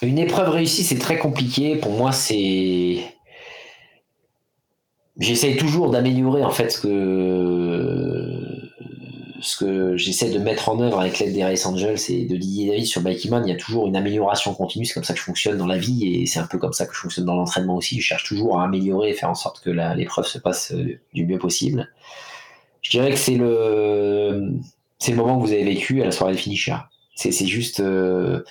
Une 0.00 0.18
épreuve 0.18 0.48
réussie, 0.48 0.82
c'est 0.82 0.98
très 0.98 1.18
compliqué. 1.18 1.76
Pour 1.76 1.92
moi, 1.92 2.10
c'est 2.10 3.04
j'essaye 5.18 5.56
toujours 5.56 5.90
d'améliorer 5.90 6.44
en 6.44 6.50
fait 6.50 6.70
ce 6.70 6.80
que 6.80 8.42
ce 9.42 9.56
que 9.56 9.96
j'essaie 9.96 10.30
de 10.30 10.38
mettre 10.38 10.68
en 10.68 10.80
œuvre 10.80 11.00
avec 11.00 11.18
l'aide 11.18 11.34
des 11.34 11.42
Race 11.42 11.66
Angels 11.66 11.98
et 12.08 12.26
de 12.26 12.36
Didier 12.36 12.68
David 12.68 12.86
sur 12.86 13.00
Bikeman, 13.00 13.44
il 13.44 13.50
y 13.50 13.54
a 13.54 13.58
toujours 13.58 13.88
une 13.88 13.96
amélioration 13.96 14.54
continue, 14.54 14.84
c'est 14.84 14.94
comme 14.94 15.02
ça 15.02 15.14
que 15.14 15.18
je 15.18 15.24
fonctionne 15.24 15.58
dans 15.58 15.66
la 15.66 15.78
vie 15.78 16.06
et 16.06 16.26
c'est 16.26 16.38
un 16.38 16.46
peu 16.46 16.58
comme 16.58 16.72
ça 16.72 16.86
que 16.86 16.94
je 16.94 17.00
fonctionne 17.00 17.24
dans 17.24 17.34
l'entraînement 17.34 17.76
aussi, 17.76 18.00
je 18.00 18.06
cherche 18.06 18.24
toujours 18.24 18.60
à 18.60 18.64
améliorer 18.64 19.10
et 19.10 19.14
faire 19.14 19.30
en 19.30 19.34
sorte 19.34 19.60
que 19.60 19.70
l'épreuve 19.70 20.26
se 20.26 20.38
passe 20.38 20.72
euh, 20.72 21.00
du 21.12 21.26
mieux 21.26 21.38
possible. 21.38 21.88
Je 22.82 22.90
dirais 22.90 23.10
que 23.10 23.18
c'est 23.18 23.34
le 23.34 24.52
c'est 24.98 25.10
le 25.10 25.16
moment 25.16 25.40
que 25.40 25.44
vous 25.44 25.52
avez 25.52 25.64
vécu 25.64 26.00
à 26.02 26.04
la 26.04 26.12
soirée 26.12 26.34
de 26.34 26.38
finisher. 26.38 26.76
C'est 27.16 27.46
juste 27.46 27.80
euh, 27.80 28.44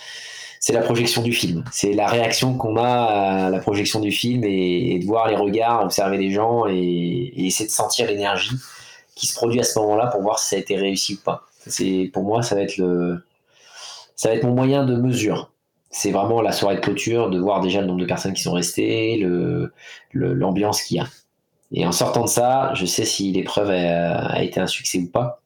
c'est 0.61 0.73
la 0.73 0.81
projection 0.81 1.23
du 1.23 1.33
film. 1.33 1.65
C'est 1.71 1.91
la 1.91 2.07
réaction 2.07 2.55
qu'on 2.55 2.77
a 2.77 3.47
à 3.47 3.49
la 3.49 3.59
projection 3.59 3.99
du 3.99 4.11
film 4.11 4.43
et, 4.43 4.99
de 4.99 5.05
voir 5.05 5.27
les 5.27 5.35
regards, 5.35 5.83
observer 5.83 6.17
les 6.17 6.29
gens 6.29 6.67
et, 6.67 7.33
essayer 7.35 7.65
de 7.65 7.73
sentir 7.73 8.07
l'énergie 8.07 8.55
qui 9.15 9.25
se 9.25 9.33
produit 9.33 9.59
à 9.59 9.63
ce 9.63 9.77
moment-là 9.79 10.07
pour 10.07 10.21
voir 10.21 10.37
si 10.37 10.49
ça 10.49 10.55
a 10.55 10.59
été 10.59 10.77
réussi 10.77 11.15
ou 11.15 11.25
pas. 11.25 11.47
C'est 11.65 12.09
pour 12.13 12.23
moi 12.23 12.43
ça 12.43 12.55
va 12.55 12.61
être 12.61 12.77
le 12.77 13.23
mon 14.43 14.53
moyen 14.53 14.85
de 14.85 14.95
mesure. 14.95 15.51
C'est 15.89 16.11
vraiment 16.11 16.41
la 16.41 16.51
soirée 16.51 16.75
de 16.75 16.81
clôture, 16.81 17.31
de 17.31 17.39
voir 17.39 17.59
déjà 17.59 17.81
le 17.81 17.87
nombre 17.87 17.99
de 17.99 18.05
personnes 18.05 18.33
qui 18.33 18.43
sont 18.43 18.53
restées, 18.53 19.19
l'ambiance 20.13 20.83
qu'il 20.83 20.97
y 20.97 20.99
a. 20.99 21.07
Et 21.71 21.85
en 21.87 21.91
sortant 21.91 22.25
de 22.25 22.29
ça, 22.29 22.71
je 22.75 22.85
sais 22.85 23.03
si 23.03 23.31
l'épreuve 23.31 23.71
a 23.71 24.43
été 24.43 24.59
un 24.59 24.67
succès 24.67 24.99
ou 24.99 25.07
pas. 25.07 25.40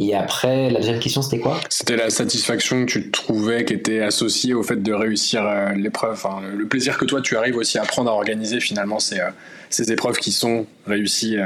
Et 0.00 0.14
après, 0.14 0.70
la 0.70 0.78
deuxième 0.78 1.00
question, 1.00 1.22
c'était 1.22 1.40
quoi? 1.40 1.60
C'était 1.70 1.96
la 1.96 2.08
satisfaction 2.10 2.86
que 2.86 2.90
tu 2.90 3.10
trouvais 3.10 3.64
qui 3.64 3.74
était 3.74 4.00
associée 4.00 4.54
au 4.54 4.62
fait 4.62 4.80
de 4.80 4.92
réussir 4.92 5.44
euh, 5.44 5.72
l'épreuve. 5.72 6.12
Enfin, 6.12 6.40
le 6.40 6.68
plaisir 6.68 6.96
que 6.96 7.04
toi, 7.04 7.20
tu 7.20 7.36
arrives 7.36 7.56
aussi 7.56 7.78
à 7.78 7.82
prendre 7.82 8.08
à 8.08 8.14
organiser 8.14 8.60
finalement 8.60 9.00
ces, 9.00 9.18
euh, 9.18 9.30
ces 9.70 9.90
épreuves 9.90 10.18
qui 10.18 10.30
sont 10.30 10.66
réussies 10.86 11.36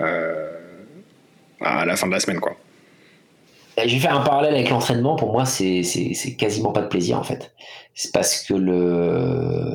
euh, 0.00 0.50
à 1.60 1.84
la 1.84 1.96
fin 1.96 2.06
de 2.06 2.12
la 2.12 2.20
semaine. 2.20 2.38
quoi. 2.38 2.56
Je 3.76 3.92
vais 3.92 3.98
faire 3.98 4.16
un 4.16 4.22
parallèle 4.22 4.54
avec 4.54 4.70
l'entraînement. 4.70 5.16
Pour 5.16 5.32
moi, 5.32 5.44
c'est 5.44 5.82
quasiment 6.38 6.70
pas 6.70 6.82
de 6.82 6.88
plaisir 6.88 7.18
en 7.18 7.24
fait. 7.24 7.52
C'est 7.94 8.12
parce 8.12 8.44
que 8.44 8.54
le. 8.54 9.74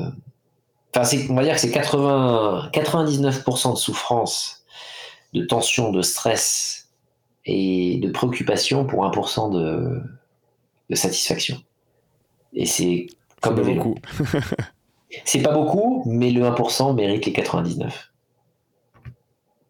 Enfin, 0.95 1.17
on 1.29 1.35
va 1.35 1.43
dire 1.43 1.55
que 1.55 1.59
c'est 1.59 1.71
80, 1.71 2.69
99% 2.71 3.73
de 3.73 3.77
souffrance, 3.77 4.63
de 5.33 5.43
tension, 5.43 5.91
de 5.91 6.01
stress 6.01 6.84
et 7.45 7.99
de 8.01 8.09
préoccupation 8.09 8.85
pour 8.85 9.05
1% 9.05 9.53
de, 9.53 10.01
de 10.89 10.95
satisfaction. 10.95 11.57
Et 12.53 12.65
c'est 12.65 13.07
comme 13.41 13.57
le 13.57 13.63
vélo. 13.63 13.95
c'est 15.25 15.41
pas 15.41 15.53
beaucoup, 15.53 16.03
mais 16.07 16.31
le 16.31 16.41
1% 16.41 16.95
mérite 16.95 17.25
les 17.25 17.33
99. 17.33 18.11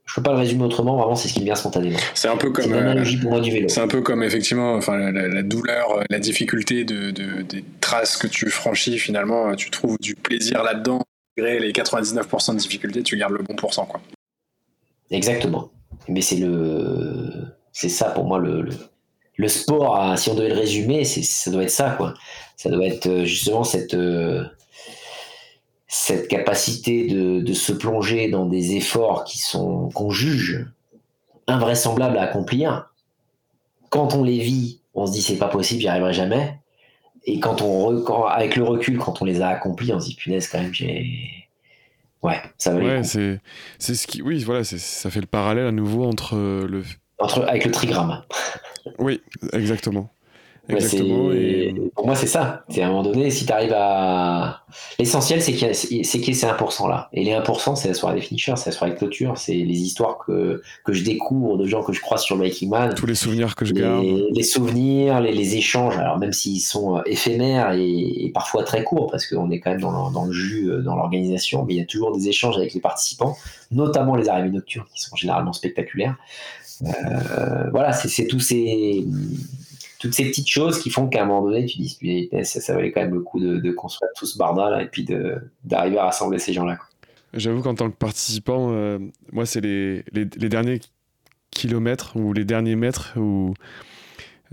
Je 0.06 0.22
peux 0.22 0.24
pas 0.24 0.32
le 0.32 0.38
résumer 0.38 0.64
autrement, 0.64 0.96
vraiment 0.96 1.16
c'est 1.16 1.28
ce 1.28 1.34
qui 1.34 1.40
me 1.40 1.46
vient 1.46 1.56
spontanément. 1.56 1.98
C'est 2.14 2.30
un 2.30 2.38
peu 2.38 2.52
comme 2.52 2.72
l'analogie 2.72 3.18
pour 3.18 3.32
moi 3.32 3.42
du 3.42 3.52
vélo. 3.52 3.68
C'est 3.68 3.82
un 3.82 3.88
peu 3.88 4.02
comme 4.02 4.24
effectivement 4.24 4.76
enfin, 4.76 5.12
la, 5.12 5.44
douleur, 5.44 6.04
la 6.10 6.20
difficulté 6.20 6.86
de, 6.86 7.12
des 7.12 7.66
traces 7.82 8.16
que 8.16 8.28
tu 8.28 8.50
franchis 8.50 8.98
finalement, 8.98 9.56
tu 9.56 9.72
trouves 9.72 9.98
du 10.00 10.16
plaisir 10.16 10.64
là-dedans. 10.64 11.02
Malgré 11.38 11.60
les 11.60 11.74
99% 11.74 12.54
de 12.54 12.60
difficulté, 12.60 13.04
tu 13.04 13.18
gardes 13.18 13.34
le 13.34 13.44
bon 13.44 13.56
pourcent 13.56 13.86
quoi. 13.86 14.00
Exactement. 15.12 15.72
Mais 16.08 16.22
c'est 16.22 16.38
le 16.38 17.55
c'est 17.76 17.90
ça 17.90 18.10
pour 18.10 18.24
moi 18.24 18.40
le, 18.40 18.66
le, 19.36 19.48
sport. 19.50 20.02
Hein, 20.02 20.16
si 20.16 20.30
on 20.30 20.34
devait 20.34 20.50
le 20.50 20.56
résumer, 20.56 21.04
ça 21.04 21.52
doit 21.52 21.64
être 21.64 21.70
ça 21.70 21.92
quoi. 21.92 22.14
Ça 22.56 22.70
doit 22.70 22.86
être 22.86 23.08
euh, 23.08 23.26
justement 23.26 23.66
cette 23.66 23.94
euh, 23.94 24.46
cette 25.88 26.30
capacité 26.30 27.06
de, 27.06 27.42
de, 27.42 27.54
se 27.54 27.74
plonger 27.74 28.30
dans 28.30 28.46
des 28.46 28.78
efforts 28.78 29.26
qui 29.26 29.40
sont 29.40 29.90
qu'on 29.90 30.10
juge 30.10 30.66
invraisemblables 31.48 32.18
à 32.18 32.24
accomplir. 32.24 32.92
Quand 33.90 34.16
on 34.16 34.24
les 34.24 34.40
vit, 34.40 34.80
on 34.94 35.06
se 35.06 35.12
dit 35.12 35.22
c'est 35.22 35.38
pas 35.38 35.50
possible, 35.50 35.82
j'y 35.82 35.90
arriverai 35.90 36.14
jamais. 36.14 36.58
Et 37.26 37.42
quand 37.42 37.62
on 37.62 38.06
avec 38.28 38.56
le 38.56 38.64
recul, 38.64 38.98
quand 39.00 39.22
on 39.22 39.26
les 39.26 39.42
a 39.42 39.50
accomplis, 39.50 39.92
on 39.92 40.00
se 40.00 40.08
dit 40.08 40.16
punaise 40.16 40.48
quand 40.48 40.62
même 40.62 40.74
j'ai 40.74 41.10
ouais 42.24 42.42
ça 42.58 42.72
va. 42.72 42.80
Ouais, 42.80 43.04
c'est 43.04 43.42
c'est 43.80 43.96
ce 43.96 44.08
qui 44.08 44.22
oui 44.22 44.46
voilà 44.46 44.64
ça 44.64 45.10
fait 45.10 45.20
le 45.20 45.28
parallèle 45.28 45.68
à 45.68 45.72
nouveau 45.74 46.06
entre 46.06 46.38
euh, 46.38 46.66
le 46.68 46.84
entre, 47.20 47.44
avec 47.48 47.66
le 47.66 47.72
trigramme. 47.72 48.24
Oui, 49.00 49.22
exactement. 49.54 50.10
Exactement. 50.70 51.32
Pour 51.96 52.06
moi, 52.06 52.16
c'est 52.16 52.28
ça. 52.28 52.64
C'est 52.70 52.82
à 52.82 52.88
un 52.88 52.90
moment 52.90 53.04
donné, 53.04 53.30
si 53.30 53.46
tu 53.46 53.52
arrives 53.52 53.74
à. 53.76 54.64
L'essentiel, 55.00 55.42
c'est 55.42 55.54
qu'il 55.54 55.68
y, 55.68 56.00
ait 56.00 56.04
ces 56.04 56.20
1% 56.20 56.90
là. 56.90 57.10
Et 57.14 57.24
les 57.24 57.32
1%, 57.32 57.76
c'est 57.76 57.88
la 57.88 57.94
soirée 57.94 58.16
des 58.16 58.22
finishers, 58.22 58.56
c'est 58.58 58.72
la 58.72 58.76
soirée 58.76 58.94
de 58.94 58.98
clôture, 58.98 59.38
c'est 59.38 59.54
les 59.54 59.82
histoires 59.82 60.18
que, 60.26 60.62
que 60.84 60.94
je 60.94 61.04
découvre 61.04 61.58
de 61.58 61.66
gens 61.66 61.84
que 61.84 61.94
je 61.94 62.02
croise 62.02 62.24
sur 62.24 62.36
Making 62.36 62.70
Man. 62.70 62.94
Tous 62.96 63.06
les 63.06 63.16
souvenirs 63.16 63.56
que 63.56 63.66
je 63.66 63.74
garde. 63.74 64.04
Les 64.32 64.44
souvenirs, 64.44 65.22
les, 65.22 65.56
échanges, 65.56 65.98
alors 65.98 66.18
même 66.18 66.34
s'ils 66.34 66.60
sont 66.60 66.98
euh, 66.98 67.02
éphémères 67.06 67.74
et, 67.74 68.32
parfois 68.34 68.64
très 68.64 68.84
courts, 68.84 69.08
parce 69.12 69.28
qu'on 69.28 69.52
est 69.52 69.60
quand 69.60 69.70
même 69.70 69.82
dans 69.82 70.08
le, 70.08 70.14
dans 70.14 70.26
le 70.26 70.32
jus, 70.32 70.70
euh, 70.70 70.82
dans 70.82 70.96
l'organisation, 70.96 71.64
mais 71.64 71.76
il 71.76 71.78
y 71.78 71.82
a 71.82 71.86
toujours 71.86 72.16
des 72.16 72.28
échanges 72.28 72.58
avec 72.58 72.74
les 72.74 72.82
participants, 72.82 73.38
notamment 73.72 74.16
les 74.16 74.28
arrivées 74.28 74.50
nocturnes 74.50 74.88
qui 74.94 75.02
sont 75.02 75.16
généralement 75.16 75.54
spectaculaires. 75.54 76.16
Euh, 76.84 77.70
voilà, 77.72 77.94
c'est 77.94 78.28
tous 78.28 78.40
ces 78.40 79.06
toutes 80.00 80.14
ces 80.14 80.26
petites 80.26 80.50
choses 80.50 80.80
qui 80.80 80.90
font 80.90 81.08
qu'à 81.08 81.24
un 81.24 81.26
moment 81.26 81.44
donné, 81.44 81.66
tu 81.66 81.78
dis, 81.80 82.30
ça, 82.44 82.60
ça 82.60 82.74
valait 82.76 82.92
quand 82.92 83.02
même 83.02 83.14
le 83.14 83.22
coup 83.22 83.40
de, 83.40 83.72
construire 83.72 84.12
tout 84.16 84.26
ce 84.26 84.38
bordel 84.38 84.82
et 84.82 84.88
puis 84.88 85.06
d'arriver 85.64 85.98
à 85.98 86.06
rassembler 86.06 86.38
ces 86.38 86.54
gens-là. 86.54 86.78
J'avoue 87.34 87.62
qu'en 87.62 87.76
tant 87.76 87.90
que 87.90 87.96
participant, 87.96 88.70
euh, 88.72 89.00
moi, 89.32 89.46
c'est 89.46 89.62
les, 89.62 90.04
les, 90.14 90.50
derniers 90.50 90.80
kilomètres 91.50 92.16
ou 92.16 92.34
les 92.34 92.46
derniers 92.46 92.76
mètres 92.76 93.14
où. 93.18 93.54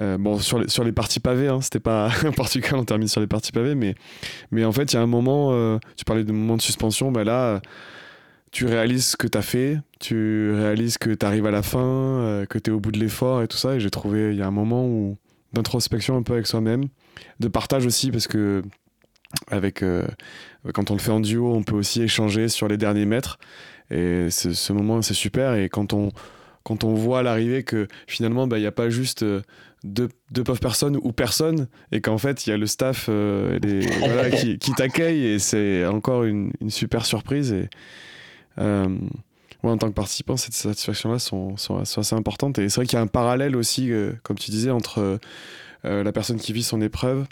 Euh, 0.01 0.16
bon, 0.16 0.39
sur 0.39 0.59
les, 0.59 0.68
sur 0.68 0.85
les 0.85 0.93
parties 0.93 1.20
pavées, 1.20 1.49
hein, 1.49 1.61
c'était 1.61 1.79
pas 1.79 2.11
n'importe 2.25 2.59
quoi, 2.62 2.79
on 2.79 2.85
termine 2.85 3.09
sur 3.09 3.20
les 3.20 3.27
parties 3.27 3.53
pavées, 3.53 3.75
mais, 3.75 3.95
mais 4.51 4.64
en 4.64 4.73
fait, 4.73 4.91
il 4.93 4.97
y 4.97 4.99
a 4.99 5.03
un 5.03 5.07
moment, 5.07 5.79
tu 5.97 6.05
parlais 6.07 6.25
de 6.25 6.33
moment 6.33 6.57
de 6.57 6.62
suspension, 6.62 7.12
bah 7.12 7.25
là, 7.25 7.61
tu 8.53 8.66
réalises 8.66 9.07
ce 9.07 9.16
que 9.16 9.26
tu 9.26 9.36
as 9.36 9.42
fait, 9.42 9.78
tu 9.98 10.53
réalises 10.53 10.98
que 10.98 11.11
tu 11.11 11.26
arrives 11.26 11.46
à 11.46 11.50
la 11.50 11.62
fin, 11.62 12.44
que 12.48 12.59
tu 12.59 12.70
es 12.70 12.72
au 12.72 12.80
bout 12.80 12.92
de 12.92 13.00
l'effort 13.00 13.42
et 13.42 13.48
tout 13.48 13.57
ça, 13.57 13.74
et 13.74 13.80
j'ai 13.80 13.90
trouvé, 13.90 14.30
il 14.32 14.38
y 14.38 14.42
a 14.42 14.46
un 14.46 14.53
moment 14.53 14.86
où 14.86 15.16
d'introspection 15.53 16.16
un 16.16 16.22
peu 16.22 16.34
avec 16.34 16.46
soi-même, 16.46 16.84
de 17.40 17.48
partage 17.48 17.86
aussi 17.86 18.11
parce 18.11 18.26
que 18.26 18.62
avec 19.50 19.82
euh, 19.82 20.07
quand 20.74 20.90
on 20.90 20.94
le 20.94 21.00
fait 21.00 21.11
en 21.11 21.20
duo, 21.20 21.53
on 21.55 21.62
peut 21.62 21.74
aussi 21.74 22.03
échanger 22.03 22.48
sur 22.48 22.68
les 22.68 22.76
derniers 22.76 23.07
mètres 23.07 23.38
et 23.90 24.28
ce 24.30 24.72
moment 24.72 25.03
c'est 25.03 25.14
super 25.14 25.55
et 25.55 25.68
quand 25.68 25.92
on 25.92 26.11
quand 26.62 26.84
on 26.84 26.94
voit 26.94 27.22
l'arrivée 27.22 27.64
que 27.64 27.88
finalement 28.07 28.46
bah, 28.46 28.59
il 28.59 28.61
n'y 28.61 28.66
a 28.66 28.72
pas 28.72 28.88
juste 28.88 29.24
euh, 29.24 29.42
deux, 29.82 30.09
deux, 30.30 30.44
pauvres 30.44 30.61
personnes 30.61 30.96
ou 31.03 31.12
personne 31.12 31.66
et 31.90 32.00
qu'en 32.00 32.18
fait 32.18 32.46
il 32.46 32.50
y 32.50 32.53
a 32.53 32.57
le 32.57 32.66
staff 32.66 33.07
euh, 33.09 33.59
qui, 34.40 34.59
qui 34.59 34.72
t'accueille 34.72 35.26
et 35.26 35.38
c'est 35.40 35.84
encore 35.86 36.22
une, 36.22 36.53
une, 36.61 36.70
super 36.70 37.05
surprise 37.05 37.53
en 39.70 39.78
tant 39.78 39.88
que 39.88 39.94
participant, 39.94 40.36
cette 40.36 40.55
satisfaction-là 40.55 41.18
sont, 41.18 41.57
sont, 41.57 41.78
assez 41.78 42.14
importantes. 42.14 42.59
Et 42.59 42.68
c'est 42.68 42.76
vrai 42.76 42.86
qu'il 42.86 42.96
y 42.96 43.00
a 43.00 43.03
un 43.03 43.07
parallèle 43.07 43.57
aussi, 43.57 43.92
euh, 43.92 44.12
comme 44.22 44.38
tu 44.38 44.50
disais, 44.50 44.70
entre 44.70 45.18
euh, 45.84 46.03
la 46.03 46.12
personne 46.12 46.38
qui 46.38 46.53
vit 46.53 46.62
son 46.62 46.80
épreuve 46.80 47.26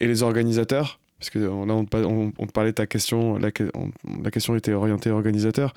et 0.00 0.06
les 0.06 0.22
organisateurs. 0.22 1.00
Parce 1.18 1.30
que 1.30 1.38
là, 1.38 1.74
on, 1.74 1.84
te 1.84 2.52
parlait 2.52 2.70
de 2.70 2.76
ta 2.76 2.86
question, 2.86 3.38
la, 3.38 3.50
la 4.24 4.30
question 4.32 4.56
était 4.56 4.72
orientée 4.72 5.10
organisateur. 5.10 5.72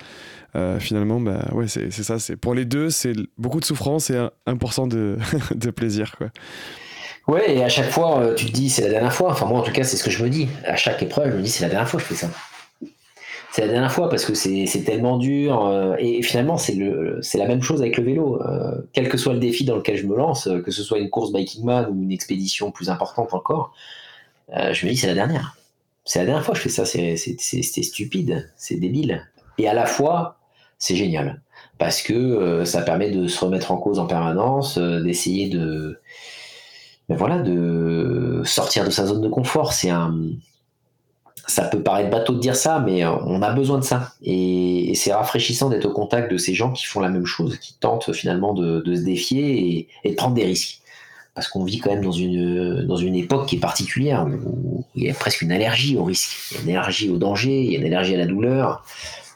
Euh, 0.56 0.80
finalement, 0.80 1.20
bah, 1.20 1.44
ouais, 1.52 1.68
c'est 1.68 1.90
ça. 1.90 2.16
Pour 2.40 2.54
les 2.54 2.64
deux, 2.64 2.90
c'est 2.90 3.12
beaucoup 3.38 3.60
de 3.60 3.64
souffrance 3.64 4.10
et 4.10 4.26
1%, 4.48 4.88
de, 4.88 5.16
de 5.54 5.70
plaisir. 5.70 6.16
Quoi. 6.18 6.30
Ouais, 7.28 7.56
et 7.58 7.62
à 7.62 7.68
chaque 7.68 7.90
fois, 7.90 8.34
tu 8.34 8.46
te 8.46 8.52
dis, 8.52 8.70
c'est 8.70 8.82
la 8.82 8.88
dernière 8.88 9.14
fois. 9.14 9.30
Enfin, 9.30 9.46
moi, 9.46 9.60
en 9.60 9.62
tout 9.62 9.72
cas, 9.72 9.84
c'est 9.84 9.96
ce 9.96 10.02
que 10.02 10.10
je 10.10 10.24
me 10.24 10.30
dis. 10.30 10.48
À 10.64 10.74
chaque 10.74 11.00
épreuve, 11.00 11.30
je 11.30 11.36
me 11.36 11.42
dis, 11.42 11.50
c'est 11.50 11.62
la 11.62 11.70
dernière 11.70 11.88
fois 11.88 12.00
que 12.00 12.06
je 12.06 12.14
fais 12.14 12.26
ça 12.26 12.28
c'est 13.56 13.62
la 13.62 13.72
dernière 13.72 13.90
fois 13.90 14.10
parce 14.10 14.26
que 14.26 14.34
c'est 14.34 14.84
tellement 14.84 15.16
dur. 15.16 15.64
Euh, 15.64 15.96
et 15.98 16.20
finalement, 16.20 16.58
c'est 16.58 16.74
la 16.74 17.46
même 17.46 17.62
chose 17.62 17.80
avec 17.80 17.96
le 17.96 18.04
vélo. 18.04 18.38
Euh, 18.42 18.82
quel 18.92 19.08
que 19.08 19.16
soit 19.16 19.32
le 19.32 19.38
défi 19.38 19.64
dans 19.64 19.76
lequel 19.76 19.96
je 19.96 20.06
me 20.06 20.14
lance, 20.14 20.46
euh, 20.46 20.60
que 20.60 20.70
ce 20.70 20.82
soit 20.82 20.98
une 20.98 21.08
course 21.08 21.32
Biking 21.32 21.64
Man 21.64 21.86
ou 21.90 22.02
une 22.02 22.12
expédition 22.12 22.70
plus 22.70 22.90
importante 22.90 23.32
encore, 23.32 23.72
je 24.50 24.84
me 24.84 24.90
dis 24.90 24.98
c'est 24.98 25.06
la 25.06 25.14
dernière. 25.14 25.56
C'est 26.04 26.18
la 26.18 26.26
dernière 26.26 26.44
fois 26.44 26.52
que 26.52 26.58
je 26.58 26.64
fais 26.64 26.68
ça. 26.68 26.84
C'est 26.84 27.82
stupide, 27.82 28.52
c'est 28.58 28.76
débile. 28.76 29.26
Et 29.56 29.66
à 29.66 29.72
la 29.72 29.86
fois, 29.86 30.36
c'est 30.78 30.94
génial 30.94 31.40
parce 31.78 32.02
que 32.02 32.62
ça 32.66 32.82
permet 32.82 33.10
de 33.10 33.26
se 33.26 33.42
remettre 33.42 33.72
en 33.72 33.78
cause 33.78 33.98
en 33.98 34.06
permanence, 34.06 34.76
d'essayer 34.76 35.48
de, 35.48 35.98
ben 37.08 37.16
voilà, 37.16 37.38
de 37.38 38.42
sortir 38.44 38.84
de 38.84 38.90
sa 38.90 39.06
zone 39.06 39.22
de 39.22 39.28
confort. 39.28 39.72
C'est 39.72 39.88
un 39.88 40.14
ça 41.46 41.62
peut 41.62 41.82
paraître 41.82 42.10
bateau 42.10 42.34
de 42.34 42.40
dire 42.40 42.56
ça, 42.56 42.80
mais 42.80 43.04
euh, 43.04 43.12
on 43.24 43.40
a 43.42 43.52
besoin 43.52 43.78
de 43.78 43.84
ça. 43.84 44.12
Et, 44.22 44.92
c'est 44.94 45.12
rafraîchissant 45.12 45.68
d'être 45.68 45.86
au 45.86 45.92
contact 45.92 46.30
de 46.32 46.36
ces 46.36 46.54
gens 46.54 46.72
qui 46.72 46.84
font 46.86 47.00
la 47.00 47.08
même 47.08 47.26
chose, 47.26 47.58
qui 47.58 47.74
tentent 47.78 48.12
finalement 48.12 48.54
de, 48.54 48.82
se 48.84 49.02
défier 49.02 49.88
et, 50.04 50.10
de 50.10 50.14
prendre 50.14 50.34
des 50.34 50.44
risques. 50.44 50.80
Parce 51.34 51.48
qu'on 51.48 51.64
vit 51.64 51.78
quand 51.78 51.90
même 51.90 52.02
dans 52.02 52.12
une, 52.12 52.86
dans 52.86 52.96
une 52.96 53.14
époque 53.14 53.46
qui 53.46 53.56
est 53.56 53.60
particulière, 53.60 54.26
où 54.26 54.84
il 54.94 55.04
y 55.04 55.10
a 55.10 55.14
presque 55.14 55.42
une 55.42 55.52
allergie 55.52 55.96
au 55.96 56.04
risque. 56.04 56.30
Il 56.50 56.56
y 56.56 56.58
a 56.58 56.62
une 56.62 56.70
allergie 56.70 57.10
au 57.10 57.18
danger, 57.18 57.62
il 57.62 57.72
y 57.72 57.76
a 57.76 57.78
une 57.78 57.86
allergie 57.86 58.14
à 58.14 58.18
la 58.18 58.26
douleur. 58.26 58.84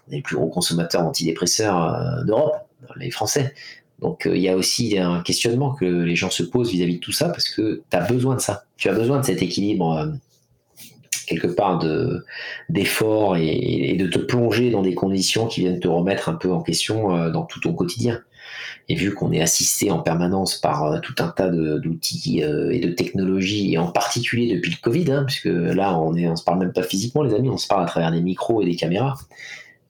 On 0.08 0.12
est 0.12 0.16
les 0.16 0.22
plus 0.22 0.36
gros 0.36 0.48
consommateurs 0.48 1.02
d'antidépresseurs 1.02 1.94
euh, 1.94 2.24
d'Europe, 2.24 2.56
les 2.96 3.10
Français. 3.10 3.54
Donc 4.00 4.26
euh, 4.26 4.34
il 4.34 4.40
y 4.40 4.48
a 4.48 4.56
aussi 4.56 4.98
un 4.98 5.20
questionnement 5.20 5.74
que 5.74 5.84
les 5.84 6.16
gens 6.16 6.30
se 6.30 6.42
posent 6.42 6.70
vis-à-vis 6.70 6.94
de 6.94 7.00
tout 7.00 7.12
ça, 7.12 7.28
parce 7.28 7.50
que 7.50 7.82
tu 7.90 7.96
as 7.96 8.00
besoin 8.00 8.34
de 8.34 8.40
ça. 8.40 8.64
Tu 8.78 8.88
as 8.88 8.94
besoin 8.94 9.20
de 9.20 9.26
cet 9.26 9.42
équilibre 9.42 10.10
quelque 11.30 11.46
part 11.46 11.78
de 11.78 12.24
d'effort 12.68 13.36
et, 13.36 13.96
de 13.98 14.06
te 14.06 14.18
plonger 14.18 14.70
dans 14.70 14.82
des 14.82 14.94
conditions 14.94 15.46
qui 15.46 15.60
viennent 15.60 15.80
te 15.80 15.88
remettre 15.88 16.28
un 16.28 16.34
peu 16.34 16.50
en 16.50 16.60
question 16.60 17.14
euh, 17.14 17.30
dans 17.30 17.44
tout 17.44 17.60
ton 17.60 17.72
quotidien. 17.72 18.20
Et 18.88 18.96
vu 18.96 19.14
qu'on 19.14 19.30
est 19.30 19.40
assisté 19.40 19.92
en 19.92 20.00
permanence 20.00 20.56
par 20.56 20.84
euh, 20.84 20.98
tout 20.98 21.14
un 21.20 21.28
tas 21.28 21.48
d'outils 21.48 22.42
euh, 22.42 22.70
et 22.70 22.80
de 22.80 22.90
technologies, 22.90 23.72
et 23.72 23.78
en 23.78 23.92
particulier 23.92 24.56
depuis 24.56 24.72
le 24.72 24.78
Covid, 24.82 25.12
hein, 25.12 25.24
puisque 25.24 25.46
là 25.46 25.96
on 25.96 26.16
est, 26.16 26.26
on 26.26 26.34
se 26.34 26.42
parle 26.42 26.58
même 26.58 26.72
pas 26.72 26.82
physiquement 26.82 27.22
les 27.22 27.34
amis, 27.34 27.48
on 27.48 27.58
se 27.58 27.68
parle 27.68 27.84
à 27.84 27.86
travers 27.86 28.10
des 28.10 28.20
micros 28.20 28.60
et 28.62 28.64
des 28.64 28.74
caméras. 28.74 29.14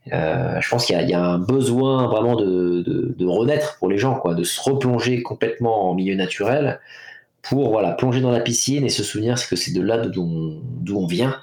je 0.07 0.69
pense 0.69 0.85
qu'il 0.85 1.01
y, 1.01 1.15
a 1.15 1.25
un 1.25 1.39
besoin 1.39 2.07
vraiment 2.09 2.37
de, 2.37 2.83
de, 3.17 3.27
renaître 3.27 3.79
pour 3.79 3.89
les 3.89 3.97
gens, 3.97 4.15
quoi, 4.17 4.35
de 4.35 4.45
se 4.45 4.61
replonger 4.61 5.23
complètement 5.23 5.89
en 5.91 5.95
milieu 5.95 6.17
naturel, 6.17 6.81
pour 7.43 7.71
voilà, 7.71 7.93
plonger 7.93 8.21
dans 8.21 8.31
la 8.31 8.41
piscine 8.41 8.85
et 8.85 8.89
se 8.89 9.03
souvenir 9.03 9.37
que 9.49 9.57
c'est 9.57 9.73
de 9.73 9.81
là 9.81 9.99
d'où 9.99 10.61
on, 10.95 11.07
vient 11.07 11.41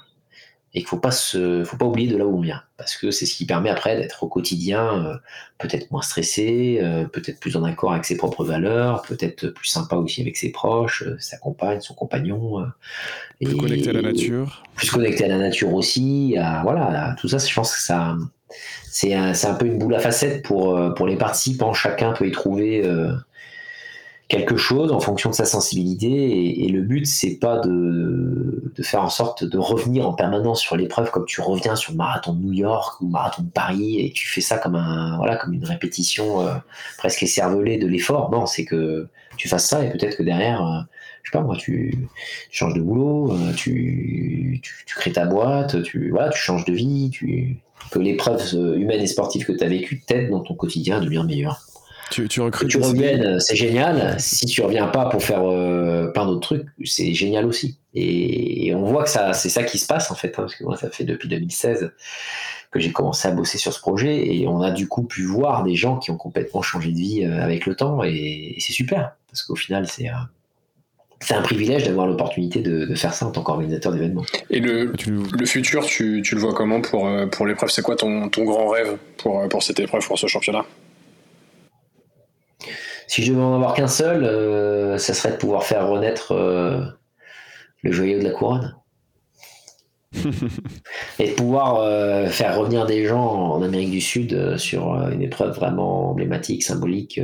et 0.74 0.80
qu'il 0.80 0.88
faut 0.88 1.00
pas 1.00 1.12
se, 1.12 1.64
faut 1.64 1.78
pas 1.78 1.86
oublier 1.86 2.08
de 2.08 2.18
là 2.18 2.26
où 2.26 2.38
on 2.38 2.42
vient 2.42 2.62
parce 2.78 2.96
que 2.96 3.10
c'est 3.10 3.26
ce 3.26 3.36
qui 3.36 3.46
permet 3.46 3.70
après 3.70 3.98
d'être 3.98 4.22
au 4.24 4.28
quotidien 4.28 5.04
euh, 5.04 5.16
peut-être 5.58 5.90
moins 5.90 6.04
stressé, 6.04 6.80
euh, 6.82 7.06
peut-être 7.06 7.40
plus 7.40 7.56
en 7.56 7.64
accord 7.64 7.92
avec 7.92 8.06
ses 8.06 8.16
propres 8.16 8.46
valeurs, 8.46 9.02
peut-être 9.02 9.48
plus 9.48 9.68
sympa 9.68 9.96
aussi 9.96 10.22
avec 10.22 10.38
ses 10.38 10.52
proches, 10.52 11.04
euh, 11.04 11.18
sa 11.20 11.38
compagne, 11.38 11.82
son 11.82 11.96
compagnon. 11.96 12.64
plus 13.44 13.58
connecté 13.58 13.90
à 13.90 13.94
la 13.94 14.04
nature. 14.04 14.64
Plus 14.76 14.92
connecté 14.92 15.26
à 15.26 15.30
la 15.30 15.38
nature 15.38 15.74
aussi. 15.74 16.36
voilà, 16.64 17.16
tout 17.20 17.28
ça, 17.28 17.40
je 17.40 17.54
pense 17.54 17.74
que 17.74 17.82
ça, 17.82 18.16
c'est 18.86 19.16
un, 19.16 19.34
un, 19.34 19.54
peu 19.56 19.66
une 19.66 19.80
boule 19.80 19.96
à 19.96 20.00
facettes 20.00 20.44
pour, 20.44 20.80
pour 20.96 21.08
les 21.08 21.16
participants. 21.16 21.74
Chacun 21.74 22.12
peut 22.14 22.28
y 22.28 22.32
trouver 22.32 22.84
quelque 24.28 24.58
chose 24.58 24.92
en 24.92 25.00
fonction 25.00 25.30
de 25.30 25.36
sa 25.36 25.46
sensibilité. 25.46 26.64
Et, 26.64 26.68
le 26.68 26.82
but, 26.82 27.06
c'est 27.06 27.38
pas 27.38 27.60
de, 27.60 28.72
de, 28.76 28.84
faire 28.84 29.02
en 29.02 29.10
sorte 29.10 29.44
de 29.44 29.58
revenir 29.58 30.08
en 30.08 30.14
permanence 30.14 30.62
sur 30.62 30.76
l'épreuve 30.76 31.12
comme 31.12 31.26
tu 31.26 31.42
reviens 31.42 31.76
sur 31.76 31.94
le 31.94 31.98
marathon 31.98 32.34
de 32.34 32.42
New 32.44 32.52
York 32.52 33.02
ou 33.02 33.06
le 33.06 33.12
marathon 33.12 33.44
de 33.44 33.50
Paris 33.50 34.00
et 34.00 34.12
tu 34.12 34.28
fais 34.28 34.42
ça 34.42 34.58
comme 34.58 34.76
un 34.76 35.18
voilà 35.18 35.38
comme 35.38 35.54
une 35.54 35.66
répétition 35.66 36.42
euh, 36.42 36.56
presque 36.98 37.24
écervelée 37.24 37.78
de 37.78 37.88
l'effort. 37.88 38.30
Non, 38.32 38.46
c'est 38.46 38.66
que 38.66 39.08
tu 39.38 39.48
fasses 39.48 39.68
ça 39.68 39.84
et 39.86 39.92
peut-être 39.92 40.18
que 40.18 40.24
derrière, 40.24 40.66
euh, 40.66 40.82
je 41.24 41.32
sais 41.32 41.38
pas 41.38 41.44
moi, 41.44 41.56
tu, 41.56 41.98
changes 42.52 42.74
de 42.74 42.82
boulot, 42.82 43.32
euh, 43.32 43.54
tu, 43.54 44.60
tu, 44.62 44.96
crées 44.96 45.14
ta 45.14 45.26
boîte, 45.26 45.82
tu 45.84 46.10
voilà, 46.12 46.30
tu 46.30 46.40
changes 46.40 46.66
de 46.66 46.74
vie, 46.74 47.10
tu 47.12 47.58
que 47.92 48.00
l'épreuve 48.00 48.44
humaine 48.54 49.02
et 49.02 49.08
sportive 49.08 49.46
que 49.46 49.54
tu 49.54 49.64
as 49.64 49.70
vécue 49.70 50.02
t'aide 50.02 50.30
dans 50.30 50.42
ton 50.42 50.56
quotidien 50.56 50.98
à 50.98 51.00
devenir 51.00 51.24
meilleur. 51.24 51.67
Tu, 52.10 52.28
tu 52.28 52.42
recrutes. 52.42 52.72
Que 52.72 52.78
tu 52.78 52.84
reviennes, 52.84 53.40
c'est 53.40 53.56
génial. 53.56 54.16
Si 54.20 54.46
tu 54.46 54.62
reviens 54.62 54.88
pas 54.88 55.06
pour 55.10 55.24
faire 55.24 55.44
euh, 55.44 56.08
plein 56.08 56.26
d'autres 56.26 56.42
trucs, 56.42 56.68
c'est 56.86 57.14
génial 57.14 57.46
aussi. 57.46 57.80
Et, 57.94 58.74
on 58.76 58.84
voit 58.84 59.04
que 59.04 59.10
ça, 59.10 59.34
c'est 59.34 59.50
ça 59.50 59.64
qui 59.64 59.78
se 59.78 59.88
passe 59.88 60.12
en 60.12 60.16
fait, 60.16 60.30
hein, 60.30 60.44
parce 60.44 60.56
que 60.56 60.64
moi, 60.64 60.78
ça 60.78 60.90
fait 60.90 61.04
depuis 61.04 61.28
2016 61.28 61.92
que 62.72 62.80
j'ai 62.80 62.92
commencé 62.92 63.28
à 63.28 63.32
bosser 63.32 63.58
sur 63.58 63.74
ce 63.74 63.80
projet, 63.80 64.36
et 64.36 64.48
on 64.48 64.62
a 64.62 64.72
du 64.72 64.88
coup 64.88 65.04
pu 65.04 65.24
voir 65.24 65.64
des 65.64 65.76
gens 65.76 65.98
qui 65.98 66.12
ont 66.12 66.18
complètement 66.18 66.62
changé 66.62 66.92
de 66.92 66.98
vie 66.98 67.24
euh, 67.24 67.42
avec 67.42 67.66
le 67.66 67.76
temps, 67.76 68.04
et, 68.04 68.56
c'est 68.60 68.74
super, 68.74 69.14
parce 69.30 69.44
qu'au 69.44 69.56
final, 69.56 69.88
c'est 69.88 70.10
c'est 71.20 71.34
un 71.34 71.42
privilège 71.42 71.86
d'avoir 71.86 72.06
l'opportunité 72.06 72.62
de, 72.62 72.94
faire 72.94 73.14
ça 73.14 73.26
en 73.26 73.32
tant 73.32 73.42
qu'organisateur 73.42 73.92
d'événements. 73.92 74.26
Et 74.50 74.60
le, 74.60 74.94
le 75.08 75.46
futur, 75.48 75.86
tu, 75.86 76.22
tu, 76.24 76.36
le 76.36 76.42
vois 76.42 76.54
comment 76.54 76.80
pour, 76.80 77.08
euh, 77.08 77.26
pour 77.26 77.48
l'épreuve? 77.48 77.70
C'est 77.72 77.82
quoi 77.82 77.96
ton, 77.96 78.30
ton 78.30 78.44
grand 78.44 78.68
rêve 78.68 78.98
pour, 79.18 79.48
pour 79.50 79.64
cette 79.64 79.80
épreuve, 79.80 80.06
pour 80.06 80.20
ce 80.20 80.28
championnat? 80.28 80.66
Si 83.08 83.24
je 83.24 83.32
devais 83.32 83.44
en 83.44 83.56
avoir 83.56 83.74
qu'un 83.74 83.88
seul, 83.88 84.24
euh, 84.26 84.98
ça 84.98 85.14
serait 85.14 85.32
de 85.32 85.38
pouvoir 85.38 85.64
faire 85.64 85.88
renaître 85.88 86.34
euh, 86.34 86.82
le 87.82 87.92
joyau 87.92 88.20
de 88.20 88.24
la 88.24 88.32
couronne. 88.32 88.76
et 91.20 91.30
de 91.30 91.34
pouvoir 91.34 91.78
euh, 91.78 92.28
faire 92.28 92.58
revenir 92.58 92.86
des 92.86 93.06
gens 93.06 93.26
en 93.26 93.62
Amérique 93.62 93.92
du 93.92 94.02
Sud 94.02 94.58
sur 94.58 94.94
une 95.10 95.22
épreuve 95.22 95.56
vraiment 95.56 96.12
emblématique, 96.12 96.64
symbolique, 96.64 97.20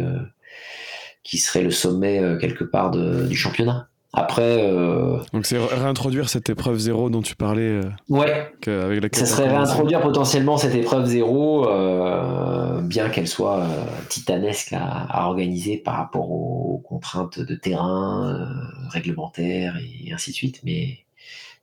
qui 1.23 1.38
serait 1.38 1.63
le 1.63 1.71
sommet 1.71 2.38
quelque 2.39 2.63
part 2.63 2.91
du 2.91 3.36
championnat. 3.36 3.89
Après. 4.16 4.59
Euh, 4.61 5.18
Donc 5.34 5.47
c'est 5.47 5.57
réintroduire 5.57 6.30
cette 6.30 6.47
épreuve 6.47 6.78
zéro 6.78 7.09
dont 7.09 7.24
tu 7.24 7.36
parlais. 7.36 7.82
Euh, 7.82 7.89
ouais. 8.09 8.51
avec 8.68 9.16
ça 9.16 9.26
serait 9.26 9.49
réintroduire 9.49 10.01
potentiellement 10.01 10.57
cette 10.57 10.76
épreuve 10.76 11.05
zéro, 11.05 11.68
euh, 11.68 12.82
bien 12.82 13.09
qu'elle 13.09 13.28
soit 13.28 13.66
titanesque 14.09 14.74
à, 14.74 15.28
organiser 15.28 15.78
par 15.78 15.95
rapport 15.95 16.30
aux, 16.32 16.84
contraintes 16.88 17.39
de 17.39 17.55
terrain, 17.55 18.47
réglementaires 18.89 19.78
et 19.78 20.14
ainsi 20.14 20.30
de 20.30 20.36
suite. 20.36 20.61
Mais 20.64 20.99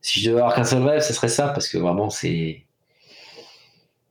si 0.01 0.19
je 0.19 0.29
devais 0.29 0.41
avoir 0.41 0.53
qu'un 0.53 0.65
seul 0.65 0.83
rêve, 0.83 1.01
ce 1.01 1.13
serait 1.13 1.29
ça, 1.29 1.47
parce 1.49 1.69
que 1.69 1.77
vraiment 1.77 2.09
c'est. 2.09 2.65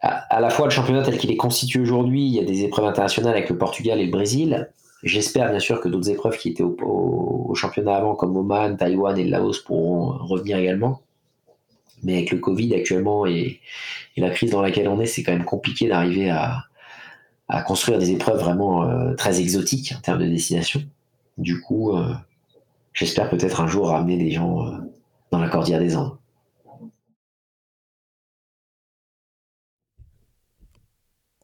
À, 0.02 0.40
la 0.40 0.48
fois 0.48 0.64
le 0.64 0.70
championnat 0.70 1.02
tel 1.02 1.18
qu'il 1.18 1.30
est 1.30 1.36
constitué 1.36 1.78
aujourd'hui, 1.78 2.24
il 2.26 2.32
y 2.32 2.38
a 2.38 2.44
des 2.44 2.64
épreuves 2.64 2.86
internationales 2.86 3.34
avec 3.34 3.50
le 3.50 3.58
Portugal 3.58 4.00
et 4.00 4.06
le 4.06 4.10
Brésil. 4.10 4.70
J'espère 5.02 5.50
bien 5.50 5.60
sûr 5.60 5.80
que 5.80 5.88
d'autres 5.88 6.10
épreuves 6.10 6.36
qui 6.36 6.50
étaient 6.50 6.62
au, 6.62 7.54
championnat 7.54 7.96
avant, 7.96 8.14
comme 8.14 8.36
Oman, 8.36 8.76
Taïwan 8.76 9.16
et 9.18 9.24
Laos, 9.24 9.60
pourront 9.60 10.18
revenir 10.18 10.58
également. 10.58 11.00
Mais 12.02 12.14
avec 12.14 12.30
le 12.30 12.38
Covid 12.38 12.74
actuellement 12.74 13.26
et, 13.26 13.60
la 14.16 14.30
crise 14.30 14.50
dans 14.50 14.60
laquelle 14.60 14.88
on 14.88 15.00
est, 15.00 15.06
c'est 15.06 15.22
quand 15.22 15.32
même 15.32 15.44
compliqué 15.44 15.88
d'arriver 15.88 16.30
à, 16.30 16.66
construire 17.66 17.98
des 17.98 18.12
épreuves 18.12 18.38
vraiment 18.38 18.84
euh, 18.84 19.14
très 19.14 19.40
exotiques 19.40 19.94
en 19.96 20.00
termes 20.00 20.20
de 20.20 20.28
destination. 20.28 20.82
Du 21.36 21.60
coup, 21.60 21.96
euh, 21.96 22.14
j'espère 22.92 23.28
peut-être 23.28 23.60
un 23.60 23.66
jour 23.66 23.88
ramener 23.88 24.16
des 24.18 24.30
gens 24.30 24.66
euh, 24.66 24.76
dans 25.32 25.40
la 25.40 25.48
Cordillère 25.48 25.80
des 25.80 25.96
Andes. 25.96 26.16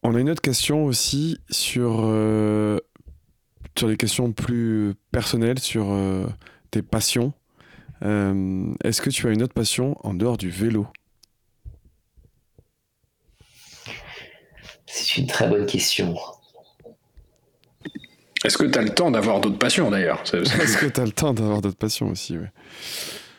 On 0.03 0.15
a 0.15 0.19
une 0.19 0.29
autre 0.29 0.41
question 0.41 0.85
aussi 0.85 1.39
sur 1.49 2.05
sur 3.77 3.87
des 3.87 3.97
questions 3.97 4.31
plus 4.31 4.93
personnelles, 5.11 5.59
sur 5.59 5.91
euh, 5.91 6.25
tes 6.71 6.81
passions. 6.81 7.33
Euh, 8.03 8.73
est-ce 8.83 9.01
que 9.01 9.09
tu 9.09 9.27
as 9.27 9.31
une 9.31 9.43
autre 9.43 9.53
passion 9.53 9.97
en 10.05 10.13
dehors 10.13 10.37
du 10.37 10.49
vélo? 10.49 10.87
C'est 14.85 15.17
une 15.17 15.27
très 15.27 15.47
bonne 15.47 15.65
question. 15.65 16.15
Est-ce 18.43 18.57
que 18.57 18.65
tu 18.65 18.77
as 18.77 18.81
le 18.81 18.89
temps 18.89 19.11
d'avoir 19.11 19.41
d'autres 19.41 19.57
passions 19.57 19.89
d'ailleurs? 19.89 20.21
Est-ce 20.33 20.77
que 20.77 20.85
tu 20.85 21.01
as 21.01 21.05
le 21.05 21.11
temps 21.11 21.33
d'avoir 21.33 21.61
d'autres 21.61 21.77
passions 21.77 22.09
aussi 22.09 22.37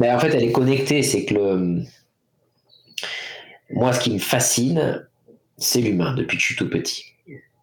Mais 0.00 0.10
En 0.10 0.18
fait, 0.18 0.28
elle 0.28 0.44
est 0.44 0.52
connectée. 0.52 1.02
C'est 1.02 1.24
que 1.24 1.34
le... 1.34 1.82
moi, 3.70 3.92
ce 3.92 4.00
qui 4.00 4.10
me 4.10 4.18
fascine, 4.18 5.06
c'est 5.56 5.80
l'humain 5.80 6.14
depuis 6.14 6.36
que 6.36 6.42
je 6.42 6.46
suis 6.46 6.56
tout 6.56 6.68
petit. 6.68 7.04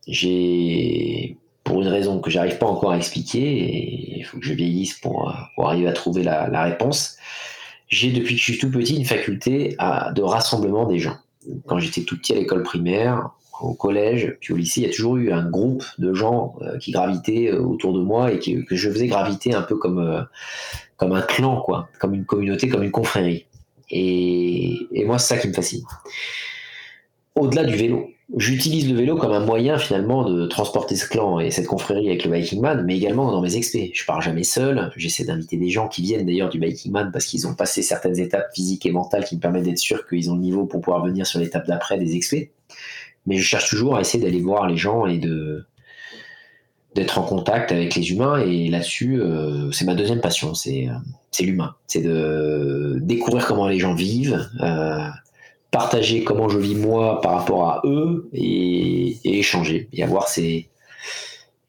J'ai 0.07 1.37
pour 1.65 1.81
une 1.81 1.89
raison 1.89 2.19
que 2.19 2.29
j'arrive 2.29 2.57
pas 2.57 2.67
encore 2.67 2.91
à 2.91 2.97
expliquer, 2.97 3.41
et 3.41 4.19
il 4.19 4.23
faut 4.23 4.39
que 4.39 4.45
je 4.45 4.53
vieillisse 4.53 4.93
pour, 4.93 5.35
pour 5.55 5.67
arriver 5.67 5.89
à 5.89 5.93
trouver 5.93 6.23
la, 6.23 6.47
la 6.47 6.63
réponse. 6.63 7.17
J'ai 7.89 8.11
depuis 8.11 8.35
que 8.35 8.39
je 8.39 8.51
suis 8.51 8.57
tout 8.57 8.71
petit 8.71 8.95
une 8.95 9.05
faculté 9.05 9.75
de 10.15 10.21
rassemblement 10.21 10.85
des 10.85 10.99
gens. 10.99 11.17
Quand 11.67 11.79
j'étais 11.79 12.01
tout 12.01 12.17
petit 12.17 12.33
à 12.33 12.35
l'école 12.35 12.63
primaire, 12.63 13.31
au 13.61 13.73
collège, 13.73 14.37
puis 14.41 14.53
au 14.53 14.57
lycée, 14.57 14.81
il 14.81 14.87
y 14.87 14.89
a 14.89 14.93
toujours 14.93 15.17
eu 15.17 15.31
un 15.31 15.47
groupe 15.47 15.83
de 15.97 16.13
gens 16.13 16.55
euh, 16.61 16.77
qui 16.77 16.91
gravitaient 16.91 17.51
euh, 17.51 17.61
autour 17.61 17.93
de 17.93 18.01
moi 18.01 18.31
et 18.31 18.39
que, 18.39 18.75
je 18.75 18.89
faisais 18.89 19.07
graviter 19.07 19.53
un 19.53 19.61
peu 19.61 19.77
comme, 19.77 19.99
euh, 19.99 20.21
comme 20.97 21.13
un 21.13 21.21
clan, 21.21 21.61
quoi, 21.61 21.89
comme 21.99 22.13
une 22.13 22.25
communauté, 22.25 22.67
comme 22.67 22.83
une 22.83 22.91
confrérie. 22.91 23.45
Et, 23.89 24.87
et 24.91 25.05
moi, 25.05 25.19
c'est 25.19 25.35
ça 25.35 25.41
qui 25.41 25.47
me 25.47 25.53
fascine. 25.53 25.83
Au-delà 27.35 27.63
du 27.63 27.75
vélo, 27.75 28.09
J'utilise 28.35 28.89
le 28.89 28.97
vélo 28.97 29.17
comme 29.17 29.33
un 29.33 29.45
moyen 29.45 29.77
finalement 29.77 30.27
de 30.27 30.47
transporter 30.47 30.95
ce 30.95 31.07
clan 31.07 31.39
et 31.39 31.51
cette 31.51 31.67
confrérie 31.67 32.07
avec 32.07 32.25
le 32.25 32.31
Biking 32.31 32.59
Man, 32.59 32.83
mais 32.83 32.97
également 32.97 33.31
dans 33.31 33.41
mes 33.41 33.55
expés. 33.55 33.91
Je 33.93 34.03
pars 34.03 34.19
jamais 34.19 34.43
seul, 34.43 34.91
j'essaie 34.95 35.25
d'inviter 35.25 35.57
des 35.57 35.69
gens 35.69 35.87
qui 35.87 36.01
viennent 36.01 36.25
d'ailleurs 36.25 36.49
du 36.49 36.57
Biking 36.57 36.91
Man 36.91 37.11
parce 37.13 37.25
qu'ils 37.25 37.45
ont 37.45 37.53
passé 37.53 37.83
certaines 37.83 38.19
étapes 38.19 38.47
physiques 38.55 38.87
et 38.87 38.91
mentales 38.91 39.25
qui 39.25 39.35
me 39.35 39.41
permettent 39.41 39.65
d'être 39.65 39.77
sûr 39.77 40.07
qu'ils 40.07 40.31
ont 40.31 40.35
le 40.35 40.41
niveau 40.41 40.65
pour 40.65 40.81
pouvoir 40.81 41.05
venir 41.05 41.27
sur 41.27 41.39
l'étape 41.39 41.67
d'après 41.67 41.99
des 41.99 42.15
expés. 42.15 42.51
Mais 43.27 43.37
je 43.37 43.43
cherche 43.43 43.69
toujours 43.69 43.95
à 43.95 44.01
essayer 44.01 44.23
d'aller 44.23 44.41
voir 44.41 44.67
les 44.67 44.77
gens 44.77 45.05
et 45.05 45.19
de 45.19 45.65
d'être 46.95 47.19
en 47.19 47.23
contact 47.23 47.73
avec 47.73 47.93
les 47.93 48.09
humains 48.09 48.37
et 48.39 48.69
là-dessus 48.69 49.21
euh, 49.21 49.69
c'est 49.71 49.83
ma 49.83 49.95
deuxième 49.95 50.21
passion 50.21 50.53
c'est 50.53 50.87
c'est 51.29 51.43
l'humain 51.43 51.75
c'est 51.87 51.99
de 51.99 52.99
découvrir 53.01 53.45
comment 53.45 53.67
les 53.67 53.79
gens 53.79 53.93
vivent 53.93 54.49
euh, 54.61 55.09
partager 55.75 56.23
comment 56.23 56.47
je 56.47 56.57
vis 56.57 56.73
moi 56.73 57.19
par 57.19 57.33
rapport 57.33 57.67
à 57.67 57.81
eux 57.83 58.29
et, 58.31 59.17
échanger 59.25 59.89
et 59.91 60.03
avoir 60.03 60.29
ces 60.29 60.69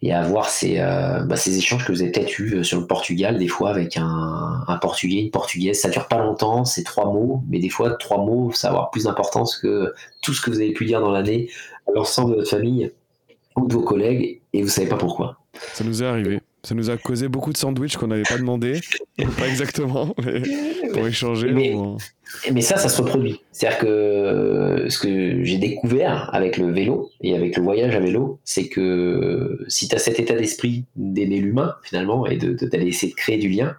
et 0.00 0.12
avoir 0.12 0.48
ces, 0.48 0.78
euh, 0.78 1.24
bah, 1.24 1.36
ces 1.36 1.58
échanges 1.58 1.84
que 1.84 1.90
vous 1.90 2.02
avez 2.02 2.12
peut-être 2.12 2.38
eu 2.38 2.62
sur 2.62 2.78
le 2.78 2.86
Portugal 2.86 3.36
des 3.36 3.48
fois 3.48 3.70
avec 3.70 3.96
un, 3.96 4.62
un, 4.68 4.76
portugais 4.76 5.22
une 5.22 5.32
portugaise. 5.32 5.80
Ça 5.80 5.88
dure 5.88 6.06
pas 6.06 6.18
longtemps 6.18 6.64
c'est 6.64 6.84
trois 6.84 7.06
mots 7.06 7.42
mais 7.48 7.58
des 7.58 7.68
fois 7.68 7.96
trois 7.96 8.18
mots 8.18 8.52
ça 8.52 8.68
va 8.68 8.74
avoir 8.74 8.90
plus 8.92 9.04
d'importance 9.04 9.56
que 9.56 9.92
tout 10.22 10.32
ce 10.32 10.40
que 10.40 10.50
vous 10.50 10.60
avez 10.60 10.72
pu 10.72 10.84
dire 10.84 11.00
dans 11.00 11.10
l'année 11.10 11.50
à 11.88 11.92
l'ensemble 11.92 12.30
de 12.30 12.36
votre 12.36 12.50
famille 12.50 12.92
ou 13.56 13.66
de 13.66 13.74
vos 13.74 13.82
collègues 13.82 14.40
et 14.52 14.62
vous 14.62 14.68
savez 14.68 14.88
pas 14.88 14.98
pourquoi. 14.98 15.38
Ça 15.72 15.82
nous 15.82 16.00
est 16.00 16.06
arrivé 16.06 16.40
ça 16.66 16.74
nous 16.74 16.90
a 16.90 16.96
causé 16.96 17.28
beaucoup 17.28 17.52
de 17.52 17.56
sandwichs 17.56 17.96
qu'on 17.96 18.08
n'avait 18.08 18.24
pas 18.24 18.38
demandé. 18.38 18.80
pas 19.38 19.46
exactement, 19.46 20.16
mais 20.24 20.42
pour 20.92 21.06
échanger. 21.06 21.52
Mais, 22.52 22.60
ça, 22.60 22.76
ça 22.76 22.88
se 22.88 23.00
reproduit. 23.00 23.40
C'est-à-dire 23.52 23.78
que 23.78 24.86
ce 24.88 24.98
que 24.98 25.44
j'ai 25.44 25.58
découvert 25.58 26.28
avec 26.34 26.56
le 26.56 26.72
vélo 26.72 27.08
et 27.20 27.36
avec 27.36 27.56
le 27.56 27.62
voyage 27.62 27.94
à 27.94 28.00
vélo, 28.00 28.40
c'est 28.42 28.66
que 28.66 29.64
si 29.68 29.86
tu 29.86 29.94
as 29.94 30.00
cet 30.00 30.18
état 30.18 30.34
d'esprit 30.34 30.86
d'aimer 30.96 31.38
l'humain, 31.38 31.76
finalement, 31.84 32.26
et 32.26 32.36
d'aller 32.36 32.88
essayer 32.88 33.12
de 33.12 33.16
créer 33.16 33.38
du 33.38 33.48
lien, 33.48 33.76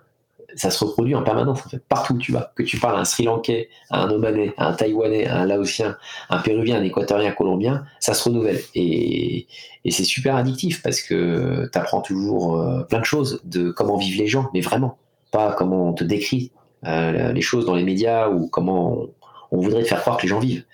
ça 0.55 0.71
se 0.71 0.83
reproduit 0.83 1.15
en 1.15 1.23
permanence, 1.23 1.65
en 1.65 1.69
fait, 1.69 1.83
partout 1.87 2.13
où 2.13 2.17
tu 2.17 2.31
vas. 2.31 2.51
Que 2.55 2.63
tu 2.63 2.77
parles 2.77 2.95
à 2.95 2.99
un 2.99 3.05
Sri 3.05 3.23
Lankais, 3.23 3.69
à 3.89 4.03
un 4.03 4.09
Omanais, 4.09 4.53
à 4.57 4.67
un 4.67 4.73
Taïwanais, 4.73 5.27
à 5.27 5.39
un 5.39 5.45
Laotien, 5.45 5.97
un 6.29 6.39
Péruvien, 6.39 6.77
un 6.77 6.83
Équatorien, 6.83 7.29
un 7.29 7.33
Colombien, 7.33 7.83
ça 7.99 8.13
se 8.13 8.23
renouvelle. 8.23 8.61
Et, 8.73 9.47
c'est 9.89 10.03
super 10.03 10.35
addictif 10.35 10.81
parce 10.81 11.01
que 11.01 11.69
tu 11.71 11.77
apprends 11.77 12.01
toujours 12.01 12.59
euh, 12.59 12.83
plein 12.83 12.99
de 12.99 13.05
choses 13.05 13.39
de 13.45 13.71
comment 13.71 13.95
vivent 13.95 14.19
les 14.19 14.27
gens, 14.27 14.49
mais 14.53 14.59
vraiment, 14.59 14.97
pas 15.31 15.53
comment 15.53 15.89
on 15.89 15.93
te 15.93 16.03
décrit 16.03 16.51
euh, 16.85 17.31
les 17.31 17.41
choses 17.41 17.65
dans 17.65 17.75
les 17.75 17.83
médias 17.83 18.29
ou 18.29 18.47
comment 18.47 19.05
on, 19.51 19.61
voudrait 19.61 19.83
te 19.83 19.87
faire 19.87 20.01
croire 20.01 20.17
que 20.17 20.23
les 20.23 20.27
gens 20.27 20.39
vivent. 20.39 20.65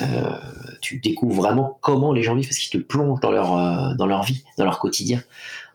Euh, 0.00 0.04
tu 0.82 0.98
découvres 0.98 1.36
vraiment 1.36 1.78
comment 1.80 2.12
les 2.12 2.22
gens 2.22 2.34
vivent 2.34 2.48
parce 2.48 2.58
qu'ils 2.58 2.82
te 2.82 2.86
plongent 2.86 3.20
dans 3.20 3.30
leur, 3.30 3.96
dans 3.96 4.06
leur 4.06 4.24
vie, 4.24 4.44
dans 4.58 4.64
leur 4.64 4.78
quotidien, 4.78 5.22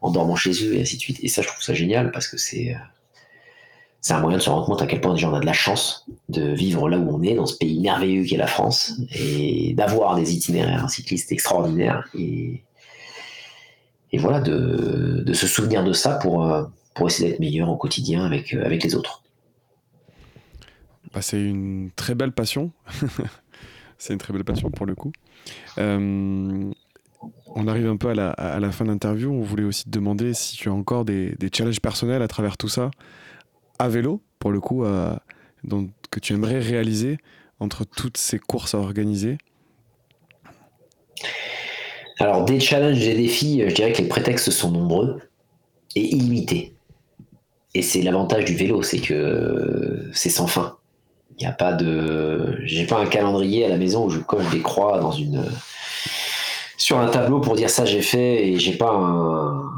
en 0.02 0.12
dormant 0.12 0.36
chez 0.36 0.52
eux 0.64 0.76
et 0.76 0.82
ainsi 0.82 0.98
de 0.98 1.02
suite. 1.02 1.20
Et 1.24 1.28
ça, 1.28 1.42
je 1.42 1.48
trouve 1.48 1.64
ça 1.64 1.74
génial 1.74 2.12
parce 2.12 2.28
que 2.28 2.38
c'est 2.38 2.76
c'est 4.02 4.14
un 4.14 4.22
moyen 4.22 4.38
de 4.38 4.42
se 4.42 4.50
rendre 4.50 4.66
compte 4.66 4.82
à 4.82 4.88
quel 4.88 5.02
point 5.02 5.14
déjà 5.14 5.30
on 5.30 5.34
a 5.34 5.40
de 5.40 5.46
la 5.46 5.54
chance 5.54 6.08
de 6.30 6.54
vivre 6.54 6.88
là 6.90 6.98
où 6.98 7.16
on 7.16 7.22
est, 7.22 7.36
dans 7.36 7.46
ce 7.46 7.58
pays 7.58 7.80
merveilleux 7.80 8.24
qu'est 8.24 8.38
la 8.38 8.48
France, 8.48 8.94
et 9.12 9.74
d'avoir 9.74 10.16
des 10.16 10.34
itinéraires 10.34 10.90
cyclistes 10.90 11.32
extraordinaires, 11.32 12.08
et, 12.18 12.64
voilà, 14.14 14.40
de, 14.40 15.32
se 15.34 15.48
souvenir 15.48 15.84
de 15.84 15.94
ça 15.94 16.16
pour, 16.16 16.46
euh, 16.46 16.64
pour 16.96 17.08
essayer 17.08 17.30
d'être 17.30 17.40
meilleur 17.40 17.70
au 17.70 17.78
quotidien 17.78 18.26
avec, 18.26 18.54
euh, 18.54 18.66
avec 18.66 18.84
les 18.84 18.96
autres. 18.96 19.24
Bah, 21.14 21.22
c'est 21.22 21.42
une 21.42 21.92
très 21.96 22.16
belle 22.16 22.32
passion. 22.32 22.72
c'est 23.98 24.14
une 24.14 24.20
très 24.20 24.34
belle 24.34 24.44
passion 24.44 24.70
pour 24.72 24.86
le 24.86 24.96
coup. 24.96 25.12
Euh, 25.78 26.72
on 27.56 27.68
arrive 27.68 27.88
un 27.88 27.98
peu 27.98 28.10
à 28.10 28.16
la, 28.16 28.72
fin 28.72 28.86
de 28.86 28.92
l'interview. 28.92 29.32
On 29.32 29.42
voulait 29.42 29.64
aussi 29.64 29.86
te 29.86 29.90
demander 29.90 30.34
si 30.34 30.56
tu 30.56 30.70
as 30.70 30.74
encore 30.74 31.06
des 31.06 31.36
challenges 31.54 31.82
personnels 31.82 32.22
à 32.22 32.28
travers 32.28 32.58
tout 32.58 32.70
ça 32.70 32.92
à 33.80 33.88
vélo, 33.88 34.22
pour 34.38 34.52
le 34.52 34.60
coup, 34.60 34.84
que 36.12 36.20
tu 36.20 36.34
aimerais 36.34 36.60
réaliser 36.60 37.18
entre 37.60 37.86
toutes 37.86 38.18
ces 38.18 38.40
courses 38.40 38.76
à 38.76 38.78
organiser? 38.78 39.38
Alors, 42.20 42.44
des 42.44 42.60
challenges, 42.60 43.00
des 43.00 43.16
défis, 43.16 43.64
je 43.66 43.74
dirais 43.74 43.94
que 43.94 44.02
les 44.02 44.08
prétextes 44.08 44.52
sont 44.52 44.72
nombreux 44.72 45.22
et 45.96 46.02
illimités. 46.02 46.76
Et 47.74 47.82
c'est 47.82 48.02
l'avantage 48.02 48.46
du 48.46 48.56
vélo, 48.56 48.84
c'est 48.84 49.00
que 49.00 50.10
c'est 50.14 50.30
sans 50.30 50.48
fin. 50.48 50.78
Il 51.38 51.44
n'y 51.44 51.48
a 51.48 51.54
pas 51.54 51.72
de. 51.72 52.58
J'ai 52.66 52.86
pas 52.86 52.98
un 52.98 53.06
calendrier 53.06 53.66
à 53.66 53.70
la 53.70 53.78
maison 53.78 54.06
où 54.06 54.10
je 54.10 54.20
coche 54.20 54.50
des 54.50 54.62
croix 54.62 55.00
dans 55.00 55.12
une. 55.12 55.46
sur 56.78 57.00
un 57.00 57.08
tableau 57.08 57.40
pour 57.40 57.56
dire 57.56 57.70
ça 57.70 57.86
j'ai 57.86 58.02
fait 58.02 58.48
et 58.48 58.60
j'ai 58.60 58.74
pas 58.74 58.92
un, 58.92 59.72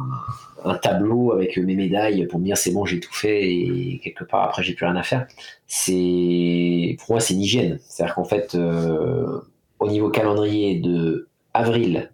un 0.64 0.76
tableau 0.76 1.32
avec 1.34 1.58
mes 1.58 1.76
médailles 1.76 2.26
pour 2.28 2.40
me 2.40 2.46
dire 2.46 2.58
c'est 2.58 2.72
bon, 2.72 2.86
j'ai 2.86 3.00
tout 3.00 3.14
fait 3.14 3.50
et 3.52 4.00
quelque 4.04 4.24
part 4.24 4.44
après 4.44 4.64
j'ai 4.64 4.74
plus 4.74 4.86
rien 4.86 4.96
à 4.96 5.04
faire. 5.04 5.28
C'est 5.68 6.98
pour 7.00 7.12
moi 7.12 7.20
c'est 7.20 7.34
une 7.34 7.42
hygiène. 7.42 7.80
C'est-à-dire 7.88 8.16
qu'en 8.16 8.26
fait, 8.26 8.56
euh, 8.56 9.42
au 9.80 9.88
niveau 9.88 10.10
calendrier 10.10 10.80
de 10.80 11.28
avril 11.54 12.12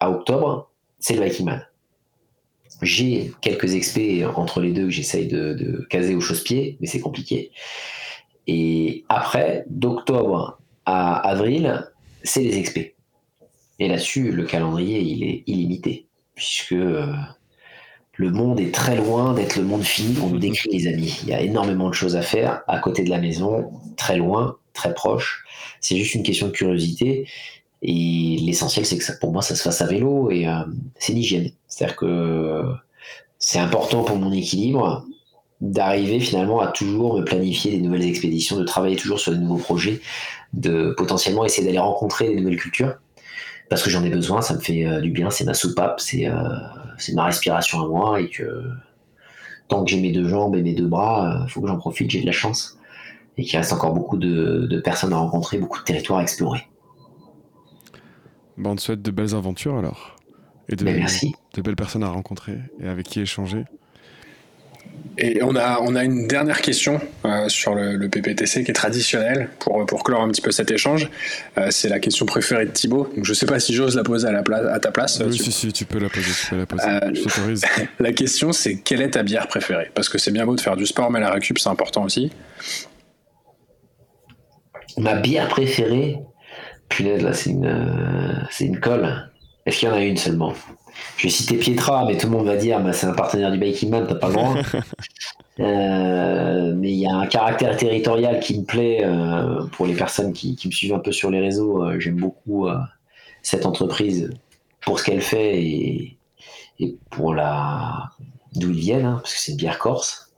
à 0.00 0.10
octobre, 0.10 0.70
c'est 0.98 1.14
le 1.14 1.24
Viking 1.24 1.46
Man. 1.46 1.66
J'ai 2.82 3.32
quelques 3.40 3.74
expés 3.74 4.24
entre 4.24 4.60
les 4.60 4.72
deux 4.72 4.84
que 4.84 4.90
j'essaye 4.90 5.26
de, 5.28 5.86
caser 5.90 6.14
au 6.14 6.20
chausse-pied, 6.20 6.76
mais 6.80 6.86
c'est 6.86 7.00
compliqué. 7.00 7.52
Et 8.46 9.04
après, 9.08 9.64
d'octobre 9.68 10.58
à 10.84 11.16
avril, 11.16 11.88
c'est 12.22 12.42
les 12.42 12.58
expés. 12.58 12.94
Et 13.78 13.88
là-dessus, 13.88 14.32
le 14.32 14.44
calendrier, 14.44 15.00
il 15.00 15.24
est 15.24 15.44
illimité, 15.46 16.06
puisque 16.34 16.72
euh, 16.72 17.12
le 18.16 18.30
monde 18.30 18.60
est 18.60 18.72
très 18.72 18.96
loin 18.96 19.34
d'être 19.34 19.56
le 19.56 19.64
monde 19.64 19.82
fini 19.82 20.14
qu'on 20.14 20.28
nous 20.28 20.38
décrit, 20.38 20.70
les 20.70 20.86
amis. 20.86 21.18
Il 21.22 21.28
y 21.28 21.34
a 21.34 21.40
énormément 21.40 21.88
de 21.88 21.94
choses 21.94 22.16
à 22.16 22.22
faire 22.22 22.62
à 22.68 22.78
côté 22.78 23.02
de 23.02 23.10
la 23.10 23.18
maison, 23.18 23.72
très 23.96 24.16
loin, 24.16 24.56
très 24.72 24.94
proche. 24.94 25.44
C'est 25.80 25.96
juste 25.96 26.14
une 26.14 26.22
question 26.22 26.46
de 26.46 26.52
curiosité. 26.52 27.28
Et 27.82 28.38
l'essentiel, 28.40 28.86
c'est 28.86 28.96
que 28.96 29.04
ça, 29.04 29.14
pour 29.20 29.32
moi, 29.32 29.42
ça 29.42 29.54
se 29.54 29.62
fasse 29.62 29.82
à 29.82 29.86
vélo 29.86 30.30
et 30.30 30.48
euh, 30.48 30.60
c'est 30.98 31.12
l'hygiène. 31.12 31.50
C'est-à-dire 31.68 31.96
que 31.96 32.62
c'est 33.38 33.58
important 33.58 34.04
pour 34.04 34.16
mon 34.16 34.32
équilibre 34.32 35.04
d'arriver 35.60 36.20
finalement 36.20 36.60
à 36.60 36.68
toujours 36.68 37.18
me 37.18 37.24
planifier 37.24 37.72
des 37.72 37.80
nouvelles 37.80 38.04
expéditions, 38.04 38.56
de 38.58 38.64
travailler 38.64 38.96
toujours 38.96 39.18
sur 39.18 39.32
de 39.32 39.36
nouveaux 39.36 39.58
projets, 39.58 40.00
de 40.52 40.94
potentiellement 40.96 41.44
essayer 41.44 41.66
d'aller 41.66 41.78
rencontrer 41.78 42.28
des 42.28 42.36
nouvelles 42.36 42.58
cultures 42.58 42.96
parce 43.68 43.82
que 43.82 43.90
j'en 43.90 44.04
ai 44.04 44.10
besoin, 44.10 44.42
ça 44.42 44.54
me 44.54 44.60
fait 44.60 44.86
euh, 44.86 45.00
du 45.00 45.10
bien, 45.10 45.30
c'est 45.30 45.44
ma 45.44 45.54
soupape, 45.54 46.00
c'est 46.00 46.28
euh, 46.28 46.58
c'est 46.98 47.14
ma 47.14 47.24
respiration 47.24 47.80
à 47.82 47.88
moi 47.88 48.20
et 48.20 48.28
que 48.28 48.62
tant 49.68 49.84
que 49.84 49.90
j'ai 49.90 50.00
mes 50.00 50.12
deux 50.12 50.28
jambes 50.28 50.54
et 50.56 50.62
mes 50.62 50.74
deux 50.74 50.86
bras, 50.86 51.38
il 51.38 51.44
euh, 51.44 51.46
faut 51.48 51.60
que 51.60 51.68
j'en 51.68 51.78
profite, 51.78 52.10
j'ai 52.10 52.20
de 52.20 52.26
la 52.26 52.32
chance 52.32 52.78
et 53.36 53.42
qu'il 53.42 53.58
reste 53.58 53.72
encore 53.72 53.94
beaucoup 53.94 54.16
de, 54.16 54.80
personnes 54.84 55.12
à 55.12 55.16
rencontrer, 55.16 55.58
beaucoup 55.58 55.80
de 55.80 55.84
territoires 55.84 56.20
à 56.20 56.22
explorer. 56.22 56.68
Bon, 58.56 58.70
on 58.70 58.76
te 58.76 58.82
souhaite 58.82 59.02
de 59.02 59.10
belles 59.10 59.34
aventures 59.34 59.76
alors. 59.76 60.16
Et 60.68 60.76
de, 60.76 60.84
ben, 60.84 60.96
merci. 60.96 61.34
de 61.54 61.60
belles 61.60 61.76
personnes 61.76 62.04
à 62.04 62.08
rencontrer 62.08 62.58
et 62.80 62.86
avec 62.86 63.06
qui 63.06 63.20
échanger. 63.20 63.64
Et 65.16 65.42
on 65.42 65.54
a, 65.54 65.78
on 65.80 65.94
a 65.94 66.02
une 66.02 66.26
dernière 66.26 66.60
question 66.60 67.00
euh, 67.24 67.48
sur 67.48 67.74
le, 67.74 68.08
PPTC 68.08 68.64
qui 68.64 68.70
est 68.70 68.74
traditionnelle 68.74 69.48
pour, 69.60 69.86
pour 69.86 70.02
clore 70.02 70.22
un 70.22 70.28
petit 70.28 70.40
peu 70.40 70.50
cet 70.50 70.70
échange. 70.72 71.08
Euh, 71.56 71.68
c'est 71.70 71.88
la 71.88 72.00
question 72.00 72.26
préférée 72.26 72.66
de 72.66 72.70
Thibaut. 72.70 73.08
Donc 73.14 73.24
je 73.24 73.30
ne 73.30 73.34
sais 73.34 73.46
pas 73.46 73.60
si 73.60 73.74
j'ose 73.74 73.94
la 73.94 74.02
poser 74.02 74.26
à, 74.26 74.32
la 74.32 74.42
place, 74.42 74.66
à 74.66 74.80
ta 74.80 74.90
place. 74.90 75.22
Oui, 75.24 75.38
si, 75.38 75.52
si, 75.52 75.72
tu 75.72 75.84
peux 75.84 76.00
la 76.00 76.08
poser. 76.08 76.30
Tu 76.32 76.48
peux 76.50 76.56
la, 76.56 76.66
poser. 76.66 76.88
Euh, 76.88 77.84
la 78.00 78.12
question, 78.12 78.52
c'est 78.52 78.76
quelle 78.78 79.02
est 79.02 79.10
ta 79.10 79.22
bière 79.22 79.46
préférée? 79.46 79.90
Parce 79.94 80.08
que 80.08 80.18
c'est 80.18 80.32
bien 80.32 80.46
beau 80.46 80.56
de 80.56 80.60
faire 80.60 80.76
du 80.76 80.86
sport, 80.86 81.10
mais 81.12 81.20
la 81.20 81.30
récup, 81.30 81.58
c'est 81.58 81.68
important 81.68 82.02
aussi. 82.02 82.32
Ma 84.98 85.14
bière 85.14 85.48
préférée? 85.48 86.18
Punaise, 86.88 87.22
là, 87.22 87.32
c'est 87.32 87.50
une, 87.50 88.46
c'est 88.50 88.64
une 88.64 88.80
colle. 88.80 89.30
Est-ce 89.64 89.78
qu'il 89.78 89.88
y 89.88 89.92
en 89.92 89.94
a 89.94 90.00
une 90.02 90.16
seulement? 90.16 90.54
Je 91.16 91.24
vais 91.24 91.30
citer 91.30 91.56
Pietra, 91.56 92.04
mais 92.06 92.16
tout 92.16 92.26
le 92.26 92.36
monde 92.36 92.46
va 92.46 92.56
dire 92.56 92.80
bah, 92.80 92.92
c'est 92.92 93.06
un 93.06 93.12
partenaire 93.12 93.50
du 93.50 93.58
Biking 93.58 93.90
Man, 93.90 94.06
t'as 94.08 94.14
pas 94.16 94.28
le 94.28 94.34
droit. 94.34 94.54
Euh, 95.60 96.72
mais 96.74 96.90
il 96.90 96.98
y 96.98 97.06
a 97.06 97.14
un 97.14 97.26
caractère 97.26 97.76
territorial 97.76 98.40
qui 98.40 98.58
me 98.58 98.64
plaît 98.64 99.04
euh, 99.04 99.64
pour 99.66 99.86
les 99.86 99.94
personnes 99.94 100.32
qui, 100.32 100.58
me 100.64 100.72
suivent 100.72 100.94
un 100.94 100.98
peu 100.98 101.12
sur 101.12 101.30
les 101.30 101.38
réseaux. 101.38 101.84
Euh, 101.84 102.00
j'aime 102.00 102.16
beaucoup 102.16 102.66
cette 103.40 103.64
entreprise 103.64 104.32
pour 104.80 104.98
ce 104.98 105.04
qu'elle 105.04 105.20
fait 105.20 105.62
et, 105.62 106.18
pour 107.10 107.34
la 107.34 108.10
d'où 108.56 108.70
ils 108.70 108.80
viennent, 108.80 109.06
hein, 109.06 109.18
parce 109.22 109.34
que 109.34 109.40
c'est 109.40 109.52
une 109.52 109.58
bière 109.58 109.78
corse. 109.78 110.32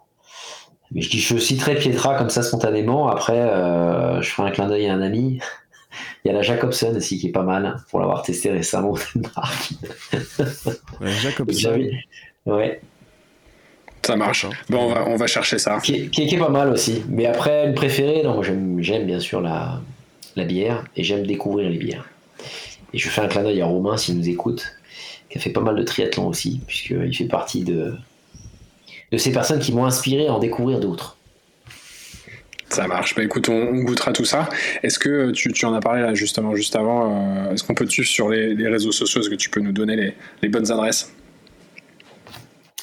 Mais 0.92 1.00
je 1.00 1.08
dis, 1.08 1.18
je 1.18 1.38
citerai 1.38 1.76
Pietra 1.76 2.16
comme 2.16 2.28
ça 2.28 2.42
spontanément. 2.42 3.08
Après, 3.08 3.40
je 4.20 4.28
ferai 4.28 4.48
un 4.48 4.52
clin 4.52 4.68
d'œil 4.68 4.86
à 4.86 4.92
un 4.92 5.00
ami. 5.00 5.40
Il 6.24 6.28
y 6.28 6.30
a 6.30 6.34
la 6.34 6.42
Jacobson 6.42 6.94
aussi 6.96 7.18
qui 7.18 7.28
est 7.28 7.32
pas 7.32 7.42
mal 7.42 7.76
pour 7.90 8.00
l'avoir 8.00 8.22
testé 8.22 8.50
récemment. 8.50 8.92
ouais, 11.00 11.10
Jacobson. 11.22 11.80
Ouais. 12.46 12.80
Ça 14.02 14.16
marche. 14.16 14.46
Bon, 14.70 14.78
on 14.78 14.94
va, 14.94 15.08
on 15.08 15.16
va 15.16 15.26
chercher 15.26 15.58
ça. 15.58 15.78
Qui, 15.82 16.10
est 16.16 16.38
pas 16.38 16.48
mal 16.48 16.70
aussi. 16.70 17.02
Mais 17.08 17.26
après, 17.26 17.66
une 17.66 17.74
préférée, 17.74 18.22
non, 18.22 18.40
j'aime 18.42 19.04
bien 19.04 19.18
sûr 19.18 19.40
la, 19.40 19.80
la 20.36 20.44
bière 20.44 20.84
et 20.96 21.02
j'aime 21.02 21.26
découvrir 21.26 21.70
les 21.70 21.78
bières. 21.78 22.08
Et 22.92 22.98
je 22.98 23.08
fais 23.08 23.20
un 23.20 23.26
clin 23.26 23.42
d'œil 23.42 23.60
à 23.60 23.66
Romain 23.66 23.96
s'il 23.96 24.16
nous 24.16 24.28
écoute, 24.28 24.76
qui 25.28 25.38
a 25.38 25.40
fait 25.40 25.50
pas 25.50 25.60
mal 25.60 25.74
de 25.74 25.82
triathlon 25.82 26.28
aussi, 26.28 26.60
puisqu'il 26.66 27.14
fait 27.16 27.24
partie 27.24 27.64
de, 27.64 27.94
de 29.10 29.18
ces 29.18 29.32
personnes 29.32 29.58
qui 29.58 29.72
m'ont 29.72 29.86
inspiré 29.86 30.28
à 30.28 30.34
en 30.34 30.38
découvrir 30.38 30.78
d'autres. 30.78 31.15
Ça 32.68 32.86
marche. 32.86 33.14
Bah 33.14 33.22
écoute, 33.22 33.48
on, 33.48 33.82
goûtera 33.82 34.12
tout 34.12 34.24
ça. 34.24 34.48
Est-ce 34.82 34.98
que 34.98 35.30
tu, 35.30 35.64
en 35.64 35.74
as 35.74 35.80
parlé 35.80 36.02
là 36.02 36.14
justement 36.14 36.54
juste 36.54 36.76
avant 36.76 37.46
euh, 37.46 37.52
Est-ce 37.52 37.64
qu'on 37.64 37.74
peut 37.74 37.84
te 37.84 37.90
suivre 37.90 38.08
sur 38.08 38.28
les, 38.28 38.68
réseaux 38.68 38.92
sociaux? 38.92 39.20
Est-ce 39.20 39.30
que 39.30 39.36
tu 39.36 39.50
peux 39.50 39.60
nous 39.60 39.72
donner 39.72 40.14
les, 40.42 40.48
bonnes 40.48 40.70
adresses? 40.70 41.12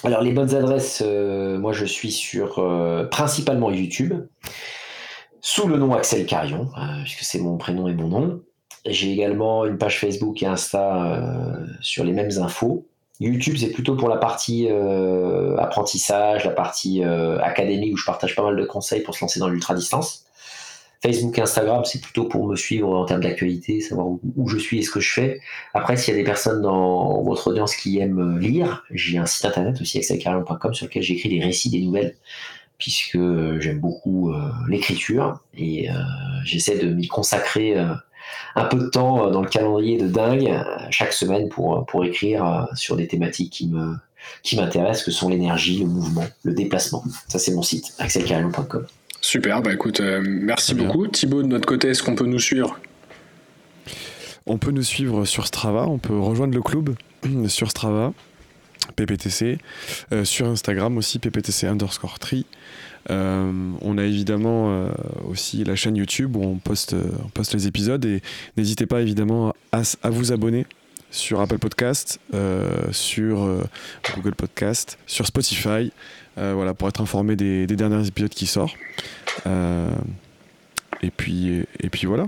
Alors 0.03 0.21
les 0.21 0.31
bonnes 0.31 0.53
adresses, 0.53 1.01
euh, 1.05 1.57
moi 1.59 1.71
je 1.71 1.85
suis 1.85 2.11
sur 2.11 2.59
euh, 2.59 3.05
principalement 3.05 3.71
YouTube 3.71 4.13
sous 5.39 5.67
le 5.67 5.77
nom 5.77 5.93
Axel 5.93 6.25
Carion, 6.25 6.69
puisque 7.03 7.23
c'est 7.23 7.39
mon 7.39 7.57
prénom 7.57 7.87
et 7.87 7.93
mon 7.93 8.07
nom. 8.07 8.41
J'ai 8.85 9.11
également 9.11 9.65
une 9.65 9.77
page 9.77 9.99
Facebook 9.99 10.41
et 10.41 10.45
Insta 10.45 11.19
sur 11.81 12.05
les 12.05 12.13
mêmes 12.13 12.31
infos. 12.39 12.87
YouTube, 13.19 13.55
c'est 13.57 13.69
plutôt 13.71 13.95
pour 13.95 14.09
la 14.09 14.17
partie 14.17 14.67
euh, 14.69 15.55
apprentissage, 15.57 16.45
la 16.45 16.51
partie 16.51 17.03
euh, 17.03 17.39
académique 17.41 17.93
où 17.93 17.97
je 17.97 18.05
partage 18.05 18.35
pas 18.35 18.43
mal 18.43 18.55
de 18.55 18.65
conseils 18.65 19.01
pour 19.01 19.15
se 19.15 19.21
lancer 19.21 19.39
dans 19.39 19.49
l'ultra-distance. 19.49 20.25
Facebook 21.01 21.37
et 21.37 21.41
Instagram, 21.41 21.83
c'est 21.85 22.01
plutôt 22.01 22.25
pour 22.25 22.47
me 22.47 22.55
suivre 22.55 22.89
en 22.89 23.05
termes 23.05 23.21
d'actualité, 23.21 23.81
savoir 23.81 24.07
où, 24.07 24.47
je 24.47 24.57
suis 24.57 24.79
et 24.79 24.81
ce 24.83 24.89
que 24.89 25.01
je 25.01 25.11
fais. 25.11 25.41
Après, 25.73 25.97
s'il 25.97 26.13
y 26.13 26.17
a 26.17 26.19
des 26.19 26.25
personnes 26.25 26.61
dans 26.61 27.21
votre 27.23 27.47
audience 27.47 27.75
qui 27.75 27.99
aiment 27.99 28.39
lire, 28.39 28.85
j'ai 28.89 29.17
un 29.17 29.25
site 29.25 29.43
internet 29.43 29.79
aussi, 29.81 29.97
excelcarrion.com, 29.97 30.73
sur 30.73 30.85
lequel 30.87 31.03
j'écris 31.03 31.27
des 31.27 31.41
récits 31.41 31.69
des 31.69 31.81
nouvelles, 31.81 32.15
puisque 32.77 33.19
j'aime 33.59 33.79
beaucoup 33.79 34.31
euh, 34.31 34.49
l'écriture 34.69 35.41
et 35.57 35.89
j'essaie 36.45 36.77
de 36.77 36.87
m'y 36.87 37.09
consacrer 37.09 37.75
un 38.55 38.65
peu 38.65 38.77
de 38.77 38.87
temps 38.87 39.27
euh, 39.27 39.31
dans 39.31 39.41
le 39.41 39.49
calendrier 39.49 39.97
de 39.97 40.07
dingue 40.07 40.47
euh, 40.47 40.63
chaque 40.89 41.13
semaine 41.13 41.49
pour, 41.49 41.77
euh, 41.77 41.81
pour 41.81 42.05
écrire 42.05 42.67
sur 42.75 42.95
des 42.95 43.07
thématiques 43.07 43.51
qui 43.51 43.67
me 43.67 43.95
qui 44.41 44.55
m'intéressent, 44.55 45.03
que 45.03 45.11
sont 45.11 45.27
l'énergie, 45.27 45.79
le 45.79 45.85
mouvement, 45.85 46.23
le 46.43 46.53
déplacement. 46.53 47.03
Ça, 47.27 47.39
c'est 47.39 47.53
mon 47.53 47.61
site, 47.61 47.93
axelcarillon.com. 47.99 48.85
Super, 49.19 49.61
bah 49.61 49.73
écoute, 49.73 49.99
merci 49.99 50.73
beaucoup. 50.73 51.07
Thibaut, 51.07 51.43
de 51.43 51.47
notre 51.47 51.65
côté, 51.65 51.89
est-ce 51.89 52.01
qu'on 52.01 52.15
peut 52.15 52.25
nous 52.25 52.39
suivre? 52.39 52.79
On 54.45 54.57
peut 54.57 54.71
nous 54.71 54.83
suivre 54.83 55.25
sur 55.25 55.45
Strava, 55.45 55.87
on 55.87 55.97
peut 55.97 56.17
rejoindre 56.17 56.53
le 56.53 56.61
club 56.61 56.95
sur 57.47 57.69
Strava, 57.69 58.13
PPTC, 58.95 59.57
sur 60.23 60.47
Instagram 60.47 60.97
aussi, 60.97 61.19
PPTC 61.19 61.67
underscore 61.67 62.17
tri. 62.17 62.45
Euh, 63.09 63.71
on 63.81 63.97
a 63.97 64.03
évidemment 64.03 64.71
euh, 64.71 64.89
aussi 65.27 65.63
la 65.63 65.75
chaîne 65.75 65.95
YouTube 65.95 66.35
où 66.35 66.43
on 66.43 66.55
poste, 66.55 66.95
on 67.23 67.29
poste 67.29 67.53
les 67.53 67.67
épisodes 67.67 68.03
et 68.05 68.21
n'hésitez 68.57 68.85
pas 68.85 69.01
évidemment 69.01 69.53
à, 69.71 69.81
vous 70.09 70.31
abonner 70.31 70.65
sur 71.11 71.41
Apple 71.41 71.59
Podcast, 71.59 72.19
euh, 72.33 72.91
sur 72.91 73.61
Google 74.15 74.35
Podcast, 74.35 74.97
sur 75.05 75.27
Spotify, 75.27 75.91
voilà, 76.37 76.73
pour 76.73 76.87
être 76.87 77.01
informé 77.01 77.35
des, 77.35 77.67
derniers 77.67 78.07
épisodes 78.07 78.29
qui 78.29 78.47
sortent. 78.47 78.75
et 79.45 81.11
puis 81.11 81.65
voilà. 82.05 82.27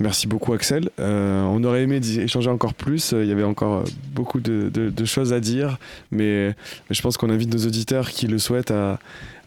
Merci 0.00 0.26
beaucoup 0.26 0.52
Axel. 0.52 0.90
on 0.98 1.62
aurait 1.62 1.82
aimé 1.82 2.00
échanger 2.18 2.50
encore 2.50 2.74
plus. 2.74 3.12
Il 3.12 3.26
y 3.26 3.32
avait 3.32 3.44
encore 3.44 3.84
beaucoup 4.12 4.40
de, 4.40 5.04
choses 5.04 5.32
à 5.32 5.40
dire, 5.40 5.78
mais 6.10 6.54
je 6.90 7.00
pense 7.00 7.16
qu'on 7.16 7.30
invite 7.30 7.52
nos 7.52 7.66
auditeurs 7.66 8.10
qui 8.10 8.26
le 8.26 8.38
souhaitent 8.38 8.72
à, 8.72 8.98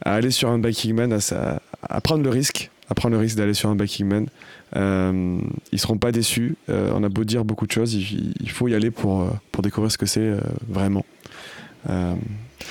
à 0.04 0.14
aller 0.14 0.32
sur 0.32 0.50
un 0.50 0.60
biking 0.60 0.96
man, 0.96 1.14
à, 1.14 1.60
à, 1.90 2.02
prendre 2.02 2.24
le 2.24 2.30
risque, 2.30 2.70
à 2.90 2.96
prendre 2.96 3.16
le 3.16 3.20
risque 3.20 3.38
d'aller 3.38 3.54
sur 3.54 3.70
un 3.70 3.76
biking 3.76 4.08
man. 4.08 4.28
Euh, 4.76 5.40
ils 5.72 5.80
seront 5.80 5.98
pas 5.98 6.12
déçus. 6.12 6.56
Euh, 6.70 6.92
on 6.94 7.04
a 7.04 7.10
beau 7.10 7.24
dire 7.24 7.46
beaucoup 7.46 7.68
de 7.68 7.72
choses, 7.72 7.94
il, 7.94 8.50
faut 8.50 8.68
y 8.68 8.76
aller 8.76 8.92
pour, 8.92 9.22
euh, 9.22 9.30
pour 9.52 9.64
découvrir 9.64 9.92
ce 9.92 9.98
que 9.98 10.06
c'est 10.06 10.20
euh, 10.20 10.40
vraiment. 10.68 11.06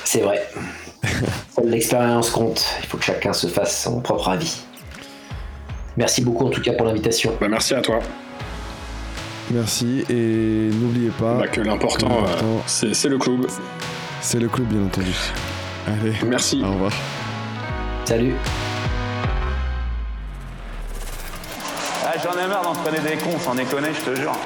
C'est 0.05 0.21
vrai. 0.21 0.47
L'expérience 1.65 2.31
compte. 2.31 2.67
Il 2.83 2.87
faut 2.87 2.99
que 2.99 3.05
chacun 3.05 3.33
se 3.33 3.47
fasse 3.47 3.83
son 3.83 4.01
propre 4.01 4.29
avis. 4.29 4.63
Merci 5.97 6.23
beaucoup 6.23 6.47
en 6.47 6.51
tout 6.51 6.61
cas 6.61 6.73
pour 6.73 6.87
l'invitation. 6.87 7.33
Bah, 7.41 7.49
merci 7.49 7.75
à 7.75 7.81
toi. 7.81 8.01
Merci 9.51 10.05
et 10.11 10.71
n'oubliez 10.73 11.11
pas 11.11 11.35
bah, 11.35 11.49
que 11.49 11.61
l'important, 11.61 12.25
c'est 12.67 13.09
le 13.09 13.19
club. 13.19 13.47
C'est 14.21 14.41
le 14.41 14.49
club 14.49 14.67
bien 14.67 14.83
entendu. 14.85 15.15
Allez. 15.87 16.15
Merci. 16.27 16.63
Au 16.65 16.73
revoir. 16.73 16.93
Salut. 18.05 18.35
Ah, 22.05 22.15
J'en 22.23 22.33
ai 22.33 22.47
marre 22.49 22.63
d'entraîner 22.63 22.99
des 23.09 23.17
cons, 23.17 23.39
sans 23.39 23.55
déconner, 23.55 23.89
je 23.95 24.11
te 24.11 24.17
jure. 24.17 24.37